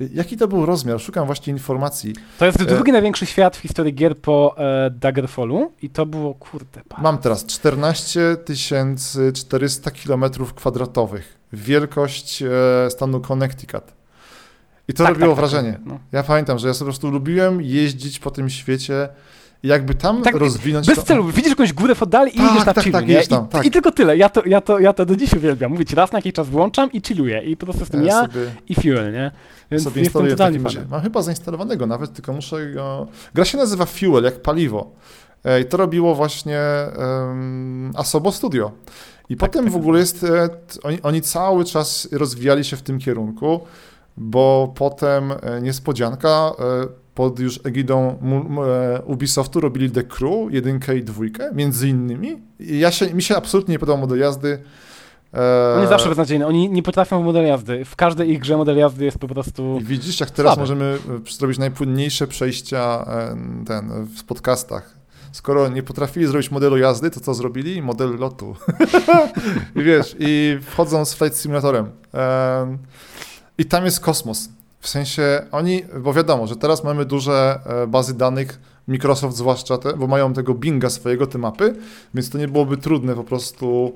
Jaki 0.00 0.36
to 0.36 0.48
był 0.48 0.66
rozmiar? 0.66 1.00
Szukam 1.00 1.26
właśnie 1.26 1.52
informacji. 1.52 2.14
To 2.38 2.46
jest 2.46 2.64
drugi 2.64 2.90
e... 2.90 2.92
największy 2.92 3.26
świat 3.26 3.56
w 3.56 3.60
historii 3.60 3.94
gier 3.94 4.18
po 4.18 4.54
e, 4.58 4.90
Daggerfallu 4.90 5.72
i 5.82 5.90
to 5.90 6.06
było, 6.06 6.34
kurde... 6.34 6.80
Pan. 6.88 7.02
Mam 7.02 7.18
teraz 7.18 7.46
14 7.46 8.36
400 9.34 9.90
km 9.90 10.24
kwadratowych. 10.56 11.38
Wielkość 11.52 12.42
e, 12.42 12.90
stanu 12.90 13.20
Connecticut. 13.20 13.84
I 14.88 14.92
to 14.92 15.04
tak, 15.04 15.12
robiło 15.12 15.34
tak, 15.34 15.36
tak 15.36 15.50
wrażenie. 15.50 15.72
Tak, 15.72 15.86
no. 15.86 15.98
Ja 16.12 16.22
pamiętam, 16.22 16.58
że 16.58 16.68
ja 16.68 16.74
po 16.74 16.84
prostu 16.84 17.10
lubiłem 17.10 17.62
jeździć 17.62 18.18
po 18.18 18.30
tym 18.30 18.50
świecie 18.50 19.08
jakby 19.66 19.94
tam 19.94 20.22
tak, 20.22 20.34
rozwinąć 20.34 20.86
Bez 20.86 20.96
to... 20.96 21.02
celu, 21.02 21.24
widzisz 21.24 21.50
jakąś 21.50 21.72
górę 21.72 21.94
w 21.94 22.02
oddali 22.02 22.36
i 22.36 22.38
tak, 22.38 22.50
idziesz 22.50 22.66
na 22.66 22.74
tak, 22.74 22.84
chillu, 22.84 22.98
tak, 22.98 23.08
nie? 23.08 23.26
Tam, 23.26 23.44
I, 23.44 23.48
tak. 23.48 23.66
I, 23.66 23.70
tylko 23.70 23.92
tyle, 23.92 24.16
ja 24.16 24.28
to, 24.28 24.46
ja, 24.46 24.60
to, 24.60 24.78
ja 24.78 24.92
to 24.92 25.06
do 25.06 25.16
dziś 25.16 25.32
uwielbiam. 25.32 25.72
Mówić, 25.72 25.92
raz 25.92 26.12
na 26.12 26.18
jakiś 26.18 26.32
czas 26.32 26.48
włączam 26.48 26.92
i 26.92 27.00
chilluję 27.00 27.42
i 27.42 27.56
po 27.56 27.66
prostu 27.66 27.82
jestem 27.82 28.04
ja, 28.04 28.14
ja 28.14 28.22
sobie, 28.22 28.50
i 28.68 28.74
Fuel, 28.74 29.12
nie? 29.12 29.30
Więc 29.70 29.84
sobie 29.84 30.02
jestem 30.02 30.28
totalnie 30.28 30.60
fanem. 30.60 30.86
Mam 30.90 31.00
chyba 31.00 31.22
zainstalowanego 31.22 31.86
nawet, 31.86 32.12
tylko 32.12 32.32
muszę 32.32 32.72
go... 32.72 33.06
Gra 33.34 33.44
się 33.44 33.58
nazywa 33.58 33.86
Fuel, 33.86 34.24
jak 34.24 34.42
paliwo. 34.42 34.90
I 35.62 35.64
to 35.64 35.76
robiło 35.76 36.14
właśnie 36.14 36.60
um, 36.98 37.92
Asobo 37.96 38.32
Studio. 38.32 38.72
I 39.28 39.36
tak, 39.36 39.50
potem 39.50 39.64
tak, 39.64 39.72
w 39.72 39.76
ogóle 39.76 40.00
jest, 40.00 40.24
e, 40.24 40.48
oni, 40.82 41.02
oni 41.02 41.22
cały 41.22 41.64
czas 41.64 42.08
rozwijali 42.12 42.64
się 42.64 42.76
w 42.76 42.82
tym 42.82 42.98
kierunku, 42.98 43.60
bo 44.16 44.72
potem 44.76 45.32
e, 45.32 45.62
niespodzianka, 45.62 46.52
e, 46.58 46.86
pod 47.16 47.38
już 47.38 47.60
egidą 47.64 48.18
e, 48.66 49.02
Ubisoftu 49.02 49.60
robili 49.60 49.90
The 49.90 50.02
Crew, 50.02 50.52
jedynkę 50.52 50.96
i 50.96 51.04
dwójkę, 51.04 51.50
między 51.54 51.88
innymi. 51.88 52.42
I 52.60 52.78
ja 52.78 52.90
się, 52.90 53.14
mi 53.14 53.22
się 53.22 53.36
absolutnie 53.36 53.72
nie 53.72 53.78
podobał 53.78 54.00
model 54.00 54.18
jazdy. 54.18 54.62
E... 55.34 55.72
On 55.74 55.80
jest 55.80 55.90
zawsze 55.90 56.08
beznadziejny. 56.08 56.46
Oni 56.46 56.70
nie 56.70 56.82
potrafią 56.82 57.22
model 57.22 57.46
jazdy. 57.46 57.84
W 57.84 57.96
każdej 57.96 58.30
ich 58.30 58.38
grze 58.38 58.56
model 58.56 58.76
jazdy 58.76 59.04
jest 59.04 59.18
po 59.18 59.28
prostu. 59.28 59.78
I 59.80 59.84
widzisz, 59.84 60.20
jak 60.20 60.30
teraz 60.30 60.54
słaby. 60.54 60.60
możemy 60.60 60.98
e, 61.28 61.32
zrobić 61.32 61.58
najpłynniejsze 61.58 62.26
przejścia 62.26 63.06
ten, 63.66 64.06
w 64.16 64.24
podcastach. 64.24 64.96
Skoro 65.32 65.68
nie 65.68 65.82
potrafili 65.82 66.26
zrobić 66.26 66.50
modelu 66.50 66.76
jazdy, 66.76 67.10
to 67.10 67.20
co 67.20 67.34
zrobili? 67.34 67.82
Model 67.82 68.16
lotu. 68.18 68.56
I 69.76 69.82
wiesz, 69.82 70.16
i 70.18 70.58
wchodzą 70.62 71.04
z 71.04 71.14
Flight 71.14 71.38
Simulatorem. 71.38 71.90
I 73.58 73.64
tam 73.64 73.84
jest 73.84 74.00
kosmos. 74.00 74.48
W 74.86 74.88
sensie 74.88 75.46
oni, 75.52 75.82
bo 76.00 76.12
wiadomo, 76.12 76.46
że 76.46 76.56
teraz 76.56 76.84
mamy 76.84 77.04
duże 77.04 77.60
e, 77.66 77.86
bazy 77.86 78.14
danych, 78.14 78.60
Microsoft 78.86 79.36
zwłaszcza 79.36 79.78
te, 79.78 79.92
bo 79.92 80.06
mają 80.06 80.32
tego 80.32 80.54
Binga 80.54 80.90
swojego, 80.90 81.26
te 81.26 81.38
mapy, 81.38 81.74
więc 82.14 82.30
to 82.30 82.38
nie 82.38 82.48
byłoby 82.48 82.76
trudne 82.76 83.14
po 83.14 83.24
prostu 83.24 83.94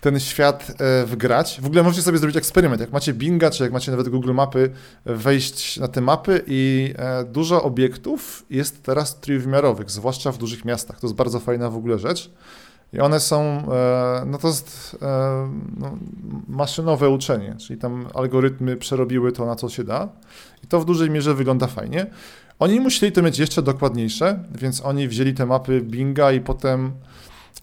ten 0.00 0.20
świat 0.20 0.72
e, 0.80 1.06
wgrać. 1.06 1.60
W 1.62 1.66
ogóle 1.66 1.82
możecie 1.82 2.02
sobie 2.02 2.18
zrobić 2.18 2.36
eksperyment. 2.36 2.80
Jak 2.80 2.92
macie 2.92 3.14
Binga, 3.14 3.50
czy 3.50 3.62
jak 3.62 3.72
macie 3.72 3.90
nawet 3.90 4.08
Google 4.08 4.32
Mapy, 4.32 4.70
wejść 5.06 5.76
na 5.76 5.88
te 5.88 6.00
mapy 6.00 6.42
i 6.46 6.94
e, 6.96 7.24
dużo 7.24 7.62
obiektów 7.62 8.46
jest 8.50 8.82
teraz 8.82 9.20
trójwymiarowych, 9.20 9.90
zwłaszcza 9.90 10.32
w 10.32 10.38
dużych 10.38 10.64
miastach. 10.64 11.00
To 11.00 11.06
jest 11.06 11.16
bardzo 11.16 11.40
fajna 11.40 11.70
w 11.70 11.76
ogóle 11.76 11.98
rzecz. 11.98 12.30
I 12.92 13.00
one 13.00 13.20
są, 13.20 13.42
e, 13.72 14.22
no 14.26 14.38
to 14.38 14.48
jest 14.48 14.96
e, 15.02 15.06
no, 15.76 15.98
maszynowe 16.48 17.08
uczenie, 17.08 17.56
czyli 17.58 17.78
tam 17.78 18.06
algorytmy 18.14 18.76
przerobiły 18.76 19.32
to, 19.32 19.46
na 19.46 19.56
co 19.56 19.68
się 19.68 19.84
da. 19.84 20.08
I 20.64 20.66
to 20.66 20.80
w 20.80 20.84
dużej 20.84 21.10
mierze 21.10 21.34
wygląda 21.34 21.66
fajnie. 21.66 22.06
Oni 22.58 22.80
musieli 22.80 23.12
to 23.12 23.22
mieć 23.22 23.38
jeszcze 23.38 23.62
dokładniejsze, 23.62 24.44
więc 24.54 24.80
oni 24.84 25.08
wzięli 25.08 25.34
te 25.34 25.46
mapy 25.46 25.80
Binga 25.80 26.32
i 26.32 26.40
potem 26.40 26.92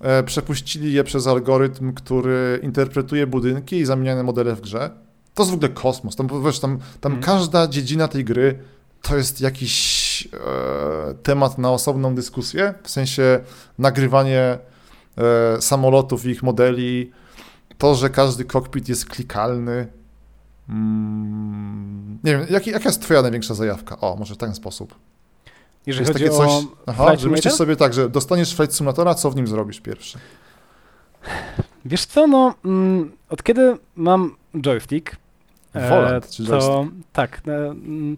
e, 0.02 0.24
przepuścili 0.24 0.94
je 0.94 1.04
przez 1.04 1.28
algorytm, 1.28 1.94
który 1.94 2.60
interpretuje 2.64 3.28
budynki 3.28 3.76
i 3.76 3.86
zamienia 3.86 4.24
modele 4.24 4.56
w 4.56 4.62
grze. 4.62 4.90
To 5.34 5.44
jest 5.44 5.52
w 5.52 5.56
ogóle 5.56 5.70
kosmos. 5.70 6.16
Tam, 6.16 6.28
wiesz, 6.46 6.60
tam, 6.60 6.80
tam 7.02 7.12
hmm. 7.12 7.24
każda 7.24 7.68
dziedzina 7.68 8.08
tej 8.08 8.26
gry 8.26 8.60
to 9.02 9.18
jest 9.18 9.42
jakiś 9.42 10.28
e, 10.34 11.14
temat 11.14 11.58
na 11.58 11.72
osobną 11.72 12.16
dyskusję, 12.16 12.74
w 12.84 12.90
sensie 12.90 13.40
nagrywanie 13.80 14.58
samolotów 15.60 16.26
i 16.26 16.30
ich 16.30 16.44
modeli, 16.44 17.12
to, 17.78 17.96
że 17.96 18.10
każdy 18.10 18.46
kokpit 18.46 18.90
jest 18.90 19.06
klikalny. 19.06 19.88
Mm, 20.70 22.20
nie 22.24 22.38
wiem, 22.38 22.48
jak, 22.50 22.68
jaka 22.68 22.90
jest 22.90 23.02
twoja 23.02 23.22
największa 23.22 23.54
zajawka? 23.54 24.00
O, 24.00 24.16
może 24.16 24.36
w 24.36 24.38
ten 24.38 24.56
sposób. 24.56 24.96
Jeżeli 25.86 26.08
jest 26.08 26.20
takie 26.20 26.30
coś, 26.30 26.52
aha, 26.86 27.16
że 27.16 27.30
myślisz 27.30 27.54
sobie 27.54 27.76
tak, 27.76 27.94
że 27.94 28.10
dostaniesz 28.10 28.56
Flight 28.56 28.76
Simulatora, 28.76 29.16
co 29.16 29.32
w 29.32 29.36
nim 29.36 29.48
zrobisz 29.48 29.82
pierwszy? 29.82 30.18
Wiesz 31.86 32.06
co, 32.06 32.28
no, 32.28 32.54
mm, 32.66 33.12
od 33.30 33.44
kiedy 33.44 33.78
mam 33.96 34.36
joystick, 34.62 35.16
Volant, 35.74 36.26
e, 36.26 36.28
czy 36.30 36.46
to, 36.46 36.88
tak, 37.14 37.42
e, 37.48 37.52
mm, 37.52 38.18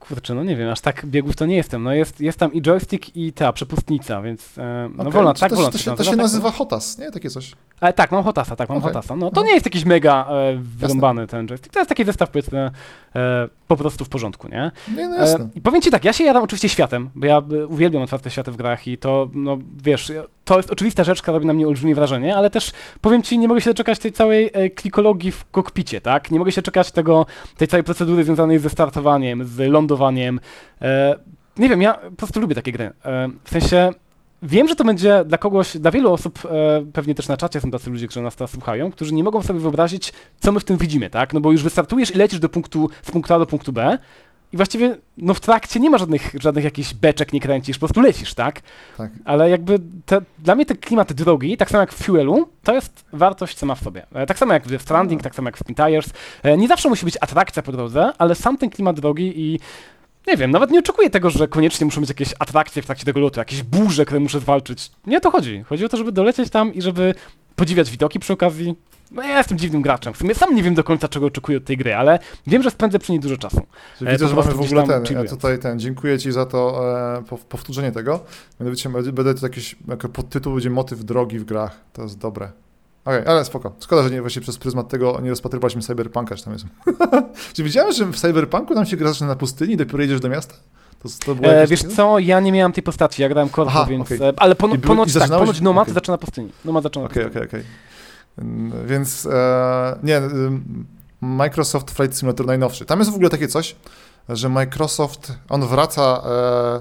Kurczę, 0.00 0.34
no 0.34 0.44
nie 0.44 0.56
wiem, 0.56 0.70
aż 0.70 0.80
tak 0.80 1.06
biegów 1.06 1.36
to 1.36 1.46
nie 1.46 1.56
jestem. 1.56 1.82
No 1.82 1.92
jest, 1.92 2.20
jest 2.20 2.38
tam 2.38 2.52
i 2.52 2.62
joystick 2.62 3.16
i 3.16 3.32
ta 3.32 3.52
przepustnica, 3.52 4.22
więc 4.22 4.58
e, 4.58 4.90
no 4.94 5.02
okay. 5.02 5.12
wolno, 5.12 5.34
tak 5.34 5.50
to, 5.50 5.56
wolno. 5.56 5.70
To, 5.70 5.78
się, 5.78 5.96
to 5.96 6.04
się 6.04 6.16
nazywa 6.16 6.50
Hotas, 6.50 6.98
nie? 6.98 7.10
Takie 7.10 7.30
coś. 7.30 7.52
Ale 7.80 7.92
tak, 7.92 8.12
mam 8.12 8.24
Hotasa, 8.24 8.56
tak, 8.56 8.68
mam 8.68 8.78
okay. 8.78 8.88
Hotasa. 8.90 9.16
No 9.16 9.30
to 9.30 9.40
no. 9.40 9.46
nie 9.46 9.54
jest 9.54 9.66
jakiś 9.66 9.84
mega 9.84 10.26
e, 10.30 10.56
wyrąbany 10.56 11.26
ten 11.26 11.46
joystick. 11.46 11.72
To 11.72 11.80
jest 11.80 11.88
taki 11.88 12.04
zestaw, 12.04 12.30
powiedzmy, 12.30 12.70
e, 13.16 13.48
po 13.68 13.76
prostu 13.76 14.04
w 14.04 14.08
porządku, 14.08 14.48
nie? 14.48 14.70
Nie, 14.96 15.08
no 15.08 15.16
jasne. 15.16 15.44
E, 15.44 15.48
I 15.54 15.60
powiem 15.60 15.82
ci 15.82 15.90
tak, 15.90 16.04
ja 16.04 16.12
się 16.12 16.24
jadam 16.24 16.42
oczywiście 16.42 16.68
światem, 16.68 17.10
bo 17.14 17.26
ja 17.26 17.38
e, 17.38 17.66
uwielbiam 17.66 18.02
otwarte 18.02 18.30
światy 18.30 18.52
w 18.52 18.56
grach 18.56 18.88
i 18.88 18.98
to, 18.98 19.28
no 19.34 19.58
wiesz, 19.82 20.12
to 20.44 20.56
jest 20.56 20.70
oczywista 20.70 21.04
rzecz, 21.04 21.22
która 21.22 21.34
robi 21.34 21.46
na 21.46 21.52
mnie 21.52 21.68
olbrzymie 21.68 21.94
wrażenie, 21.94 22.36
ale 22.36 22.50
też 22.50 22.72
powiem 23.00 23.22
ci, 23.22 23.38
nie 23.38 23.48
mogę 23.48 23.60
się 23.60 23.70
doczekać 23.70 23.98
tej 23.98 24.12
całej 24.12 24.50
e, 24.52 24.70
klikologii 24.70 25.32
w 25.32 25.50
kokpicie, 25.50 26.00
tak? 26.00 26.30
Nie 26.30 26.38
mogę 26.38 26.52
się 26.52 26.62
czekać 26.62 26.92
tego, 26.92 27.26
tej 27.56 27.68
całej 27.68 27.84
procedury 27.84 28.24
związanej 28.24 28.58
ze 28.58 28.70
startowaniem, 28.70 29.44
z 29.44 29.58
lądowaniem. 29.58 30.40
E, 30.82 31.16
nie 31.58 31.68
wiem, 31.68 31.82
ja 31.82 31.94
po 31.94 32.16
prostu 32.16 32.40
lubię 32.40 32.54
takie 32.54 32.72
gry. 32.72 32.84
E, 33.04 33.28
w 33.44 33.50
sensie 33.50 33.92
Wiem, 34.42 34.68
że 34.68 34.76
to 34.76 34.84
będzie 34.84 35.24
dla 35.26 35.38
kogoś, 35.38 35.76
dla 35.76 35.90
wielu 35.90 36.12
osób, 36.12 36.38
e, 36.44 36.84
pewnie 36.92 37.14
też 37.14 37.28
na 37.28 37.36
czacie 37.36 37.60
są 37.60 37.70
tacy 37.70 37.90
ludzie, 37.90 38.06
którzy 38.06 38.22
nas 38.22 38.36
teraz 38.36 38.50
słuchają, 38.50 38.92
którzy 38.92 39.14
nie 39.14 39.24
mogą 39.24 39.42
sobie 39.42 39.60
wyobrazić, 39.60 40.12
co 40.40 40.52
my 40.52 40.60
w 40.60 40.64
tym 40.64 40.76
widzimy, 40.76 41.10
tak? 41.10 41.32
No 41.32 41.40
bo 41.40 41.52
już 41.52 41.62
wystartujesz 41.62 42.14
i 42.14 42.18
lecisz 42.18 42.40
do 42.40 42.48
punktu, 42.48 42.90
z 43.02 43.10
punktu 43.10 43.34
A 43.34 43.38
do 43.38 43.46
punktu 43.46 43.72
B, 43.72 43.98
i 44.52 44.56
właściwie 44.56 44.96
no 45.16 45.34
w 45.34 45.40
trakcie 45.40 45.80
nie 45.80 45.90
ma 45.90 45.98
żadnych, 45.98 46.34
żadnych 46.40 46.64
jakichś 46.64 46.94
beczek, 46.94 47.32
nie 47.32 47.40
kręcisz, 47.40 47.78
po 47.78 47.86
prostu 47.86 48.00
lecisz, 48.00 48.34
tak? 48.34 48.60
Tak. 48.98 49.10
Ale 49.24 49.50
jakby 49.50 49.78
te, 50.06 50.20
dla 50.38 50.54
mnie 50.54 50.66
te 50.66 50.74
klimaty 50.74 51.14
drogi, 51.14 51.56
tak 51.56 51.70
samo 51.70 51.80
jak 51.80 51.92
w 51.92 52.04
Fuelu, 52.04 52.48
to 52.62 52.74
jest 52.74 53.04
wartość 53.12 53.58
sama 53.58 53.74
w 53.74 53.82
sobie. 53.82 54.06
E, 54.14 54.26
tak 54.26 54.38
samo 54.38 54.52
jak 54.52 54.66
w 54.66 54.82
Stranding, 54.82 55.20
no. 55.20 55.24
tak 55.24 55.34
samo 55.34 55.48
jak 55.48 55.56
w 55.56 55.60
Spin 55.60 55.74
Tires. 55.74 56.10
E, 56.42 56.56
nie 56.56 56.68
zawsze 56.68 56.88
musi 56.88 57.04
być 57.04 57.16
atrakcja 57.20 57.62
po 57.62 57.72
drodze, 57.72 58.12
ale 58.18 58.34
sam 58.34 58.58
ten 58.58 58.70
klimat 58.70 59.00
drogi 59.00 59.32
i 59.36 59.60
nie 60.26 60.36
wiem, 60.36 60.50
nawet 60.50 60.70
nie 60.70 60.78
oczekuję 60.78 61.10
tego, 61.10 61.30
że 61.30 61.48
koniecznie 61.48 61.84
muszą 61.84 62.00
być 62.00 62.10
jakieś 62.10 62.34
atrakcje 62.38 62.82
w 62.82 62.86
trakcie 62.86 63.04
tego 63.04 63.20
lotu, 63.20 63.40
jakieś 63.40 63.62
burze, 63.62 64.04
które 64.04 64.20
muszę 64.20 64.40
zwalczyć. 64.40 64.90
Nie 65.06 65.16
o 65.16 65.20
to 65.20 65.30
chodzi. 65.30 65.64
Chodzi 65.66 65.84
o 65.84 65.88
to, 65.88 65.96
żeby 65.96 66.12
dolecieć 66.12 66.50
tam 66.50 66.74
i 66.74 66.82
żeby 66.82 67.14
podziwiać 67.56 67.90
widoki 67.90 68.20
przy 68.20 68.32
okazji. 68.32 68.74
No 69.10 69.22
ja 69.22 69.38
jestem 69.38 69.58
dziwnym 69.58 69.82
graczem. 69.82 70.14
W 70.14 70.16
sumie 70.16 70.34
sam 70.34 70.54
nie 70.54 70.62
wiem 70.62 70.74
do 70.74 70.84
końca, 70.84 71.08
czego 71.08 71.26
oczekuję 71.26 71.58
od 71.58 71.64
tej 71.64 71.76
gry, 71.76 71.94
ale 71.94 72.18
wiem, 72.46 72.62
że 72.62 72.70
spędzę 72.70 72.98
przy 72.98 73.12
niej 73.12 73.20
dużo 73.20 73.36
czasu. 73.36 73.62
E, 74.02 74.12
widzę, 74.12 74.28
że 74.28 74.34
mamy 74.34 74.52
w 74.52 74.60
ogóle 74.60 74.86
ten, 74.86 75.26
tutaj 75.28 75.58
ten, 75.58 75.78
dziękuję 75.78 76.18
Ci 76.18 76.32
za 76.32 76.46
to 76.46 76.82
e, 77.18 77.38
powtórzenie 77.48 77.92
tego. 77.92 78.20
Mianowicie 78.60 78.88
będę 78.88 79.34
to 79.34 79.46
jakiś, 79.46 79.76
jako 79.88 80.08
podtytuł 80.08 80.54
będzie 80.54 80.70
motyw 80.70 81.04
drogi 81.04 81.38
w 81.38 81.44
grach. 81.44 81.80
To 81.92 82.02
jest 82.02 82.18
dobre. 82.18 82.50
Okej, 83.04 83.20
okay, 83.20 83.32
ale 83.32 83.44
spoko. 83.44 83.72
Szkoda, 83.80 84.02
że 84.02 84.10
nie 84.10 84.20
właśnie 84.20 84.42
przez 84.42 84.58
pryzmat 84.58 84.88
tego 84.88 85.20
nie 85.22 85.30
rozpatrywaliśmy 85.30 85.82
Cyberpunka, 85.82 86.36
czy 86.36 86.44
tam 86.44 86.52
jest. 86.52 86.64
czy 87.54 87.62
widziałem, 87.62 87.92
że 87.92 88.06
w 88.06 88.16
Cyberpunku 88.16 88.74
tam 88.74 88.86
się 88.86 88.96
gra 88.96 89.08
zaczyna 89.08 89.28
na 89.28 89.36
pustyni 89.36 89.74
i 89.74 89.76
dopiero 89.76 90.02
jedziesz 90.02 90.20
do 90.20 90.28
miasta? 90.28 90.54
To, 91.02 91.34
to 91.34 91.42
e, 91.42 91.66
wiesz 91.66 91.82
co, 91.82 92.18
ja 92.18 92.40
nie 92.40 92.52
miałem 92.52 92.72
tej 92.72 92.82
postaci, 92.82 93.22
ja 93.22 93.28
grałem 93.28 93.48
korpo, 93.48 93.86
więc... 93.86 94.12
Okay. 94.12 94.28
E, 94.28 94.32
ale 94.36 94.54
pono, 94.54 94.78
ponoć, 94.78 95.12
tak, 95.14 95.28
ponoć 95.28 95.60
Nomad 95.60 95.82
okay. 95.82 95.94
zaczyna 95.94 96.18
pustyni. 96.18 96.52
Nomad 96.64 96.82
zaczyna 96.82 97.04
Okej, 97.04 97.26
okej, 97.26 97.42
okej. 97.42 97.62
Więc 98.86 99.26
e, 99.26 99.98
nie, 100.02 100.22
Microsoft 101.20 101.90
Flight 101.90 102.18
Simulator 102.18 102.46
najnowszy. 102.46 102.84
Tam 102.84 102.98
jest 102.98 103.10
w 103.10 103.14
ogóle 103.14 103.30
takie 103.30 103.48
coś, 103.48 103.76
że 104.28 104.48
Microsoft, 104.48 105.32
on 105.48 105.66
wraca 105.66 106.22
e, 106.24 106.80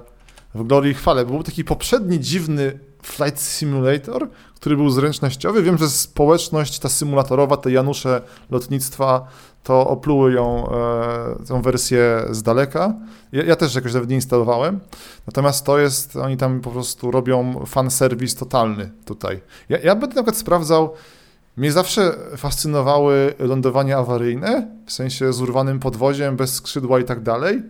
w 0.55 0.63
glorii 0.63 0.91
i 0.91 0.95
chwale. 0.95 1.25
Był 1.25 1.43
taki 1.43 1.63
poprzedni 1.63 2.19
dziwny 2.19 2.79
Flight 3.03 3.41
Simulator, 3.41 4.29
który 4.55 4.77
był 4.77 4.89
zręcznościowy. 4.89 5.63
Wiem, 5.63 5.77
że 5.77 5.89
społeczność 5.89 6.79
ta 6.79 6.89
symulatorowa, 6.89 7.57
te 7.57 7.71
Janusze 7.71 8.21
lotnictwa, 8.49 9.27
to 9.63 9.87
opluły 9.87 10.33
ją, 10.33 10.69
e, 10.71 11.45
tą 11.47 11.61
wersję 11.61 12.25
z 12.29 12.43
daleka. 12.43 12.93
Ja, 13.31 13.43
ja, 13.43 13.55
też 13.55 13.75
jakoś 13.75 13.93
nawet 13.93 14.09
nie 14.09 14.15
instalowałem. 14.15 14.79
Natomiast 15.27 15.65
to 15.65 15.79
jest, 15.79 16.15
oni 16.15 16.37
tam 16.37 16.61
po 16.61 16.71
prostu 16.71 17.11
robią 17.11 17.65
fan 17.65 17.91
serwis 17.91 18.35
totalny 18.35 18.91
tutaj. 19.05 19.41
Ja, 19.69 19.77
ja 19.77 19.95
będę 19.95 20.15
na 20.15 20.21
przykład 20.21 20.37
sprawdzał, 20.37 20.93
mnie 21.59 21.71
zawsze 21.71 22.15
fascynowały 22.37 23.33
lądowania 23.39 23.97
awaryjne, 23.97 24.67
w 24.85 24.91
sensie 24.91 25.33
z 25.33 25.41
urwanym 25.41 25.79
podwoziem, 25.79 26.35
bez 26.35 26.55
skrzydła 26.55 26.99
i 26.99 27.03
tak 27.03 27.23
dalej. 27.23 27.63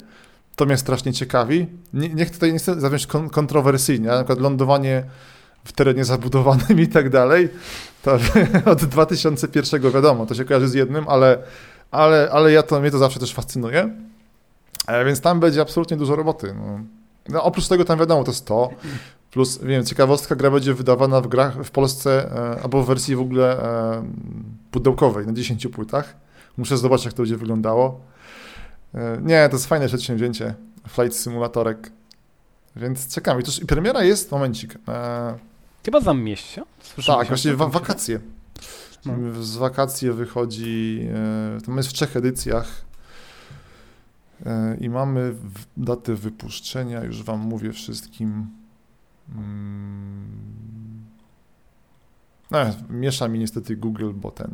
To 0.55 0.65
mnie 0.65 0.77
strasznie 0.77 1.13
ciekawi. 1.13 1.67
Nie, 1.93 2.09
niech 2.09 2.31
tutaj 2.31 2.53
nie 2.53 2.59
chcę 2.59 2.79
zawieść 2.79 3.07
kon 3.07 3.29
kontrowersyjnie, 3.29 4.07
na 4.07 4.17
przykład 4.17 4.39
lądowanie 4.39 5.03
w 5.63 5.71
terenie 5.71 6.05
zabudowanym 6.05 6.79
i 6.79 6.87
tak 6.87 7.09
dalej, 7.09 7.49
to 8.03 8.19
od 8.71 8.85
2001 8.85 9.91
wiadomo, 9.91 10.25
to 10.25 10.35
się 10.35 10.45
kojarzy 10.45 10.67
z 10.67 10.73
jednym, 10.73 11.05
ale, 11.07 11.37
ale, 11.91 12.29
ale 12.31 12.51
ja 12.51 12.63
to, 12.63 12.79
mnie 12.79 12.91
to 12.91 12.97
zawsze 12.97 13.19
też 13.19 13.33
fascynuje. 13.33 13.89
E, 14.87 15.05
więc 15.05 15.21
tam 15.21 15.39
będzie 15.39 15.61
absolutnie 15.61 15.97
dużo 15.97 16.15
roboty. 16.15 16.53
No. 16.53 16.79
No, 17.29 17.43
oprócz 17.43 17.67
tego 17.67 17.85
tam 17.85 17.99
wiadomo, 17.99 18.23
to 18.23 18.31
jest 18.31 18.45
to, 18.45 18.69
plus 19.31 19.59
wiem, 19.63 19.85
ciekawostka, 19.85 20.35
gra 20.35 20.51
będzie 20.51 20.73
wydawana 20.73 21.21
w 21.21 21.27
grach 21.27 21.63
w 21.63 21.71
Polsce 21.71 22.31
e, 22.31 22.61
albo 22.63 22.83
w 22.83 22.87
wersji 22.87 23.15
w 23.15 23.21
ogóle 23.21 23.63
e, 23.63 24.03
pudełkowej 24.71 25.27
na 25.27 25.33
10 25.33 25.67
płytach. 25.67 26.15
Muszę 26.57 26.77
zobaczyć, 26.77 27.05
jak 27.05 27.13
to 27.13 27.23
będzie 27.23 27.37
wyglądało. 27.37 28.01
E, 28.95 29.19
nie, 29.21 29.49
to 29.49 29.55
jest 29.55 29.65
fajne 29.65 29.87
przedsięwzięcie. 29.87 30.55
Flight 30.87 31.17
Simulatorek. 31.17 31.91
Więc 32.75 33.13
czekamy. 33.13 33.41
I, 33.61 33.65
premiera 33.65 34.03
jest, 34.03 34.31
momencik. 34.31 34.75
E... 34.87 35.37
Chyba 35.85 36.01
za 36.01 36.13
miesiąc? 36.13 36.67
tak, 37.07 37.27
właśnie 37.27 37.55
wa 37.55 37.67
wakacje. 37.67 38.19
No. 39.05 39.43
Z 39.43 39.57
wakacje 39.57 40.13
wychodzi, 40.13 41.07
e, 41.57 41.61
to 41.65 41.75
jest 41.75 41.89
w 41.89 41.93
trzech 41.93 42.17
edycjach 42.17 42.85
e, 44.45 44.77
i 44.81 44.89
mamy 44.89 45.35
datę 45.77 46.15
wypuszczenia, 46.15 47.03
już 47.03 47.23
wam 47.23 47.39
mówię 47.39 47.73
wszystkim. 47.73 48.47
Mm. 49.35 51.05
No, 52.51 52.59
miesza 52.89 53.27
mi 53.27 53.39
niestety 53.39 53.75
Google, 53.75 54.11
bo 54.13 54.31
ten. 54.31 54.53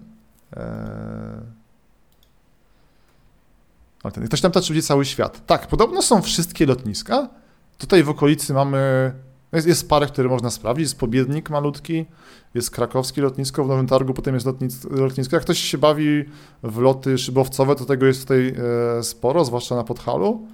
Ale 4.03 4.11
ten, 4.11 4.25
ktoś 4.25 4.41
tam 4.41 4.51
taczy 4.51 4.81
cały 4.81 5.05
świat. 5.05 5.45
Tak, 5.45 5.67
podobno 5.67 6.01
są 6.01 6.21
wszystkie 6.21 6.65
lotniska. 6.65 7.29
Tutaj 7.77 8.03
w 8.03 8.09
okolicy 8.09 8.53
mamy, 8.53 9.13
jest, 9.51 9.67
jest 9.67 9.89
parę, 9.89 10.07
które 10.07 10.29
można 10.29 10.49
sprawdzić. 10.49 10.83
Jest 10.83 10.99
Pobiednik 10.99 11.49
malutki, 11.49 12.05
jest 12.53 12.71
krakowskie 12.71 13.21
lotnisko 13.21 13.63
w 13.63 13.67
Nowym 13.67 13.87
Targu, 13.87 14.13
potem 14.13 14.33
jest 14.33 14.45
lotnisko. 14.89 15.35
Jak 15.35 15.43
ktoś 15.43 15.59
się 15.59 15.77
bawi 15.77 16.25
w 16.63 16.77
loty 16.77 17.17
szybowcowe, 17.17 17.75
to 17.75 17.85
tego 17.85 18.05
jest 18.05 18.21
tutaj 18.21 18.55
e, 18.99 19.03
sporo, 19.03 19.45
zwłaszcza 19.45 19.75
na 19.75 19.83
Podhalu. 19.83 20.47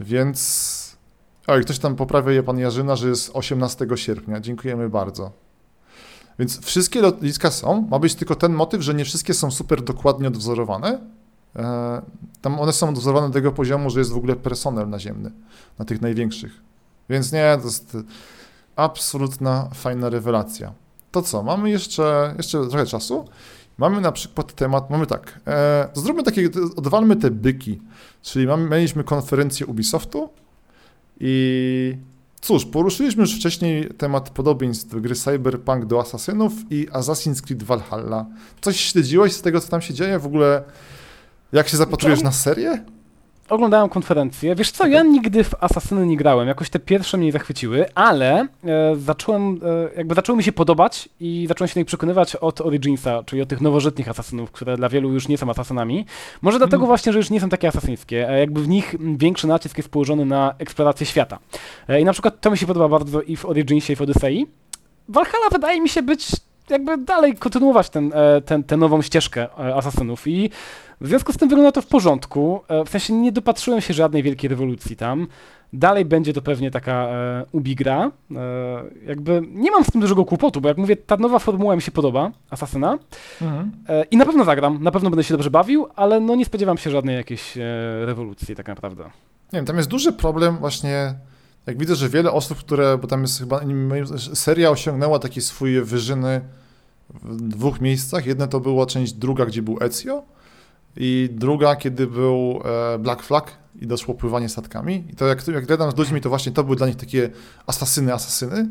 Więc... 0.00 0.79
O, 1.46 1.58
i 1.58 1.62
ktoś 1.62 1.78
tam 1.78 1.96
poprawia 1.96 2.32
je 2.32 2.42
pan 2.42 2.58
Jarzyna, 2.58 2.96
że 2.96 3.08
jest 3.08 3.30
18 3.34 3.86
sierpnia. 3.94 4.40
Dziękujemy 4.40 4.88
bardzo. 4.88 5.32
Więc 6.38 6.60
wszystkie 6.66 7.00
lotniska 7.00 7.50
są. 7.50 7.88
Ma 7.90 7.98
być 7.98 8.14
tylko 8.14 8.34
ten 8.34 8.52
motyw, 8.52 8.82
że 8.82 8.94
nie 8.94 9.04
wszystkie 9.04 9.34
są 9.34 9.50
super 9.50 9.82
dokładnie 9.82 10.28
odwzorowane, 10.28 10.98
E, 11.56 12.02
tam 12.42 12.60
one 12.60 12.72
są 12.72 12.94
dozorowane 12.94 13.26
do 13.26 13.34
tego 13.34 13.52
poziomu, 13.52 13.90
że 13.90 13.98
jest 13.98 14.12
w 14.12 14.16
ogóle 14.16 14.36
personel 14.36 14.88
naziemny 14.88 15.30
na 15.78 15.84
tych 15.84 16.00
największych. 16.00 16.52
Więc 17.08 17.32
nie, 17.32 17.58
to 17.58 17.64
jest 17.64 17.96
absolutna 18.76 19.68
fajna 19.74 20.08
rewelacja. 20.08 20.72
To 21.10 21.22
co, 21.22 21.42
mamy 21.42 21.70
jeszcze, 21.70 22.34
jeszcze 22.36 22.68
trochę 22.68 22.86
czasu. 22.86 23.28
Mamy 23.78 24.00
na 24.00 24.12
przykład 24.12 24.52
temat, 24.52 24.90
mamy 24.90 25.06
tak, 25.06 25.40
e, 25.46 25.88
zróbmy 25.94 26.22
takie, 26.22 26.50
odwalmy 26.76 27.16
te 27.16 27.30
byki, 27.30 27.80
czyli 28.22 28.46
mamy, 28.46 28.70
mieliśmy 28.70 29.04
konferencję 29.04 29.66
Ubisoftu 29.66 30.28
i 31.20 31.96
cóż, 32.40 32.64
poruszyliśmy 32.64 33.22
już 33.22 33.36
wcześniej 33.36 33.88
temat 33.98 34.30
podobieństw 34.30 35.00
gry 35.00 35.14
Cyberpunk 35.14 35.84
do 35.84 36.00
Asasynów 36.00 36.52
i 36.70 36.88
Assassin's 36.88 37.40
Creed 37.42 37.62
Valhalla. 37.62 38.26
Coś 38.60 38.80
śledziłeś 38.80 39.32
z 39.32 39.42
tego, 39.42 39.60
co 39.60 39.68
tam 39.68 39.80
się 39.80 39.94
dzieje? 39.94 40.18
W 40.18 40.26
ogóle 40.26 40.62
jak 41.52 41.68
się 41.68 41.76
zapatrujesz 41.76 42.22
na 42.22 42.32
serię? 42.32 42.84
Oglądałem 43.50 43.88
konferencję. 43.88 44.54
Wiesz 44.54 44.70
co, 44.70 44.86
ja 44.86 45.02
nigdy 45.02 45.44
w 45.44 45.54
Asasyny 45.60 46.06
nie 46.06 46.16
grałem. 46.16 46.48
Jakoś 46.48 46.70
te 46.70 46.78
pierwsze 46.78 47.16
mnie 47.16 47.32
zachwyciły, 47.32 47.94
ale 47.94 48.46
e, 48.64 48.96
zacząłem, 48.96 49.60
e, 49.64 49.96
jakby 49.96 50.14
zaczęły 50.14 50.38
mi 50.38 50.44
się 50.44 50.52
podobać 50.52 51.08
i 51.20 51.46
zacząłem 51.48 51.68
się 51.68 51.74
do 51.74 51.80
nich 51.80 51.86
przekonywać 51.86 52.36
od 52.36 52.60
Originsa, 52.60 53.22
czyli 53.26 53.42
od 53.42 53.48
tych 53.48 53.60
nowożytnych 53.60 54.08
asasynów, 54.08 54.50
które 54.50 54.76
dla 54.76 54.88
wielu 54.88 55.12
już 55.12 55.28
nie 55.28 55.38
są 55.38 55.50
asasynami. 55.50 56.06
Może 56.42 56.58
dlatego 56.58 56.76
mm. 56.76 56.86
właśnie, 56.86 57.12
że 57.12 57.18
już 57.18 57.30
nie 57.30 57.40
są 57.40 57.48
takie 57.48 57.68
asasyńskie. 57.68 58.28
E, 58.28 58.40
jakby 58.40 58.62
w 58.62 58.68
nich 58.68 58.94
większy 59.00 59.46
nacisk 59.46 59.76
jest 59.76 59.90
położony 59.90 60.24
na 60.24 60.54
eksplorację 60.58 61.06
świata. 61.06 61.38
E, 61.88 62.00
I 62.00 62.04
na 62.04 62.12
przykład 62.12 62.40
to 62.40 62.50
mi 62.50 62.58
się 62.58 62.66
podoba 62.66 62.88
bardzo 62.88 63.22
i 63.22 63.36
w 63.36 63.46
Originsie, 63.46 63.92
i 63.92 63.96
w 63.96 64.02
Odyssey. 64.02 64.46
Valhalla 65.08 65.48
wydaje 65.52 65.80
mi 65.80 65.88
się 65.88 66.02
być 66.02 66.26
jakby 66.70 66.98
dalej 66.98 67.34
kontynuować 67.34 67.90
ten, 67.90 68.12
e, 68.14 68.40
ten, 68.40 68.64
tę 68.64 68.76
nową 68.76 69.02
ścieżkę 69.02 69.42
e, 69.42 69.74
asasynów 69.74 70.26
i 70.26 70.50
w 71.00 71.08
związku 71.08 71.32
z 71.32 71.36
tym 71.36 71.48
wygląda 71.48 71.72
to 71.72 71.82
w 71.82 71.86
porządku. 71.86 72.60
E, 72.68 72.84
w 72.84 72.88
sensie 72.88 73.12
nie 73.12 73.32
dopatrzyłem 73.32 73.80
się 73.80 73.94
żadnej 73.94 74.22
wielkiej 74.22 74.50
rewolucji 74.50 74.96
tam. 74.96 75.26
Dalej 75.72 76.04
będzie 76.04 76.32
to 76.32 76.42
pewnie 76.42 76.70
taka 76.70 76.92
e, 76.92 77.44
ubigra. 77.52 78.10
E, 78.30 78.40
jakby 79.06 79.42
nie 79.50 79.70
mam 79.70 79.84
z 79.84 79.90
tym 79.90 80.00
dużego 80.00 80.24
kłopotu, 80.24 80.60
bo 80.60 80.68
jak 80.68 80.78
mówię, 80.78 80.96
ta 80.96 81.16
nowa 81.16 81.38
formuła 81.38 81.76
mi 81.76 81.82
się 81.82 81.90
podoba, 81.90 82.30
Asasyna. 82.50 82.98
Mhm. 83.42 83.70
E, 83.88 84.04
I 84.04 84.16
na 84.16 84.26
pewno 84.26 84.44
zagram, 84.44 84.82
na 84.82 84.90
pewno 84.90 85.10
będę 85.10 85.24
się 85.24 85.34
dobrze 85.34 85.50
bawił, 85.50 85.86
ale 85.96 86.20
no 86.20 86.34
nie 86.34 86.44
spodziewam 86.44 86.78
się 86.78 86.90
żadnej 86.90 87.16
jakiejś 87.16 87.56
e, 87.56 87.60
rewolucji 88.06 88.56
tak 88.56 88.68
naprawdę. 88.68 89.04
Nie 89.52 89.58
wiem, 89.58 89.64
tam 89.64 89.76
jest 89.76 89.88
duży 89.88 90.12
problem 90.12 90.56
właśnie, 90.56 91.14
jak 91.66 91.78
widzę, 91.78 91.94
że 91.94 92.08
wiele 92.08 92.32
osób, 92.32 92.58
które, 92.58 92.98
bo 92.98 93.06
tam 93.06 93.22
jest 93.22 93.38
chyba, 93.38 93.60
seria 94.34 94.70
osiągnęła 94.70 95.18
takie 95.18 95.40
swoje 95.40 95.84
wyżyny 95.84 96.40
w 97.22 97.36
dwóch 97.48 97.80
miejscach. 97.80 98.26
Jedne 98.26 98.48
to 98.48 98.60
była 98.60 98.86
część 98.86 99.12
druga, 99.12 99.46
gdzie 99.46 99.62
był 99.62 99.78
Ezio, 99.80 100.22
i 100.96 101.28
druga, 101.32 101.76
kiedy 101.76 102.06
był 102.06 102.60
e, 102.64 102.98
Black 102.98 103.22
Flag 103.22 103.52
i 103.80 103.86
doszło 103.86 104.14
pływanie 104.14 104.48
statkami. 104.48 105.04
I 105.10 105.16
to 105.16 105.26
jak, 105.26 105.48
jak 105.48 105.66
gadam 105.66 105.90
z 105.90 105.96
ludźmi, 105.96 106.20
to 106.20 106.28
właśnie 106.28 106.52
to 106.52 106.64
były 106.64 106.76
dla 106.76 106.86
nich 106.86 106.96
takie 106.96 107.30
asasyny, 107.66 108.14
asasyny. 108.14 108.68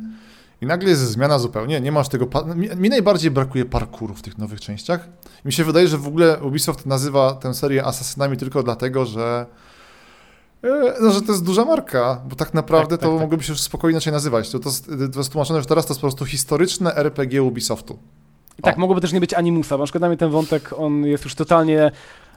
I 0.62 0.66
nagle 0.66 0.90
jest 0.90 1.02
zmiana 1.02 1.40
zupełnie, 1.40 1.82
nie 1.82 1.92
masz 1.92 2.10
tego... 2.10 2.28
Mi, 2.56 2.70
mi 2.76 2.90
najbardziej 2.90 3.32
brakuje 3.32 3.66
parkouru 3.66 4.14
w 4.14 4.22
tych 4.22 4.38
nowych 4.38 4.62
częściach. 4.62 5.10
mi 5.46 5.54
się 5.54 5.64
wydaje, 5.64 5.88
że 5.88 5.98
w 5.98 6.08
ogóle 6.08 6.40
Ubisoft 6.44 6.86
nazywa 6.86 7.34
tę 7.34 7.54
serię 7.54 7.86
asasynami 7.86 8.38
tylko 8.38 8.64
dlatego, 8.64 9.06
że 9.06 9.46
e, 10.64 10.94
no, 11.02 11.12
że 11.12 11.22
to 11.22 11.32
jest 11.32 11.44
duża 11.44 11.66
marka, 11.66 12.22
bo 12.30 12.36
tak 12.36 12.54
naprawdę 12.54 12.98
tak, 12.98 13.00
tak, 13.00 13.10
to 13.10 13.14
tak. 13.14 13.22
mogłoby 13.22 13.44
się 13.44 13.54
już 13.54 13.62
spokojnie 13.62 13.94
inaczej 13.94 14.14
nazywać. 14.14 14.50
To, 14.50 14.60
to, 14.60 14.70
to 15.14 15.20
jest 15.20 15.32
tłumaczone, 15.32 15.62
że 15.62 15.68
teraz 15.68 15.86
to 15.86 15.94
jest 15.94 16.02
po 16.02 16.08
prostu 16.08 16.26
historyczne 16.26 16.96
RPG 16.96 17.44
Ubisoftu. 17.44 18.00
I 18.60 18.62
tak, 18.62 18.78
mogłoby 18.78 19.02
też 19.02 19.14
nie 19.14 19.20
być 19.20 19.34
animusa, 19.34 19.78
bo 19.78 19.84
na 19.84 19.86
przykład 19.86 20.02
dla 20.02 20.08
mnie 20.08 20.18
ten 20.18 20.30
wątek, 20.30 20.74
on 20.78 21.06
jest 21.06 21.24
już 21.24 21.36
totalnie 21.36 21.92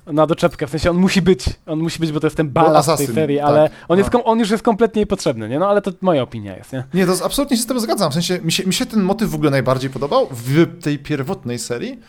na 0.07 0.27
doczepkę, 0.27 0.66
w 0.66 0.70
sensie 0.70 0.91
on 0.91 0.97
musi 0.97 1.23
być, 1.23 1.45
on 1.66 1.79
musi 1.79 1.99
być, 1.99 2.12
bo 2.12 2.20
to 2.20 2.27
jest 2.27 2.37
ten 2.37 2.49
balans 2.49 2.87
tej 2.97 3.07
serii, 3.07 3.39
tak, 3.39 3.47
ale 3.47 3.70
on, 3.89 3.99
jest, 3.99 4.12
no. 4.12 4.25
on 4.25 4.39
już 4.39 4.51
jest 4.51 4.62
kompletnie 4.62 5.03
niepotrzebny, 5.03 5.49
nie? 5.49 5.59
No 5.59 5.68
ale 5.68 5.83
to 5.83 5.91
moja 6.01 6.23
opinia 6.23 6.57
jest, 6.57 6.73
nie? 6.73 6.85
Nie, 6.95 7.07
to 7.07 7.12
absolutnie 7.25 7.57
się 7.57 7.62
z 7.62 7.66
tym 7.66 7.81
zgadzam, 7.81 8.11
w 8.11 8.14
sensie 8.14 8.39
mi 8.39 8.53
się, 8.53 8.64
mi 8.64 8.75
się 8.75 8.87
ten 8.87 9.03
motyw 9.03 9.31
w 9.31 9.35
ogóle 9.35 9.51
najbardziej 9.51 9.91
podobał 9.91 10.29
w 10.30 10.80
tej 10.80 10.99
pierwotnej 10.99 11.59
serii, 11.59 12.01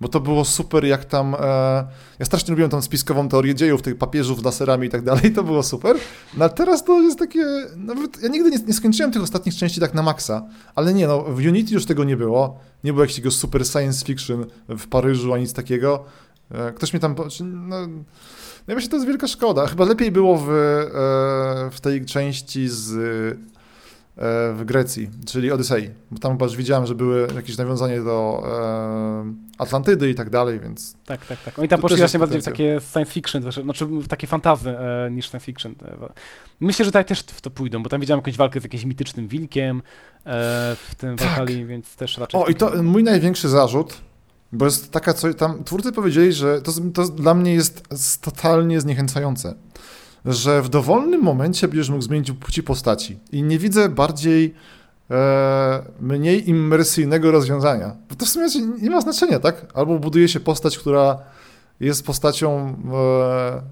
bo 0.00 0.08
to 0.08 0.20
było 0.20 0.44
super, 0.44 0.84
jak 0.84 1.04
tam. 1.04 1.34
E, 1.34 1.38
ja 2.18 2.26
strasznie 2.26 2.50
lubiłem 2.50 2.70
tą 2.70 2.82
spiskową 2.82 3.28
teorię 3.28 3.54
dziejów, 3.54 3.82
tych 3.82 3.98
papieżów 3.98 4.44
laserami 4.44 4.86
i 4.86 4.90
tak 4.90 5.02
dalej, 5.02 5.32
to 5.32 5.42
było 5.42 5.62
super. 5.62 5.96
No 6.36 6.44
a 6.44 6.48
teraz 6.48 6.84
to 6.84 7.00
jest 7.00 7.18
takie. 7.18 7.44
Nawet 7.76 8.22
ja 8.22 8.28
nigdy 8.28 8.50
nie, 8.50 8.58
nie 8.58 8.74
skończyłem 8.74 9.12
tych 9.12 9.22
ostatnich 9.22 9.54
części 9.54 9.80
tak 9.80 9.94
na 9.94 10.02
maksa, 10.02 10.46
ale 10.74 10.94
nie, 10.94 11.06
no 11.06 11.22
w 11.22 11.38
Unity 11.38 11.74
już 11.74 11.86
tego 11.86 12.04
nie 12.04 12.16
było. 12.16 12.58
Nie 12.84 12.92
było 12.92 13.04
jakiegoś 13.04 13.34
super 13.34 13.66
science 13.66 14.04
fiction 14.04 14.46
w 14.68 14.86
Paryżu, 14.86 15.32
ani 15.34 15.42
nic 15.42 15.52
takiego. 15.52 16.04
E, 16.50 16.72
ktoś 16.72 16.92
mnie 16.92 17.00
tam. 17.00 17.14
No, 17.40 17.86
no 18.68 18.74
myślę, 18.74 18.90
to 18.90 18.96
jest 18.96 19.06
wielka 19.06 19.26
szkoda. 19.26 19.66
Chyba 19.66 19.84
lepiej 19.84 20.12
było 20.12 20.36
w, 20.36 20.48
e, 20.50 21.70
w 21.70 21.80
tej 21.80 22.04
części 22.04 22.68
z 22.68 22.94
w 24.54 24.62
Grecji, 24.64 25.10
czyli 25.26 25.52
Odysei. 25.52 25.90
Bo 26.10 26.18
tam 26.18 26.32
chyba 26.32 26.46
już 26.46 26.56
widziałem, 26.56 26.86
że 26.86 26.94
były 26.94 27.28
jakieś 27.34 27.56
nawiązanie 27.56 28.00
do 28.00 28.42
e, 28.46 29.34
Atlantydy 29.58 30.10
i 30.10 30.14
tak 30.14 30.30
dalej, 30.30 30.60
więc... 30.60 30.96
Tak, 31.06 31.26
tak, 31.26 31.42
tak. 31.42 31.58
Oni 31.58 31.68
tam 31.68 31.80
poszli 31.80 31.96
właśnie 31.96 32.20
bardziej 32.20 32.40
w 32.40 32.44
takie 32.44 32.80
science 32.92 33.12
fiction, 33.12 33.52
znaczy 33.52 33.86
w 33.86 34.08
takie 34.08 34.26
fantazy 34.26 34.70
e, 34.70 35.10
niż 35.10 35.30
science 35.30 35.46
fiction. 35.46 35.74
Myślę, 36.60 36.84
że 36.84 36.90
tutaj 36.90 37.04
też 37.04 37.20
w 37.20 37.40
to 37.40 37.50
pójdą, 37.50 37.82
bo 37.82 37.88
tam 37.88 38.00
widziałem 38.00 38.18
jakąś 38.18 38.36
walkę 38.36 38.60
z 38.60 38.62
jakimś 38.62 38.84
mitycznym 38.84 39.28
wilkiem 39.28 39.82
w 40.76 40.94
tym 40.96 41.16
tak. 41.16 41.50
więc 41.50 41.96
też 41.96 42.18
raczej... 42.18 42.40
O, 42.40 42.46
i 42.46 42.54
to 42.54 42.82
mój 42.82 43.04
największy 43.04 43.48
zarzut, 43.48 43.98
bo 44.52 44.64
jest 44.64 44.92
taka, 44.92 45.14
co 45.14 45.34
tam 45.34 45.64
twórcy 45.64 45.92
powiedzieli, 45.92 46.32
że 46.32 46.62
to, 46.62 46.72
to 46.94 47.08
dla 47.08 47.34
mnie 47.34 47.54
jest 47.54 48.22
totalnie 48.22 48.80
zniechęcające 48.80 49.54
że 50.24 50.62
w 50.62 50.68
dowolnym 50.68 51.22
momencie 51.22 51.68
będziesz 51.68 51.90
mógł 51.90 52.02
zmienić 52.02 52.32
płci 52.32 52.62
postaci. 52.62 53.18
I 53.32 53.42
nie 53.42 53.58
widzę 53.58 53.88
bardziej 53.88 54.54
e, 55.10 55.82
mniej 56.00 56.48
immersyjnego 56.50 57.30
rozwiązania. 57.30 57.96
Bo 58.08 58.14
to 58.14 58.26
w 58.26 58.28
sumie 58.28 58.46
nie 58.82 58.90
ma 58.90 59.00
znaczenia, 59.00 59.40
tak? 59.40 59.66
Albo 59.74 59.98
buduje 59.98 60.28
się 60.28 60.40
postać, 60.40 60.78
która 60.78 61.18
jest 61.80 62.06
postacią 62.06 62.76
e, 62.92 63.62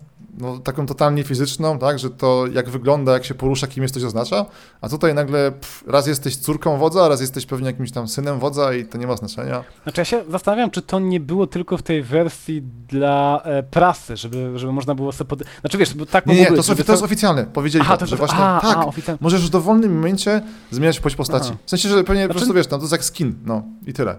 no, 0.40 0.58
taką 0.58 0.86
totalnie 0.86 1.24
fizyczną, 1.24 1.78
tak, 1.78 1.98
że 1.98 2.10
to 2.10 2.44
jak 2.52 2.70
wygląda, 2.70 3.12
jak 3.12 3.24
się 3.24 3.34
porusza, 3.34 3.66
kim 3.66 3.82
jest, 3.82 3.94
coś 3.94 4.04
oznacza, 4.04 4.46
a 4.80 4.88
tutaj 4.88 5.14
nagle 5.14 5.52
pff, 5.52 5.84
raz 5.86 6.06
jesteś 6.06 6.36
córką 6.36 6.78
wodza, 6.78 7.08
raz 7.08 7.20
jesteś 7.20 7.46
pewnie 7.46 7.66
jakimś 7.66 7.92
tam 7.92 8.08
synem 8.08 8.38
wodza 8.38 8.74
i 8.74 8.84
to 8.84 8.98
nie 8.98 9.06
ma 9.06 9.16
znaczenia. 9.16 9.64
Znaczy 9.82 10.00
ja 10.00 10.04
się 10.04 10.24
zastanawiam, 10.30 10.70
czy 10.70 10.82
to 10.82 11.00
nie 11.00 11.20
było 11.20 11.46
tylko 11.46 11.76
w 11.76 11.82
tej 11.82 12.02
wersji 12.02 12.62
dla 12.88 13.42
e, 13.44 13.62
prasy, 13.62 14.16
żeby, 14.16 14.58
żeby 14.58 14.72
można 14.72 14.94
było 14.94 15.12
sobie 15.12 15.28
pod... 15.28 15.42
Znaczy 15.60 15.78
wiesz, 15.78 15.94
bo 15.94 16.06
tak 16.06 16.26
Nie, 16.26 16.34
nie, 16.34 16.46
to, 16.46 16.62
to, 16.62 16.84
to 16.84 16.92
jest 16.92 17.04
oficjalne, 17.04 17.44
powiedzieli 17.44 17.84
aha, 17.86 17.96
to, 17.96 18.06
że 18.06 18.16
właśnie 18.16 18.38
tak, 18.38 19.20
możesz 19.20 19.46
w 19.46 19.50
dowolnym 19.50 19.94
momencie 19.94 20.42
zmieniać 20.70 21.00
płeć 21.00 21.16
postaci. 21.16 21.48
Aha. 21.50 21.58
W 21.66 21.70
sensie, 21.70 21.88
że 21.88 22.04
pewnie 22.04 22.22
znaczy... 22.22 22.28
po 22.28 22.34
prostu 22.34 22.54
wiesz, 22.54 22.66
tam 22.66 22.78
to 22.78 22.84
jest 22.84 22.92
jak 22.92 23.04
skin, 23.04 23.34
no 23.44 23.62
i 23.86 23.92
tyle. 23.92 24.16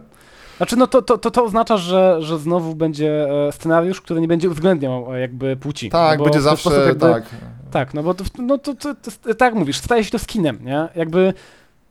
Znaczy, 0.60 0.76
no 0.76 0.88
to, 0.88 1.02
to, 1.02 1.18
to, 1.18 1.32
to 1.32 1.44
oznacza, 1.44 1.78
że, 1.78 2.18
że 2.22 2.40
znowu 2.40 2.76
będzie 2.76 3.30
e, 3.48 3.52
scenariusz, 3.52 4.02
który 4.02 4.22
nie 4.22 4.28
będzie 4.28 4.50
uwzględniał 4.50 5.16
e, 5.16 5.20
jakby 5.20 5.56
płci. 5.56 5.90
Tak, 5.90 6.20
no 6.20 6.26
będzie 6.26 6.42
zawsze, 6.42 6.70
jakby, 6.70 7.00
tak. 7.00 7.24
Tak, 7.72 7.94
no 7.94 8.04
bo 8.04 8.14
to, 8.14 8.24
no 8.40 8.58
to, 8.58 8.76
to, 8.76 8.96
to, 8.96 9.36
tak 9.36 9.54
mówisz, 9.54 9.78
staje 9.78 10.04
się 10.04 10.12
to 10.12 10.20
skinem, 10.20 10.60
nie? 10.66 10.88
Jakby, 10.96 11.34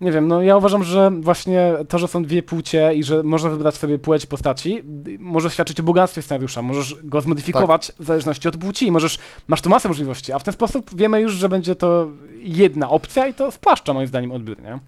nie 0.00 0.12
wiem, 0.12 0.28
no 0.28 0.42
ja 0.42 0.56
uważam, 0.56 0.84
że 0.84 1.10
właśnie 1.20 1.72
to, 1.88 1.98
że 1.98 2.08
są 2.08 2.22
dwie 2.22 2.42
płcie 2.42 2.94
i 2.94 3.04
że 3.04 3.22
można 3.22 3.50
wybrać 3.50 3.74
sobie 3.74 3.98
płeć 3.98 4.26
postaci, 4.26 4.82
może 5.18 5.50
świadczyć 5.50 5.80
o 5.80 5.82
bogactwie 5.82 6.22
scenariusza, 6.22 6.62
możesz 6.62 6.96
go 7.02 7.20
zmodyfikować 7.20 7.86
tak. 7.86 7.96
w 7.96 8.04
zależności 8.04 8.48
od 8.48 8.56
płci, 8.56 8.92
możesz, 8.92 9.18
masz 9.46 9.62
tu 9.62 9.70
masę 9.70 9.88
możliwości, 9.88 10.32
a 10.32 10.38
w 10.38 10.44
ten 10.44 10.54
sposób 10.54 10.90
wiemy 10.96 11.20
już, 11.20 11.32
że 11.32 11.48
będzie 11.48 11.74
to 11.74 12.08
jedna 12.42 12.90
opcja 12.90 13.26
i 13.26 13.34
to 13.34 13.50
spłaszcza 13.50 13.94
moim 13.94 14.06
zdaniem 14.06 14.32
odbiór, 14.32 14.62
nie? 14.62 14.78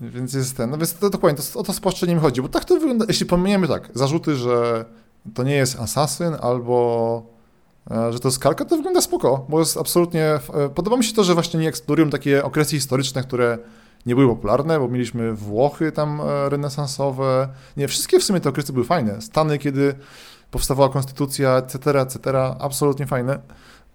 Więc 0.00 0.34
jest 0.34 0.56
ten, 0.56 0.70
no 0.70 0.78
więc 0.78 0.94
to 0.94 1.10
dokładnie, 1.10 1.42
to, 1.52 1.60
o 1.60 1.62
to 1.62 1.72
spłaszczenie 1.72 2.14
mi 2.14 2.20
chodzi, 2.20 2.42
bo 2.42 2.48
tak 2.48 2.64
to 2.64 2.74
wygląda, 2.74 3.04
jeśli 3.08 3.26
pominiemy 3.26 3.68
tak, 3.68 3.90
zarzuty, 3.94 4.36
że 4.36 4.84
to 5.34 5.42
nie 5.42 5.54
jest 5.54 5.80
asasyn 5.80 6.36
albo 6.40 7.22
e, 7.90 8.12
że 8.12 8.20
to 8.20 8.28
jest 8.28 8.38
kalka, 8.38 8.64
to 8.64 8.76
wygląda 8.76 9.00
spoko, 9.00 9.46
bo 9.48 9.58
jest 9.58 9.76
absolutnie, 9.76 10.24
e, 10.24 10.68
podoba 10.74 10.96
mi 10.96 11.04
się 11.04 11.14
to, 11.14 11.24
że 11.24 11.34
właśnie 11.34 11.60
nie 11.60 11.68
eksplorują 11.68 12.10
takie 12.10 12.44
okresy 12.44 12.70
historyczne, 12.70 13.22
które 13.22 13.58
nie 14.06 14.14
były 14.14 14.34
popularne, 14.34 14.78
bo 14.78 14.88
mieliśmy 14.88 15.32
Włochy 15.32 15.92
tam 15.92 16.20
e, 16.20 16.48
renesansowe, 16.48 17.48
nie, 17.76 17.88
wszystkie 17.88 18.18
w 18.18 18.24
sumie 18.24 18.40
te 18.40 18.48
okresy 18.48 18.72
były 18.72 18.84
fajne, 18.84 19.22
Stany, 19.22 19.58
kiedy 19.58 19.94
powstawała 20.50 20.88
konstytucja, 20.88 21.56
etc., 21.56 22.00
etc., 22.00 22.20
absolutnie 22.58 23.06
fajne 23.06 23.38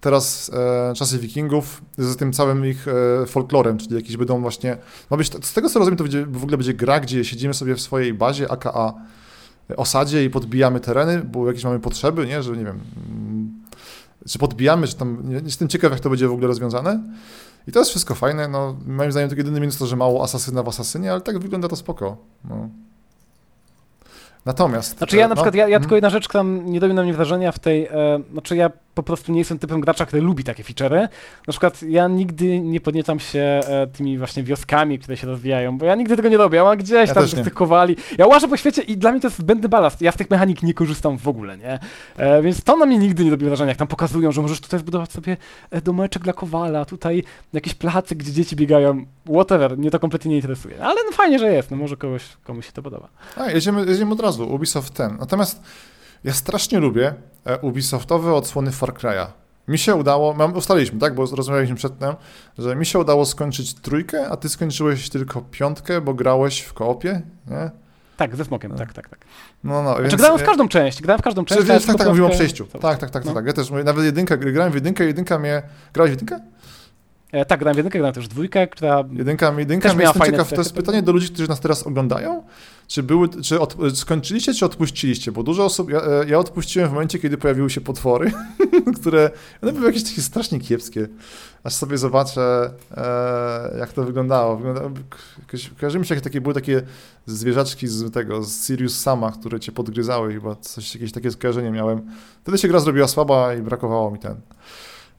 teraz 0.00 0.50
e, 0.54 0.94
czasy 0.94 1.18
wikingów 1.18 1.82
z 1.98 2.16
tym 2.16 2.32
całym 2.32 2.66
ich 2.66 2.86
e, 2.88 3.26
folklorem, 3.26 3.78
czyli 3.78 3.94
jakieś 3.94 4.16
będą 4.16 4.40
właśnie, 4.40 4.76
ma 5.10 5.16
być, 5.16 5.46
z 5.46 5.52
tego 5.52 5.68
co 5.68 5.78
rozumiem, 5.78 5.96
to 5.96 6.04
będzie, 6.04 6.26
w 6.26 6.42
ogóle 6.42 6.56
będzie 6.56 6.74
gra, 6.74 7.00
gdzie 7.00 7.24
siedzimy 7.24 7.54
sobie 7.54 7.74
w 7.74 7.80
swojej 7.80 8.14
bazie, 8.14 8.52
aka 8.52 8.94
osadzie 9.76 10.24
i 10.24 10.30
podbijamy 10.30 10.80
tereny, 10.80 11.22
bo 11.22 11.46
jakieś 11.46 11.64
mamy 11.64 11.80
potrzeby, 11.80 12.26
nie, 12.26 12.42
że 12.42 12.50
nie 12.50 12.64
wiem, 12.64 12.80
mm, 13.10 13.64
czy 14.28 14.38
podbijamy, 14.38 14.88
czy 14.88 14.96
tam, 14.96 15.22
nie, 15.28 15.34
jestem 15.34 15.68
ciekaw, 15.68 15.92
jak 15.92 16.00
to 16.00 16.10
będzie 16.10 16.28
w 16.28 16.32
ogóle 16.32 16.46
rozwiązane. 16.46 17.00
I 17.66 17.72
to 17.72 17.78
jest 17.78 17.90
wszystko 17.90 18.14
fajne, 18.14 18.48
no 18.48 18.76
moim 18.86 19.12
zdaniem 19.12 19.30
to 19.30 19.36
jedyny 19.36 19.60
minus 19.60 19.78
to, 19.78 19.86
że 19.86 19.96
mało 19.96 20.22
asasyna 20.22 20.62
w 20.62 20.68
asasynie, 20.68 21.12
ale 21.12 21.20
tak 21.20 21.38
wygląda 21.38 21.68
to 21.68 21.76
spoko. 21.76 22.16
No. 22.44 22.68
Natomiast... 24.46 24.98
Znaczy 24.98 25.16
ja 25.16 25.22
na 25.22 25.28
no, 25.28 25.34
przykład, 25.34 25.54
ja, 25.54 25.68
ja 25.68 25.76
mm. 25.76 25.80
tylko 25.80 25.94
jedna 25.94 26.10
rzecz, 26.10 26.28
która 26.28 26.42
nie 26.44 26.80
robi 26.80 26.94
na 26.94 27.02
mnie 27.02 27.14
wrażenia 27.14 27.52
w 27.52 27.58
tej, 27.58 27.86
e, 27.86 28.20
znaczy 28.32 28.56
ja 28.56 28.70
po 28.98 29.02
prostu 29.02 29.32
nie 29.32 29.38
jestem 29.38 29.58
typem 29.58 29.80
gracza, 29.80 30.06
który 30.06 30.22
lubi 30.22 30.44
takie 30.44 30.62
feature'y. 30.62 31.08
Na 31.46 31.50
przykład 31.50 31.82
ja 31.82 32.08
nigdy 32.08 32.60
nie 32.60 32.80
podniecam 32.80 33.20
się 33.20 33.40
e, 33.40 33.86
tymi 33.86 34.18
właśnie 34.18 34.42
wioskami, 34.42 34.98
które 34.98 35.16
się 35.16 35.26
rozwijają, 35.26 35.78
bo 35.78 35.86
ja 35.86 35.94
nigdy 35.94 36.16
tego 36.16 36.28
nie 36.28 36.36
robię, 36.36 36.62
a 36.62 36.76
gdzieś 36.76 37.08
ja 37.08 37.14
tam 37.14 37.26
tych 37.28 37.54
kowali. 37.54 37.96
Ja 38.18 38.26
łażę 38.26 38.48
po 38.48 38.56
świecie 38.56 38.82
i 38.82 38.96
dla 38.96 39.12
mnie 39.12 39.20
to 39.20 39.26
jest 39.26 39.38
zbędny 39.38 39.68
balast. 39.68 40.02
Ja 40.02 40.12
z 40.12 40.16
tych 40.16 40.30
mechanik 40.30 40.62
nie 40.62 40.74
korzystam 40.74 41.18
w 41.18 41.28
ogóle, 41.28 41.58
nie? 41.58 41.78
E, 42.16 42.42
więc 42.42 42.64
to 42.64 42.76
na 42.76 42.86
mnie 42.86 42.98
nigdy 42.98 43.24
nie 43.24 43.30
robi 43.30 43.46
wrażenia, 43.46 43.68
jak 43.68 43.78
tam 43.78 43.88
pokazują, 43.88 44.32
że 44.32 44.42
możesz 44.42 44.60
tutaj 44.60 44.80
zbudować 44.80 45.12
sobie 45.12 45.36
e, 45.70 45.80
domeczek 45.80 46.22
dla 46.22 46.32
kowala, 46.32 46.84
tutaj 46.84 47.24
jakiś 47.52 47.74
placyk, 47.74 48.18
gdzie 48.18 48.32
dzieci 48.32 48.56
biegają, 48.56 49.04
whatever, 49.32 49.78
mnie 49.78 49.90
to 49.90 50.00
kompletnie 50.00 50.30
nie 50.30 50.36
interesuje. 50.36 50.84
Ale 50.84 50.94
no 51.06 51.12
fajnie, 51.12 51.38
że 51.38 51.52
jest, 51.52 51.70
no 51.70 51.76
może 51.76 51.96
kogoś, 51.96 52.22
komuś 52.44 52.66
się 52.66 52.72
to 52.72 52.82
podoba. 52.82 53.08
A, 53.36 53.50
jedziemy, 53.50 53.86
jedziemy 53.86 54.12
od 54.12 54.20
razu, 54.20 54.54
Ubisoft 54.54 54.94
ten. 54.94 55.16
Natomiast 55.20 55.62
ja 56.24 56.32
strasznie 56.32 56.78
lubię 56.78 57.14
e, 57.44 57.58
Ubisoftowe 57.58 58.34
odsłony 58.34 58.72
Far 58.72 58.94
Cry'a. 58.94 59.26
Mi 59.68 59.78
się 59.78 59.94
udało, 59.94 60.34
mam, 60.34 60.56
ustaliliśmy, 60.56 60.98
tak, 60.98 61.14
bo 61.14 61.26
rozmawialiśmy 61.26 61.76
przedtem, 61.76 62.14
że 62.58 62.76
mi 62.76 62.86
się 62.86 62.98
udało 62.98 63.26
skończyć 63.26 63.74
trójkę, 63.74 64.28
a 64.28 64.36
ty 64.36 64.48
skończyłeś 64.48 65.10
tylko 65.10 65.42
piątkę, 65.42 66.00
bo 66.00 66.14
grałeś 66.14 66.60
w 66.60 66.72
koopie, 66.72 67.22
nie? 67.46 67.70
Tak, 68.16 68.36
ze 68.36 68.44
smokiem, 68.44 68.76
tak, 68.76 68.92
tak, 68.92 69.08
tak. 69.08 69.18
No, 69.64 69.82
no, 69.82 69.82
znaczy, 69.82 70.02
więc... 70.02 70.14
grałem 70.14 70.38
w 70.38 70.44
każdą 70.44 70.68
część, 70.68 71.02
grałem 71.02 71.18
w 71.18 71.22
każdą 71.22 71.44
część. 71.44 71.60
Czy, 71.60 71.86
tak, 71.86 71.96
tak, 71.98 72.08
mówiłem 72.08 72.30
o 72.30 72.34
przejściu. 72.34 72.66
Tak, 72.66 72.98
tak, 72.98 73.10
tak, 73.10 73.24
no. 73.24 73.34
tak. 73.34 73.46
Ja 73.46 73.52
też 73.52 73.70
nawet 73.70 74.04
jedynkę, 74.04 74.38
grałem 74.38 74.72
w 74.72 74.74
jedynkę, 74.74 75.04
jedynka 75.04 75.38
mnie... 75.38 75.62
Grałeś 75.92 76.10
w 76.10 76.14
jedynkę? 76.14 76.40
E, 77.32 77.44
tak, 77.44 77.60
grałem 77.60 77.74
w 77.74 77.76
jedynkę, 77.76 77.98
grałem 77.98 78.14
też 78.14 78.28
dwójkę, 78.28 78.66
która... 78.66 79.04
Jedynka, 79.12 79.54
jedynka 79.58 79.88
też 79.88 79.98
jestem 79.98 80.22
ciekaw, 80.22 80.50
to 80.50 80.56
jest 80.56 80.74
pytanie 80.74 81.02
do 81.02 81.12
ludzi, 81.12 81.28
którzy 81.28 81.48
nas 81.48 81.60
teraz 81.60 81.86
oglądają, 81.86 82.42
czy, 82.86 83.02
były, 83.02 83.28
czy 83.28 83.60
od, 83.60 83.76
skończyliście, 83.94 84.54
czy 84.54 84.66
odpuściliście? 84.66 85.32
Bo 85.32 85.42
dużo 85.42 85.64
osób, 85.64 85.90
ja, 85.90 86.02
e, 86.02 86.28
ja 86.28 86.38
odpuściłem 86.38 86.88
w 86.88 86.92
momencie, 86.92 87.18
kiedy 87.18 87.38
pojawiły 87.38 87.70
się 87.70 87.80
potwory, 87.80 88.32
które, 89.00 89.30
one 89.62 89.72
były 89.72 89.86
jakieś 89.86 90.04
takie 90.04 90.22
strasznie 90.22 90.60
kiepskie. 90.60 91.08
Aż 91.64 91.74
sobie 91.74 91.98
zobaczę, 91.98 92.70
e, 92.96 93.78
jak 93.78 93.92
to 93.92 94.04
wyglądało. 94.04 94.56
Wygląda, 94.56 94.80
kojarzy 95.80 95.98
mi 95.98 96.06
się, 96.06 96.14
jak 96.14 96.24
takie, 96.24 96.40
były 96.40 96.54
takie 96.54 96.82
zwierzaczki 97.26 97.88
z 97.88 98.12
tego, 98.12 98.44
z 98.44 98.66
Sirius 98.66 99.00
Sama, 99.00 99.32
które 99.32 99.60
cię 99.60 99.72
podgryzały 99.72 100.32
chyba, 100.32 100.56
coś, 100.56 100.94
jakieś 100.94 101.12
takie 101.12 101.30
skojarzenie 101.30 101.70
miałem. 101.70 102.02
Wtedy 102.42 102.58
się 102.58 102.68
gra 102.68 102.80
zrobiła 102.80 103.08
słaba 103.08 103.54
i 103.54 103.62
brakowało 103.62 104.10
mi 104.10 104.18
ten. 104.18 104.34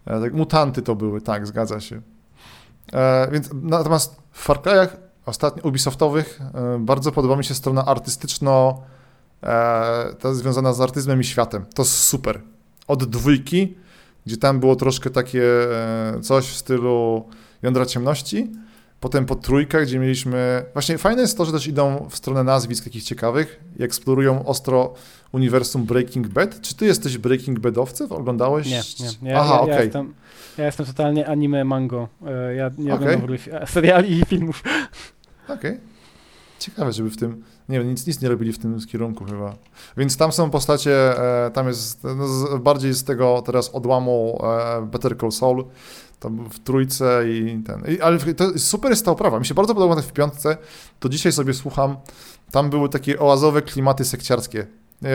E, 0.09 0.21
tak, 0.21 0.33
mutanty 0.33 0.81
to 0.81 0.95
były, 0.95 1.21
tak, 1.21 1.47
zgadza 1.47 1.79
się. 1.79 2.01
E, 2.93 3.31
więc 3.31 3.49
natomiast 3.53 4.15
w 4.31 4.43
Far 4.43 4.57
Cry'ach 4.57 4.87
ostatnio 5.25 5.63
Ubisoftowych 5.63 6.39
e, 6.53 6.79
bardzo 6.79 7.11
podoba 7.11 7.35
mi 7.35 7.43
się 7.43 7.53
strona 7.53 7.85
artystyczno, 7.85 8.81
ta 10.19 10.33
związana 10.33 10.73
z 10.73 10.81
artyzmem 10.81 11.21
i 11.21 11.23
światem. 11.23 11.65
To 11.75 11.81
jest 11.81 11.95
super. 11.95 12.41
Od 12.87 13.03
dwójki, 13.03 13.77
gdzie 14.25 14.37
tam 14.37 14.59
było 14.59 14.75
troszkę 14.75 15.09
takie 15.09 15.43
coś 16.21 16.47
w 16.47 16.57
stylu 16.57 17.25
jądra 17.61 17.85
ciemności, 17.85 18.51
Potem 18.99 19.25
po 19.25 19.35
trójkach, 19.35 19.83
gdzie 19.83 19.99
mieliśmy. 19.99 20.65
Właśnie 20.73 20.97
fajne 20.97 21.21
jest 21.21 21.37
to, 21.37 21.45
że 21.45 21.51
też 21.51 21.67
idą 21.67 22.07
w 22.09 22.15
stronę 22.15 22.43
nazwisk 22.43 22.83
takich 22.83 23.03
ciekawych 23.03 23.59
i 23.79 23.83
eksplorują 23.83 24.45
ostro 24.45 24.93
uniwersum 25.31 25.83
Breaking 25.83 26.27
Bad. 26.27 26.61
Czy 26.61 26.75
ty 26.75 26.85
jesteś 26.85 27.17
Breaking 27.17 27.59
Badowcem? 27.59 28.11
Oglądałeś? 28.11 28.67
Nie, 28.67 28.81
nie. 29.21 29.29
Ja, 29.29 29.39
Aha, 29.39 29.53
ja, 29.55 29.61
okej. 29.61 29.89
Okay. 29.89 30.03
Ja, 30.03 30.09
ja, 30.57 30.65
jestem 30.65 30.85
totalnie 30.85 31.27
anime 31.27 31.65
mango. 31.65 32.07
Ja 32.55 32.71
nie 32.77 32.93
okay. 32.93 33.15
oglądam 33.15 33.37
seriali 33.75 34.19
i 34.19 34.25
filmów. 34.25 34.63
Okej. 35.45 35.55
Okay. 35.55 35.79
ciekawe, 36.59 36.93
żeby 36.93 37.09
w 37.09 37.17
tym, 37.17 37.43
nie 37.69 37.79
wiem, 37.79 37.89
nic, 37.89 38.07
nic 38.07 38.21
nie 38.21 38.29
robili 38.29 38.53
w 38.53 38.59
tym 38.59 38.79
kierunku 38.79 39.25
chyba. 39.25 39.55
Więc 39.97 40.17
tam 40.17 40.31
są 40.31 40.49
postacie, 40.49 41.19
e, 41.45 41.51
tam 41.51 41.67
jest 41.67 42.03
no, 42.03 42.27
z, 42.27 42.61
bardziej 42.61 42.93
z 42.93 43.03
tego 43.03 43.41
teraz 43.45 43.69
odłamu 43.69 44.41
e, 44.43 44.81
Better 44.85 45.17
Call 45.17 45.31
Saul, 45.31 45.65
tam 46.19 46.49
w 46.49 46.59
trójce 46.59 47.23
i 47.29 47.63
ten, 47.65 47.83
i, 47.95 48.01
ale 48.01 48.19
to 48.19 48.59
super 48.59 48.91
jest 48.91 49.05
ta 49.05 49.11
oprawa, 49.11 49.39
mi 49.39 49.45
się 49.45 49.53
bardzo 49.53 49.75
podoba 49.75 50.01
w 50.01 50.13
piątce, 50.13 50.57
to 50.99 51.09
dzisiaj 51.09 51.31
sobie 51.31 51.53
słucham, 51.53 51.97
tam 52.51 52.69
były 52.69 52.89
takie 52.89 53.19
oazowe 53.19 53.61
klimaty 53.61 54.05
sekciarskie, 54.05 54.67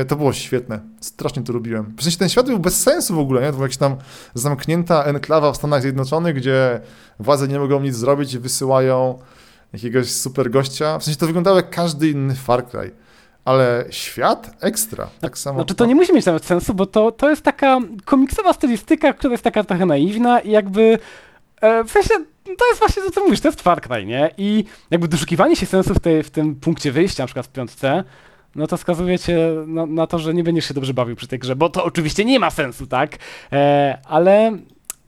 to 0.08 0.16
było 0.16 0.32
świetne. 0.32 0.80
Strasznie 1.00 1.42
to 1.42 1.52
lubiłem. 1.52 1.94
W 1.98 2.02
sensie 2.02 2.18
ten 2.18 2.28
świat 2.28 2.46
był 2.46 2.58
bez 2.58 2.82
sensu 2.82 3.14
w 3.14 3.18
ogóle, 3.18 3.40
nie? 3.40 3.46
To 3.46 3.52
była 3.52 3.64
jakaś 3.64 3.76
tam 3.76 3.96
zamknięta 4.34 5.04
enklawa 5.04 5.52
w 5.52 5.56
Stanach 5.56 5.82
Zjednoczonych, 5.82 6.34
gdzie 6.34 6.80
władze 7.18 7.48
nie 7.48 7.58
mogą 7.58 7.80
nic 7.80 7.94
zrobić 7.94 8.34
i 8.34 8.38
wysyłają 8.38 9.18
jakiegoś 9.72 10.12
super 10.12 10.50
gościa. 10.50 10.98
W 10.98 11.04
sensie 11.04 11.20
to 11.20 11.26
wyglądało 11.26 11.56
jak 11.56 11.70
każdy 11.70 12.08
inny 12.08 12.34
Far 12.34 12.66
Cry. 12.66 12.90
Ale 13.44 13.84
świat 13.90 14.56
ekstra. 14.60 15.08
Tak 15.20 15.38
samo. 15.38 15.58
Znaczy 15.58 15.74
to 15.74 15.86
nie 15.86 15.94
musi 15.94 16.12
mieć 16.14 16.26
nawet 16.26 16.44
sensu, 16.44 16.74
bo 16.74 16.86
to, 16.86 17.12
to 17.12 17.30
jest 17.30 17.42
taka 17.42 17.78
komiksowa 18.04 18.52
stylistyka, 18.52 19.12
która 19.12 19.32
jest 19.32 19.44
taka 19.44 19.64
trochę 19.64 19.86
naiwna 19.86 20.40
i 20.40 20.50
jakby 20.50 20.98
e, 21.60 21.84
w 21.84 21.90
sensie 21.90 22.14
to 22.44 22.66
jest 22.68 22.78
właśnie 22.78 23.02
to, 23.02 23.10
co 23.10 23.24
mówisz, 23.24 23.40
to 23.40 23.48
jest 23.48 23.62
Far 23.62 23.80
Cry, 23.80 24.06
nie? 24.06 24.30
I 24.38 24.64
jakby 24.90 25.08
doszukiwanie 25.08 25.56
się 25.56 25.66
sensu 25.66 25.94
w, 25.94 26.00
tej, 26.00 26.22
w 26.22 26.30
tym 26.30 26.54
punkcie 26.54 26.92
wyjścia, 26.92 27.22
na 27.22 27.26
przykład 27.26 27.46
w 27.46 27.52
piątce, 27.52 28.04
no 28.56 28.66
to 28.66 28.76
skazuje 28.76 29.18
cię 29.18 29.38
na, 29.66 29.86
na, 29.86 30.06
to, 30.06 30.18
że 30.18 30.34
nie 30.34 30.44
będziesz 30.44 30.68
się 30.68 30.74
dobrze 30.74 30.94
bawił 30.94 31.16
przy 31.16 31.28
tej 31.28 31.38
grze, 31.38 31.56
bo 31.56 31.68
to 31.68 31.84
oczywiście 31.84 32.24
nie 32.24 32.38
ma 32.38 32.50
sensu, 32.50 32.86
tak? 32.86 33.16
E, 33.52 33.98
ale 34.04 34.58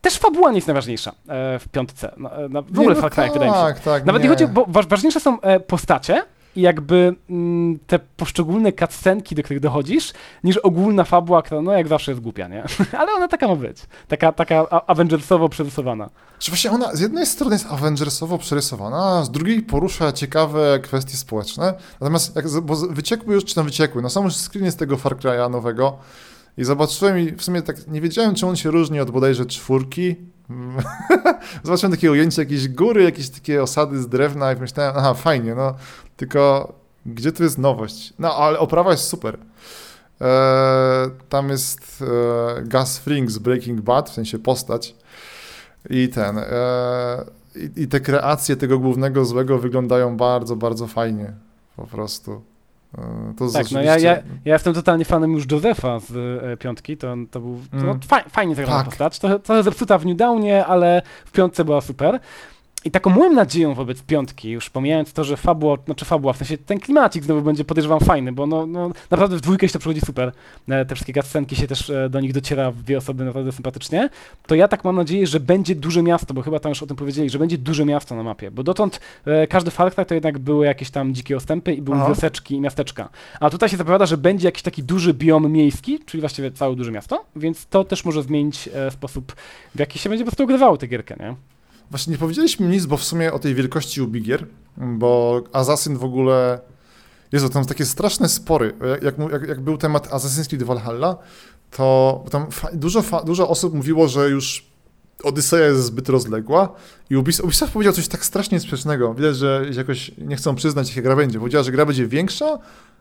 też 0.01 0.19
fabuła 0.19 0.51
nie 0.51 0.57
jest 0.57 0.67
najważniejsza 0.67 1.11
e, 1.11 1.59
w 1.59 1.69
piątce. 1.69 2.15
No, 2.17 2.31
no, 2.51 2.63
w 2.63 2.79
ogóle 2.79 2.95
no, 2.95 3.01
Far 3.01 3.11
Cry, 3.11 3.23
tak, 3.23 3.33
wydaje 3.33 3.51
mi 3.51 3.57
się. 3.57 3.83
Tak, 3.85 4.05
Nawet 4.05 4.23
nie. 4.23 4.29
nie 4.29 4.35
chodzi, 4.35 4.47
bo 4.47 4.67
ważniejsze 4.69 5.21
są 5.21 5.41
e, 5.41 5.61
postacie, 5.61 6.23
i 6.57 6.61
jakby 6.61 7.15
mm, 7.31 7.79
te 7.87 7.99
poszczególne 7.99 8.73
cutscenki, 8.73 9.35
do 9.35 9.43
których 9.43 9.63
dochodzisz, 9.63 10.13
niż 10.45 10.57
ogólna 10.57 11.05
fabuła, 11.05 11.43
która 11.43 11.63
no 11.63 11.73
jak 11.73 11.89
zawsze 11.89 12.11
jest 12.13 12.23
głupia, 12.23 12.49
nie? 12.49 12.65
Ale 13.01 13.13
ona 13.13 13.29
taka 13.29 13.49
ma 13.49 13.57
być. 13.57 13.79
Taka, 14.09 14.33
taka 14.33 14.69
Avengersowo 14.87 15.49
przerysowana. 15.49 16.11
Czy 16.39 16.51
właśnie 16.51 16.71
ona 16.71 16.95
z 16.95 17.01
jednej 17.01 17.27
strony 17.27 17.55
jest 17.55 17.67
Avengersowo 17.67 18.39
przerysowana, 18.39 18.97
a 18.97 19.25
z 19.25 19.31
drugiej 19.31 19.63
porusza 19.63 20.13
ciekawe 20.13 20.79
kwestie 20.83 21.17
społeczne. 21.17 21.75
Natomiast 22.01 22.37
jak, 22.37 22.61
bo 22.63 22.77
wyciekły 22.77 23.35
już, 23.35 23.45
czy 23.45 23.55
tam 23.55 23.65
wyciekły, 23.65 24.11
są 24.11 24.25
już 24.25 24.35
screeny 24.35 24.71
z 24.71 24.77
tego 24.77 24.97
Far 24.97 25.17
Cry'a 25.17 25.51
nowego 25.51 25.99
i 26.59 26.65
zobaczyłem 26.65 27.19
i 27.19 27.33
w 27.33 27.43
sumie 27.43 27.63
tak 27.63 27.89
nie 27.89 28.01
wiedziałem, 28.01 28.35
czy 28.35 28.47
on 28.47 28.57
się 28.57 28.71
różni 28.71 29.01
od 29.01 29.11
bodajże 29.11 29.47
czwórki, 29.47 30.17
Zobaczyłem 31.65 31.93
takie 31.93 32.11
ujęcie 32.11 32.43
jakiejś 32.43 32.69
góry, 32.69 33.03
jakieś 33.03 33.31
takie 33.31 33.63
osady 33.63 34.03
z 34.03 34.09
drewna 34.09 34.53
i 34.53 34.57
myślałem, 34.57 34.95
aha, 34.97 35.15
fajnie, 35.15 35.55
no, 35.55 35.75
tylko 36.17 36.73
gdzie 37.07 37.33
tu 37.33 37.43
jest 37.43 37.59
nowość? 37.59 38.15
No, 38.19 38.37
ale 38.37 38.59
oprawa 38.59 38.91
jest 38.91 39.05
super. 39.05 39.39
E, 40.21 41.11
tam 41.29 41.49
jest 41.49 42.05
e, 42.59 42.63
Gus 42.63 42.99
Fring 42.99 43.31
z 43.31 43.39
Breaking 43.39 43.81
Bad, 43.81 44.11
w 44.11 44.15
sensie 44.15 44.39
postać 44.39 44.95
i 45.91 46.09
ten, 46.09 46.39
e, 46.39 47.25
i, 47.57 47.83
i 47.83 47.89
te 47.89 48.01
kreacje 48.01 48.57
tego 48.57 48.79
głównego 48.79 49.25
złego 49.25 49.59
wyglądają 49.59 50.17
bardzo, 50.17 50.57
bardzo 50.57 50.87
fajnie, 50.87 51.33
po 51.77 51.87
prostu. 51.87 52.43
E, 52.99 53.35
to 53.39 53.51
tak, 53.51 53.71
no 53.71 53.83
ja, 53.83 53.99
ja, 53.99 54.13
ja 54.45 54.55
jestem 54.55 54.75
totalnie 54.75 55.05
fanem 55.05 55.33
już 55.33 55.51
Josefa 55.53 56.01
z 56.01 56.17
e, 56.43 56.57
piątki, 56.57 56.97
to, 56.97 57.15
to 57.31 57.41
był 57.41 57.61
to 57.71 57.77
mm. 57.77 58.01
fajnie 58.31 58.55
zagrana 58.55 58.79
tak. 58.79 58.87
postać, 58.87 59.19
trochę, 59.19 59.39
trochę 59.39 59.63
zepsuta 59.63 59.99
w 59.99 60.07
New 60.07 60.17
Downie, 60.17 60.67
ale 60.67 61.03
w 61.25 61.33
piątce 61.33 61.65
była 61.65 61.81
super. 61.81 62.21
I 62.87 62.91
taką 62.91 63.11
moją 63.11 63.33
nadzieją 63.33 63.75
wobec 63.75 64.03
piątki, 64.03 64.51
już 64.51 64.71
pomijając 64.71 65.13
to, 65.13 65.25
że 65.25 65.37
fabuła, 65.37 65.77
znaczy 65.87 66.05
fabuła, 66.05 66.33
w 66.33 66.37
sensie 66.37 66.59
ten 66.59 66.81
klimacik 66.81 67.25
znowu 67.25 67.43
będzie 67.43 67.65
podejrzewam 67.65 68.01
fajny, 68.01 68.33
bo 68.33 68.47
no, 68.47 68.67
no 68.67 68.91
naprawdę 69.11 69.37
w 69.37 69.41
dwójkę 69.41 69.69
się 69.69 69.73
to 69.73 69.79
przychodzi 69.79 70.01
super. 70.01 70.33
E, 70.69 70.85
te 70.85 70.95
wszystkie 70.95 71.23
scenki 71.23 71.57
się 71.57 71.67
też 71.67 71.91
e, 71.91 72.09
do 72.11 72.21
nich 72.21 72.33
dociera 72.33 72.71
w 72.71 72.83
dwie 72.83 72.99
osoby 72.99 73.25
naprawdę 73.25 73.53
sympatycznie. 73.53 74.09
To 74.47 74.55
ja 74.55 74.69
tak 74.69 74.85
mam 74.85 74.97
nadzieję, 74.97 75.27
że 75.27 75.41
będzie 75.41 75.75
duże 75.75 76.03
miasto, 76.03 76.35
bo 76.35 76.43
chyba 76.43 76.61
tam 76.61 76.71
już 76.71 76.83
o 76.83 76.87
tym 76.87 76.97
powiedzieli, 76.97 77.31
że 77.31 77.39
będzie 77.39 77.59
duże 77.59 77.85
miasto 77.85 78.15
na 78.15 78.23
mapie, 78.23 78.51
bo 78.51 78.63
dotąd 78.63 79.01
e, 79.27 79.47
każdy 79.47 79.71
Far 79.71 79.95
Cry 79.95 80.05
to 80.05 80.15
jednak 80.15 80.39
były 80.39 80.67
jakieś 80.67 80.91
tam 80.91 81.15
dzikie 81.15 81.37
ostępy 81.37 81.75
i 81.75 81.83
były 81.83 81.97
Aha. 81.97 82.09
wioseczki 82.09 82.55
i 82.55 82.61
miasteczka. 82.61 83.09
A 83.41 83.51
tutaj 83.51 83.69
się 83.69 83.77
zapowiada, 83.77 84.07
że 84.07 84.17
będzie 84.17 84.49
jakiś 84.49 84.63
taki 84.63 84.83
duży 84.83 85.15
biom 85.15 85.53
miejski, 85.53 86.01
czyli 86.07 86.21
właściwie 86.21 86.51
całe 86.51 86.77
duże 86.77 86.93
miasto, 86.93 87.25
więc 87.37 87.67
to 87.67 87.85
też 87.85 88.05
może 88.05 88.23
zmienić 88.23 88.69
e, 88.75 88.91
sposób, 88.91 89.33
w 89.75 89.79
jaki 89.79 89.99
się 89.99 90.09
będzie 90.09 90.25
po 90.25 90.31
prostu 90.31 90.45
ogrywało 90.45 90.77
tę 90.77 90.87
gierkę, 90.87 91.17
nie? 91.21 91.56
Właśnie 91.91 92.11
nie 92.11 92.19
powiedzieliśmy 92.19 92.69
nic, 92.69 92.87
bo 92.87 92.97
w 92.97 93.05
sumie 93.05 93.33
o 93.33 93.39
tej 93.39 93.55
wielkości 93.55 94.03
Ubigier, 94.03 94.47
bo 94.77 95.43
Assassin 95.53 95.97
w 95.97 96.05
ogóle... 96.05 96.61
Jezu, 97.33 97.49
tam 97.49 97.65
takie 97.65 97.85
straszne 97.85 98.29
spory. 98.29 98.75
Jak, 99.03 99.19
jak, 99.33 99.49
jak 99.49 99.61
był 99.61 99.79
temat 99.79 100.09
Assassin's 100.09 100.49
Creed 100.49 100.63
Valhalla, 100.63 101.17
to 101.71 102.25
tam 102.31 102.47
dużo, 102.73 103.03
dużo 103.25 103.49
osób 103.49 103.75
mówiło, 103.75 104.09
że 104.09 104.29
już 104.29 104.67
Odyseja 105.23 105.67
jest 105.67 105.85
zbyt 105.85 106.09
rozległa 106.09 106.75
i 107.11 107.17
Ubisoft, 107.17 107.45
Ubisoft 107.45 107.73
powiedział 107.73 107.93
coś 107.93 108.09
tak 108.09 108.25
strasznie 108.25 108.61
sprzecznego. 108.61 109.15
Widać, 109.15 109.37
że 109.37 109.67
jakoś 109.73 110.11
nie 110.19 110.37
chcą 110.37 110.55
przyznać, 110.55 110.89
jaka 110.89 111.03
gra 111.03 111.17
będzie. 111.17 111.39
Powiedziała, 111.39 111.65
że 111.65 111.73
gra 111.73 111.87
będzie 111.87 112.07
większa, 112.07 112.59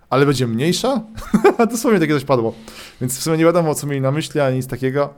ale 0.10 0.26
będzie 0.26 0.48
mniejsza. 0.48 1.02
Dosłownie 1.72 2.00
takie 2.00 2.14
coś 2.14 2.24
padło. 2.24 2.54
Więc 3.02 3.20
w 3.20 3.24
sumie 3.24 3.38
nie 3.38 3.46
wiadomo, 3.46 3.76
co 3.76 3.88
mieli 3.88 4.02
na 4.02 4.12
myśli, 4.12 4.40
ani 4.42 4.56
nic 4.56 4.68
takiego. 4.68 5.14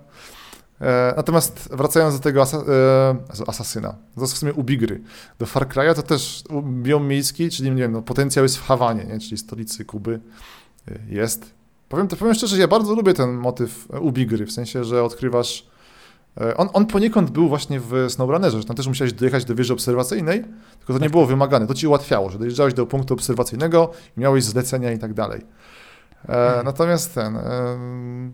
E, 0.82 1.14
natomiast 1.18 1.70
wracając 1.72 2.16
do 2.16 2.24
tego 2.24 2.42
asa 2.42 2.58
e, 2.58 3.48
asasyna, 3.48 3.96
to 4.16 4.28
w 4.28 4.30
sumie 4.30 4.54
Ubigry, 4.54 5.02
do 5.40 5.46
Far 5.46 5.68
Cry'a 5.68 5.96
to 5.96 6.02
też 6.02 6.44
biom 6.64 7.08
miejski, 7.08 7.50
czyli 7.50 7.72
nie 7.72 7.82
wiem, 7.82 7.92
no, 7.92 8.02
potencjał 8.02 8.46
jest 8.46 8.58
w 8.58 8.64
Hawanie, 8.64 9.06
nie? 9.06 9.20
czyli 9.20 9.38
stolicy 9.38 9.86
Kuby 9.86 10.20
e, 10.88 11.00
jest. 11.10 11.54
Powiem, 11.90 12.08
to 12.08 12.16
powiem 12.16 12.34
szczerze, 12.34 12.56
że 12.56 12.62
ja 12.62 12.68
bardzo 12.68 12.96
lubię 12.96 13.14
ten 13.14 13.34
motyw 13.34 13.88
Ubigry, 14.02 14.46
w 14.46 14.52
sensie, 14.52 14.84
że 14.84 15.04
odkrywasz 15.04 15.68
on, 16.58 16.70
on 16.74 16.86
poniekąd 16.86 17.30
był 17.30 17.50
właśnie 17.50 17.80
w 17.80 18.06
SnowRunnerze, 18.10 18.58
że 18.58 18.66
tam 18.66 18.76
też 18.76 18.88
musiałeś 18.88 19.14
dojechać 19.14 19.46
do 19.46 19.56
wieży 19.56 19.74
obserwacyjnej, 19.74 20.44
tylko 20.78 20.94
to 20.94 20.94
nie 20.94 21.00
tak. 21.00 21.12
było 21.12 21.26
wymagane, 21.26 21.68
to 21.68 21.74
ci 21.74 21.88
ułatwiało, 21.88 22.30
że 22.30 22.40
dojeżdżałeś 22.40 22.74
do 22.74 22.86
punktu 22.86 23.14
obserwacyjnego 23.14 23.92
i 24.18 24.20
miałeś 24.20 24.44
zlecenia 24.44 24.92
i 24.92 25.00
tak 25.00 25.14
dalej. 25.14 25.42
E, 26.24 26.34
hmm. 26.34 26.66
Natomiast 26.66 27.16
ten... 27.16 27.36
E, 27.36 28.32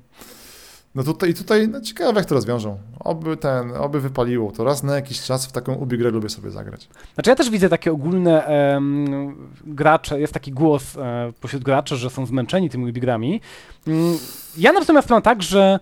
no 0.96 1.04
tutaj, 1.04 1.34
tutaj 1.34 1.68
no 1.68 1.82
ciekawe 1.82 2.20
jak 2.20 2.26
to 2.26 2.36
rozwiążą. 2.36 2.78
Oby 3.00 3.38
ten, 3.38 3.72
oby 3.72 4.02
wypaliło. 4.02 4.52
To 4.52 4.64
raz 4.64 4.84
na 4.84 4.96
jakiś 4.96 5.22
czas 5.22 5.46
w 5.46 5.52
taką 5.52 5.74
ubigrę 5.74 6.12
lubię 6.12 6.30
sobie 6.30 6.52
zagrać. 6.52 6.90
Znaczy 7.14 7.30
ja 7.30 7.36
też 7.36 7.50
widzę 7.50 7.70
takie 7.70 7.92
ogólne 7.92 8.44
um, 8.74 9.50
gracze, 9.66 10.20
jest 10.20 10.34
taki 10.34 10.52
głos 10.52 10.98
e, 10.98 11.34
pośród 11.42 11.64
graczy, 11.64 11.96
że 11.96 12.10
są 12.10 12.26
zmęczeni 12.26 12.70
tymi 12.70 12.90
ubigrami. 12.90 13.42
Mm, 13.88 14.18
ja 14.58 14.72
natomiast 14.72 15.10
mam 15.10 15.22
tak, 15.22 15.44
że 15.44 15.80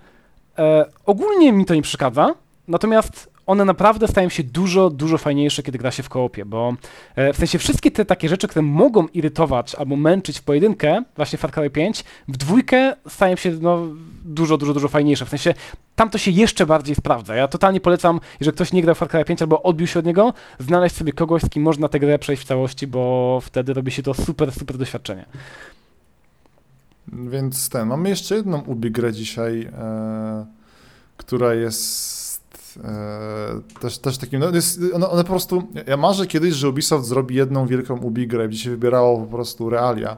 e, 0.58 0.86
ogólnie 1.06 1.52
mi 1.52 1.66
to 1.66 1.76
nie 1.76 1.82
przeszkadza, 1.82 2.34
natomiast 2.68 3.31
one 3.52 3.66
naprawdę 3.66 4.08
stają 4.08 4.30
się 4.30 4.44
dużo, 4.44 4.90
dużo 4.90 5.18
fajniejsze, 5.18 5.64
kiedy 5.64 5.78
gra 5.78 5.92
się 5.92 6.04
w 6.04 6.10
koopie, 6.10 6.46
bo 6.46 6.74
e, 7.16 7.34
w 7.34 7.38
sensie 7.38 7.60
wszystkie 7.60 7.92
te 7.92 8.06
takie 8.06 8.30
rzeczy, 8.30 8.48
które 8.48 8.62
mogą 8.62 9.08
irytować 9.08 9.76
albo 9.76 9.96
męczyć 9.96 10.40
w 10.40 10.44
pojedynkę, 10.44 11.04
właśnie 11.16 11.38
Far 11.40 11.52
Cry 11.52 11.70
5, 11.70 12.04
w 12.28 12.38
dwójkę 12.38 12.96
stają 13.08 13.36
się 13.36 13.52
no, 13.62 13.88
dużo, 14.26 14.58
dużo, 14.58 14.74
dużo 14.74 14.88
fajniejsze. 14.88 15.26
W 15.26 15.30
sensie 15.30 15.54
tam 15.96 16.10
to 16.10 16.18
się 16.18 16.32
jeszcze 16.32 16.66
bardziej 16.66 16.96
sprawdza. 16.96 17.36
Ja 17.36 17.48
totalnie 17.48 17.82
polecam, 17.82 18.20
jeżeli 18.40 18.56
ktoś 18.56 18.74
nie 18.74 18.82
grał 18.82 18.96
w 18.96 18.98
Far 18.98 19.10
Cry 19.10 19.26
5 19.26 19.42
albo 19.42 19.64
odbił 19.64 19.88
się 19.88 20.00
od 20.00 20.06
niego, 20.06 20.34
znaleźć 20.60 20.96
sobie 20.96 21.14
kogoś, 21.14 21.42
z 21.42 21.50
kim 21.50 21.64
można 21.64 21.90
tę 21.90 22.00
grę 22.00 22.20
przejść 22.20 22.44
w 22.44 22.46
całości, 22.46 22.88
bo 22.88 23.40
wtedy 23.44 23.74
robi 23.74 23.92
się 23.92 24.04
to 24.04 24.14
super, 24.14 24.52
super 24.52 24.78
doświadczenie. 24.78 25.26
Więc 27.08 27.70
ten, 27.70 27.88
mamy 27.88 28.10
jeszcze 28.10 28.36
jedną 28.36 28.62
ubi 28.62 28.92
grę 28.92 29.14
dzisiaj, 29.14 29.62
e, 29.62 30.46
która 31.18 31.54
jest 31.54 32.21
E, 32.78 33.80
też, 33.80 33.98
też 33.98 34.18
takim, 34.18 34.40
no 34.40 34.50
jest, 34.50 34.80
one, 34.94 35.10
one, 35.10 35.24
po 35.24 35.30
prostu, 35.30 35.64
ja 35.88 35.98
marzę 35.98 36.28
kiedyś, 36.28 36.54
że 36.54 36.70
Ubisoft 36.70 37.06
zrobi 37.06 37.36
jedną 37.36 37.68
wielką 37.68 37.98
Ubi 37.98 38.28
grę, 38.28 38.48
gdzie 38.48 38.58
się 38.58 38.70
wybierało 38.70 39.20
po 39.20 39.28
prostu 39.28 39.70
realia. 39.70 40.18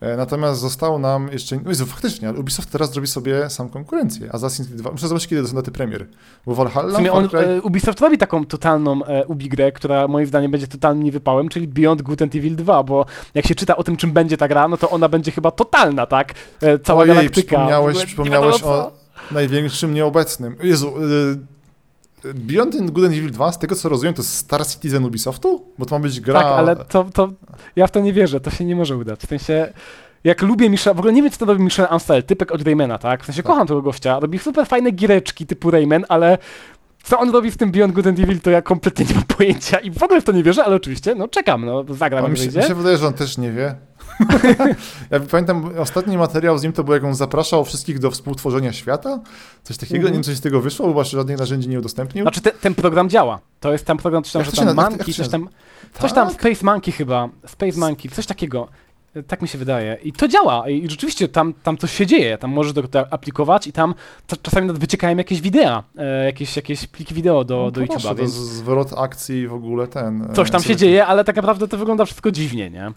E, 0.00 0.16
natomiast 0.16 0.60
zostało 0.60 0.98
nam 0.98 1.28
jeszcze. 1.32 1.56
No 1.56 1.68
Jezu, 1.70 1.86
faktycznie, 1.86 2.28
ale 2.28 2.38
Ubisoft 2.38 2.70
teraz 2.70 2.92
zrobi 2.92 3.08
sobie 3.08 3.50
sam 3.50 3.68
konkurencję. 3.68 4.28
Assassin's 4.28 4.66
Creed 4.66 4.76
2. 4.76 4.90
Muszę 4.90 5.08
zobaczyć, 5.08 5.28
kiedy 5.28 5.42
to 5.42 5.48
są 5.48 5.54
daty 5.54 5.70
premier. 5.70 6.06
Bo 6.46 6.54
Valhalla. 6.54 6.92
W 6.92 6.96
sumie 6.96 7.12
on, 7.12 7.28
e, 7.32 7.62
Ubisoft 7.62 8.00
robi 8.00 8.18
taką 8.18 8.46
totalną 8.46 9.04
e, 9.04 9.26
Ubi-grę, 9.26 9.72
która 9.72 10.08
moim 10.08 10.26
zdaniem 10.26 10.50
będzie 10.50 10.66
totalnym 10.66 11.04
niewypałem, 11.04 11.48
czyli 11.48 11.68
Beyond 11.68 12.02
Good 12.02 12.22
and 12.22 12.34
Evil 12.34 12.56
2, 12.56 12.82
bo 12.82 13.06
jak 13.34 13.46
się 13.46 13.54
czyta 13.54 13.76
o 13.76 13.84
tym, 13.84 13.96
czym 13.96 14.12
będzie 14.12 14.36
ta 14.36 14.48
gra, 14.48 14.68
no 14.68 14.76
to 14.76 14.90
ona 14.90 15.08
będzie 15.08 15.30
chyba 15.30 15.50
totalna, 15.50 16.06
tak? 16.06 16.34
Cała 16.82 17.00
Ojej, 17.02 17.14
galaktyka. 17.14 17.46
Przypomniałeś, 17.48 18.04
przypomniałeś 18.04 18.62
o 18.62 18.92
największym 19.30 19.94
nieobecnym. 19.94 20.56
Jezu. 20.62 20.94
Beyond 22.34 22.90
Good 22.90 23.04
and 23.04 23.14
Evil 23.14 23.30
2, 23.30 23.52
z 23.52 23.58
tego 23.58 23.74
co 23.74 23.88
rozumiem, 23.88 24.14
to 24.14 24.22
jest 24.22 24.34
Star 24.34 24.66
Citizen 24.66 25.04
Ubisoftu? 25.04 25.64
Bo 25.78 25.86
to 25.86 25.98
ma 25.98 26.02
być 26.02 26.20
gra... 26.20 26.40
Tak, 26.40 26.52
ale 26.52 26.76
to, 26.76 27.04
to 27.04 27.28
ja 27.76 27.86
w 27.86 27.90
to 27.90 28.00
nie 28.00 28.12
wierzę, 28.12 28.40
to 28.40 28.50
się 28.50 28.64
nie 28.64 28.76
może 28.76 28.96
udać. 28.96 29.20
W 29.20 29.28
sensie, 29.28 29.72
jak 30.24 30.42
lubię 30.42 30.70
Michel, 30.70 30.94
w 30.94 30.98
ogóle 30.98 31.12
nie 31.12 31.22
wiem, 31.22 31.30
co 31.30 31.38
to 31.38 31.44
robi 31.46 31.64
Michel 31.64 31.86
Ansel, 31.90 32.22
typek 32.22 32.52
od 32.52 32.62
Raymana, 32.62 32.98
tak? 32.98 33.22
W 33.22 33.26
sensie, 33.26 33.42
tak. 33.42 33.52
kocham 33.52 33.66
tego 33.66 33.82
gościa, 33.82 34.20
robi 34.20 34.38
super 34.38 34.66
fajne 34.66 34.90
giereczki 34.90 35.46
typu 35.46 35.70
Rayman, 35.70 36.04
ale 36.08 36.38
co 37.02 37.18
on 37.18 37.30
robi 37.30 37.50
w 37.50 37.56
tym 37.56 37.70
Beyond 37.70 37.94
Good 37.94 38.06
and 38.06 38.18
Evil, 38.18 38.40
to 38.40 38.50
ja 38.50 38.62
kompletnie 38.62 39.04
nie 39.04 39.14
mam 39.14 39.24
pojęcia 39.24 39.78
i 39.78 39.90
w 39.90 40.02
ogóle 40.02 40.20
w 40.20 40.24
to 40.24 40.32
nie 40.32 40.42
wierzę, 40.42 40.64
ale 40.64 40.76
oczywiście, 40.76 41.14
no 41.14 41.28
czekam, 41.28 41.64
no 41.66 41.84
zagram, 41.88 42.30
mi 42.30 42.38
się, 42.38 42.46
mi 42.46 42.62
się 42.62 42.74
wydaje, 42.74 42.96
że 42.96 43.06
on 43.06 43.14
też 43.14 43.38
nie 43.38 43.52
wie. 43.52 43.74
Ja 45.10 45.20
pamiętam, 45.20 45.70
ostatni 45.78 46.18
materiał 46.18 46.58
z 46.58 46.62
nim 46.62 46.72
to 46.72 46.84
był, 46.84 46.94
jak 46.94 47.04
on 47.04 47.14
zapraszał 47.14 47.64
wszystkich 47.64 47.98
do 47.98 48.10
współtworzenia 48.10 48.72
świata, 48.72 49.20
coś 49.62 49.76
takiego, 49.76 50.00
mm 50.00 50.10
nie 50.10 50.14
wiem, 50.14 50.22
coś 50.22 50.36
z 50.36 50.40
tego 50.40 50.60
wyszło, 50.60 50.94
bo 50.94 51.04
żadnych 51.04 51.38
narzędzi 51.38 51.68
nie 51.68 51.78
udostępnił. 51.78 52.24
Znaczy, 52.24 52.40
te, 52.40 52.50
ten 52.50 52.74
program 52.74 53.10
działa. 53.10 53.40
To 53.60 53.72
jest 53.72 53.86
ten 53.86 53.96
program, 53.96 54.22
coś 54.22 54.32
tam, 54.32 54.44
że 54.44 54.52
tam 54.52 54.76
Monkey, 54.76 55.14
coś 55.14 55.28
tam, 55.28 55.48
coś 56.00 56.12
tam, 56.12 56.28
tak? 56.28 56.40
Space 56.40 56.66
Monkey 56.66 56.92
chyba, 56.92 57.28
Space 57.46 57.78
Monkey, 57.78 58.10
coś 58.10 58.26
takiego. 58.26 58.68
Tak 59.26 59.42
mi 59.42 59.48
się 59.48 59.58
wydaje. 59.58 59.98
I 60.02 60.12
to 60.12 60.28
działa. 60.28 60.68
I 60.68 60.90
rzeczywiście 60.90 61.28
tam, 61.28 61.54
tam 61.62 61.76
coś 61.76 61.92
się 61.92 62.06
dzieje. 62.06 62.38
Tam 62.38 62.50
możesz 62.50 62.72
to 62.90 63.12
aplikować 63.12 63.66
i 63.66 63.72
tam 63.72 63.94
czasami 64.42 64.66
nawet 64.66 64.80
wyciekają 64.80 65.16
jakieś 65.16 65.40
wideo, 65.40 65.82
e, 65.98 66.24
jakieś, 66.24 66.56
jakieś 66.56 66.86
pliki 66.86 67.14
wideo 67.14 67.44
do, 67.44 67.56
no, 67.56 67.70
do 67.70 67.80
YouTube'a. 67.80 68.16
Więc... 68.16 68.32
zwrot 68.32 68.92
akcji 68.96 69.48
w 69.48 69.54
ogóle 69.54 69.86
ten. 69.86 70.22
E, 70.22 70.32
coś 70.32 70.50
tam 70.50 70.62
się 70.62 70.76
dzieje, 70.76 71.06
ale 71.06 71.24
tak 71.24 71.36
naprawdę 71.36 71.68
to 71.68 71.76
wygląda 71.76 72.04
wszystko 72.04 72.30
dziwnie, 72.30 72.70
nie? 72.70 72.92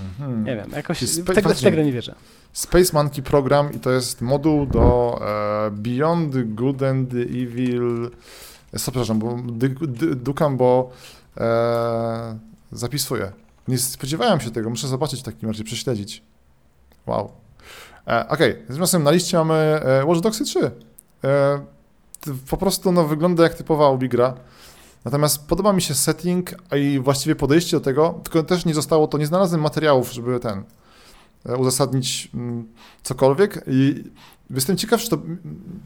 Mhm. 0.00 0.44
Nie 0.44 0.56
wiem, 0.56 0.70
jakoś 0.70 0.98
Spa- 0.98 1.34
tego, 1.34 1.54
tego 1.54 1.82
nie 1.82 1.92
wierzę. 1.92 2.14
Space 2.52 2.90
Monkey 2.92 3.22
Program 3.22 3.72
i 3.72 3.78
to 3.78 3.90
jest 3.90 4.20
moduł 4.20 4.66
do 4.66 5.18
e, 5.66 5.70
Beyond 5.70 6.54
Good 6.54 6.82
and 6.82 7.12
Evil. 7.14 8.10
E, 8.72 8.78
przepraszam, 8.78 9.18
bo 9.18 9.38
dukam, 10.16 10.56
bo 10.56 10.90
e, 11.36 12.38
zapisuję. 12.72 13.32
Nie 13.68 13.78
spodziewałem 13.78 14.40
się 14.40 14.50
tego, 14.50 14.70
muszę 14.70 14.88
zobaczyć 14.88 15.20
w 15.20 15.22
takim 15.22 15.48
razie, 15.48 15.64
prześledzić. 15.64 16.22
Wow. 17.06 17.32
E, 18.06 18.28
Okej, 18.28 18.52
okay. 18.52 18.66
tymczasem 18.66 19.02
na 19.02 19.10
liście 19.10 19.36
mamy 19.36 19.54
e, 19.54 20.04
Watch 20.04 20.20
Dogs 20.20 20.42
3. 20.42 20.70
E, 21.24 21.60
po 22.50 22.56
prostu 22.56 22.92
no, 22.92 23.04
wygląda 23.04 23.42
jak 23.42 23.54
typowa 23.54 23.86
obigra. 23.86 24.34
Natomiast 25.08 25.46
podoba 25.46 25.72
mi 25.72 25.82
się 25.82 25.94
setting 25.94 26.54
i 26.76 27.00
właściwie 27.00 27.36
podejście 27.36 27.76
do 27.76 27.80
tego, 27.80 28.20
tylko 28.22 28.42
też 28.42 28.64
nie 28.64 28.74
zostało 28.74 29.06
to, 29.06 29.18
nie 29.18 29.26
znalazłem 29.26 29.60
materiałów, 29.60 30.12
żeby 30.12 30.40
ten 30.40 30.62
e, 31.46 31.56
uzasadnić 31.56 32.28
mm, 32.34 32.68
cokolwiek. 33.02 33.64
I 33.66 34.04
jestem 34.50 34.76
ciekaw, 34.76 35.02
że 35.02 35.08
to 35.08 35.18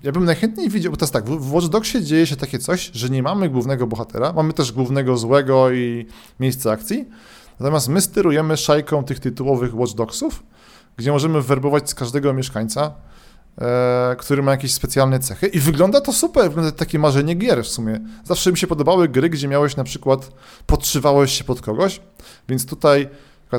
ja 0.02 0.12
bym 0.12 0.24
najchętniej 0.24 0.68
widział, 0.68 0.92
bo 0.92 0.96
to 0.96 1.04
jest 1.04 1.12
tak, 1.12 1.24
w 1.24 1.52
Watch 1.52 1.66
Dogsie 1.66 2.04
dzieje 2.04 2.26
się 2.26 2.36
takie 2.36 2.58
coś, 2.58 2.90
że 2.94 3.10
nie 3.10 3.22
mamy 3.22 3.48
głównego 3.48 3.86
bohatera, 3.86 4.32
mamy 4.32 4.52
też 4.52 4.72
głównego 4.72 5.16
złego 5.16 5.72
i 5.72 6.06
miejsce 6.40 6.70
akcji, 6.72 7.08
natomiast 7.60 7.88
my 7.88 8.00
sterujemy 8.00 8.56
szajką 8.56 9.04
tych 9.04 9.20
tytułowych 9.20 9.74
Watch 9.74 9.94
Dogsów, 9.94 10.42
gdzie 10.96 11.12
możemy 11.12 11.42
werbować 11.42 11.90
z 11.90 11.94
każdego 11.94 12.34
mieszkańca 12.34 12.94
który 14.18 14.42
ma 14.42 14.50
jakieś 14.50 14.74
specjalne 14.74 15.20
cechy. 15.20 15.46
I 15.46 15.60
wygląda 15.60 16.00
to 16.00 16.12
super, 16.12 16.44
wygląda 16.44 16.72
takie 16.72 16.98
marzenie 16.98 17.34
gier 17.34 17.64
w 17.64 17.68
sumie. 17.68 18.00
Zawsze 18.24 18.52
mi 18.52 18.58
się 18.58 18.66
podobały 18.66 19.08
gry, 19.08 19.30
gdzie 19.30 19.48
miałeś 19.48 19.76
na 19.76 19.84
przykład, 19.84 20.30
podszywałeś 20.66 21.32
się 21.32 21.44
pod 21.44 21.60
kogoś, 21.60 22.00
więc 22.48 22.66
tutaj 22.66 23.08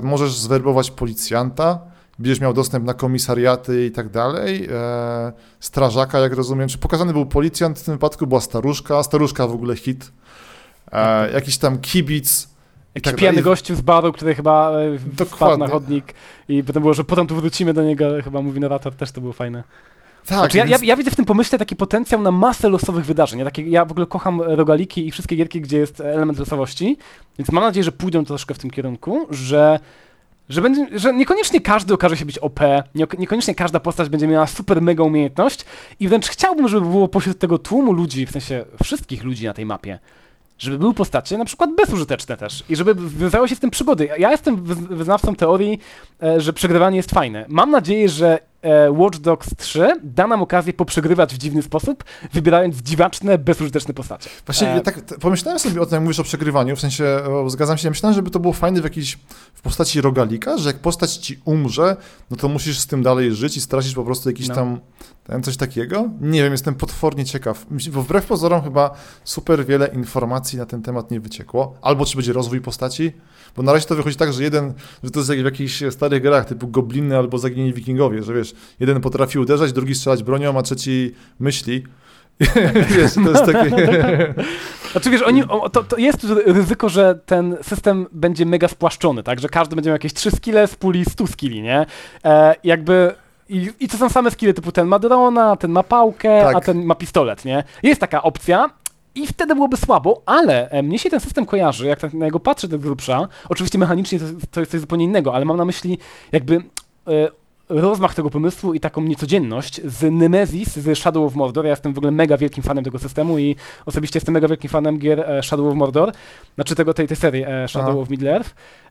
możesz 0.01 0.37
zwerbować 0.37 0.91
policjanta, 0.91 1.79
będziesz 2.19 2.39
miał 2.39 2.53
dostęp 2.53 2.85
na 2.85 2.93
komisariaty 2.93 3.85
i 3.85 3.91
tak 3.91 4.09
dalej, 4.09 4.67
e, 4.71 5.33
strażaka, 5.59 6.19
jak 6.19 6.33
rozumiem, 6.33 6.69
czy 6.69 6.77
pokazany 6.77 7.13
był 7.13 7.25
policjant, 7.25 7.79
w 7.79 7.83
tym 7.83 7.93
wypadku? 7.93 8.27
Była 8.27 8.41
staruszka, 8.41 9.03
staruszka 9.03 9.47
w 9.47 9.51
ogóle 9.51 9.75
hit, 9.75 10.11
e, 10.91 11.31
jakiś 11.31 11.57
tam 11.57 11.77
kibic, 11.77 12.47
Jakiś 12.95 13.11
tak 13.11 13.15
pijany 13.15 13.41
gościu 13.41 13.75
z 13.75 13.81
baru, 13.81 14.13
który 14.13 14.35
chyba 14.35 14.71
e, 15.19 15.25
wpadł 15.25 15.57
na 15.57 15.67
chodnik 15.67 16.13
i 16.49 16.63
potem 16.63 16.81
było, 16.81 16.93
że 16.93 17.03
potem 17.03 17.27
tu 17.27 17.35
wrócimy 17.35 17.73
do 17.73 17.83
niego, 17.83 18.05
chyba 18.23 18.41
mówi 18.41 18.59
narrator, 18.59 18.95
też 18.95 19.11
to 19.11 19.21
było 19.21 19.33
fajne. 19.33 19.63
Tak, 20.25 20.37
znaczy, 20.37 20.57
ja, 20.57 20.65
ja, 20.65 20.77
ja, 20.83 20.95
widzę 20.97 21.11
w 21.11 21.15
tym 21.15 21.25
pomyśle 21.25 21.59
taki 21.59 21.75
potencjał 21.75 22.21
na 22.21 22.31
masę 22.31 22.69
losowych 22.69 23.05
wydarzeń. 23.05 23.39
Ja, 23.39 23.45
takie, 23.45 23.63
ja 23.63 23.85
w 23.85 23.91
ogóle 23.91 24.05
kocham 24.05 24.41
rogaliki 24.41 25.07
i 25.07 25.11
wszystkie 25.11 25.35
gierki, 25.35 25.61
gdzie 25.61 25.77
jest 25.77 26.01
element 26.01 26.39
losowości, 26.39 26.97
więc 27.39 27.51
mam 27.51 27.63
nadzieję, 27.63 27.83
że 27.83 27.91
pójdą 27.91 28.25
troszkę 28.25 28.53
w 28.53 28.59
tym 28.59 28.71
kierunku, 28.71 29.27
że, 29.29 29.79
że, 30.49 30.61
będzie, 30.61 30.99
że 30.99 31.13
niekoniecznie 31.13 31.61
każdy 31.61 31.93
okaże 31.93 32.17
się 32.17 32.25
być 32.25 32.37
OP, 32.37 32.59
nie, 32.95 33.07
niekoniecznie 33.17 33.55
każda 33.55 33.79
postać 33.79 34.09
będzie 34.09 34.27
miała 34.27 34.47
super 34.47 34.81
mega 34.81 35.03
umiejętność 35.03 35.65
i 35.99 36.07
wręcz 36.07 36.27
chciałbym, 36.27 36.67
żeby 36.67 36.87
było 36.87 37.07
pośród 37.07 37.39
tego 37.39 37.57
tłumu 37.57 37.91
ludzi, 37.91 38.25
w 38.25 38.31
sensie 38.31 38.65
wszystkich 38.83 39.23
ludzi 39.23 39.45
na 39.45 39.53
tej 39.53 39.65
mapie, 39.65 39.99
żeby 40.57 40.79
były 40.79 40.93
postacie 40.93 41.37
na 41.37 41.45
przykład 41.45 41.69
bezużyteczne 41.75 42.37
też 42.37 42.63
i 42.69 42.75
żeby 42.75 42.95
wiązały 42.95 43.49
się 43.49 43.55
z 43.55 43.59
tym 43.59 43.69
przygody. 43.69 44.09
Ja 44.17 44.31
jestem 44.31 44.63
wyznawcą 44.89 45.35
teorii, 45.35 45.79
e, 46.23 46.41
że 46.41 46.53
przegrywanie 46.53 46.97
jest 46.97 47.11
fajne. 47.11 47.45
Mam 47.49 47.71
nadzieję, 47.71 48.09
że 48.09 48.39
Watch 48.91 49.17
Dogs 49.17 49.49
3 49.57 49.87
da 50.03 50.27
nam 50.27 50.41
okazję 50.41 50.73
poprzegrywać 50.73 51.35
w 51.35 51.37
dziwny 51.37 51.61
sposób, 51.61 52.03
wybierając 52.33 52.75
dziwaczne, 52.75 53.37
bezużyteczne 53.37 53.93
postacie. 53.93 54.29
Właśnie 54.45 54.71
e... 54.71 54.75
ja 54.75 54.81
tak 54.81 55.03
pomyślałem 55.19 55.59
sobie 55.59 55.81
o 55.81 55.85
tym, 55.85 55.93
jak 55.95 56.03
mówisz 56.03 56.19
o 56.19 56.23
przegrywaniu, 56.23 56.75
w 56.75 56.79
sensie 56.79 57.05
zgadzam 57.47 57.77
się, 57.77 57.87
ja 57.87 57.91
myślałem, 57.91 58.15
żeby 58.15 58.29
to 58.29 58.39
było 58.39 58.53
fajne 58.53 58.81
w 58.81 58.83
jakiejś, 58.83 59.17
w 59.53 59.61
postaci 59.61 60.01
rogalika, 60.01 60.57
że 60.57 60.69
jak 60.69 60.79
postać 60.79 61.13
ci 61.13 61.39
umrze, 61.45 61.97
no 62.31 62.37
to 62.37 62.49
musisz 62.49 62.79
z 62.79 62.87
tym 62.87 63.03
dalej 63.03 63.35
żyć 63.35 63.57
i 63.57 63.61
stracisz 63.61 63.93
po 63.93 64.03
prostu 64.03 64.29
jakiś 64.29 64.47
no. 64.47 64.55
tam 64.55 64.79
ten, 65.23 65.43
coś 65.43 65.57
takiego? 65.57 66.09
Nie 66.21 66.43
wiem, 66.43 66.51
jestem 66.51 66.75
potwornie 66.75 67.25
ciekaw. 67.25 67.65
Bo 67.91 68.01
wbrew 68.01 68.25
pozorom 68.25 68.61
chyba 68.61 68.91
super 69.23 69.65
wiele 69.65 69.87
informacji 69.87 70.57
na 70.57 70.65
ten 70.65 70.81
temat 70.81 71.11
nie 71.11 71.19
wyciekło. 71.19 71.77
Albo 71.81 72.05
czy 72.05 72.15
będzie 72.15 72.33
rozwój 72.33 72.61
postaci, 72.61 73.13
bo 73.55 73.63
na 73.63 73.73
razie 73.73 73.85
to 73.85 73.95
wychodzi 73.95 74.15
tak, 74.15 74.33
że 74.33 74.43
jeden, 74.43 74.73
że 75.03 75.11
to 75.11 75.19
jest 75.19 75.29
jak 75.29 75.41
w 75.41 75.45
jakichś 75.45 75.83
starych 75.89 76.21
grach 76.21 76.45
typu 76.45 76.67
Gobliny 76.67 77.17
albo 77.17 77.37
Zaginieni 77.37 77.73
Wikingowie, 77.73 78.23
że 78.23 78.33
wiesz, 78.33 78.55
jeden 78.79 79.01
potrafi 79.01 79.39
uderzać, 79.39 79.73
drugi 79.73 79.95
strzelać 79.95 80.23
bronią, 80.23 80.57
a 80.57 80.61
trzeci 80.61 81.15
myśli. 81.39 81.83
wiesz, 82.97 83.13
to 83.13 83.29
jest 83.29 83.45
takie... 83.45 84.33
Znaczy 84.91 85.09
wiesz, 85.09 85.21
oni, 85.21 85.43
to, 85.71 85.83
to, 85.83 85.97
jest 85.97 86.23
ryzyko, 86.45 86.89
że 86.89 87.19
ten 87.25 87.57
system 87.61 88.07
będzie 88.11 88.45
mega 88.45 88.67
spłaszczony, 88.67 89.23
tak? 89.23 89.39
Że 89.39 89.49
każdy 89.49 89.75
będzie 89.75 89.89
miał 89.89 89.95
jakieś 89.95 90.13
trzy 90.13 90.31
skille 90.31 90.67
z 90.67 90.75
puli 90.75 91.05
100 91.05 91.27
skilli, 91.27 91.61
nie? 91.61 91.85
E, 92.25 92.55
jakby 92.63 93.15
i, 93.49 93.69
I 93.79 93.87
to 93.87 93.97
są 93.97 94.09
same 94.09 94.31
skille 94.31 94.53
typu 94.53 94.71
ten 94.71 94.87
ma 94.87 94.99
drona, 94.99 95.55
ten 95.55 95.71
ma 95.71 95.83
pałkę, 95.83 96.41
tak. 96.41 96.55
a 96.55 96.61
ten 96.61 96.85
ma 96.85 96.95
pistolet, 96.95 97.45
nie? 97.45 97.63
Jest 97.83 98.01
taka 98.01 98.23
opcja, 98.23 98.69
i 99.15 99.27
wtedy 99.27 99.55
byłoby 99.55 99.77
słabo, 99.77 100.21
ale 100.25 100.69
e, 100.69 100.83
mnie 100.83 100.99
się 100.99 101.09
ten 101.09 101.19
system 101.19 101.45
kojarzy, 101.45 101.87
jak 101.87 101.99
tak 101.99 102.13
na 102.13 102.25
niego 102.25 102.39
patrzę 102.39 102.67
do 102.67 102.79
grubsza. 102.79 103.27
Oczywiście 103.49 103.77
mechanicznie 103.77 104.19
to, 104.19 104.25
to 104.51 104.59
jest 104.59 104.71
coś 104.71 104.81
zupełnie 104.81 105.05
innego, 105.05 105.35
ale 105.35 105.45
mam 105.45 105.57
na 105.57 105.65
myśli 105.65 105.97
jakby 106.31 106.55
e, 106.55 106.61
rozmach 107.69 108.15
tego 108.15 108.29
pomysłu 108.29 108.73
i 108.73 108.79
taką 108.79 109.01
niecodzienność 109.01 109.81
z 109.85 110.11
Nemesis, 110.11 110.75
z 110.75 110.97
Shadow 110.97 111.27
of 111.27 111.35
Mordor. 111.35 111.65
Ja 111.65 111.71
jestem 111.71 111.93
w 111.93 111.97
ogóle 111.97 112.11
mega 112.11 112.37
wielkim 112.37 112.63
fanem 112.63 112.83
tego 112.83 112.99
systemu 112.99 113.39
i 113.39 113.55
osobiście 113.85 114.17
jestem 114.17 114.33
mega 114.33 114.47
wielkim 114.47 114.69
fanem 114.69 114.99
gier 114.99 115.19
e, 115.19 115.43
Shadow 115.43 115.67
of 115.67 115.75
Mordor, 115.75 116.11
znaczy 116.55 116.75
tego, 116.75 116.93
tej, 116.93 117.07
tej 117.07 117.17
serii 117.17 117.43
e, 117.47 117.67
Shadow 117.67 117.89
Aha. 117.89 117.99
of 117.99 118.09
Middle-earth. 118.09 118.49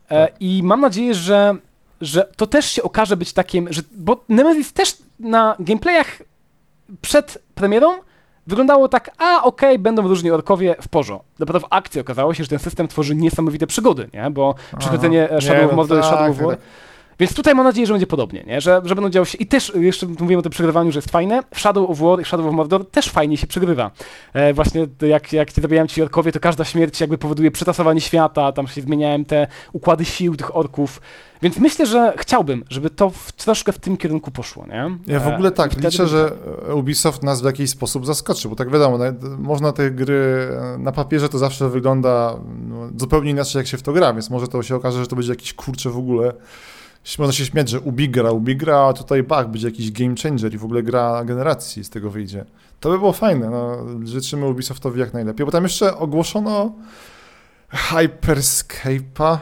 E, 0.08 0.26
tak. 0.26 0.36
I 0.40 0.60
mam 0.64 0.80
nadzieję, 0.80 1.14
że 1.14 1.56
że 2.00 2.28
to 2.36 2.46
też 2.46 2.66
się 2.66 2.82
okaże 2.82 3.16
być 3.16 3.32
takim, 3.32 3.72
że, 3.72 3.82
bo 3.96 4.24
Nemesis 4.28 4.72
też 4.72 4.96
na 5.20 5.56
gameplayach 5.58 6.22
przed 7.02 7.42
premierą 7.54 7.88
wyglądało 8.47 8.89
tak, 8.89 9.10
a 9.19 9.43
okej, 9.43 9.70
okay, 9.70 9.78
będą 9.78 10.09
różni 10.09 10.31
orkowie 10.31 10.77
w 10.82 10.89
porządku. 10.89 11.27
Dopiero 11.39 11.60
w 11.60 11.66
akcji 11.70 12.01
okazało 12.01 12.35
się, 12.35 12.44
że 12.44 12.51
ten 12.51 12.59
system 12.59 12.89
tworzy 12.89 13.14
niesamowite 13.14 13.66
przygody, 13.66 14.09
nie? 14.14 14.31
Bo 14.31 14.55
przechodzenie 14.78 15.28
Shadow 15.40 15.70
of 15.70 15.77
Mordor 15.77 15.98
no 15.98 16.02
tak, 16.02 16.12
Shadow 16.12 16.31
of 16.31 16.43
War... 16.43 16.56
Tak. 16.56 16.64
Więc 17.22 17.34
tutaj 17.34 17.54
mam 17.54 17.64
nadzieję, 17.64 17.86
że 17.86 17.92
będzie 17.92 18.06
podobnie, 18.06 18.44
nie? 18.46 18.60
Że, 18.60 18.82
że 18.84 18.94
będą 18.94 19.10
działy 19.10 19.26
się. 19.26 19.38
I 19.38 19.46
też 19.46 19.72
jeszcze 19.74 20.06
mówiłem 20.06 20.38
o 20.38 20.42
tym 20.42 20.52
przegrywaniu, 20.52 20.92
że 20.92 20.98
jest 20.98 21.10
fajne. 21.10 21.42
W 21.54 21.60
Shadow 21.60 21.90
of 21.90 21.98
War 21.98 22.20
i 22.20 22.24
Shadow 22.24 22.46
of 22.46 22.54
Mordor 22.54 22.90
też 22.90 23.08
fajnie 23.08 23.36
się 23.36 23.46
przegrywa. 23.46 23.90
E, 24.32 24.54
właśnie 24.54 24.86
jak, 25.00 25.32
jak 25.32 25.52
zabijają 25.52 25.86
ci 25.86 26.02
orkowie, 26.02 26.32
to 26.32 26.40
każda 26.40 26.64
śmierć 26.64 27.00
jakby 27.00 27.18
powoduje 27.18 27.50
przetasowanie 27.50 28.00
świata, 28.00 28.52
tam 28.52 28.66
się 28.66 28.80
zmieniałem 28.80 29.24
te 29.24 29.46
układy 29.72 30.04
sił 30.04 30.36
tych 30.36 30.56
orków. 30.56 31.00
Więc 31.42 31.56
myślę, 31.56 31.86
że 31.86 32.12
chciałbym, 32.16 32.64
żeby 32.70 32.90
to 32.90 33.10
w, 33.10 33.32
troszkę 33.32 33.72
w 33.72 33.78
tym 33.78 33.96
kierunku 33.96 34.30
poszło, 34.30 34.66
nie? 34.66 34.96
Ja 35.06 35.20
w 35.20 35.28
ogóle 35.28 35.50
tak, 35.50 35.80
liczę, 35.80 36.06
że 36.06 36.32
Ubisoft 36.74 37.22
nas 37.22 37.42
w 37.42 37.44
jakiś 37.44 37.70
sposób 37.70 38.06
zaskoczy, 38.06 38.48
bo 38.48 38.56
tak 38.56 38.70
wiadomo, 38.70 38.98
można 39.38 39.72
te 39.72 39.90
gry 39.90 40.48
na 40.78 40.92
papierze 40.92 41.28
to 41.28 41.38
zawsze 41.38 41.68
wygląda 41.68 42.36
no, 42.68 42.90
zupełnie 42.96 43.30
inaczej, 43.30 43.58
jak 43.58 43.66
się 43.66 43.76
w 43.76 43.82
to 43.82 43.92
gra, 43.92 44.12
więc 44.12 44.30
może 44.30 44.48
to 44.48 44.62
się 44.62 44.76
okaże, 44.76 45.00
że 45.00 45.06
to 45.06 45.16
będzie 45.16 45.32
jakiś 45.32 45.54
kurcze 45.54 45.90
w 45.90 45.98
ogóle 45.98 46.32
można 47.18 47.32
się 47.32 47.46
śmiać, 47.46 47.68
że 47.68 47.80
Ubigra, 47.80 48.30
Ubigra, 48.30 48.78
a 48.78 48.92
tutaj 48.92 49.22
bach, 49.22 49.50
będzie 49.50 49.68
jakiś 49.68 49.92
game 49.92 50.14
changer 50.22 50.54
i 50.54 50.58
w 50.58 50.64
ogóle 50.64 50.82
gra 50.82 51.24
generacji 51.24 51.84
z 51.84 51.90
tego 51.90 52.10
wyjdzie. 52.10 52.44
To 52.80 52.90
by 52.90 52.98
było 52.98 53.12
fajne, 53.12 53.50
no, 53.50 53.86
życzymy 54.04 54.46
Ubisoftowi 54.46 55.00
jak 55.00 55.12
najlepiej, 55.12 55.46
bo 55.46 55.52
tam 55.52 55.62
jeszcze 55.62 55.96
ogłoszono 55.96 56.72
Hyperscape'a, 57.72 59.38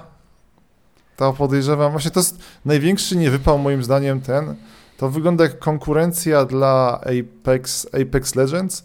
to 1.17 1.33
podejrzewam, 1.33 1.93
właśnie 1.93 2.11
to 2.11 2.21
jest 2.21 2.39
największy 2.65 3.17
niewypał 3.17 3.59
moim 3.59 3.85
zdaniem 3.85 4.21
ten, 4.21 4.55
to 4.97 5.11
wygląda 5.11 5.45
jak 5.45 5.59
konkurencja 5.59 6.45
dla 6.45 7.01
Apex, 7.01 7.87
Apex 8.03 8.35
Legends, 8.35 8.85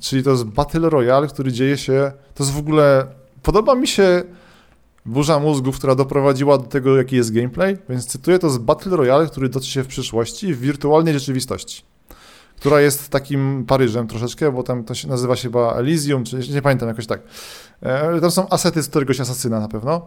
czyli 0.00 0.22
to 0.22 0.30
jest 0.30 0.44
Battle 0.44 0.90
Royale, 0.90 1.28
który 1.28 1.52
dzieje 1.52 1.78
się, 1.78 2.12
to 2.34 2.44
jest 2.44 2.56
w 2.56 2.58
ogóle, 2.58 3.06
podoba 3.42 3.74
mi 3.74 3.88
się 3.88 4.22
burza 5.06 5.38
mózgów, 5.38 5.78
która 5.78 5.94
doprowadziła 5.94 6.58
do 6.58 6.64
tego, 6.64 6.96
jaki 6.96 7.16
jest 7.16 7.34
gameplay, 7.34 7.78
więc 7.88 8.06
cytuję, 8.06 8.38
to 8.38 8.46
jest 8.46 8.58
Battle 8.58 8.96
Royale, 8.96 9.26
który 9.26 9.48
dotyczy 9.48 9.72
się 9.72 9.82
w 9.82 9.86
przyszłości 9.86 10.54
w 10.54 10.60
wirtualnej 10.60 11.14
rzeczywistości 11.14 11.82
która 12.60 12.80
jest 12.80 13.08
takim 13.08 13.64
Paryżem 13.66 14.06
troszeczkę, 14.06 14.52
bo 14.52 14.62
tam 14.62 14.84
to 14.84 14.94
się 14.94 15.08
nazywa 15.08 15.36
się 15.36 15.42
chyba 15.42 15.74
Elysium, 15.74 16.24
czy 16.24 16.38
nie 16.38 16.62
pamiętam, 16.62 16.88
jakoś 16.88 17.06
tak. 17.06 17.20
E, 17.82 18.20
tam 18.20 18.30
są 18.30 18.48
asety 18.48 18.82
z 18.82 18.88
któregoś 18.88 19.20
asasyna 19.20 19.60
na 19.60 19.68
pewno. 19.68 20.06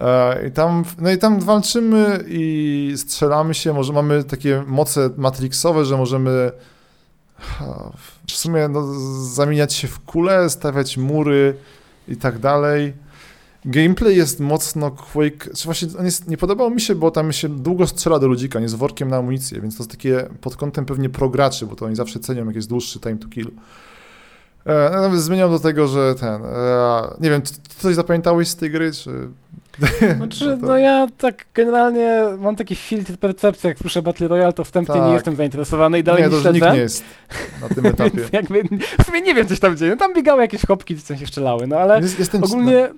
E, 0.00 0.48
I 0.48 0.50
tam, 0.50 0.84
no 0.98 1.10
i 1.10 1.18
tam 1.18 1.40
walczymy 1.40 2.24
i 2.28 2.94
strzelamy 2.96 3.54
się, 3.54 3.72
może 3.72 3.92
mamy 3.92 4.24
takie 4.24 4.64
moce 4.66 5.10
matrixowe, 5.16 5.84
że 5.84 5.96
możemy 5.96 6.52
w 8.28 8.32
sumie 8.32 8.68
no, 8.68 8.94
zamieniać 9.24 9.74
się 9.74 9.88
w 9.88 10.00
kule, 10.00 10.50
stawiać 10.50 10.96
mury 10.96 11.54
i 12.08 12.16
tak 12.16 12.38
dalej. 12.38 12.92
Gameplay 13.64 14.16
jest 14.16 14.40
mocno 14.40 14.90
Quake, 14.90 15.54
czy 15.56 15.64
właśnie 15.64 15.88
on 15.98 16.04
jest, 16.04 16.28
nie 16.28 16.36
podobał 16.36 16.70
mi 16.70 16.80
się, 16.80 16.94
bo 16.94 17.10
tam 17.10 17.32
się 17.32 17.48
długo 17.48 17.86
strzela 17.86 18.18
do 18.18 18.26
ludzika, 18.26 18.60
nie 18.60 18.68
z 18.68 18.74
workiem 18.74 19.08
na 19.08 19.16
amunicję, 19.16 19.60
więc 19.60 19.76
to 19.76 19.82
jest 19.82 19.90
takie 19.90 20.28
pod 20.40 20.56
kątem 20.56 20.84
pewnie 20.84 21.08
prograczy, 21.08 21.66
bo 21.66 21.76
to 21.76 21.86
oni 21.86 21.96
zawsze 21.96 22.20
cenią 22.20 22.46
jak 22.46 22.56
jest 22.56 22.68
dłuższy 22.68 23.00
time 23.00 23.16
to 23.16 23.28
kill. 23.28 23.50
E, 24.66 24.90
nawet 24.90 25.20
zmieniam 25.20 25.50
do 25.50 25.58
tego, 25.58 25.88
że 25.88 26.14
ten, 26.14 26.44
e, 26.44 27.02
nie 27.20 27.30
wiem, 27.30 27.42
coś 27.78 27.94
zapamiętałeś 27.94 28.48
z 28.48 28.56
tej 28.56 28.70
gry, 28.70 28.92
czy... 28.92 29.10
Znaczy, 30.16 30.58
no, 30.60 30.68
no 30.68 30.78
ja 30.78 31.06
tak 31.18 31.44
generalnie 31.54 32.24
mam 32.38 32.56
taki 32.56 32.76
filtr 32.76 33.16
percepcji, 33.16 33.68
jak 33.68 33.78
słyszę 33.78 34.02
Battle 34.02 34.28
Royale, 34.28 34.52
to 34.52 34.64
wstępnie 34.64 34.94
tak. 34.94 35.06
nie 35.06 35.14
jestem 35.14 35.36
zainteresowany 35.36 35.98
i 35.98 36.02
dalej 36.02 36.22
nie, 36.22 36.36
nie 36.36 36.42
to 36.42 36.52
nikt 36.52 36.72
nie 36.72 36.78
jest 36.78 37.04
na 37.60 37.68
tym 37.68 37.86
etapie. 37.94 38.28
jakby, 38.32 38.62
w 39.02 39.06
sumie 39.06 39.20
nie 39.20 39.34
wiem, 39.34 39.46
coś 39.46 39.60
tam 39.60 39.76
dzieje. 39.76 39.90
No, 39.90 39.96
tam 39.96 40.14
biegały 40.14 40.42
jakieś 40.42 40.66
chopki, 40.66 40.96
coś 40.96 41.20
się 41.20 41.26
strzelały, 41.26 41.66
no 41.66 41.76
ale 41.76 42.00
jest, 42.00 42.34
ogólnie... 42.34 42.88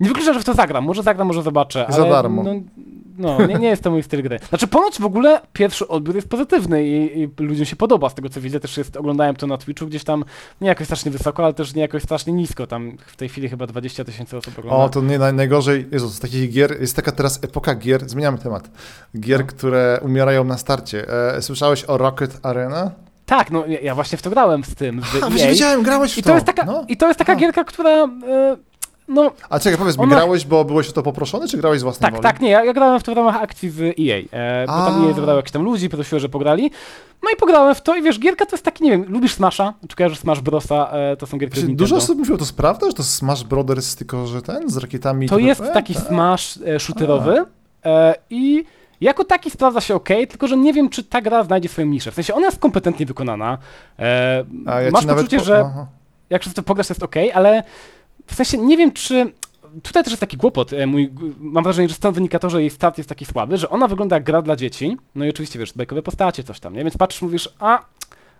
Nie 0.00 0.08
wykluczam, 0.08 0.34
że 0.34 0.40
w 0.40 0.44
to 0.44 0.54
zagram. 0.54 0.84
Może 0.84 1.02
zagram, 1.02 1.26
może 1.26 1.42
zobaczę. 1.42 1.86
Za 1.88 2.02
ale, 2.02 2.10
darmo. 2.10 2.42
No, 2.42 2.54
no, 3.20 3.46
nie, 3.46 3.54
nie 3.54 3.68
jest 3.68 3.82
to 3.82 3.90
mój 3.90 4.02
styl 4.02 4.22
gry. 4.22 4.38
Znaczy, 4.48 4.66
ponoć 4.66 5.00
w 5.00 5.04
ogóle 5.04 5.40
pierwszy 5.52 5.88
odbiór 5.88 6.14
jest 6.14 6.28
pozytywny 6.28 6.86
i, 6.86 7.20
i, 7.20 7.28
ludziom 7.38 7.66
się 7.66 7.76
podoba. 7.76 8.08
Z 8.08 8.14
tego 8.14 8.28
co 8.28 8.40
widzę, 8.40 8.60
też 8.60 8.76
jest, 8.76 8.96
oglądałem 8.96 9.36
to 9.36 9.46
na 9.46 9.58
Twitchu 9.58 9.86
gdzieś 9.86 10.04
tam 10.04 10.24
nie 10.60 10.68
jakoś 10.68 10.86
strasznie 10.86 11.10
wysoko, 11.10 11.44
ale 11.44 11.54
też 11.54 11.74
nie 11.74 11.82
jakoś 11.82 12.02
strasznie 12.02 12.32
nisko. 12.32 12.66
Tam 12.66 12.96
w 13.06 13.16
tej 13.16 13.28
chwili 13.28 13.48
chyba 13.48 13.66
20 13.66 14.04
tysięcy 14.04 14.36
osób 14.36 14.58
ogląda. 14.58 14.84
O, 14.84 14.88
to 14.88 15.00
nie 15.00 15.18
najgorzej. 15.18 15.86
Jezus, 15.92 16.14
z 16.14 16.20
takich 16.20 16.52
gier, 16.52 16.80
jest 16.80 16.96
taka 16.96 17.12
teraz 17.12 17.44
epoka 17.44 17.74
gier, 17.74 18.08
zmieniamy 18.08 18.38
temat. 18.38 18.70
Gier, 19.20 19.40
no. 19.40 19.46
które 19.46 20.00
umierają 20.02 20.44
na 20.44 20.58
starcie. 20.58 21.06
E, 21.36 21.42
słyszałeś 21.42 21.84
o 21.84 21.98
Rocket 21.98 22.40
Arena? 22.42 22.90
Tak, 23.26 23.50
no 23.50 23.64
ja 23.82 23.94
właśnie 23.94 24.18
w 24.18 24.22
to 24.22 24.30
grałem 24.30 24.64
z 24.64 24.74
tym. 24.74 25.02
Z 25.02 25.22
A, 25.22 25.30
wiedziałem, 25.30 25.82
grałeś 25.82 26.14
w 26.14 26.18
I 26.18 26.22
to. 26.22 26.34
Jest 26.34 26.46
taka, 26.46 26.64
no. 26.64 26.84
I 26.88 26.96
to 26.96 27.06
jest 27.08 27.18
taka 27.18 27.36
gierka, 27.36 27.64
która... 27.64 27.90
E, 27.90 28.69
no, 29.10 29.30
A 29.48 29.58
czekaj, 29.58 29.78
powiedz 29.78 29.96
mi, 29.98 30.02
ona... 30.02 30.16
grałeś, 30.16 30.46
bo 30.46 30.64
byłeś 30.64 30.88
o 30.88 30.92
to 30.92 31.02
poproszony, 31.02 31.48
czy 31.48 31.56
grałeś 31.56 31.80
z 31.80 31.82
własnej 31.82 32.02
tak, 32.02 32.12
woli? 32.12 32.22
Tak, 32.22 32.40
nie, 32.40 32.50
ja, 32.50 32.64
ja 32.64 32.72
grałem 32.72 33.00
w 33.00 33.02
to 33.02 33.12
w 33.12 33.16
ramach 33.16 33.42
akcji 33.42 33.70
z 33.70 33.80
EA, 33.80 34.18
e, 34.32 34.66
bo 34.66 34.72
tam 34.72 35.06
EA 35.06 35.14
zebrał 35.14 35.36
jakichś 35.36 35.52
tam 35.52 35.62
ludzi, 35.62 35.88
prosiło, 35.88 36.20
że 36.20 36.28
pograli. 36.28 36.70
No 37.22 37.30
i 37.34 37.36
pograłem 37.36 37.74
w 37.74 37.80
to 37.80 37.96
i 37.96 38.02
wiesz, 38.02 38.18
gierka 38.20 38.46
to 38.46 38.56
jest 38.56 38.64
taki, 38.64 38.84
nie 38.84 38.90
wiem, 38.90 39.04
lubisz 39.08 39.34
Smasha, 39.34 39.74
czy 39.88 39.96
kojarzysz 39.96 40.18
Smash 40.18 40.40
Brosa, 40.40 40.90
e, 40.92 41.16
to 41.16 41.26
są 41.26 41.38
gierki 41.38 41.60
Właśnie, 41.60 41.76
Dużo 41.76 41.96
osób 41.96 42.18
mówiło, 42.18 42.38
to 42.38 42.44
jest 42.44 42.56
prawda, 42.56 42.86
że 42.86 42.92
to 42.92 43.02
Smash 43.02 43.44
Brothers, 43.44 43.96
tylko 43.96 44.26
że 44.26 44.42
ten, 44.42 44.70
z 44.70 44.76
rakietami... 44.76 45.28
To 45.28 45.38
jest 45.38 45.62
taki 45.72 45.94
tak? 45.94 46.06
Smash 46.06 46.58
e, 46.66 46.80
shooterowy 46.80 47.44
e, 47.84 48.14
i... 48.30 48.64
Jako 49.00 49.24
taki 49.24 49.50
sprawdza 49.50 49.80
się 49.80 49.94
ok, 49.94 50.08
tylko 50.28 50.48
że 50.48 50.56
nie 50.56 50.72
wiem, 50.72 50.88
czy 50.88 51.04
ta 51.04 51.20
gra 51.20 51.44
znajdzie 51.44 51.68
swoją 51.68 51.86
niszę. 51.86 52.10
W 52.10 52.14
sensie 52.14 52.34
ona 52.34 52.46
jest 52.46 52.58
kompetentnie 52.58 53.06
wykonana. 53.06 53.58
E, 53.98 54.44
ja 54.66 54.90
masz 54.90 55.06
poczucie, 55.06 55.38
po... 55.38 55.44
że 55.44 55.70
jak 56.30 56.42
wszystko 56.42 56.62
pograsz, 56.62 56.88
jest 56.88 57.02
ok, 57.02 57.14
ale 57.34 57.62
w 58.30 58.34
sensie 58.34 58.58
nie 58.58 58.76
wiem, 58.76 58.92
czy 58.92 59.32
tutaj 59.82 60.04
też 60.04 60.12
jest 60.12 60.20
taki 60.20 60.36
kłopot. 60.36 60.72
E, 60.72 60.86
mój, 60.86 61.10
mam 61.38 61.64
wrażenie, 61.64 61.88
że 61.88 61.94
stąd 61.94 62.14
wynika 62.14 62.38
to, 62.38 62.50
że 62.50 62.60
jej 62.60 62.70
start 62.70 62.98
jest 62.98 63.08
taki 63.08 63.24
słaby, 63.24 63.56
że 63.56 63.70
ona 63.70 63.88
wygląda 63.88 64.16
jak 64.16 64.24
gra 64.24 64.42
dla 64.42 64.56
dzieci. 64.56 64.96
No 65.14 65.24
i 65.24 65.30
oczywiście, 65.30 65.58
wiesz, 65.58 65.72
bajkowe 65.72 66.02
postacie, 66.02 66.44
coś 66.44 66.60
tam, 66.60 66.74
nie? 66.74 66.82
Więc 66.82 66.96
patrzysz, 66.96 67.22
mówisz, 67.22 67.48
a 67.58 67.84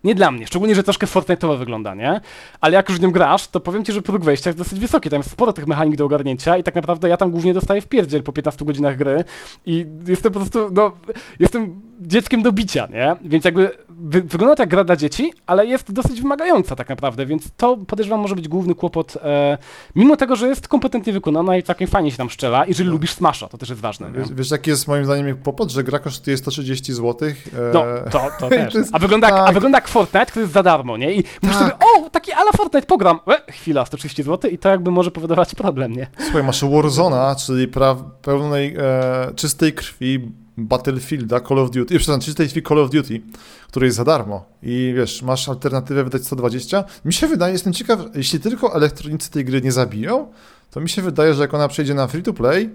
nie 0.04 0.14
dla 0.14 0.30
mnie, 0.30 0.46
szczególnie, 0.46 0.74
że 0.74 0.82
troszkę 0.82 1.06
Fortnite'owo 1.06 1.58
wygląda, 1.58 1.94
nie? 1.94 2.20
Ale 2.60 2.74
jak 2.74 2.88
już 2.88 2.98
w 2.98 3.02
nią 3.02 3.10
grasz, 3.10 3.48
to 3.48 3.60
powiem 3.60 3.84
ci, 3.84 3.92
że 3.92 4.02
próg 4.02 4.24
wejścia 4.24 4.50
jest 4.50 4.58
dosyć 4.58 4.80
wysoki, 4.80 5.10
tam 5.10 5.18
jest 5.18 5.30
sporo 5.30 5.52
tych 5.52 5.66
mechanik 5.66 5.96
do 5.96 6.04
ogarnięcia 6.04 6.56
i 6.56 6.62
tak 6.62 6.74
naprawdę 6.74 7.08
ja 7.08 7.16
tam 7.16 7.30
głównie 7.30 7.54
dostaję 7.54 7.80
w 7.80 7.86
pierdziel 7.86 8.22
po 8.22 8.32
15 8.32 8.64
godzinach 8.64 8.96
gry 8.96 9.24
i 9.66 9.86
jestem 10.06 10.32
po 10.32 10.38
prostu, 10.40 10.70
no, 10.72 10.92
jestem 11.38 11.80
dzieckiem 12.00 12.42
do 12.42 12.52
bicia, 12.52 12.88
nie? 12.92 13.16
Więc 13.22 13.44
jakby 13.44 13.70
wy 14.02 14.22
wygląda 14.22 14.62
jak 14.62 14.68
gra 14.68 14.84
dla 14.84 14.96
dzieci, 14.96 15.32
ale 15.46 15.66
jest 15.66 15.92
dosyć 15.92 16.20
wymagająca 16.22 16.76
tak 16.76 16.88
naprawdę, 16.88 17.26
więc 17.26 17.48
to 17.56 17.76
podejrzewam 17.76 18.20
może 18.20 18.34
być 18.34 18.48
główny 18.48 18.74
kłopot, 18.74 19.16
e, 19.22 19.58
mimo 19.94 20.16
tego, 20.16 20.36
że 20.36 20.48
jest 20.48 20.68
kompetentnie 20.68 21.12
wykonana 21.12 21.56
i 21.56 21.62
całkiem 21.62 21.88
fajnie 21.88 22.10
się 22.10 22.16
tam 22.16 22.30
szczela, 22.30 22.66
jeżeli 22.66 22.88
no. 22.88 22.92
lubisz 22.92 23.12
Smasha, 23.12 23.48
to 23.48 23.58
też 23.58 23.68
jest 23.68 23.80
ważne. 23.80 24.12
Wiesz, 24.12 24.32
wiesz, 24.32 24.50
jaki 24.50 24.70
jest 24.70 24.88
moim 24.88 25.04
zdaniem 25.04 25.36
kłopot, 25.36 25.70
że 25.70 25.84
gra 25.84 25.98
kosztuje 25.98 26.36
130 26.36 26.92
zł. 26.92 27.28
E... 27.28 27.34
No, 27.74 27.84
to, 28.10 28.28
to 28.40 28.48
też. 28.50 28.74
A 28.92 28.98
wygląda, 28.98 29.28
tak. 29.28 29.48
a 29.48 29.52
wygląda 29.52 29.78
jak 29.78 29.88
Fortnite, 29.88 30.26
który 30.26 30.42
jest 30.42 30.52
za 30.52 30.62
darmo, 30.62 30.96
nie? 30.96 31.12
I 31.12 31.22
tak. 31.22 31.54
sobie, 31.54 31.70
o, 31.74 32.10
taki 32.10 32.32
ala 32.32 32.50
Fortnite, 32.56 32.86
pogram. 32.86 33.20
E, 33.28 33.52
chwila, 33.52 33.86
130 33.86 34.22
zł 34.22 34.50
i 34.50 34.58
to 34.58 34.68
jakby 34.68 34.90
może 34.90 35.10
powodować 35.10 35.54
problem, 35.54 35.92
nie? 35.92 36.06
Słuchaj, 36.18 36.42
masz 36.42 36.64
Warzona, 36.64 37.36
czyli 37.46 37.68
pra- 37.68 38.10
pełnej, 38.22 38.76
e, 38.78 39.32
czystej 39.36 39.72
krwi 39.72 40.30
Battlefielda, 40.66 41.40
Call 41.40 41.58
of 41.58 41.70
Duty, 41.70 41.98
przepraszam, 41.98 42.20
czystej 42.20 42.48
krwi 42.48 42.62
Call 42.62 42.78
of 42.78 42.90
Duty, 42.90 43.20
który 43.68 43.86
jest 43.86 43.96
za 43.96 44.04
darmo 44.04 44.44
i 44.62 44.92
wiesz, 44.96 45.22
masz 45.22 45.48
alternatywę 45.48 46.04
wydać 46.04 46.24
120. 46.24 46.84
Mi 47.04 47.12
się 47.12 47.26
wydaje, 47.26 47.52
jestem 47.52 47.72
ciekaw, 47.72 48.00
jeśli 48.14 48.40
tylko 48.40 48.74
elektronicy 48.74 49.30
tej 49.30 49.44
gry 49.44 49.60
nie 49.60 49.72
zabiją, 49.72 50.26
to 50.70 50.80
mi 50.80 50.88
się 50.88 51.02
wydaje, 51.02 51.34
że 51.34 51.42
jak 51.42 51.54
ona 51.54 51.68
przejdzie 51.68 51.94
na 51.94 52.06
free 52.06 52.22
to 52.22 52.32
play, 52.32 52.70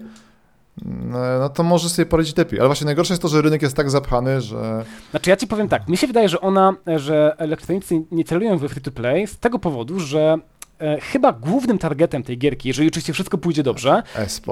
no 1.40 1.48
to 1.48 1.62
może 1.62 1.88
sobie 1.88 2.06
poradzić 2.06 2.36
lepiej. 2.36 2.58
Ale 2.58 2.68
właśnie 2.68 2.84
najgorsze 2.84 3.12
jest 3.12 3.22
to, 3.22 3.28
że 3.28 3.42
rynek 3.42 3.62
jest 3.62 3.76
tak 3.76 3.90
zapchany, 3.90 4.40
że... 4.40 4.84
Znaczy 5.10 5.30
ja 5.30 5.36
ci 5.36 5.46
powiem 5.46 5.68
tak, 5.68 5.88
mi 5.88 5.96
się 5.96 6.06
wydaje, 6.06 6.28
że 6.28 6.40
ona, 6.40 6.74
że 6.96 7.34
elektronicy 7.38 8.02
nie 8.10 8.24
celują 8.24 8.58
we 8.58 8.68
free 8.68 8.82
to 8.82 8.90
play 8.90 9.26
z 9.26 9.38
tego 9.38 9.58
powodu, 9.58 10.00
że 10.00 10.38
e, 10.80 11.00
chyba 11.00 11.32
głównym 11.32 11.78
targetem 11.78 12.22
tej 12.22 12.38
gierki, 12.38 12.68
jeżeli 12.68 12.88
oczywiście 12.88 13.12
wszystko 13.12 13.38
pójdzie 13.38 13.62
dobrze, 13.62 14.02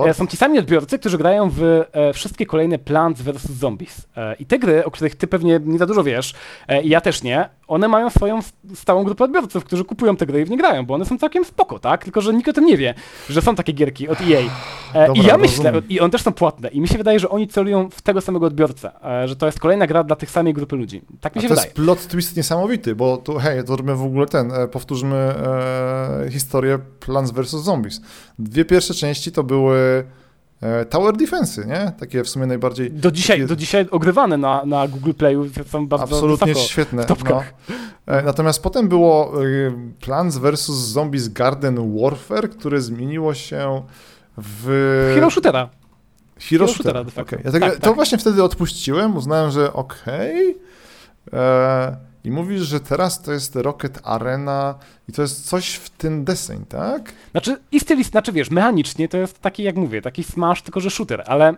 e, 0.06 0.14
są 0.14 0.26
ci 0.26 0.36
sami 0.36 0.58
odbiorcy, 0.58 0.98
którzy 0.98 1.18
grają 1.18 1.50
w 1.50 1.62
e, 1.92 2.12
wszystkie 2.12 2.46
kolejne 2.46 2.78
Plants 2.78 3.22
vs. 3.22 3.50
Zombies. 3.50 4.06
E, 4.16 4.34
I 4.34 4.46
te 4.46 4.58
gry, 4.58 4.84
o 4.84 4.90
których 4.90 5.16
ty 5.16 5.26
pewnie 5.26 5.60
nie 5.64 5.78
za 5.78 5.86
dużo 5.86 6.04
wiesz, 6.04 6.34
i 6.82 6.88
ja 6.88 7.00
też 7.00 7.22
nie, 7.22 7.48
one 7.68 7.88
mają 7.88 8.10
swoją 8.10 8.40
stałą 8.74 9.04
grupę 9.04 9.24
odbiorców, 9.24 9.64
którzy 9.64 9.84
kupują 9.84 10.16
te 10.16 10.26
gry 10.26 10.40
i 10.40 10.44
w 10.44 10.50
nie 10.50 10.56
grają, 10.56 10.86
bo 10.86 10.94
one 10.94 11.04
są 11.04 11.18
całkiem 11.18 11.44
spoko, 11.44 11.78
tak? 11.78 12.04
Tylko, 12.04 12.20
że 12.20 12.34
nikt 12.34 12.48
o 12.48 12.52
tym 12.52 12.66
nie 12.66 12.76
wie, 12.76 12.94
że 13.28 13.42
są 13.42 13.54
takie 13.54 13.72
gierki 13.72 14.08
od 14.08 14.18
EA. 14.20 14.42
Dobra, 15.06 15.22
I 15.22 15.26
ja 15.26 15.38
myślę, 15.38 15.70
rozumiem. 15.70 15.88
i 15.88 16.00
one 16.00 16.10
też 16.10 16.22
są 16.22 16.32
płatne, 16.32 16.68
i 16.68 16.80
mi 16.80 16.88
się 16.88 16.98
wydaje, 16.98 17.20
że 17.20 17.28
oni 17.28 17.48
celują 17.48 17.90
w 17.90 18.02
tego 18.02 18.20
samego 18.20 18.46
odbiorcę, 18.46 18.90
że 19.24 19.36
to 19.36 19.46
jest 19.46 19.60
kolejna 19.60 19.86
gra 19.86 20.04
dla 20.04 20.16
tych 20.16 20.30
samej 20.30 20.54
grupy 20.54 20.76
ludzi. 20.76 21.02
Tak 21.20 21.36
mi 21.36 21.42
się 21.42 21.48
to 21.48 21.54
wydaje. 21.54 21.70
To 21.72 21.82
jest 21.82 21.86
plot 21.86 22.06
twist 22.06 22.36
niesamowity, 22.36 22.94
bo 22.94 23.16
tu, 23.16 23.38
hej, 23.38 23.64
to 23.64 23.76
robimy 23.76 23.96
w 23.96 24.02
ogóle 24.02 24.26
ten, 24.26 24.52
powtórzmy 24.72 25.34
historię 26.30 26.78
Plants 27.00 27.30
vs. 27.30 27.50
Zombies. 27.50 28.00
Dwie 28.38 28.64
pierwsze 28.64 28.94
części 28.94 29.32
to 29.32 29.44
były 29.44 30.04
E, 30.64 30.84
tower 30.84 31.16
Defense, 31.16 31.64
nie? 31.64 31.92
Takie 31.98 32.24
w 32.24 32.28
sumie 32.28 32.46
najbardziej... 32.46 32.90
Do 32.90 33.10
dzisiaj, 33.10 33.36
takie... 33.36 33.48
do 33.48 33.56
dzisiaj 33.56 33.86
ogrywane 33.90 34.36
na, 34.36 34.64
na 34.64 34.88
Google 34.88 35.12
Playu 35.12 35.46
są 35.66 35.86
bardzo 35.86 36.04
Absolutnie 36.04 36.54
wysoko, 36.54 36.68
świetne. 36.68 37.06
No. 37.28 37.42
E, 38.06 38.22
natomiast 38.22 38.62
potem 38.62 38.88
było 38.88 39.32
e, 39.44 39.46
Plants 40.00 40.36
vs. 40.36 40.66
Zombies 40.66 41.28
Garden 41.28 41.98
Warfare, 42.00 42.50
które 42.50 42.80
zmieniło 42.80 43.34
się 43.34 43.82
w... 44.36 45.12
Hero 45.14 45.30
Shootera. 45.30 45.68
Hero, 46.38 46.66
Hero 46.66 46.68
Shootera. 46.68 47.04
Okay. 47.16 47.42
Ja 47.44 47.52
tak, 47.52 47.74
to 47.74 47.80
tak. 47.80 47.94
właśnie 47.94 48.18
wtedy 48.18 48.42
odpuściłem, 48.42 49.16
uznałem, 49.16 49.50
że 49.50 49.72
okej. 49.72 50.56
Okay. 51.26 51.96
I 52.24 52.30
mówisz, 52.30 52.62
że 52.62 52.80
teraz 52.80 53.22
to 53.22 53.32
jest 53.32 53.56
Rocket 53.56 54.00
Arena 54.04 54.74
i 55.08 55.12
to 55.12 55.22
jest 55.22 55.48
coś 55.48 55.74
w 55.74 55.90
tym 55.90 56.24
deseń, 56.24 56.64
tak? 56.68 57.12
Znaczy, 57.30 57.56
i 57.72 57.80
stylist, 57.80 58.10
znaczy 58.10 58.32
wiesz, 58.32 58.50
mechanicznie 58.50 59.08
to 59.08 59.16
jest 59.16 59.40
taki, 59.40 59.62
jak 59.62 59.76
mówię, 59.76 60.02
taki 60.02 60.24
smash, 60.24 60.62
tylko 60.62 60.80
że 60.80 60.90
shooter, 60.90 61.24
ale 61.26 61.54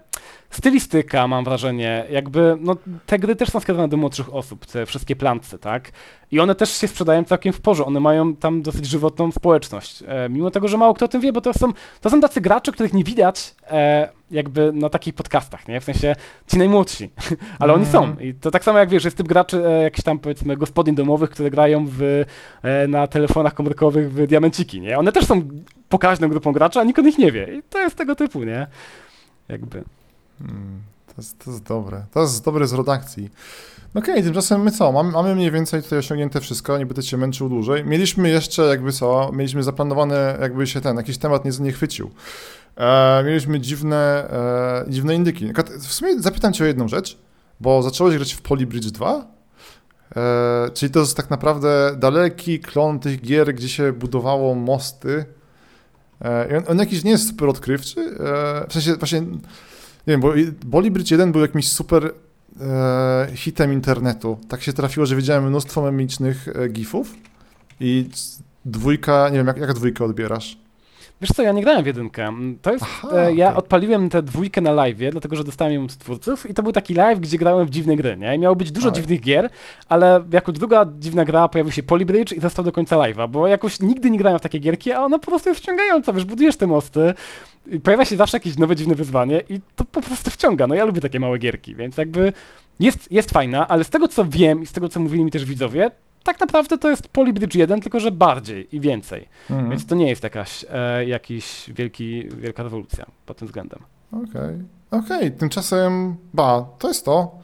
stylistyka, 0.51 1.29
mam 1.29 1.45
wrażenie, 1.45 2.07
jakby, 2.11 2.57
no 2.61 2.77
te 3.07 3.19
gry 3.19 3.37
też 3.37 3.51
są 3.51 3.61
skierowane 3.61 3.89
do 3.89 3.97
młodszych 3.97 4.35
osób, 4.35 4.67
te 4.67 4.87
wszystkie 4.87 5.17
plantce, 5.17 5.59
tak? 5.59 5.93
I 6.31 6.41
one 6.41 6.55
też 6.55 6.71
się 6.71 6.89
sprzedają 6.89 7.25
całkiem 7.25 7.53
w 7.53 7.61
porze, 7.61 7.85
one 7.85 8.01
mają 8.01 8.37
tam 8.37 8.63
dosyć 8.63 8.87
żywotną 8.87 9.33
społeczność. 9.33 10.03
E, 10.07 10.29
mimo 10.29 10.51
tego, 10.51 10.69
że 10.69 10.77
mało 10.77 10.95
kto 10.95 11.05
o 11.05 11.09
tym 11.09 11.21
wie, 11.21 11.33
bo 11.33 11.41
to 11.41 11.55
są, 11.55 11.73
to 12.01 12.11
są 12.11 12.21
tacy 12.21 12.41
gracze, 12.41 12.73
których 12.73 12.93
nie 12.93 13.05
widać 13.05 13.55
e, 13.71 14.09
jakby 14.31 14.73
na 14.73 14.89
takich 14.89 15.15
podcastach, 15.15 15.69
nie? 15.69 15.81
W 15.81 15.85
sensie 15.85 16.17
ci 16.47 16.59
najmłodsi, 16.59 17.11
ale 17.59 17.73
mm. 17.73 17.83
oni 17.83 17.93
są. 17.93 18.05
Mhm. 18.05 18.29
I 18.29 18.35
to 18.35 18.51
tak 18.51 18.65
samo 18.65 18.79
jak 18.79 18.89
wiesz, 18.89 19.05
jest 19.05 19.17
typ 19.17 19.29
graczy, 19.29 19.67
e, 19.67 19.83
jakichś 19.83 20.05
tam 20.05 20.19
powiedzmy 20.19 20.57
gospodyń 20.57 20.95
domowych, 20.95 21.31
które 21.31 21.51
grają 21.51 21.87
w, 21.89 22.25
e, 22.63 22.89
na 22.89 23.07
telefonach 23.37 23.55
komórkowych 23.55 24.13
w 24.13 24.27
diamenciki, 24.27 24.81
nie? 24.81 24.99
One 24.99 25.13
też 25.13 25.27
są 25.27 25.43
pokaźną 25.89 26.29
grupą 26.29 26.53
graczy, 26.53 26.81
a 26.81 26.85
nikt 26.85 26.99
o 26.99 27.03
nich 27.03 27.19
nie 27.19 27.33
wie. 27.33 27.57
I 27.59 27.63
to 27.71 27.79
jest 27.79 27.97
tego 27.97 28.15
typu, 28.15 28.45
nie? 28.45 28.67
Jakby. 29.49 29.85
Hmm, 30.39 30.83
to, 31.07 31.15
jest, 31.17 31.45
to 31.45 31.51
jest 31.51 31.63
dobre. 31.63 32.05
To 32.13 32.21
jest 32.21 32.45
dobre 32.45 32.67
z 32.67 32.73
redakcji. 32.73 33.31
No 33.95 34.01
okej, 34.01 34.15
okay, 34.15 34.25
tymczasem 34.25 34.63
my 34.63 34.71
co? 34.71 34.93
Mamy, 34.93 35.13
mamy 35.13 35.35
mniej 35.35 35.51
więcej 35.51 35.83
tutaj 35.83 35.99
osiągnięte 35.99 36.41
wszystko, 36.41 36.79
nie 36.79 36.87
będę 36.87 37.03
cię 37.03 37.17
męczył 37.17 37.49
dłużej. 37.49 37.85
Mieliśmy 37.85 38.29
jeszcze 38.29 38.63
jakby 38.63 38.93
co, 38.93 39.31
mieliśmy 39.33 39.63
zaplanowane 39.63 40.39
jakby 40.41 40.67
się 40.67 40.81
ten, 40.81 40.97
jakiś 40.97 41.19
temat 41.19 41.45
nie, 41.45 41.51
nie 41.61 41.73
chwycił. 41.73 42.11
E, 42.77 43.23
mieliśmy 43.27 43.61
dziwne, 43.61 44.31
e, 44.31 44.85
dziwne 44.89 45.15
indyki. 45.15 45.53
W 45.81 45.93
sumie 45.93 46.21
zapytam 46.21 46.53
cię 46.53 46.65
o 46.65 46.67
jedną 46.67 46.89
rzecz, 46.89 47.19
bo 47.61 47.83
zacząłeś 47.83 48.17
grać 48.17 48.33
w 48.33 48.43
Polybridge 48.43 48.87
2 48.87 49.13
E, 49.15 49.36
czyli 50.75 50.93
to 50.93 51.01
jest 51.01 51.17
tak 51.17 51.31
naprawdę 51.31 51.97
daleki 51.99 52.61
klon 52.61 52.99
tych 52.99 53.21
gier, 53.21 53.55
gdzie 53.55 53.69
się 53.69 53.93
budowało 53.93 54.55
mosty. 54.55 55.25
E, 56.25 56.57
on, 56.59 56.65
on, 56.69 56.79
jakiś 56.79 57.05
nie 57.05 57.11
jest 57.11 57.29
super 57.29 57.49
odkrywczy. 57.49 58.01
E, 58.01 58.67
w 58.69 58.73
sensie 58.73 58.95
właśnie, 58.95 59.21
nie 59.21 59.37
wiem, 60.07 60.21
bo 60.21 60.33
Bolly 60.67 60.91
Bridge 60.91 61.11
1 61.11 61.33
był 61.33 61.41
jakimś 61.41 61.73
super 61.73 62.13
e, 62.61 63.29
hitem 63.35 63.73
internetu. 63.73 64.39
Tak 64.49 64.63
się 64.63 64.73
trafiło, 64.73 65.07
że 65.07 65.17
widziałem 65.17 65.49
mnóstwo 65.49 65.83
memicznych 65.83 66.49
e, 66.49 66.69
gifów 66.69 67.15
i 67.81 68.09
dwójka, 68.65 69.29
nie 69.29 69.37
wiem, 69.37 69.47
jak, 69.47 69.57
jak 69.57 69.73
dwójkę 69.73 70.05
odbierasz? 70.05 70.66
Wiesz 71.21 71.31
co, 71.31 71.43
ja 71.43 71.53
nie 71.53 71.63
grałem 71.63 71.83
w 71.83 71.87
jedynkę. 71.87 72.33
To 72.63 72.73
jest, 72.73 72.85
Aha, 72.85 73.09
e, 73.13 73.35
ja 73.35 73.47
okay. 73.47 73.59
odpaliłem 73.59 74.11
tę 74.11 74.23
dwójkę 74.23 74.61
na 74.61 74.73
live, 74.73 74.99
dlatego 75.11 75.37
że 75.37 75.45
dostałem 75.45 75.75
ją 75.75 75.85
od 75.85 75.97
twórców 75.97 76.51
i 76.51 76.55
to 76.55 76.63
był 76.63 76.73
taki 76.73 76.95
live, 76.95 77.21
gdzie 77.21 77.39
grałem 77.39 77.67
w 77.67 77.71
dziwne 77.71 77.97
gry, 77.97 78.17
nie? 78.17 78.35
I 78.35 78.39
miało 78.39 78.57
być 78.57 78.73
dużo 78.73 78.91
dziwnych 78.91 79.21
gier, 79.21 79.51
ale 79.89 80.25
jako 80.33 80.53
druga 80.53 80.87
dziwna 80.99 81.25
gra 81.25 81.49
pojawił 81.49 81.73
się 81.73 81.83
Polybridge 81.83 82.33
i 82.33 82.41
został 82.41 82.65
do 82.65 82.73
końca 82.73 82.97
live'a, 82.97 83.29
bo 83.29 83.47
jakoś 83.47 83.81
nigdy 83.81 84.11
nie 84.11 84.19
grałem 84.19 84.39
w 84.39 84.43
takie 84.43 84.59
gierki, 84.59 84.93
a 84.93 85.05
ona 85.05 85.19
po 85.19 85.27
prostu 85.27 85.49
jest 85.49 85.61
wciągająca, 85.61 86.13
wiesz, 86.13 86.25
budujesz 86.25 86.57
te 86.57 86.67
mosty, 86.67 87.15
pojawia 87.83 88.05
się 88.05 88.17
zawsze 88.17 88.37
jakieś 88.37 88.59
nowe 88.59 88.77
dziwne 88.77 88.95
wyzwanie 88.95 89.43
i 89.49 89.61
to 89.77 89.85
po 89.85 90.03
prostu 90.03 90.31
wciąga. 90.31 90.67
No 90.67 90.75
ja 90.75 90.85
lubię 90.85 91.01
takie 91.01 91.21
małe 91.21 91.39
gierki, 91.39 91.75
więc 91.75 91.97
jakby 91.97 92.33
jest, 92.81 93.13
jest 93.13 93.31
fajna, 93.31 93.69
ale 93.69 93.85
z 93.85 93.91
tego 93.91 94.09
co 94.09 94.25
wiem 94.25 94.63
i 94.63 94.67
z 94.67 94.73
tego 94.73 94.89
co 94.89 95.01
mówili 95.01 95.25
mi 95.25 95.31
też 95.31 95.45
widzowie, 95.45 95.91
tak 96.27 96.41
naprawdę 96.41 96.79
to 96.79 96.91
jest 96.91 97.09
Polybridge 97.09 97.55
1, 97.55 97.81
tylko 97.81 98.01
że 98.01 98.11
bardziej 98.11 98.77
i 98.77 98.81
więcej. 98.81 99.29
Mhm. 99.51 99.71
Więc 99.71 99.87
to 99.87 99.95
nie 99.95 100.09
jest 100.09 100.23
jakaś 100.23 100.65
e, 100.71 101.05
jakiś 101.05 101.71
wielki, 101.75 102.29
wielka 102.29 102.63
rewolucja 102.63 103.07
pod 103.27 103.37
tym 103.37 103.49
względem. 103.49 103.79
Okej, 104.13 104.27
okay. 104.27 104.65
okej, 104.91 105.17
okay. 105.17 105.31
tymczasem, 105.31 106.17
ba, 106.35 106.67
to 106.79 106.89
jest 106.89 107.05
to. 107.05 107.39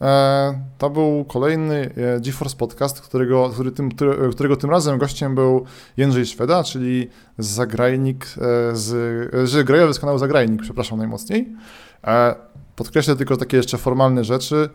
E, 0.00 0.60
to 0.78 0.90
był 0.90 1.24
kolejny 1.24 1.90
e, 2.16 2.20
GeForce 2.20 2.56
Podcast, 2.56 3.00
którego, 3.00 3.50
który 3.50 3.72
tym, 3.72 3.90
którego 4.32 4.56
tym 4.56 4.70
razem 4.70 4.98
gościem 4.98 5.34
był 5.34 5.64
Jędrzej 5.96 6.26
Szweda, 6.26 6.64
czyli 6.64 7.08
zagrajnik 7.38 8.24
e, 8.24 8.76
z, 8.76 9.48
że 9.48 9.64
grajowy 9.64 9.94
z 9.94 9.98
kanału 9.98 10.18
Zagrajnik, 10.18 10.62
przepraszam 10.62 10.98
najmocniej. 10.98 11.48
E, 12.04 12.34
podkreślę 12.76 13.16
tylko 13.16 13.36
takie 13.36 13.56
jeszcze 13.56 13.78
formalne 13.78 14.24
rzeczy. 14.24 14.68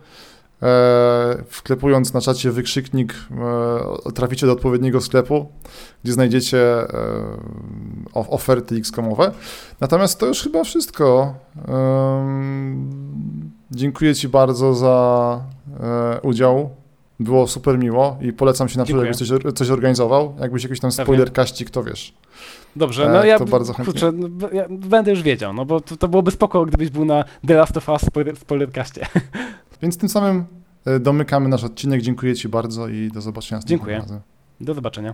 E, 0.63 1.43
wklepując 1.49 2.13
na 2.13 2.21
czacie 2.21 2.51
wykrzyknik 2.51 3.15
e, 4.07 4.11
traficie 4.11 4.47
do 4.47 4.53
odpowiedniego 4.53 5.01
sklepu, 5.01 5.51
gdzie 6.03 6.13
znajdziecie 6.13 6.59
e, 6.59 6.87
oferty 8.13 8.75
X-komowe. 8.75 9.31
Natomiast 9.79 10.19
to 10.19 10.25
już 10.25 10.43
chyba 10.43 10.63
wszystko. 10.63 11.33
Dziękuję 13.71 14.15
Ci 14.15 14.29
bardzo 14.29 14.73
za 14.75 15.41
udział. 16.21 16.69
Było 17.19 17.47
super 17.47 17.79
miło 17.79 18.17
i 18.21 18.33
polecam 18.33 18.69
się 18.69 18.77
na 18.77 18.83
przykład, 18.83 19.05
jakbyś 19.05 19.27
coś, 19.27 19.53
coś 19.55 19.69
organizował. 19.69 20.35
Jakbyś 20.39 20.63
jakiś 20.63 20.79
tam 20.79 20.91
spoiler 20.91 21.33
kaścik, 21.33 21.69
to 21.69 21.83
wiesz. 21.83 22.13
Dobrze, 22.75 23.09
no 23.09 23.23
ja, 23.23 23.39
to 23.39 23.45
bardzo 23.45 23.73
chętnie. 23.73 23.93
Kurczę, 23.93 24.11
no, 24.11 24.49
ja 24.53 24.65
będę 24.69 25.11
już 25.11 25.21
wiedział, 25.21 25.53
no 25.53 25.65
bo 25.65 25.81
to, 25.81 25.97
to 25.97 26.07
byłoby 26.07 26.31
spoko, 26.31 26.65
gdybyś 26.65 26.89
był 26.89 27.05
na 27.05 27.23
The 27.47 27.53
Last 27.53 27.77
of 27.77 27.89
Us 27.89 28.01
spoilerkaście. 28.39 29.05
Więc 29.81 29.97
tym 29.97 30.09
samym 30.09 30.45
e, 30.85 30.99
domykamy 30.99 31.49
nasz 31.49 31.63
odcinek. 31.63 32.01
Dziękuję 32.01 32.35
Ci 32.35 32.49
bardzo 32.49 32.87
i 32.87 33.11
do 33.13 33.21
zobaczenia. 33.21 33.61
Dziękuję. 33.65 34.03
Do 34.61 34.73
zobaczenia. 34.73 35.13